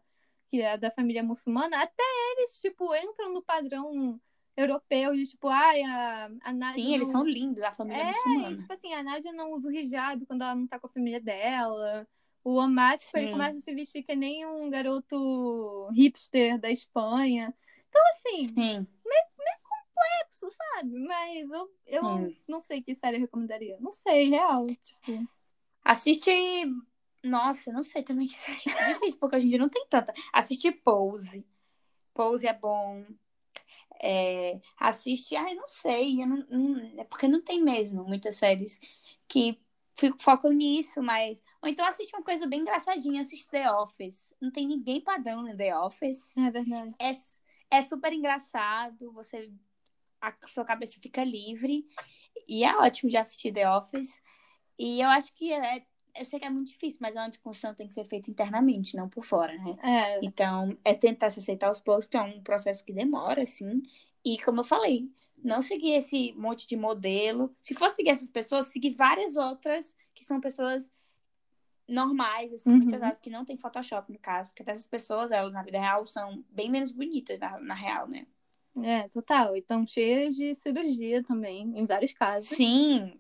que 0.50 0.62
é 0.62 0.78
da 0.78 0.92
família 0.92 1.24
muçulmana, 1.24 1.82
até 1.82 2.04
eles, 2.32 2.60
tipo, 2.60 2.96
entram 2.96 3.34
no 3.34 3.42
padrão 3.42 4.20
europeu 4.58 5.14
de 5.14 5.26
tipo, 5.26 5.48
ai, 5.48 5.84
a, 5.84 6.30
a 6.42 6.54
Nádia. 6.54 6.82
Sim, 6.82 6.88
não... 6.88 6.96
eles 6.96 7.10
são 7.10 7.24
lindos, 7.24 7.62
a 7.62 7.72
família 7.72 8.02
é, 8.02 8.08
muçulmana. 8.08 8.52
É, 8.52 8.56
tipo 8.56 8.74
assim, 8.74 8.94
a 8.94 9.04
Nádia 9.04 9.34
não 9.34 9.52
usa 9.52 9.68
o 9.68 9.72
hijab 9.72 10.26
quando 10.26 10.44
ela 10.44 10.56
não 10.56 10.68
tá 10.68 10.80
com 10.80 10.88
a 10.88 10.90
família 10.90 11.20
dela. 11.20 12.08
O 12.46 12.58
Omar, 12.58 13.00
tipo, 13.00 13.18
ele 13.18 13.32
começa 13.32 13.58
a 13.58 13.62
se 13.62 13.74
vestir 13.74 14.04
que 14.04 14.16
nem 14.16 14.46
um 14.46 14.70
garoto 14.70 15.90
hipster 15.96 16.60
da 16.60 16.70
Espanha. 16.70 17.52
Então, 17.90 18.02
assim, 18.12 18.48
Sim. 18.50 18.56
Meio, 18.56 19.26
meio 19.36 19.60
complexo, 19.64 20.48
sabe? 20.52 21.00
Mas 21.00 21.50
eu, 21.50 21.70
eu 21.88 22.36
não 22.48 22.60
sei 22.60 22.84
que 22.84 22.94
série 22.94 23.18
eu 23.18 23.22
recomendaria. 23.22 23.80
Não 23.80 23.92
sei, 23.92 24.30
real. 24.30 24.64
Tipo. 24.68 25.28
Assiste. 25.84 26.30
Nossa, 27.24 27.72
não 27.72 27.82
sei 27.82 28.04
também 28.04 28.28
que 28.28 28.36
série. 28.38 28.62
É 28.78 28.94
difícil, 28.94 29.20
porque 29.20 29.38
hoje 29.38 29.48
em 29.48 29.50
dia 29.50 29.58
não 29.58 29.70
tem 29.70 29.84
tanta. 29.90 30.14
Assiste 30.32 30.72
Pose. 30.72 31.44
Pose 32.14 32.46
é 32.46 32.54
bom. 32.54 33.04
É, 34.04 34.62
assiste, 34.78 35.36
ai, 35.36 35.56
não 35.56 35.66
sei, 35.66 36.18
não, 36.26 36.46
não, 36.50 37.00
é 37.00 37.04
porque 37.06 37.28
não 37.28 37.42
tem 37.42 37.64
mesmo 37.64 38.04
muitas 38.04 38.36
séries 38.36 38.78
que 39.28 39.58
focam 40.20 40.52
nisso, 40.52 41.02
mas. 41.02 41.42
Ou 41.62 41.70
então 41.70 41.86
assiste 41.86 42.14
uma 42.16 42.24
coisa 42.24 42.46
bem 42.46 42.62
engraçadinha, 42.62 43.22
assiste 43.22 43.48
The 43.48 43.72
Office. 43.72 44.34
Não 44.42 44.52
tem 44.52 44.68
ninguém 44.68 45.02
padrão 45.02 45.42
no 45.42 45.56
The 45.56 45.78
Office. 45.78 46.36
É 46.38 46.52
verdade. 46.52 46.94
É, 47.00 47.78
é 47.78 47.82
super 47.82 48.12
engraçado, 48.14 49.12
você. 49.12 49.52
A 50.22 50.34
sua 50.48 50.66
cabeça 50.66 51.00
fica 51.02 51.24
livre. 51.24 51.86
E 52.48 52.64
é 52.64 52.76
ótimo 52.78 53.10
de 53.10 53.18
assistir 53.18 53.54
The 53.54 53.70
Office. 53.70 54.22
E 54.78 55.02
eu 55.02 55.10
acho 55.10 55.34
que 55.34 55.52
é. 55.52 55.86
Eu 56.18 56.24
sei 56.24 56.40
que 56.40 56.46
é 56.46 56.50
muito 56.50 56.70
difícil, 56.70 57.00
mas 57.02 57.18
a 57.18 57.28
desconstrução 57.28 57.76
tem 57.76 57.88
que 57.88 57.94
ser 57.94 58.06
feita 58.06 58.32
internamente, 58.32 58.96
não 58.96 59.10
por 59.10 59.26
fora, 59.26 59.54
né? 59.58 59.76
É. 59.84 60.20
Então, 60.24 60.78
é 60.86 60.94
tentar 60.94 61.30
se 61.30 61.40
aceitar 61.40 61.68
aos 61.68 61.82
poucos, 61.82 62.06
que 62.06 62.16
é 62.16 62.22
um 62.22 62.42
processo 62.42 62.86
que 62.86 62.94
demora, 62.94 63.44
assim. 63.44 63.82
E 64.24 64.38
como 64.42 64.62
eu 64.62 64.64
falei, 64.64 65.12
não 65.46 65.62
seguir 65.62 65.92
esse 65.92 66.34
monte 66.34 66.68
de 66.68 66.76
modelo. 66.76 67.56
Se 67.62 67.74
for 67.74 67.90
seguir 67.92 68.10
essas 68.10 68.30
pessoas, 68.30 68.68
seguir 68.68 68.96
várias 68.96 69.36
outras 69.36 69.96
que 70.14 70.26
são 70.26 70.42
pessoas 70.42 70.90
normais, 71.88 72.52
assim, 72.52 72.72
uhum. 72.72 72.78
muitas 72.78 73.00
vezes 73.00 73.18
que 73.18 73.30
não 73.30 73.46
tem 73.46 73.56
Photoshop 73.56 74.12
no 74.12 74.18
caso, 74.18 74.50
porque 74.50 74.70
essas 74.70 74.88
pessoas, 74.88 75.32
elas 75.32 75.54
na 75.54 75.62
vida 75.62 75.80
real 75.80 76.08
são 76.08 76.44
bem 76.50 76.70
menos 76.70 76.92
bonitas 76.92 77.40
na, 77.40 77.60
na 77.60 77.76
real, 77.76 78.08
né? 78.08 78.26
É, 78.84 79.08
total. 79.08 79.56
E 79.56 79.60
estão 79.60 79.86
cheias 79.86 80.36
de 80.36 80.54
cirurgia 80.56 81.24
também, 81.24 81.72
em 81.78 81.86
vários 81.86 82.12
casos. 82.12 82.50
Sim, 82.50 83.20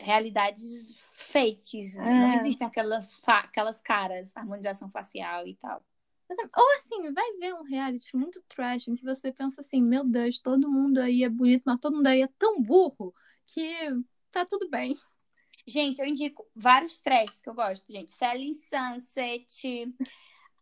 realidades 0.00 0.94
fakes. 1.12 1.96
É. 1.96 2.00
Não 2.00 2.34
existem 2.34 2.66
aquelas, 2.66 3.20
aquelas 3.26 3.80
caras, 3.80 4.34
harmonização 4.36 4.88
facial 4.90 5.46
e 5.46 5.54
tal. 5.56 5.82
Ou 6.30 6.74
assim, 6.76 7.12
vai 7.12 7.32
ver 7.38 7.54
um 7.54 7.62
reality 7.62 8.16
muito 8.16 8.42
trash 8.48 8.88
em 8.88 8.94
que 8.94 9.04
você 9.04 9.32
pensa 9.32 9.60
assim, 9.60 9.82
meu 9.82 10.04
Deus, 10.04 10.38
todo 10.38 10.70
mundo 10.70 10.98
aí 10.98 11.24
é 11.24 11.28
bonito, 11.28 11.62
mas 11.64 11.80
todo 11.80 11.96
mundo 11.96 12.06
aí 12.06 12.22
é 12.22 12.28
tão 12.38 12.62
burro 12.62 13.14
que 13.46 13.72
tá 14.30 14.44
tudo 14.44 14.68
bem. 14.68 14.96
Gente, 15.66 16.00
eu 16.00 16.06
indico 16.06 16.46
vários 16.54 16.98
trashs 16.98 17.40
que 17.40 17.48
eu 17.48 17.54
gosto, 17.54 17.90
gente. 17.90 18.12
Selling 18.12 18.52
Sunset. 18.52 19.94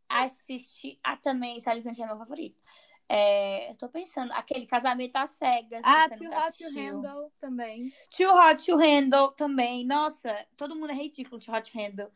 Assisti. 0.09 0.99
Ah, 1.03 1.17
também, 1.17 1.61
Selling 1.61 1.83
Sunset 1.83 2.03
é 2.03 2.07
meu 2.07 2.19
favorito. 2.19 2.61
É, 3.09 3.71
eu 3.71 3.77
tô 3.77 3.89
pensando, 3.89 4.33
aquele 4.33 4.67
casamento 4.67 5.17
às 5.17 5.31
cegas. 5.31 5.81
Ah, 5.85 6.09
Too 6.09 6.29
Hot 6.29 6.59
to 6.59 6.75
Handle 6.75 7.33
também. 7.39 7.93
Too 8.11 8.33
Hot 8.33 8.65
to 8.65 8.77
Handle 8.77 9.33
também. 9.33 9.85
Nossa, 9.85 10.47
todo 10.57 10.77
mundo 10.77 10.91
é 10.91 10.95
ridículo, 10.95 11.41
Too 11.41 11.55
Hot 11.55 11.71
to 11.71 11.79
Handle. 11.79 12.11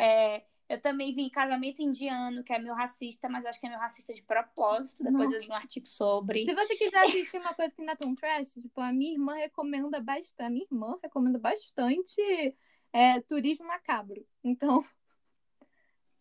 É, 0.00 0.44
Eu 0.68 0.80
também 0.80 1.14
vi 1.14 1.28
Casamento 1.28 1.82
Indiano, 1.82 2.42
que 2.42 2.52
é 2.52 2.58
meu 2.58 2.74
racista, 2.74 3.28
mas 3.28 3.44
acho 3.44 3.60
que 3.60 3.66
é 3.66 3.70
meu 3.70 3.78
racista 3.78 4.12
de 4.14 4.22
propósito. 4.22 5.02
Depois 5.04 5.28
Não. 5.30 5.36
eu 5.36 5.40
li 5.42 5.48
um 5.48 5.54
artigo 5.54 5.86
sobre. 5.86 6.46
Se 6.46 6.54
você 6.54 6.76
quiser 6.76 6.98
assistir 7.04 7.38
uma 7.38 7.52
coisa 7.52 7.74
que 7.74 7.82
não 7.82 7.92
é 7.92 7.96
tão 7.96 8.14
trash, 8.14 8.54
tipo, 8.54 8.80
a 8.80 8.92
minha 8.92 9.12
irmã 9.12 9.34
recomenda 9.34 10.00
bastante. 10.00 10.46
A 10.46 10.50
minha 10.50 10.64
irmã 10.70 10.98
recomenda 11.02 11.38
bastante 11.38 12.20
é, 12.92 13.20
turismo 13.20 13.66
macabro. 13.66 14.26
Então, 14.42 14.82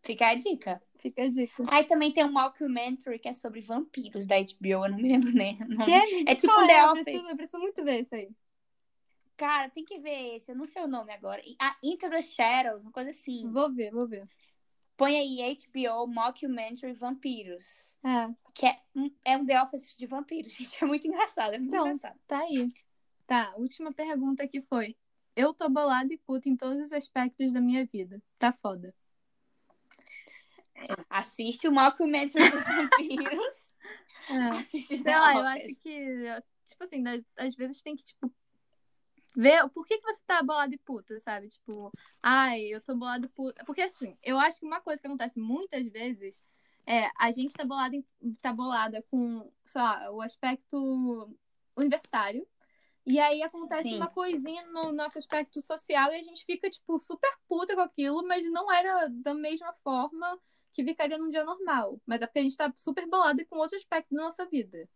Fica 0.04 0.30
a 0.30 0.36
dica. 0.36 0.82
fica 0.98 1.24
a 1.24 1.30
dica. 1.30 1.64
Aí 1.70 1.84
também 1.84 2.12
tem 2.12 2.26
um 2.26 2.32
mockumentary 2.32 3.20
que 3.20 3.30
é 3.30 3.34
sobre 3.34 3.62
vampiros 3.62 4.26
da 4.26 4.36
HBO, 4.40 4.86
eu 4.86 4.90
não 4.90 4.98
me 4.98 5.10
lembro 5.10 5.32
nem. 5.32 5.58
é, 6.28 6.32
É 6.32 6.36
tipo 6.36 6.52
um 6.52 6.66
The 6.68 6.82
Eu 6.82 6.86
Office. 6.92 7.04
preciso, 7.04 7.30
eu 7.30 7.36
preciso 7.38 7.60
muito 7.62 7.84
ver 7.84 8.02
isso 8.02 8.16
aí. 8.16 8.30
Cara, 9.42 9.72
tem 9.72 9.84
que 9.84 9.98
ver 9.98 10.36
esse, 10.36 10.52
eu 10.52 10.56
não 10.56 10.66
sei 10.66 10.84
o 10.84 10.88
nome 10.88 11.12
agora. 11.12 11.42
Ah, 11.60 11.76
Into 11.82 12.08
the 12.12 12.22
Shadows, 12.22 12.84
uma 12.84 12.92
coisa 12.92 13.10
assim. 13.10 13.50
Vou 13.52 13.74
ver, 13.74 13.90
vou 13.90 14.08
ver. 14.08 14.30
Põe 14.96 15.16
aí 15.18 15.58
HBO 15.58 16.06
Mockumentary 16.06 16.94
Vampiros. 16.94 17.98
É, 18.04 18.32
Que 18.54 18.68
é 18.68 18.80
um, 18.96 19.12
é 19.26 19.36
um 19.38 19.44
The 19.44 19.64
Office 19.64 19.98
de 19.98 20.06
vampiros, 20.06 20.52
gente. 20.54 20.84
É 20.84 20.86
muito 20.86 21.08
engraçado, 21.08 21.56
é 21.56 21.58
muito 21.58 21.72
Pronto. 21.72 21.88
engraçado. 21.88 22.20
tá 22.28 22.38
aí. 22.38 22.68
Tá, 23.26 23.52
última 23.58 23.92
pergunta 23.92 24.48
que 24.48 24.62
foi. 24.62 24.96
Eu 25.36 25.56
tô 25.56 25.68
bolada 25.72 26.14
e 26.14 26.20
puta 26.20 26.48
em 26.48 26.56
todos 26.56 26.78
os 26.80 26.94
aspectos 26.94 27.52
da 27.52 27.60
minha 27.60 27.84
vida. 27.88 28.22
Tá 28.38 28.54
foda. 28.54 28.94
Assiste 31.10 31.68
o 31.68 31.72
Mockumentary 31.72 32.48
dos 32.48 32.64
vampiros. 32.64 33.72
É. 34.30 34.38
Assiste 34.50 34.88
Sei 34.88 35.04
The 35.04 35.20
lá, 35.20 35.34
eu 35.34 35.46
acho 35.48 35.82
que, 35.82 36.26
tipo 36.68 36.84
assim, 36.84 37.04
às 37.36 37.56
vezes 37.56 37.82
tem 37.82 37.96
que, 37.96 38.06
tipo, 38.06 38.32
ver 39.36 39.68
por 39.70 39.86
que, 39.86 39.98
que 39.98 40.04
você 40.04 40.22
tá 40.26 40.42
bolado 40.44 40.74
e 40.74 40.78
puta, 40.78 41.20
sabe? 41.20 41.50
Tipo, 41.50 41.92
ai, 42.22 42.62
eu 42.66 42.82
tô 42.82 42.96
bolado 42.96 43.30
puta. 43.30 43.64
Porque 43.66 43.82
assim, 43.82 44.18
eu 44.24 44.38
acho 44.40 44.60
que 44.60 44.66
uma 44.66 44.82
coisa 44.82 45.02
que 45.02 45.08
acontece 45.08 45.40
muitas 45.40 45.84
vezes 45.88 46.44
é 46.86 47.10
a 47.18 47.32
gente 47.32 47.54
tá 47.54 47.64
bolada, 47.64 47.96
em- 47.96 48.06
tá 48.42 48.52
bolada 48.54 49.04
com, 49.10 49.52
sei 49.66 49.82
lá, 49.82 50.12
o 50.12 50.22
aspecto 50.22 51.36
universitário. 51.76 52.46
E 53.06 53.20
aí 53.20 53.42
acontece 53.42 53.90
Sim. 53.90 53.96
uma 53.98 54.08
coisinha 54.10 54.66
no 54.68 54.92
nosso 54.92 55.18
aspecto 55.18 55.60
social 55.62 56.12
e 56.12 56.16
a 56.20 56.24
gente 56.24 56.46
fica, 56.46 56.70
tipo, 56.70 56.98
super 57.00 57.32
puta 57.48 57.76
com 57.76 57.82
aquilo, 57.82 58.26
mas 58.28 58.44
não 58.52 58.72
era 58.72 59.08
da 59.10 59.34
mesma 59.34 59.74
forma 59.84 60.40
que 60.72 60.84
ficaria 60.84 61.18
num 61.18 61.30
dia 61.30 61.44
normal. 61.44 62.00
Mas 62.06 62.22
é 62.22 62.28
porque 62.28 62.40
a 62.40 62.44
gente 62.44 62.56
tá 62.56 62.72
super 62.76 63.08
bolado 63.08 63.44
com 63.48 63.58
outro 63.58 63.76
aspecto 63.78 64.14
da 64.14 64.24
nossa 64.24 64.46
vida. 64.46 64.88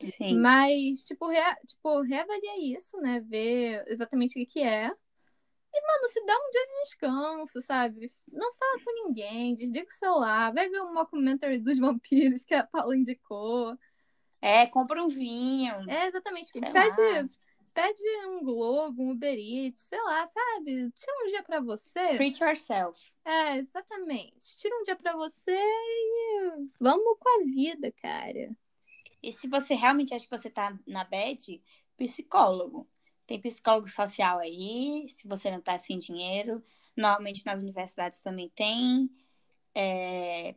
Sim. 0.00 0.38
Mas, 0.38 1.02
tipo, 1.04 1.28
rea, 1.28 1.56
tipo, 1.66 2.00
reavalia 2.02 2.76
isso, 2.76 2.96
né? 2.98 3.20
Ver 3.20 3.84
exatamente 3.86 4.32
o 4.32 4.34
que, 4.34 4.46
que 4.46 4.60
é. 4.60 4.90
E, 5.72 5.86
mano, 5.86 6.08
se 6.08 6.24
dá 6.24 6.34
um 6.36 6.50
dia 6.50 6.66
de 6.66 6.82
descanso, 6.84 7.62
sabe? 7.62 8.12
Não 8.32 8.52
fala 8.54 8.80
com 8.84 9.06
ninguém, 9.06 9.54
desliga 9.54 9.88
o 9.88 9.92
celular, 9.92 10.52
vai 10.52 10.68
ver 10.68 10.82
um 10.82 10.94
documentary 10.94 11.58
dos 11.58 11.78
vampiros 11.78 12.44
que 12.44 12.54
a 12.54 12.66
Paula 12.66 12.96
indicou. 12.96 13.78
É, 14.40 14.66
compra 14.66 15.02
um 15.02 15.08
vinho. 15.08 15.88
É, 15.88 16.06
exatamente. 16.06 16.48
sei 16.48 16.60
Pede, 16.72 17.00
lá. 17.00 17.28
pede 17.72 18.02
um 18.26 18.42
Globo, 18.42 19.02
um 19.02 19.10
Uber 19.10 19.38
Eats, 19.38 19.82
sei 19.82 20.00
lá, 20.02 20.26
sabe? 20.26 20.90
Tira 20.92 21.12
um 21.22 21.26
dia 21.26 21.42
pra 21.42 21.60
você. 21.60 22.14
Treat 22.16 22.42
yourself. 22.42 23.12
É, 23.24 23.58
exatamente. 23.58 24.56
Tira 24.56 24.74
um 24.76 24.82
dia 24.82 24.96
pra 24.96 25.14
você 25.14 25.52
e 25.52 26.68
vamos 26.80 27.16
com 27.20 27.42
a 27.42 27.44
vida, 27.44 27.92
cara. 28.02 28.50
E 29.22 29.32
se 29.32 29.48
você 29.48 29.74
realmente 29.74 30.14
acha 30.14 30.24
que 30.24 30.36
você 30.36 30.50
tá 30.50 30.76
na 30.86 31.04
bad, 31.04 31.62
psicólogo. 31.96 32.88
Tem 33.26 33.40
psicólogo 33.40 33.88
social 33.88 34.38
aí, 34.38 35.06
se 35.08 35.28
você 35.28 35.50
não 35.50 35.60
tá 35.60 35.78
sem 35.78 35.98
dinheiro. 35.98 36.62
Normalmente 36.96 37.44
nas 37.46 37.60
universidades 37.60 38.20
também 38.20 38.50
tem. 38.54 39.08
É, 39.74 40.54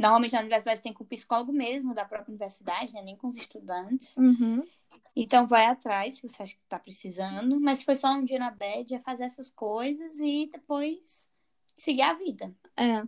Normalmente 0.00 0.32
na 0.32 0.40
universidade 0.40 0.80
tem 0.80 0.94
com 0.94 1.04
o 1.04 1.06
psicólogo 1.06 1.52
mesmo 1.52 1.92
da 1.92 2.06
própria 2.06 2.30
universidade, 2.30 2.94
né? 2.94 3.02
Nem 3.02 3.16
com 3.16 3.28
os 3.28 3.36
estudantes. 3.36 4.16
Uhum. 4.16 4.66
Então 5.14 5.46
vai 5.46 5.66
atrás 5.66 6.16
se 6.16 6.26
você 6.26 6.42
acha 6.42 6.54
que 6.54 6.62
tá 6.66 6.78
precisando. 6.78 7.60
Mas 7.60 7.80
se 7.80 7.84
foi 7.84 7.94
só 7.94 8.08
um 8.08 8.24
dia 8.24 8.38
na 8.38 8.50
bad, 8.50 8.94
é 8.94 8.98
fazer 9.00 9.24
essas 9.24 9.50
coisas 9.50 10.18
e 10.18 10.48
depois 10.50 11.28
seguir 11.76 12.00
a 12.00 12.14
vida. 12.14 12.54
É. 12.78 13.02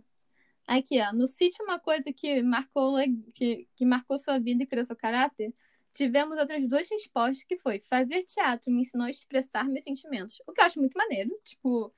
Aqui, 0.67 0.99
ó. 1.01 1.13
No 1.13 1.27
sítio, 1.27 1.63
uma 1.65 1.79
coisa 1.79 2.11
que 2.13 2.41
marcou, 2.41 2.95
que, 3.33 3.67
que 3.75 3.85
marcou 3.85 4.17
sua 4.17 4.39
vida 4.39 4.63
e 4.63 4.67
criou 4.67 4.85
seu 4.85 4.95
caráter, 4.95 5.53
tivemos 5.93 6.37
outras 6.37 6.67
duas 6.67 6.89
respostas, 6.89 7.43
que 7.43 7.57
foi 7.57 7.79
fazer 7.89 8.23
teatro 8.23 8.71
me 8.71 8.81
ensinou 8.81 9.05
a 9.05 9.09
expressar 9.09 9.65
meus 9.65 9.83
sentimentos. 9.83 10.41
O 10.47 10.53
que 10.53 10.61
eu 10.61 10.65
acho 10.65 10.79
muito 10.79 10.97
maneiro. 10.97 11.29
Tipo, 11.43 11.93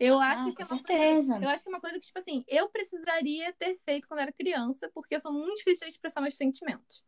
eu 0.00 0.18
acho 0.20 0.42
Ah, 0.48 0.52
que 0.54 0.62
é 0.62 0.64
uma 0.64 0.76
certeza. 0.76 1.34
coisa, 1.34 1.44
eu 1.44 1.48
acho 1.50 1.62
que 1.62 1.68
é 1.68 1.72
uma 1.72 1.80
coisa 1.80 1.98
que, 1.98 2.06
tipo 2.06 2.18
assim, 2.18 2.44
eu 2.48 2.68
precisaria 2.70 3.52
ter 3.54 3.78
feito 3.84 4.08
quando 4.08 4.20
era 4.20 4.32
criança, 4.32 4.90
porque 4.94 5.14
eu 5.14 5.20
sou 5.20 5.32
muito 5.32 5.56
difícil 5.58 5.86
de 5.86 5.92
expressar 5.94 6.20
meus 6.20 6.36
sentimentos. 6.36 7.04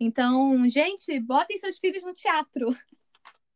Então, 0.00 0.68
gente, 0.68 1.18
botem 1.20 1.58
seus 1.60 1.78
filhos 1.78 2.02
no 2.02 2.12
teatro. 2.14 2.76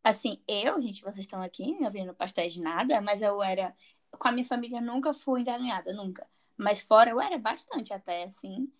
Assim, 0.03 0.43
eu, 0.49 0.81
gente, 0.81 1.03
vocês 1.03 1.19
estão 1.27 1.43
aqui 1.43 1.75
me 1.75 1.85
ouvindo 1.85 2.15
pastéis 2.15 2.55
de 2.55 2.61
nada, 2.63 3.01
mas 3.01 3.23
eu 3.23 3.43
era. 3.43 3.75
Com 4.19 4.29
a 4.29 4.33
minha 4.33 4.47
família 4.47 4.81
nunca 4.81 5.13
fui 5.13 5.41
envergonhada, 5.43 5.93
nunca. 5.93 6.27
Mas 6.57 6.81
fora 6.81 7.11
eu 7.11 7.21
era 7.21 7.37
bastante 7.39 7.93
até, 7.93 8.25
assim. 8.25 8.73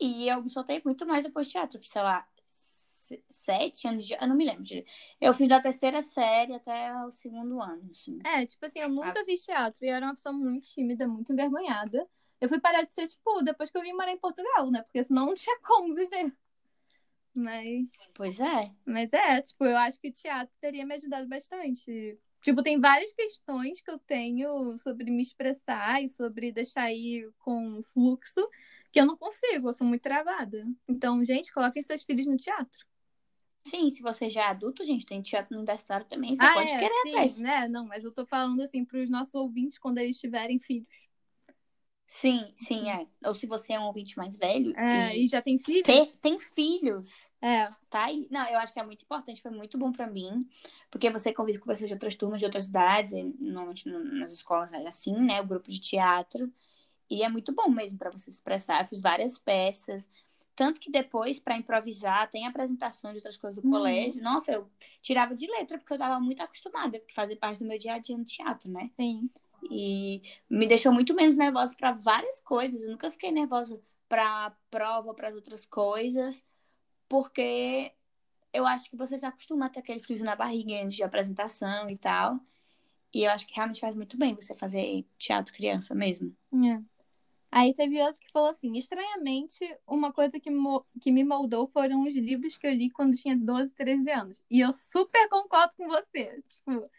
E 0.00 0.28
eu 0.28 0.42
me 0.42 0.50
soltei 0.50 0.80
muito 0.84 1.06
mais 1.06 1.24
depois 1.24 1.48
do 1.48 1.50
teatro. 1.52 1.78
Fiz, 1.80 1.88
sei 1.90 2.02
lá, 2.02 2.26
se- 2.48 3.24
sete 3.28 3.88
anos 3.88 4.06
de. 4.06 4.14
Eu 4.14 4.28
não 4.28 4.36
me 4.36 4.44
lembro 4.44 4.62
direito. 4.62 4.90
Eu 5.20 5.32
fui 5.34 5.48
da 5.48 5.60
terceira 5.60 6.02
série 6.02 6.54
até 6.54 6.94
o 7.04 7.10
segundo 7.10 7.60
ano, 7.62 7.88
assim. 7.90 8.18
É, 8.24 8.44
tipo 8.46 8.64
assim, 8.66 8.78
eu 8.80 8.86
Ah. 8.86 8.88
nunca 8.88 9.24
fiz 9.24 9.42
teatro 9.44 9.84
e 9.84 9.88
eu 9.88 9.94
era 9.94 10.06
uma 10.06 10.14
pessoa 10.14 10.32
muito 10.32 10.68
tímida, 10.68 11.08
muito 11.08 11.32
envergonhada. 11.32 12.06
Eu 12.40 12.48
fui 12.48 12.60
parar 12.60 12.82
de 12.82 12.92
ser, 12.92 13.08
tipo, 13.08 13.42
depois 13.42 13.70
que 13.70 13.78
eu 13.78 13.82
vim 13.82 13.92
morar 13.94 14.12
em 14.12 14.18
Portugal, 14.18 14.70
né? 14.70 14.82
Porque 14.82 15.02
senão 15.02 15.26
não 15.26 15.34
tinha 15.34 15.58
como 15.60 15.94
viver. 15.94 16.30
Mas, 17.34 17.90
Pois 18.14 18.40
é. 18.40 18.72
mas 18.84 19.12
é, 19.12 19.42
tipo, 19.42 19.64
eu 19.64 19.76
acho 19.76 20.00
que 20.00 20.08
o 20.08 20.12
teatro 20.12 20.54
teria 20.60 20.86
me 20.86 20.94
ajudado 20.94 21.26
bastante. 21.28 22.18
Tipo, 22.46 22.62
tem 22.62 22.78
várias 22.78 23.12
questões 23.12 23.80
que 23.80 23.90
eu 23.90 23.98
tenho 23.98 24.78
sobre 24.78 25.10
me 25.10 25.20
expressar 25.20 26.00
e 26.00 26.08
sobre 26.08 26.52
deixar 26.52 26.92
ir 26.92 27.28
com 27.40 27.82
fluxo 27.82 28.48
que 28.92 29.00
eu 29.00 29.04
não 29.04 29.16
consigo, 29.16 29.68
eu 29.68 29.72
sou 29.72 29.84
muito 29.84 30.02
travada. 30.02 30.64
Então, 30.86 31.24
gente, 31.24 31.52
coloquem 31.52 31.82
seus 31.82 32.04
filhos 32.04 32.24
no 32.24 32.36
teatro. 32.36 32.86
Sim, 33.64 33.90
se 33.90 34.00
você 34.00 34.28
já 34.28 34.42
é 34.42 34.46
adulto, 34.46 34.84
gente, 34.84 35.04
tem 35.04 35.20
teatro 35.20 35.56
universitário 35.56 36.06
também. 36.06 36.36
Você 36.36 36.44
ah, 36.44 36.52
pode 36.52 36.70
é, 36.70 36.78
querer 36.78 36.94
sim, 37.02 37.08
atrás. 37.08 37.38
né? 37.40 37.66
Não, 37.66 37.84
mas 37.84 38.04
eu 38.04 38.12
tô 38.12 38.24
falando 38.24 38.62
assim 38.62 38.84
pros 38.84 39.10
nossos 39.10 39.34
ouvintes 39.34 39.76
quando 39.76 39.98
eles 39.98 40.16
tiverem 40.16 40.60
filhos. 40.60 40.86
Sim, 42.06 42.52
sim, 42.56 42.88
é. 42.90 43.06
Ou 43.24 43.34
se 43.34 43.46
você 43.46 43.72
é 43.72 43.80
um 43.80 43.84
ouvinte 43.86 44.16
mais 44.16 44.36
velho 44.36 44.72
É, 44.78 45.16
e 45.16 45.24
e 45.24 45.28
já 45.28 45.42
tem 45.42 45.58
filhos? 45.58 45.82
ter, 45.86 46.06
tem 46.18 46.38
filhos. 46.38 47.30
É, 47.42 47.68
Tá 47.90 48.04
aí. 48.04 48.28
Não, 48.30 48.44
eu 48.48 48.58
acho 48.58 48.72
que 48.72 48.78
é 48.80 48.84
muito 48.84 49.02
importante, 49.02 49.40
foi 49.42 49.50
muito 49.50 49.76
bom 49.78 49.90
pra 49.92 50.06
mim, 50.06 50.48
porque 50.90 51.10
você 51.10 51.32
convive 51.32 51.58
com 51.58 51.66
pessoas 51.66 51.88
de 51.88 51.94
outras 51.94 52.14
turmas, 52.14 52.40
de 52.40 52.46
outras 52.46 52.64
cidades, 52.64 53.12
e 53.12 53.24
normalmente 53.40 53.88
no- 53.88 54.04
nas 54.04 54.32
escolas 54.32 54.72
é 54.72 54.86
assim, 54.86 55.12
né? 55.14 55.40
O 55.40 55.46
grupo 55.46 55.68
de 55.70 55.80
teatro. 55.80 56.52
E 57.10 57.22
é 57.22 57.28
muito 57.28 57.52
bom 57.54 57.68
mesmo 57.70 57.98
pra 57.98 58.10
você 58.10 58.24
se 58.24 58.30
expressar. 58.30 58.82
Eu 58.82 58.86
fiz 58.86 59.00
várias 59.00 59.38
peças. 59.38 60.08
Tanto 60.56 60.80
que 60.80 60.90
depois, 60.90 61.38
pra 61.38 61.56
improvisar, 61.56 62.30
tem 62.30 62.46
apresentação 62.46 63.10
de 63.12 63.18
outras 63.18 63.36
coisas 63.36 63.62
do 63.62 63.66
Uhum. 63.68 63.72
colégio. 63.74 64.22
Nossa, 64.22 64.52
eu 64.52 64.70
tirava 65.02 65.34
de 65.34 65.46
letra, 65.46 65.78
porque 65.78 65.92
eu 65.92 65.98
tava 65.98 66.18
muito 66.20 66.40
acostumada 66.42 66.98
a 66.98 67.12
fazer 67.14 67.36
parte 67.36 67.58
do 67.60 67.66
meu 67.66 67.78
dia 67.78 67.94
a 67.94 67.98
dia 67.98 68.16
no 68.16 68.24
teatro, 68.24 68.70
né? 68.70 68.90
sim. 68.98 69.30
E 69.70 70.22
me 70.48 70.66
deixou 70.66 70.92
muito 70.92 71.14
menos 71.14 71.36
nervosa 71.36 71.74
para 71.76 71.92
várias 71.92 72.40
coisas. 72.40 72.82
Eu 72.82 72.90
nunca 72.90 73.10
fiquei 73.10 73.30
nervosa 73.30 73.80
para 74.08 74.56
prova, 74.70 75.14
para 75.14 75.34
outras 75.34 75.66
coisas, 75.66 76.44
porque 77.08 77.92
eu 78.52 78.66
acho 78.66 78.88
que 78.88 78.96
você 78.96 79.18
se 79.18 79.26
acostuma 79.26 79.66
a 79.66 79.68
ter 79.68 79.80
aquele 79.80 80.00
frio 80.00 80.24
na 80.24 80.36
barriga 80.36 80.82
antes 80.82 80.96
de 80.96 81.02
apresentação 81.02 81.90
e 81.90 81.96
tal. 81.96 82.40
E 83.14 83.24
eu 83.24 83.30
acho 83.30 83.46
que 83.46 83.54
realmente 83.54 83.80
faz 83.80 83.94
muito 83.94 84.16
bem 84.16 84.34
você 84.34 84.54
fazer 84.54 85.04
teatro 85.18 85.54
criança 85.54 85.94
mesmo. 85.94 86.34
É. 86.52 86.82
Aí 87.50 87.72
teve 87.72 88.00
outro 88.02 88.18
que 88.18 88.30
falou 88.30 88.50
assim: 88.50 88.76
estranhamente, 88.76 89.64
uma 89.86 90.12
coisa 90.12 90.32
que, 90.32 90.50
que 91.00 91.12
me 91.12 91.24
moldou 91.24 91.66
foram 91.68 92.02
os 92.02 92.14
livros 92.16 92.56
que 92.56 92.66
eu 92.66 92.72
li 92.72 92.90
quando 92.90 93.16
tinha 93.16 93.36
12, 93.36 93.72
13 93.72 94.10
anos. 94.10 94.36
E 94.50 94.60
eu 94.60 94.72
super 94.72 95.28
concordo 95.28 95.72
com 95.76 95.88
você. 95.88 96.42
Tipo, 96.46 96.90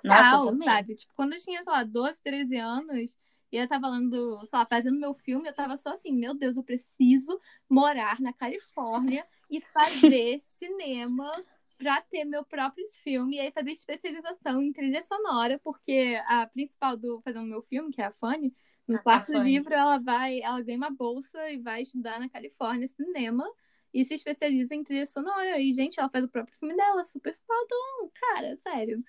total, 0.00 0.46
também. 0.50 0.68
sabe? 0.68 0.94
Tipo, 0.96 1.12
quando 1.14 1.34
eu 1.34 1.40
tinha, 1.40 1.62
sei 1.62 1.72
lá, 1.72 1.84
12, 1.84 2.22
13 2.22 2.56
anos, 2.56 3.10
e 3.50 3.56
eu 3.56 3.68
tava 3.68 3.88
lendo, 3.88 4.40
sei 4.40 4.58
lá, 4.58 4.66
fazendo 4.66 4.98
meu 4.98 5.12
filme, 5.14 5.48
eu 5.48 5.54
tava 5.54 5.76
só 5.76 5.90
assim: 5.90 6.12
meu 6.12 6.34
Deus, 6.34 6.56
eu 6.56 6.62
preciso 6.62 7.38
morar 7.68 8.20
na 8.20 8.32
Califórnia 8.32 9.24
e 9.50 9.60
fazer 9.60 10.40
cinema 10.40 11.30
pra 11.76 12.00
ter 12.00 12.24
meu 12.24 12.44
próprio 12.44 12.86
filme 13.02 13.36
e 13.36 13.40
aí 13.40 13.50
fazer 13.50 13.72
especialização 13.72 14.62
em 14.62 14.72
trilha 14.72 15.02
sonora, 15.02 15.58
porque 15.62 16.18
a 16.26 16.46
principal 16.46 16.96
do 16.96 17.20
fazendo 17.22 17.46
meu 17.46 17.60
filme, 17.60 17.92
que 17.92 18.00
é 18.00 18.06
a 18.06 18.12
Fanny, 18.12 18.54
no 18.86 18.96
A 18.96 19.02
quarto 19.02 19.32
Fanny. 19.32 19.50
livro 19.50 19.74
ela 19.74 19.98
vai, 19.98 20.40
ela 20.40 20.62
ganha 20.62 20.78
uma 20.78 20.90
bolsa 20.90 21.50
e 21.50 21.58
vai 21.58 21.82
estudar 21.82 22.18
na 22.20 22.28
Califórnia 22.28 22.86
cinema 22.86 23.44
e 23.92 24.04
se 24.04 24.14
especializa 24.14 24.74
em 24.74 24.82
trilha 24.82 25.06
sonora. 25.06 25.58
E, 25.60 25.72
gente, 25.72 26.00
ela 26.00 26.08
faz 26.08 26.24
o 26.24 26.28
próprio 26.28 26.56
filme 26.56 26.74
dela, 26.76 27.04
super 27.04 27.36
fodão, 27.46 28.10
cara, 28.14 28.56
sério. 28.56 29.04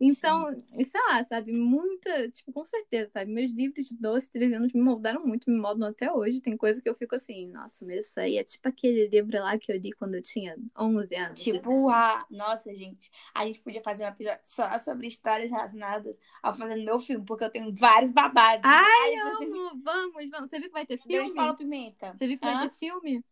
Então, 0.00 0.56
e 0.78 0.84
sei 0.84 1.00
lá, 1.08 1.24
sabe, 1.24 1.52
muita, 1.52 2.30
tipo, 2.30 2.52
com 2.52 2.64
certeza, 2.64 3.10
sabe, 3.10 3.32
meus 3.32 3.50
livros 3.50 3.86
de 3.86 3.96
12, 3.96 4.30
13 4.30 4.54
anos 4.54 4.72
me 4.72 4.80
moldaram 4.80 5.26
muito, 5.26 5.50
me 5.50 5.58
moldam 5.58 5.88
até 5.88 6.12
hoje. 6.12 6.40
Tem 6.40 6.56
coisa 6.56 6.80
que 6.80 6.88
eu 6.88 6.94
fico 6.94 7.16
assim, 7.16 7.48
nossa, 7.48 7.84
mas 7.84 8.06
isso 8.06 8.20
aí 8.20 8.36
é 8.36 8.44
tipo 8.44 8.68
aquele 8.68 9.08
livro 9.08 9.38
lá 9.38 9.58
que 9.58 9.72
eu 9.72 9.76
li 9.76 9.92
quando 9.92 10.14
eu 10.14 10.22
tinha 10.22 10.56
11 10.78 11.14
anos. 11.16 11.42
Tipo, 11.42 11.88
a... 11.88 12.24
nossa, 12.30 12.72
gente, 12.72 13.10
a 13.34 13.44
gente 13.44 13.60
podia 13.60 13.82
fazer 13.82 14.04
um 14.04 14.08
episódio 14.08 14.40
só 14.44 14.78
sobre 14.78 15.08
histórias 15.08 15.50
relacionadas 15.50 16.16
ao 16.42 16.54
fazendo 16.54 16.84
meu 16.84 16.98
filme, 17.00 17.24
porque 17.24 17.44
eu 17.44 17.50
tenho 17.50 17.74
vários 17.74 18.12
babados. 18.12 18.62
Ai, 18.64 19.14
Ai, 19.14 19.34
você 19.36 19.44
amo, 19.44 19.82
vamos, 19.82 20.30
vamos. 20.30 20.50
Você 20.50 20.60
viu 20.60 20.68
que 20.68 20.74
vai 20.74 20.86
ter 20.86 20.98
filme? 20.98 21.28
de 21.28 21.34
Paula 21.34 21.56
Pimenta. 21.56 22.12
Você 22.12 22.26
viu 22.26 22.38
que 22.38 22.44
vai 22.44 22.54
Hã? 22.54 22.68
ter 22.68 22.74
filme? 22.76 23.24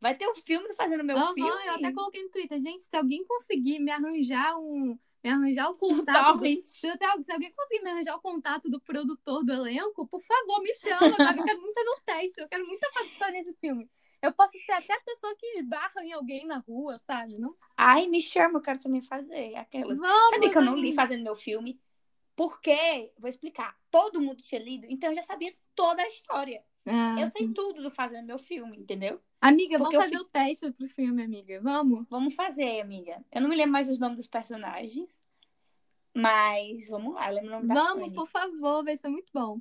Vai 0.00 0.14
ter 0.14 0.26
um 0.26 0.34
filme 0.34 0.66
do 0.66 0.74
Fazendo 0.74 1.04
Meu 1.04 1.18
Aham, 1.18 1.34
Filme. 1.34 1.50
eu 1.66 1.74
até 1.74 1.92
coloquei 1.92 2.22
no 2.22 2.30
Twitter. 2.30 2.60
Gente, 2.60 2.84
se 2.84 2.96
alguém 2.96 3.22
conseguir 3.24 3.78
me 3.80 3.90
arranjar 3.90 4.58
um. 4.58 4.98
Me 5.22 5.30
arranjar 5.30 5.70
o 5.70 5.74
contato. 5.78 6.32
do- 6.32 6.38
torrent. 6.38 6.64
Se, 6.64 6.88
alguém 6.88 7.52
conseguir 7.52 7.82
me 7.82 7.90
arranjar 7.90 8.16
o 8.16 8.20
contato 8.20 8.68
do 8.70 8.80
produtor 8.80 9.44
do 9.44 9.52
elenco, 9.52 10.06
por 10.06 10.20
favor, 10.22 10.62
me 10.62 10.74
chama, 10.74 11.16
sabe? 11.16 11.40
Eu 11.40 11.44
quero 11.44 11.60
muito 11.60 11.74
fazer 11.74 11.90
um 11.90 12.00
teste, 12.04 12.40
eu 12.40 12.48
quero 12.48 12.66
muito 12.66 12.80
participar 12.92 13.30
nesse 13.30 13.54
filme. 13.54 13.90
Eu 14.22 14.32
posso 14.32 14.58
ser 14.58 14.72
até 14.72 14.92
a 14.94 15.00
pessoa 15.00 15.34
que 15.36 15.46
esbarra 15.58 16.04
em 16.04 16.12
alguém 16.12 16.46
na 16.46 16.58
rua, 16.58 17.00
sabe? 17.06 17.38
Não? 17.38 17.56
Ai, 17.76 18.06
me 18.06 18.20
chama, 18.20 18.58
eu 18.58 18.62
quero 18.62 18.78
também 18.78 19.00
fazer 19.00 19.54
aquelas. 19.56 19.98
Vamos, 19.98 20.30
Sabe 20.30 20.50
que 20.50 20.58
eu 20.58 20.62
não 20.62 20.76
li. 20.76 20.94
Fazendo 20.94 21.22
Meu 21.24 21.36
Filme? 21.36 21.80
Porque, 22.36 23.12
vou 23.18 23.28
explicar, 23.28 23.76
todo 23.90 24.20
mundo 24.20 24.42
tinha 24.42 24.62
lido, 24.62 24.86
então 24.88 25.10
eu 25.10 25.14
já 25.14 25.22
sabia 25.22 25.54
toda 25.74 26.02
a 26.02 26.06
história. 26.08 26.62
Ah, 26.86 27.16
Eu 27.18 27.26
sei 27.26 27.48
tudo 27.48 27.82
do 27.82 27.90
Fazendo 27.90 28.26
Meu 28.26 28.38
Filme, 28.38 28.78
entendeu? 28.78 29.20
Amiga, 29.40 29.78
vamos 29.78 29.94
Porque 29.94 29.96
eu 29.96 30.02
fazer 30.02 30.18
o 30.18 30.28
teste 30.28 30.70
pro 30.72 30.88
filme, 30.88 31.22
amiga. 31.22 31.60
Vamos? 31.62 32.06
Vamos 32.10 32.34
fazer, 32.34 32.80
amiga. 32.80 33.24
Eu 33.32 33.40
não 33.40 33.48
me 33.48 33.56
lembro 33.56 33.72
mais 33.72 33.88
os 33.88 33.98
nomes 33.98 34.18
dos 34.18 34.26
personagens, 34.26 35.22
mas 36.14 36.88
vamos 36.88 37.14
lá, 37.14 37.30
lembro 37.30 37.48
o 37.48 37.52
nome 37.52 37.68
da 37.68 37.74
Vamos, 37.74 38.12
por 38.12 38.28
favor, 38.28 38.84
vai 38.84 38.96
ser 38.96 39.08
muito 39.08 39.30
bom. 39.32 39.60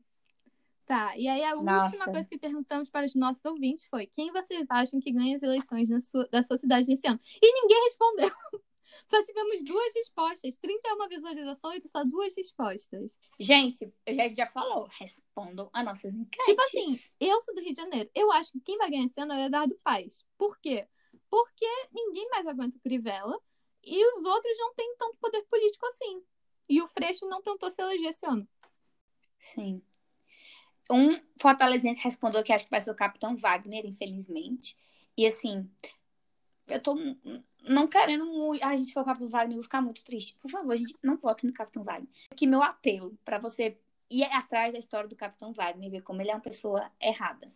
Tá, 0.85 1.15
e 1.15 1.27
aí 1.27 1.43
a 1.43 1.55
Nossa. 1.55 1.85
última 1.85 2.05
coisa 2.05 2.27
que 2.27 2.37
perguntamos 2.37 2.89
para 2.89 3.05
os 3.05 3.13
nossos 3.15 3.45
ouvintes 3.45 3.85
foi: 3.85 4.07
quem 4.07 4.31
vocês 4.31 4.65
acham 4.69 4.99
que 4.99 5.11
ganha 5.11 5.35
as 5.35 5.43
eleições 5.43 5.87
sua- 6.09 6.27
da 6.29 6.41
sua 6.41 6.57
cidade 6.57 6.87
nesse 6.89 7.07
ano? 7.07 7.19
E 7.41 7.61
ninguém 7.61 7.83
respondeu. 7.83 8.31
Só 9.07 9.23
tivemos 9.23 9.63
duas 9.63 9.93
respostas, 9.93 10.57
31 10.57 11.07
visualizações 11.07 11.85
e 11.85 11.87
só 11.87 12.03
duas 12.03 12.35
respostas. 12.35 13.19
Gente, 13.39 13.91
eu 14.05 14.13
já, 14.13 14.27
já 14.27 14.47
falou, 14.47 14.87
respondam 14.99 15.69
as 15.73 15.85
nossas 15.85 16.13
enquetes. 16.13 16.45
Tipo 16.45 16.61
assim, 16.61 16.97
eu 17.19 17.39
sou 17.41 17.55
do 17.55 17.61
Rio 17.61 17.73
de 17.73 17.81
Janeiro. 17.81 18.09
Eu 18.13 18.31
acho 18.31 18.51
que 18.51 18.59
quem 18.61 18.77
vai 18.77 18.89
ganhar 18.89 19.05
esse 19.05 19.19
ano 19.19 19.33
é 19.33 19.43
o 19.43 19.45
Eduardo 19.47 19.77
Paes. 19.83 20.25
Por 20.37 20.59
quê? 20.59 20.87
Porque 21.29 21.67
ninguém 21.91 22.27
mais 22.29 22.45
aguenta 22.45 22.77
o 22.77 22.81
Crivella 22.81 23.39
e 23.83 24.05
os 24.15 24.25
outros 24.25 24.57
não 24.57 24.73
têm 24.73 24.95
tanto 24.97 25.17
poder 25.17 25.43
político 25.43 25.85
assim. 25.87 26.23
E 26.67 26.81
o 26.81 26.87
Freixo 26.87 27.27
não 27.27 27.41
tentou 27.41 27.71
se 27.71 27.81
eleger 27.81 28.11
esse 28.11 28.25
ano. 28.25 28.47
Sim. 29.39 29.81
Um 30.91 31.19
fortalezense 31.39 32.01
respondeu 32.01 32.43
que 32.43 32.51
acho 32.51 32.65
que 32.65 32.71
vai 32.71 32.81
ser 32.81 32.91
o 32.91 32.95
Capitão 32.95 33.35
Wagner, 33.37 33.85
infelizmente. 33.85 34.75
E 35.15 35.25
assim, 35.25 35.69
eu 36.67 36.81
tô 36.81 36.95
não 37.67 37.87
querendo 37.87 38.25
muito. 38.25 38.63
A 38.63 38.75
gente 38.75 38.93
for 38.93 39.01
o 39.01 39.05
Capitão 39.05 39.29
Wagner, 39.29 39.51
eu 39.53 39.55
vou 39.57 39.63
ficar 39.63 39.81
muito 39.81 40.03
triste. 40.03 40.35
Por 40.41 40.49
favor, 40.49 40.75
gente, 40.77 40.95
não 41.03 41.17
vote 41.17 41.45
no 41.45 41.53
Capitão 41.53 41.83
Wagner. 41.83 42.09
Aqui 42.31 42.47
meu 42.47 42.61
apelo 42.63 43.17
pra 43.25 43.37
você 43.39 43.77
ir 44.09 44.23
atrás 44.23 44.73
da 44.73 44.79
história 44.79 45.07
do 45.07 45.15
Capitão 45.15 45.53
Wagner 45.53 45.87
e 45.87 45.91
ver 45.91 46.01
como 46.01 46.21
ele 46.21 46.31
é 46.31 46.33
uma 46.35 46.39
pessoa 46.41 46.91
errada. 47.01 47.51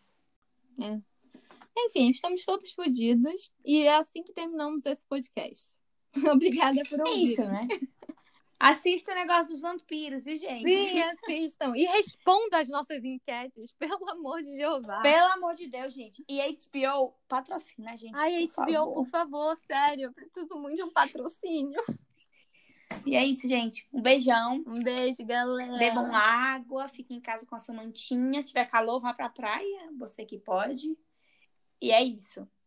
Enfim, 1.76 2.10
estamos 2.10 2.44
todos 2.46 2.72
fodidos. 2.72 3.52
E 3.66 3.82
é 3.84 3.96
assim 3.96 4.24
que 4.24 4.34
terminamos 4.34 4.86
esse 4.86 5.06
podcast. 5.06 5.76
Obrigada 6.32 6.82
por 6.90 7.00
É 7.00 7.04
ouvir. 7.04 7.24
isso, 7.24 7.44
né? 7.44 7.68
Assista 8.64 9.12
o 9.12 9.16
negócio 9.16 9.50
dos 9.50 9.60
vampiros, 9.60 10.24
viu, 10.24 10.38
gente? 10.38 10.64
Sim, 10.64 11.02
assistam. 11.02 11.74
E 11.76 11.84
respondam 11.84 12.62
as 12.62 12.70
nossas 12.70 13.04
enquetes, 13.04 13.74
pelo 13.78 14.10
amor 14.10 14.42
de 14.42 14.56
Jeová. 14.56 15.02
Pelo 15.02 15.32
amor 15.34 15.54
de 15.56 15.68
Deus, 15.68 15.94
gente. 15.94 16.24
E 16.30 16.40
HBO 16.40 17.14
patrocina 17.28 17.92
a 17.92 17.96
gente. 17.98 18.16
Ai, 18.16 18.48
por 18.48 18.66
HBO, 18.66 18.74
favor. 18.74 18.94
por 18.94 19.08
favor, 19.10 19.58
sério. 19.68 20.04
Eu 20.06 20.14
preciso 20.14 20.56
muito 20.56 20.78
de 20.78 20.84
um 20.84 20.94
patrocínio. 20.94 21.82
E 23.06 23.18
é 23.18 23.26
isso, 23.26 23.50
gente. 23.50 23.86
Um 23.92 24.02
beijão. 24.02 24.64
Um 24.66 24.82
beijo, 24.82 25.26
galera. 25.26 25.78
Bebam 25.78 26.16
água, 26.16 26.88
fiquem 26.88 27.18
em 27.18 27.22
casa 27.22 27.46
com 27.46 27.56
a 27.56 27.60
sua 27.60 27.76
mantinha. 27.76 28.42
Se 28.42 28.48
tiver 28.48 28.66
calor, 28.66 29.02
vá 29.02 29.14
pra 29.14 29.30
praia. 29.30 29.90
Você 30.00 30.26
que 30.26 30.38
pode. 30.38 30.98
E 31.82 31.92
é 31.92 32.02
isso. 32.02 32.48